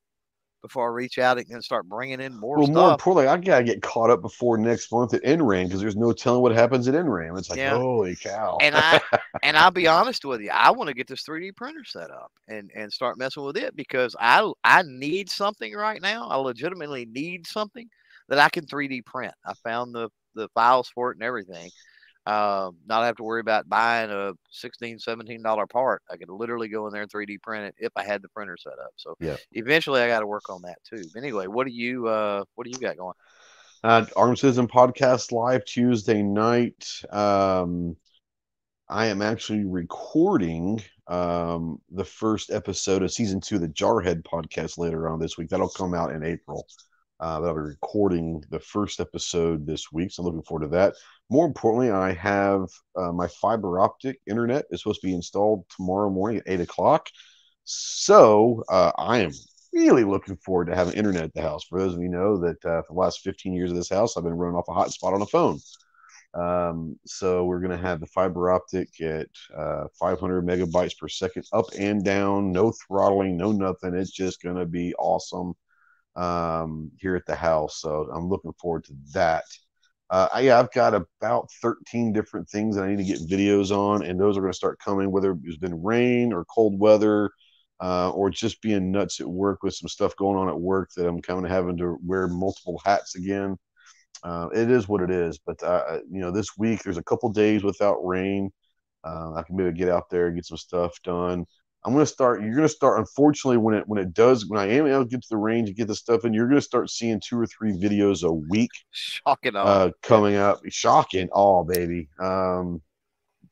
before 0.62 0.88
I 0.88 0.94
reach 0.94 1.18
out 1.18 1.38
and 1.38 1.64
start 1.64 1.88
bringing 1.88 2.20
in 2.20 2.38
more 2.38 2.58
Well, 2.58 2.68
more 2.68 2.90
importantly, 2.90 3.28
I 3.28 3.36
gotta 3.36 3.64
get 3.64 3.82
caught 3.82 4.10
up 4.10 4.22
before 4.22 4.56
next 4.58 4.90
month 4.92 5.14
at 5.14 5.22
NRAM 5.24 5.66
because 5.66 5.80
there's 5.80 5.96
no 5.96 6.12
telling 6.12 6.42
what 6.42 6.52
happens 6.52 6.88
at 6.88 6.94
NRAM. 6.94 7.38
It's 7.38 7.50
like, 7.50 7.58
Yeah. 7.58 7.78
holy 7.78 8.16
cow! 8.16 8.58
and 8.60 8.76
I, 8.76 9.00
and 9.42 9.56
I'll 9.56 9.70
be 9.70 9.88
honest 9.88 10.24
with 10.24 10.40
you, 10.40 10.50
I 10.50 10.70
want 10.70 10.88
to 10.88 10.94
get 10.94 11.06
this 11.08 11.22
3D 11.24 11.52
printer 11.52 11.84
set 11.84 12.10
up 12.10 12.32
and, 12.48 12.70
and 12.74 12.92
start 12.92 13.18
messing 13.18 13.44
with 13.44 13.56
it 13.56 13.74
because 13.76 14.14
I, 14.20 14.50
I 14.64 14.82
need 14.82 15.30
something 15.30 15.74
right 15.74 16.00
now. 16.00 16.28
I 16.28 16.36
legitimately 16.36 17.06
need 17.06 17.46
something 17.46 17.88
that 18.28 18.38
I 18.38 18.48
can 18.48 18.66
3D 18.66 19.02
print. 19.02 19.34
I 19.44 19.54
found 19.64 19.94
the, 19.94 20.08
the 20.34 20.48
files 20.54 20.88
for 20.94 21.10
it 21.10 21.16
and 21.16 21.24
everything. 21.24 21.70
Um, 22.24 22.76
not 22.86 23.02
have 23.04 23.16
to 23.16 23.24
worry 23.24 23.40
about 23.40 23.68
buying 23.68 24.10
a 24.10 24.32
16 24.52 24.98
17 25.00 25.42
dollar 25.42 25.66
part 25.66 26.02
i 26.08 26.16
could 26.16 26.28
literally 26.30 26.68
go 26.68 26.86
in 26.86 26.92
there 26.92 27.02
and 27.02 27.10
3d 27.10 27.42
print 27.42 27.64
it 27.66 27.74
if 27.78 27.90
i 27.96 28.04
had 28.04 28.22
the 28.22 28.28
printer 28.28 28.56
set 28.56 28.74
up 28.74 28.92
so 28.96 29.16
Yeah. 29.20 29.36
eventually 29.52 30.00
i 30.00 30.06
got 30.06 30.20
to 30.20 30.26
work 30.28 30.48
on 30.48 30.62
that 30.62 30.78
too 30.88 31.02
but 31.12 31.18
anyway 31.20 31.48
what 31.48 31.66
do 31.66 31.72
you 31.72 32.06
uh 32.06 32.44
what 32.54 32.64
do 32.64 32.70
you 32.70 32.78
got 32.78 32.96
going 32.96 33.14
Uh, 33.82 34.06
Armed 34.14 34.38
Citizen 34.38 34.68
podcast 34.68 35.32
live 35.32 35.64
Tuesday 35.64 36.22
night. 36.22 36.86
Um, 37.10 37.96
I 38.88 39.06
am 39.06 39.22
actually 39.22 39.64
recording 39.64 40.80
um, 41.08 41.80
the 41.90 42.04
first 42.04 42.50
episode 42.50 43.02
of 43.02 43.12
season 43.12 43.40
two 43.40 43.56
of 43.56 43.62
the 43.62 43.68
Jarhead 43.68 44.22
podcast 44.22 44.78
later 44.78 45.08
on 45.08 45.18
this 45.18 45.36
week. 45.38 45.48
That'll 45.48 45.68
come 45.68 45.94
out 45.94 46.12
in 46.12 46.22
April. 46.22 46.66
Uh, 47.20 47.40
but 47.40 47.48
I'll 47.48 47.54
be 47.54 47.60
recording 47.60 48.44
the 48.50 48.58
first 48.60 49.00
episode 49.00 49.66
this 49.66 49.92
week, 49.92 50.10
so 50.10 50.22
I'm 50.22 50.26
looking 50.26 50.42
forward 50.42 50.64
to 50.64 50.70
that. 50.76 50.94
More 51.32 51.46
importantly, 51.46 51.90
I 51.90 52.12
have 52.12 52.68
uh, 52.94 53.10
my 53.10 53.26
fiber 53.26 53.80
optic 53.80 54.20
internet 54.28 54.66
is 54.70 54.82
supposed 54.82 55.00
to 55.00 55.06
be 55.06 55.14
installed 55.14 55.64
tomorrow 55.74 56.10
morning 56.10 56.36
at 56.40 56.44
eight 56.46 56.60
o'clock. 56.60 57.08
So 57.64 58.62
uh, 58.68 58.92
I 58.98 59.20
am 59.20 59.30
really 59.72 60.04
looking 60.04 60.36
forward 60.36 60.66
to 60.66 60.76
having 60.76 60.92
internet 60.92 61.22
at 61.22 61.32
the 61.32 61.40
house. 61.40 61.64
For 61.64 61.78
those 61.78 61.94
of 61.94 62.02
you 62.02 62.10
know 62.10 62.36
that 62.36 62.62
uh, 62.66 62.82
for 62.82 62.92
the 62.92 63.00
last 63.00 63.20
15 63.20 63.54
years 63.54 63.70
of 63.70 63.78
this 63.78 63.88
house, 63.88 64.14
I've 64.14 64.24
been 64.24 64.34
running 64.34 64.56
off 64.56 64.68
a 64.68 64.72
hotspot 64.72 65.14
on 65.14 65.22
a 65.22 65.26
phone. 65.26 65.58
Um, 66.34 66.98
so 67.06 67.46
we're 67.46 67.60
going 67.60 67.78
to 67.78 67.86
have 67.86 68.00
the 68.00 68.06
fiber 68.08 68.50
optic 68.50 68.88
at 69.00 69.28
uh, 69.56 69.84
500 69.98 70.46
megabytes 70.46 70.98
per 70.98 71.08
second, 71.08 71.46
up 71.54 71.64
and 71.78 72.04
down, 72.04 72.52
no 72.52 72.74
throttling, 72.86 73.38
no 73.38 73.52
nothing. 73.52 73.94
It's 73.94 74.10
just 74.10 74.42
going 74.42 74.56
to 74.56 74.66
be 74.66 74.94
awesome 74.96 75.54
um, 76.14 76.90
here 77.00 77.16
at 77.16 77.24
the 77.24 77.36
house. 77.36 77.80
So 77.80 78.10
I'm 78.14 78.28
looking 78.28 78.52
forward 78.60 78.84
to 78.84 78.92
that. 79.14 79.44
Uh, 80.12 80.28
I, 80.32 80.52
I've 80.52 80.70
got 80.72 80.94
about 80.94 81.50
13 81.62 82.12
different 82.12 82.48
things 82.50 82.76
that 82.76 82.84
I 82.84 82.94
need 82.94 82.98
to 82.98 83.04
get 83.04 83.28
videos 83.28 83.70
on, 83.76 84.04
and 84.04 84.20
those 84.20 84.36
are 84.36 84.42
going 84.42 84.52
to 84.52 84.56
start 84.56 84.78
coming, 84.78 85.10
whether 85.10 85.34
it's 85.44 85.56
been 85.56 85.82
rain 85.82 86.34
or 86.34 86.44
cold 86.44 86.78
weather, 86.78 87.30
uh, 87.82 88.10
or 88.10 88.28
just 88.28 88.60
being 88.60 88.92
nuts 88.92 89.20
at 89.20 89.26
work 89.26 89.62
with 89.62 89.74
some 89.74 89.88
stuff 89.88 90.14
going 90.16 90.36
on 90.38 90.50
at 90.50 90.60
work 90.60 90.90
that 90.96 91.08
I'm 91.08 91.22
kind 91.22 91.44
of 91.46 91.50
having 91.50 91.78
to 91.78 91.98
wear 92.04 92.28
multiple 92.28 92.80
hats 92.84 93.14
again. 93.16 93.56
Uh, 94.22 94.48
it 94.54 94.70
is 94.70 94.86
what 94.86 95.00
it 95.02 95.10
is. 95.10 95.38
But 95.38 95.62
uh, 95.62 96.00
you 96.10 96.20
know, 96.20 96.30
this 96.30 96.58
week 96.58 96.82
there's 96.82 96.98
a 96.98 97.02
couple 97.02 97.30
days 97.32 97.64
without 97.64 98.06
rain. 98.06 98.50
Uh, 99.04 99.32
I 99.34 99.42
can 99.44 99.56
maybe 99.56 99.76
get 99.76 99.88
out 99.88 100.10
there 100.10 100.26
and 100.26 100.36
get 100.36 100.46
some 100.46 100.58
stuff 100.58 100.92
done. 101.02 101.46
I'm 101.84 101.92
gonna 101.92 102.06
start. 102.06 102.42
You're 102.42 102.54
gonna 102.54 102.68
start. 102.68 103.00
Unfortunately, 103.00 103.56
when 103.56 103.74
it 103.74 103.88
when 103.88 103.98
it 103.98 104.14
does, 104.14 104.46
when 104.46 104.60
I 104.60 104.66
am 104.68 104.86
able 104.86 105.04
to 105.04 105.08
get 105.08 105.22
to 105.22 105.28
the 105.30 105.36
range 105.36 105.68
and 105.68 105.76
get 105.76 105.88
the 105.88 105.96
stuff 105.96 106.24
in, 106.24 106.32
you're 106.32 106.48
gonna 106.48 106.60
start 106.60 106.90
seeing 106.90 107.20
two 107.20 107.40
or 107.40 107.46
three 107.46 107.72
videos 107.72 108.22
a 108.22 108.32
week 108.32 108.70
shocking 108.90 109.56
all 109.56 109.66
uh, 109.66 109.90
coming 110.02 110.36
up. 110.36 110.60
Shocking, 110.68 111.28
all 111.32 111.64
baby, 111.64 112.08
um, 112.20 112.80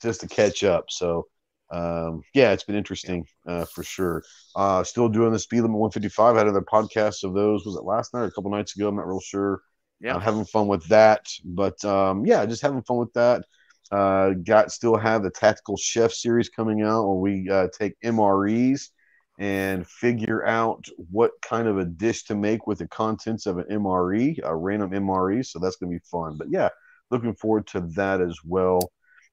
just 0.00 0.20
to 0.20 0.28
catch 0.28 0.62
up. 0.62 0.90
So, 0.90 1.26
um, 1.72 2.22
yeah, 2.32 2.52
it's 2.52 2.62
been 2.62 2.76
interesting 2.76 3.26
uh, 3.48 3.64
for 3.64 3.82
sure. 3.82 4.22
Uh, 4.54 4.84
still 4.84 5.08
doing 5.08 5.32
the 5.32 5.38
speed 5.38 5.62
limit 5.62 5.78
155. 5.78 6.36
I 6.36 6.38
had 6.38 6.46
other 6.46 6.62
podcasts 6.62 7.24
of 7.24 7.34
those. 7.34 7.66
Was 7.66 7.74
it 7.74 7.84
last 7.84 8.14
night 8.14 8.20
or 8.20 8.26
a 8.26 8.32
couple 8.32 8.52
nights 8.52 8.76
ago? 8.76 8.88
I'm 8.88 8.96
not 8.96 9.08
real 9.08 9.20
sure. 9.20 9.60
Yeah. 10.00 10.16
Uh, 10.16 10.18
having 10.20 10.44
fun 10.44 10.68
with 10.68 10.86
that, 10.88 11.26
but 11.44 11.84
um, 11.84 12.24
yeah, 12.24 12.46
just 12.46 12.62
having 12.62 12.82
fun 12.82 12.96
with 12.98 13.12
that. 13.14 13.44
Uh, 13.90 14.30
got 14.44 14.70
still 14.70 14.96
have 14.96 15.22
the 15.22 15.30
tactical 15.30 15.76
chef 15.76 16.12
series 16.12 16.48
coming 16.48 16.82
out 16.82 17.06
where 17.06 17.16
we 17.16 17.48
uh, 17.50 17.68
take 17.76 17.94
MREs 18.04 18.90
and 19.38 19.86
figure 19.86 20.46
out 20.46 20.84
what 21.10 21.32
kind 21.42 21.66
of 21.66 21.78
a 21.78 21.84
dish 21.84 22.24
to 22.24 22.34
make 22.36 22.66
with 22.66 22.78
the 22.78 22.88
contents 22.88 23.46
of 23.46 23.58
an 23.58 23.64
MRE, 23.70 24.38
a 24.44 24.54
random 24.54 24.90
MRE. 24.92 25.44
So 25.44 25.58
that's 25.58 25.76
going 25.76 25.90
to 25.92 25.98
be 25.98 26.04
fun. 26.10 26.36
But 26.36 26.48
yeah, 26.50 26.68
looking 27.10 27.34
forward 27.34 27.66
to 27.68 27.80
that 27.96 28.20
as 28.20 28.38
well. 28.44 28.92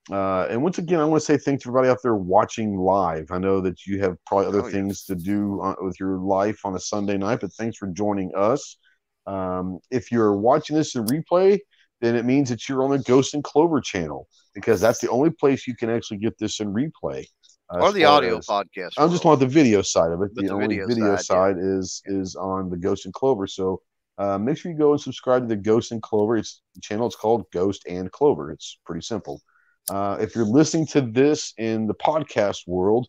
Uh, 0.09 0.47
and 0.49 0.63
once 0.63 0.77
again, 0.77 1.01
I 1.01 1.05
want 1.05 1.21
to 1.21 1.25
say 1.25 1.37
thanks 1.37 1.63
to 1.63 1.69
everybody 1.69 1.89
out 1.89 1.99
there 2.01 2.15
watching 2.15 2.77
live. 2.77 3.29
I 3.31 3.39
know 3.39 3.59
that 3.61 3.85
you 3.85 3.99
have 3.99 4.15
probably 4.25 4.47
other 4.47 4.63
Oh, 4.63 4.69
things 4.71 5.03
to 5.05 5.15
do 5.15 5.59
uh, 5.61 5.75
with 5.81 5.99
your 5.99 6.17
life 6.17 6.65
on 6.65 6.75
a 6.75 6.79
Sunday 6.79 7.17
night, 7.17 7.39
but 7.41 7.51
thanks 7.53 7.77
for 7.77 7.87
joining 7.87 8.31
us. 8.33 8.77
Um, 9.25 9.79
if 9.91 10.09
you're 10.09 10.33
watching 10.37 10.77
this 10.77 10.95
in 10.95 11.05
replay, 11.05 11.59
then 12.01 12.15
it 12.15 12.25
means 12.25 12.49
that 12.49 12.67
you're 12.67 12.83
on 12.83 12.91
the 12.91 12.99
Ghost 12.99 13.33
and 13.33 13.43
Clover 13.43 13.81
channel 13.81 14.27
because 14.53 14.79
that's 14.79 14.99
the 14.99 15.09
only 15.09 15.29
place 15.29 15.67
you 15.67 15.75
can 15.75 15.89
actually 15.89 16.17
get 16.17 16.37
this 16.37 16.59
in 16.59 16.73
replay. 16.73 17.25
uh, 17.73 17.79
or 17.79 17.91
the 17.91 18.05
audio 18.05 18.37
as- 18.37 18.47
podcast. 18.47 18.91
I'm 18.97 19.11
just 19.11 19.25
on 19.25 19.39
the 19.39 19.47
video 19.47 19.81
side 19.81 20.11
of 20.11 20.21
it. 20.21 20.33
The 20.35 20.43
the 20.43 20.49
only 20.49 20.67
video 20.67 20.87
video, 20.87 21.15
side, 21.17 21.25
side, 21.25 21.55
yeah. 21.57 21.77
is 21.79 22.01
is 22.05 22.35
on 22.35 22.69
the 22.69 22.77
Ghost 22.77 23.05
and 23.05 23.13
Clover. 23.13 23.47
So 23.47 23.81
uh, 24.17 24.37
make 24.37 24.57
sure 24.57 24.71
you 24.71 24.77
go 24.77 24.91
and 24.93 25.01
subscribe 25.01 25.43
to 25.43 25.47
the 25.47 25.61
Ghost 25.61 25.91
and 25.91 26.01
Clover. 26.01 26.37
It's 26.37 26.61
the 26.75 26.81
channel. 26.81 27.07
It's 27.07 27.15
called 27.15 27.45
Ghost 27.51 27.85
and 27.87 28.11
Clover. 28.11 28.51
It's 28.51 28.79
pretty 28.85 29.01
simple. 29.01 29.41
Uh, 29.89 30.17
if 30.19 30.35
you're 30.35 30.45
listening 30.45 30.85
to 30.87 31.01
this 31.01 31.53
in 31.57 31.87
the 31.87 31.93
podcast 31.93 32.67
world, 32.67 33.07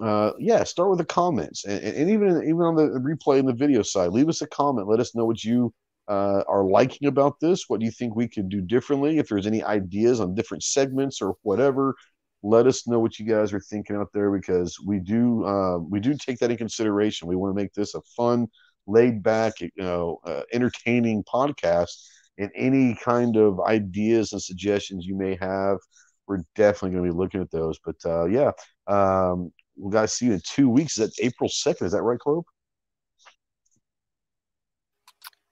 uh, 0.00 0.32
yeah, 0.38 0.64
start 0.64 0.90
with 0.90 0.98
the 0.98 1.04
comments, 1.04 1.64
and, 1.64 1.82
and 1.82 2.10
even 2.10 2.42
even 2.42 2.60
on 2.60 2.74
the 2.74 2.88
replay 3.00 3.38
and 3.38 3.48
the 3.48 3.54
video 3.54 3.82
side, 3.82 4.10
leave 4.10 4.28
us 4.28 4.42
a 4.42 4.46
comment. 4.46 4.88
Let 4.88 5.00
us 5.00 5.14
know 5.14 5.24
what 5.24 5.42
you 5.44 5.72
uh, 6.08 6.42
are 6.48 6.64
liking 6.64 7.08
about 7.08 7.38
this. 7.40 7.64
What 7.68 7.80
do 7.80 7.86
you 7.86 7.92
think 7.92 8.14
we 8.14 8.28
could 8.28 8.48
do 8.48 8.60
differently? 8.60 9.18
If 9.18 9.28
there's 9.28 9.46
any 9.46 9.62
ideas 9.62 10.20
on 10.20 10.34
different 10.34 10.62
segments 10.62 11.20
or 11.22 11.34
whatever, 11.42 11.94
let 12.42 12.66
us 12.66 12.86
know 12.86 12.98
what 12.98 13.18
you 13.18 13.26
guys 13.26 13.52
are 13.52 13.60
thinking 13.60 13.96
out 13.96 14.08
there 14.12 14.30
because 14.30 14.78
we 14.84 14.98
do 14.98 15.44
uh, 15.44 15.78
we 15.78 16.00
do 16.00 16.14
take 16.14 16.38
that 16.38 16.50
in 16.50 16.56
consideration. 16.56 17.28
We 17.28 17.36
want 17.36 17.54
to 17.56 17.62
make 17.62 17.74
this 17.74 17.94
a 17.94 18.00
fun, 18.16 18.48
laid 18.86 19.22
back, 19.22 19.60
you 19.60 19.70
know, 19.76 20.18
uh, 20.24 20.42
entertaining 20.52 21.24
podcast. 21.24 21.90
And 22.38 22.50
any 22.56 22.96
kind 23.04 23.36
of 23.36 23.60
ideas 23.60 24.32
and 24.32 24.40
suggestions 24.40 25.04
you 25.04 25.14
may 25.14 25.36
have, 25.40 25.76
we're 26.26 26.42
definitely 26.56 26.96
going 26.96 27.04
to 27.04 27.12
be 27.12 27.18
looking 27.18 27.42
at 27.42 27.50
those. 27.50 27.78
But 27.84 27.96
uh, 28.06 28.24
yeah, 28.26 28.52
um, 28.86 29.52
we 29.76 29.92
got 29.92 30.02
to 30.02 30.08
see 30.08 30.26
you 30.26 30.32
in 30.32 30.40
two 30.46 30.70
weeks. 30.70 30.98
Is 30.98 31.10
that 31.10 31.24
April 31.24 31.50
second? 31.50 31.86
Is 31.86 31.92
that 31.92 32.02
right, 32.02 32.18
Clove? 32.18 32.44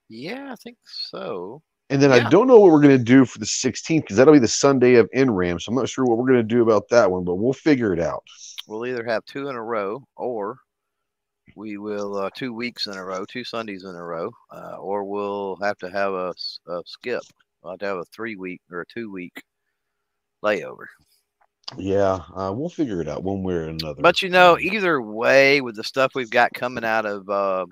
Yeah, 0.09 0.52
I 0.52 0.56
think 0.56 0.78
so. 0.84 1.62
And 1.90 2.02
then 2.02 2.11
Yeah. 2.11 2.26
I 2.26 2.30
don't 2.30 2.46
know 2.46 2.59
what 2.59 2.70
we're 2.72 2.82
going 2.82 2.98
to 2.98 3.02
do 3.02 3.24
for 3.24 3.38
the 3.38 3.46
16th 3.46 4.02
because 4.02 4.16
that'll 4.16 4.34
be 4.34 4.38
the 4.38 4.48
Sunday 4.48 4.94
of 4.94 5.11
NRAM. 5.14 5.61
So 5.61 5.70
I'm 5.70 5.76
not 5.76 5.88
sure 5.88 6.04
what 6.04 6.18
we're 6.18 6.26
going 6.26 6.38
to 6.38 6.42
do 6.42 6.62
about 6.62 6.88
that 6.90 7.11
one, 7.11 7.24
but 7.24 7.36
we'll 7.36 7.54
figure 7.54 7.92
it 7.92 8.00
out. 8.00 8.22
We'll 8.66 8.86
either 8.86 9.04
have 9.04 9.24
two 9.24 9.48
in 9.48 9.56
a 9.56 9.62
row, 9.62 10.04
or 10.16 10.59
we 11.56 11.78
will 11.78 12.16
uh, 12.16 12.30
two 12.34 12.52
weeks 12.52 12.86
in 12.86 12.94
a 12.94 13.04
row, 13.04 13.24
two 13.24 13.44
Sundays 13.44 13.84
in 13.84 13.94
a 13.94 14.04
row, 14.04 14.30
uh, 14.52 14.76
or 14.76 15.04
we'll 15.04 15.56
have 15.62 15.78
to 15.78 15.90
have 15.90 16.12
a 16.12 16.34
skip. 16.84 17.22
We'll 17.62 17.72
have 17.72 17.80
to 17.80 17.86
have 17.86 17.96
a 17.98 18.04
three 18.04 18.36
week 18.36 18.61
or 18.70 18.82
a 18.82 18.86
two 18.86 19.11
week 19.11 19.42
layover. 20.44 20.86
Yeah, 21.76 22.20
uh, 22.34 22.52
we'll 22.54 22.70
figure 22.70 23.00
it 23.00 23.09
out 23.09 23.22
one 23.22 23.42
way 23.42 23.54
or 23.54 23.68
another. 23.68 24.00
But 24.00 24.22
you 24.22 24.30
know, 24.30 24.59
either 24.59 25.00
way, 25.02 25.61
with 25.61 25.76
the 25.76 25.84
stuff 25.84 26.14
we've 26.14 26.30
got 26.30 26.52
coming 26.54 26.84
out 26.84 27.04
of 27.04 27.28
uh, 27.28 27.66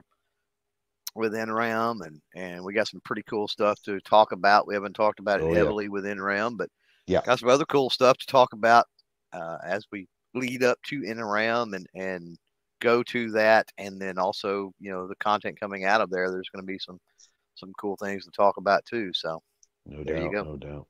with 1.16 1.34
NRAM, 1.34 2.00
and 2.06 2.20
and 2.34 2.64
we 2.64 2.74
got 2.74 2.88
some 2.88 3.00
pretty 3.04 3.22
cool 3.28 3.48
stuff 3.48 3.80
to 3.82 4.00
talk 4.00 4.32
about. 4.32 4.66
We 4.66 4.74
haven't 4.74 4.94
talked 4.94 5.20
about 5.20 5.40
it 5.40 5.46
Oh, 5.46 5.54
yeah. 5.54 5.58
heavily 5.58 5.88
with 5.88 6.04
NRAM, 6.04 6.56
but 6.56 6.68
Yeah. 7.06 7.22
got 7.24 7.38
some 7.40 7.48
other 7.48 7.64
cool 7.66 7.90
stuff 7.90 8.18
to 8.18 8.26
talk 8.26 8.52
about 8.52 8.86
uh, 9.32 9.58
as 9.64 9.86
we 9.92 10.06
lead 10.34 10.62
up 10.62 10.78
to 10.88 11.02
NRAM 11.02 11.74
and 11.74 11.86
and 11.94 12.38
go 12.80 13.02
to 13.04 13.30
that, 13.32 13.68
and 13.78 14.00
then 14.00 14.18
also 14.18 14.72
you 14.80 14.90
know 14.92 15.06
the 15.08 15.16
content 15.16 15.58
coming 15.58 15.84
out 15.84 16.00
of 16.00 16.10
there. 16.10 16.30
There's 16.30 16.50
going 16.54 16.62
to 16.62 16.66
be 16.72 16.78
some 16.78 16.98
some 17.54 17.72
cool 17.80 17.96
things 17.96 18.24
to 18.24 18.30
talk 18.32 18.56
about 18.58 18.84
too. 18.84 19.12
So 19.14 19.42
no 19.86 20.04
there 20.04 20.16
you 20.18 20.30
doubt, 20.30 20.32
go. 20.32 20.44
no 20.44 20.56
doubt. 20.56 20.86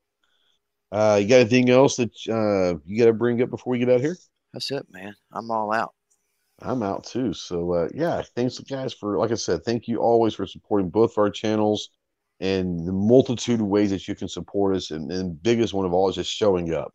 Uh, 0.92 1.18
you 1.20 1.28
got 1.28 1.40
anything 1.40 1.70
else 1.70 1.96
that 1.96 2.10
uh, 2.30 2.78
you 2.84 2.98
got 2.98 3.06
to 3.06 3.12
bring 3.12 3.42
up 3.42 3.50
before 3.50 3.72
we 3.72 3.78
get 3.78 3.90
out 3.90 4.00
here? 4.00 4.16
that's 4.52 4.70
it, 4.70 4.86
man. 4.90 5.14
I'm 5.32 5.50
all 5.50 5.72
out. 5.72 5.94
I'm 6.62 6.82
out 6.82 7.04
too. 7.04 7.32
So 7.34 7.72
uh, 7.72 7.88
yeah, 7.94 8.22
thanks 8.34 8.58
guys 8.60 8.94
for 8.94 9.18
like 9.18 9.30
I 9.30 9.34
said, 9.34 9.62
thank 9.64 9.88
you 9.88 9.98
always 9.98 10.34
for 10.34 10.46
supporting 10.46 10.90
both 10.90 11.12
of 11.12 11.18
our 11.18 11.30
channels 11.30 11.90
and 12.40 12.86
the 12.86 12.92
multitude 12.92 13.60
of 13.60 13.66
ways 13.66 13.90
that 13.90 14.06
you 14.08 14.14
can 14.14 14.28
support 14.28 14.76
us. 14.76 14.90
And, 14.90 15.10
and 15.10 15.42
biggest 15.42 15.74
one 15.74 15.86
of 15.86 15.92
all 15.92 16.08
is 16.08 16.16
just 16.16 16.32
showing 16.32 16.74
up 16.74 16.92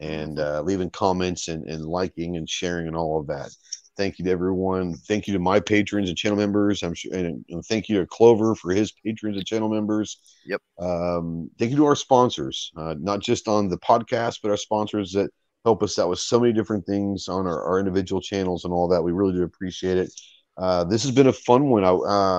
and 0.00 0.38
uh, 0.38 0.62
leaving 0.62 0.90
comments 0.90 1.48
and, 1.48 1.64
and 1.68 1.84
liking 1.84 2.36
and 2.36 2.48
sharing 2.48 2.86
and 2.86 2.96
all 2.96 3.20
of 3.20 3.26
that. 3.28 3.50
Thank 3.96 4.18
you 4.18 4.24
to 4.24 4.30
everyone. 4.30 4.96
Thank 5.06 5.26
you 5.26 5.34
to 5.34 5.38
my 5.38 5.60
patrons 5.60 6.08
and 6.08 6.16
channel 6.16 6.38
members. 6.38 6.82
I'm 6.82 6.94
sure, 6.94 7.14
and, 7.14 7.44
and 7.50 7.62
thank 7.66 7.90
you 7.90 8.00
to 8.00 8.06
Clover 8.06 8.54
for 8.54 8.72
his 8.72 8.92
patrons 9.04 9.36
and 9.36 9.46
channel 9.46 9.68
members. 9.68 10.18
Yep. 10.46 10.62
Um, 10.78 11.50
thank 11.58 11.70
you 11.70 11.76
to 11.76 11.86
our 11.86 11.96
sponsors, 11.96 12.72
uh, 12.76 12.94
not 12.98 13.20
just 13.20 13.48
on 13.48 13.68
the 13.68 13.76
podcast, 13.76 14.38
but 14.42 14.50
our 14.50 14.56
sponsors 14.56 15.12
that 15.12 15.30
help 15.64 15.82
us 15.82 15.98
out 15.98 16.08
with 16.08 16.18
so 16.18 16.40
many 16.40 16.52
different 16.52 16.86
things 16.86 17.28
on 17.28 17.46
our, 17.46 17.62
our 17.64 17.78
individual 17.78 18.20
channels 18.20 18.64
and 18.64 18.72
all 18.72 18.88
that. 18.88 19.02
We 19.02 19.12
really 19.12 19.34
do 19.34 19.42
appreciate 19.42 19.98
it. 19.98 20.12
Uh, 20.56 20.84
this 20.84 21.02
has 21.02 21.12
been 21.12 21.28
a 21.28 21.32
fun 21.32 21.68
one. 21.70 21.84
I, 21.84 21.90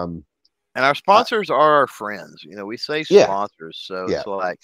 um, 0.03 0.23
And 0.75 0.85
our 0.85 0.95
sponsors 0.95 1.49
are 1.49 1.73
our 1.79 1.87
friends. 1.87 2.43
You 2.43 2.55
know, 2.55 2.65
we 2.65 2.77
say 2.77 3.03
Yeah. 3.09 3.35
sponsors, 3.35 3.79
so 3.85 4.09
Yeah. 4.09 4.17
it's 4.17 4.25
like, 4.25 4.59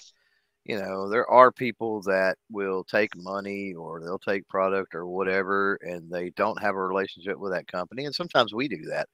you 0.66 0.80
know, 0.80 1.10
there 1.10 1.28
are 1.30 1.52
people 1.52 2.02
that 2.04 2.38
will 2.52 2.84
take 2.86 3.16
money 3.18 3.74
or 3.76 4.02
they'll 4.02 4.20
take 4.20 4.48
product 4.50 4.96
or 4.96 5.08
whatever, 5.08 5.76
and 5.82 6.12
they 6.12 6.32
don't 6.32 6.62
have 6.62 6.76
a 6.76 6.80
relationship 6.88 7.40
with 7.40 7.54
that 7.54 7.68
company. 7.68 8.06
And 8.06 8.16
sometimes 8.16 8.54
we 8.54 8.68
do 8.70 8.84
that. 8.90 9.10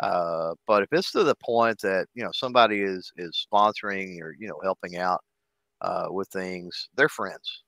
Uh, 0.00 0.54
but 0.66 0.84
if 0.84 0.90
it's 0.92 1.12
to 1.12 1.24
the 1.24 1.36
point 1.36 1.80
that 1.82 2.08
you 2.14 2.24
know 2.24 2.32
somebody 2.34 2.82
is 2.82 3.12
is 3.18 3.46
sponsoring 3.52 4.20
or 4.22 4.34
you 4.38 4.48
know 4.48 4.60
helping 4.64 4.96
out 4.98 5.22
uh, 5.82 6.08
with 6.10 6.28
things, 6.30 6.90
they're 6.96 7.08
friends, 7.10 7.63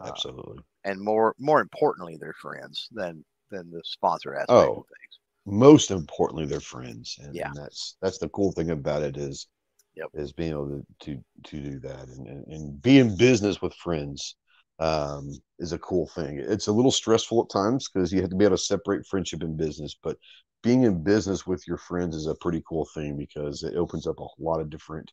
Uh, 0.00 0.08
absolutely. 0.08 0.64
and 0.84 1.00
more 1.00 1.34
more 1.38 1.60
importantly, 1.60 2.16
they're 2.18 2.34
friends 2.34 2.88
than 2.92 3.24
than 3.50 3.70
the 3.70 3.82
sponsor 3.84 4.34
aspect 4.36 4.48
Oh, 4.48 4.78
of 4.78 4.86
things. 4.88 5.20
Most 5.46 5.90
importantly, 5.90 6.46
they're 6.46 6.60
friends, 6.60 7.18
and, 7.20 7.36
Yeah. 7.36 7.42
and 7.42 7.56
that's 7.56 7.96
that's 8.02 8.18
the 8.18 8.28
cool 8.30 8.52
thing 8.52 8.70
about 8.70 9.02
it 9.02 9.16
is, 9.18 9.48
Yep. 9.96 10.10
is 10.14 10.32
being 10.32 10.50
able 10.52 10.68
to 10.68 10.86
to, 11.00 11.24
to 11.44 11.60
do 11.62 11.80
that 11.80 12.08
and, 12.08 12.26
and 12.28 12.46
and 12.48 12.82
be 12.82 12.98
in 13.00 13.16
business 13.16 13.62
with 13.62 13.74
friends 13.74 14.36
um, 14.80 15.30
is 15.60 15.72
a 15.72 15.78
cool 15.80 16.08
thing. 16.08 16.38
It's 16.38 16.68
a 16.68 16.72
little 16.72 16.92
stressful 16.92 17.42
at 17.44 17.50
times 17.50 17.88
because 17.88 18.12
you 18.12 18.20
have 18.22 18.30
to 18.30 18.36
be 18.36 18.44
able 18.46 18.56
to 18.58 18.62
separate 18.62 19.06
friendship 19.06 19.42
and 19.42 19.56
business, 19.58 19.96
but 20.02 20.18
being 20.62 20.84
in 20.84 21.02
business 21.04 21.46
with 21.46 21.66
your 21.68 21.78
friends 21.78 22.16
is 22.16 22.26
a 22.28 22.36
pretty 22.36 22.62
cool 22.68 22.86
thing 22.94 23.16
because 23.18 23.62
it 23.64 23.76
opens 23.76 24.06
up 24.06 24.18
a 24.20 24.26
lot 24.38 24.60
of 24.60 24.70
different 24.70 25.10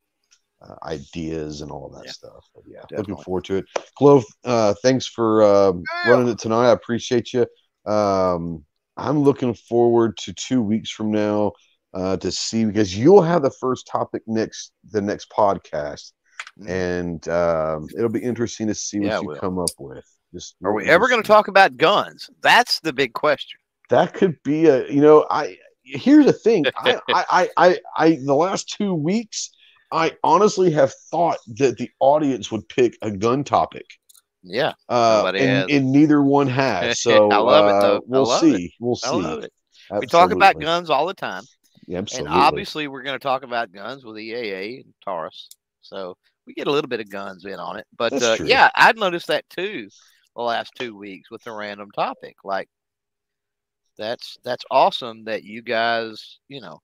uh, 0.61 0.75
ideas 0.83 1.61
and 1.61 1.71
all 1.71 1.89
that 1.89 2.05
Yeah. 2.05 2.11
stuff. 2.11 2.45
But 2.53 2.63
yeah, 2.67 2.81
Definitely. 2.81 2.97
looking 3.13 3.23
forward 3.23 3.45
to 3.45 3.55
it. 3.57 3.65
Clove, 3.97 4.23
uh, 4.43 4.73
thanks 4.81 5.05
for 5.07 5.43
um, 5.43 5.83
running 6.07 6.27
it 6.29 6.39
tonight. 6.39 6.69
I 6.69 6.71
appreciate 6.71 7.33
you. 7.33 7.45
Um, 7.91 8.63
I'm 8.97 9.19
looking 9.19 9.53
forward 9.53 10.17
to 10.17 10.33
two 10.33 10.61
weeks 10.61 10.91
from 10.91 11.11
now 11.11 11.53
uh, 11.93 12.17
to 12.17 12.31
see 12.31 12.65
because 12.65 12.95
you'll 12.97 13.21
have 13.21 13.41
the 13.41 13.51
first 13.59 13.87
topic 13.87 14.21
next 14.27 14.71
the 14.91 15.01
next 15.01 15.29
podcast, 15.31 16.11
Mhm. 16.59 16.69
and 16.69 17.27
um, 17.29 17.87
it'll 17.97 18.09
be 18.09 18.21
interesting 18.21 18.67
to 18.67 18.75
see 18.75 18.99
what 18.99 19.07
Yeah, 19.07 19.19
you 19.21 19.27
we'll. 19.27 19.39
come 19.39 19.59
up 19.59 19.71
with. 19.79 20.05
Just 20.33 20.55
Are 20.63 20.73
we 20.73 20.85
ever 20.85 21.07
going 21.09 21.21
to 21.21 21.27
talk 21.27 21.47
about 21.49 21.75
guns? 21.77 22.29
That's 22.41 22.79
the 22.79 22.93
big 22.93 23.13
question. 23.13 23.59
That 23.89 24.13
could 24.13 24.41
be 24.43 24.67
a 24.67 24.87
you 24.89 25.01
know 25.01 25.25
I 25.29 25.57
here's 25.83 26.25
the 26.25 26.33
thing 26.33 26.65
I, 26.77 26.99
I 27.09 27.25
I 27.29 27.49
I 27.57 27.79
I 27.97 28.15
the 28.23 28.35
last 28.35 28.69
two 28.69 28.93
weeks 28.93 29.51
I 29.91 30.13
honestly 30.23 30.71
have 30.71 30.93
thought 31.09 31.37
that 31.57 31.77
the 31.77 31.89
audience 31.99 32.51
would 32.51 32.67
pick 32.69 32.97
a 33.01 33.11
gun 33.11 33.43
topic. 33.43 33.85
Yeah, 34.43 34.73
Uh, 34.89 35.31
and, 35.35 35.69
and 35.69 35.91
neither 35.91 36.21
one 36.21 36.47
has. 36.47 36.99
So 37.01 37.29
I 37.31 37.37
love 37.37 37.67
it, 37.67 37.71
uh, 37.71 37.81
though. 37.81 38.01
We'll 38.07 38.25
see. 38.25 38.73
We'll 38.79 38.95
see. 38.95 39.07
I 39.07 39.11
love 39.11 39.43
it. 39.43 39.53
We 39.99 40.07
talk 40.07 40.31
about 40.31 40.59
guns 40.59 40.89
all 40.89 41.05
the 41.05 41.13
time, 41.13 41.43
Yeah, 41.85 41.99
absolutely. 41.99 42.33
and 42.33 42.43
obviously 42.43 42.87
we're 42.87 43.03
going 43.03 43.19
to 43.19 43.23
talk 43.23 43.43
about 43.43 43.71
guns 43.71 44.05
with 44.05 44.15
EAA 44.15 44.77
and 44.77 44.93
Taurus. 45.03 45.49
So 45.81 46.15
we 46.47 46.53
get 46.53 46.67
a 46.67 46.71
little 46.71 46.87
bit 46.87 47.01
of 47.01 47.09
guns 47.09 47.45
in 47.45 47.55
on 47.55 47.77
it. 47.77 47.85
But 47.97 48.13
uh, 48.21 48.37
yeah, 48.45 48.69
I've 48.73 48.95
noticed 48.95 49.27
that 49.27 49.47
too 49.49 49.89
the 50.35 50.41
last 50.41 50.71
two 50.79 50.97
weeks 50.97 51.29
with 51.29 51.43
the 51.43 51.51
random 51.51 51.91
topic. 51.91 52.37
Like 52.43 52.69
that's 53.97 54.37
that's 54.43 54.63
awesome 54.71 55.25
that 55.25 55.43
you 55.43 55.61
guys, 55.61 56.39
you 56.47 56.61
know, 56.61 56.79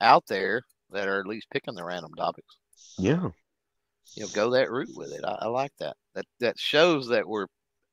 out 0.00 0.24
there 0.26 0.62
that 0.90 1.08
are 1.08 1.20
at 1.20 1.26
least 1.26 1.50
picking 1.50 1.74
the 1.74 1.84
random 1.84 2.14
topics. 2.14 2.56
yeah. 2.98 3.30
You 4.16 4.24
know, 4.24 4.28
go 4.28 4.50
that 4.50 4.70
route 4.70 4.94
with 4.94 5.12
it. 5.12 5.24
I, 5.24 5.38
I 5.42 5.46
like 5.48 5.72
that. 5.78 5.96
That 6.14 6.26
that 6.40 6.58
shows 6.58 7.08
that 7.08 7.26
we're 7.28 7.46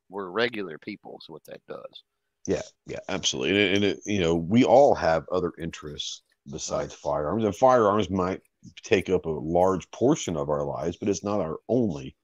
we're 0.10 0.30
regular 0.30 0.78
people. 0.80 1.20
Is 1.22 1.30
what 1.30 1.44
that 1.46 1.62
does. 1.68 2.04
Yeah, 2.48 2.62
yeah, 2.86 3.00
absolutely. 3.10 3.52
And, 3.52 3.60
it, 3.60 3.76
and 3.76 3.84
it, 3.84 4.00
you 4.06 4.20
know, 4.20 4.36
we 4.36 4.64
all 4.64 4.94
have 4.96 5.26
other 5.32 5.52
interests 5.60 6.22
besides 6.52 6.94
firearms, 6.94 7.44
and 7.44 7.56
firearms 7.56 8.10
might 8.10 8.42
take 8.84 9.10
up 9.10 9.26
a 9.26 9.30
large 9.30 9.90
portion 9.92 10.38
of 10.38 10.50
our 10.50 10.64
lives, 10.64 10.98
but 10.98 11.10
it's 11.10 11.24
not 11.24 11.42
our 11.42 11.58
only 11.68 12.16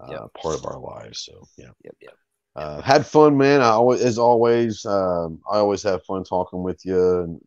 uh, 0.00 0.06
Yep. 0.12 0.34
part 0.40 0.54
of 0.54 0.64
our 0.64 0.78
lives. 0.78 1.24
So, 1.24 1.48
yeah, 1.56 1.70
Yep, 1.84 1.96
yep. 2.00 2.14
uh, 2.54 2.80
had 2.82 3.06
fun, 3.06 3.36
man. 3.36 3.60
I 3.60 3.70
always, 3.70 4.00
as 4.00 4.18
always, 4.18 4.84
um, 4.86 5.40
I 5.50 5.58
always 5.58 5.82
have 5.82 6.04
fun 6.04 6.24
talking 6.24 6.62
with 6.62 6.84
you. 6.84 7.20
And 7.20 7.40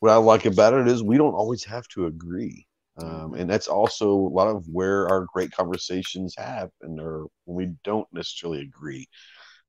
what 0.00 0.12
I 0.12 0.16
like 0.16 0.46
about 0.46 0.74
it 0.74 0.88
is 0.88 1.02
we 1.02 1.16
don't 1.16 1.34
always 1.34 1.64
have 1.64 1.86
to 1.88 2.06
agree. 2.06 2.66
Um, 2.98 3.34
and 3.34 3.48
that's 3.48 3.68
also 3.68 4.10
a 4.12 4.34
lot 4.34 4.48
of 4.48 4.66
where 4.68 5.08
our 5.08 5.26
great 5.32 5.52
conversations 5.52 6.34
have, 6.36 6.70
and 6.82 6.98
or 7.00 7.26
when 7.44 7.56
we 7.56 7.74
don't 7.84 8.08
necessarily 8.12 8.60
agree. 8.62 9.06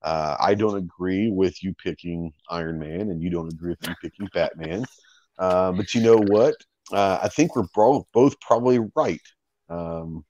Uh, 0.02 0.36
I 0.40 0.56
don't 0.56 0.78
agree 0.78 1.30
with 1.30 1.62
you 1.62 1.74
picking 1.76 2.32
Iron 2.50 2.80
Man, 2.80 3.02
and 3.02 3.22
you 3.22 3.30
don't 3.30 3.54
agree 3.54 3.72
with 3.72 3.88
me 3.88 3.94
picking 4.02 4.28
Batman. 4.34 4.86
Uh, 5.38 5.72
but 5.72 5.94
you 5.94 6.02
know 6.02 6.18
what? 6.18 6.56
Uh, 6.92 7.20
I 7.22 7.30
think 7.30 7.56
we're 7.56 7.68
bro- 7.74 8.08
both 8.14 8.40
probably 8.42 8.80
right. 8.96 9.22
Um, 9.70 10.26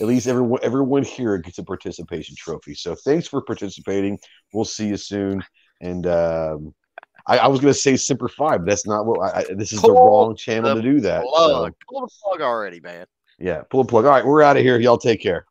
at 0.00 0.06
least 0.06 0.26
everyone 0.26 0.60
everyone 0.62 1.04
here 1.04 1.38
gets 1.38 1.58
a 1.58 1.64
participation 1.64 2.36
trophy. 2.38 2.74
So 2.74 2.94
thanks 2.94 3.26
for 3.26 3.42
participating. 3.42 4.18
We'll 4.52 4.64
see 4.64 4.88
you 4.88 4.96
soon. 4.96 5.42
And 5.80 6.06
um, 6.06 6.74
I, 7.26 7.38
I 7.38 7.46
was 7.48 7.60
going 7.60 7.72
to 7.72 7.78
say 7.78 7.96
Semper 7.96 8.28
Fi, 8.28 8.58
but 8.58 8.66
that's 8.66 8.86
not 8.86 9.04
what 9.06 9.34
I, 9.34 9.44
this 9.54 9.72
is 9.72 9.82
the 9.82 9.92
wrong 9.92 10.36
channel 10.36 10.74
the 10.74 10.82
to 10.82 10.88
do 10.92 11.00
that. 11.00 11.22
so, 11.22 11.70
Pull 11.88 12.00
the 12.02 12.12
plug 12.22 12.40
already, 12.40 12.80
man. 12.80 13.06
yeah, 13.38 13.62
pull 13.68 13.80
a 13.80 13.84
plug. 13.84 14.04
All 14.04 14.12
right, 14.12 14.24
we're 14.24 14.42
out 14.42 14.56
of 14.56 14.62
here. 14.62 14.78
Y'all 14.78 14.98
take 14.98 15.20
care. 15.20 15.46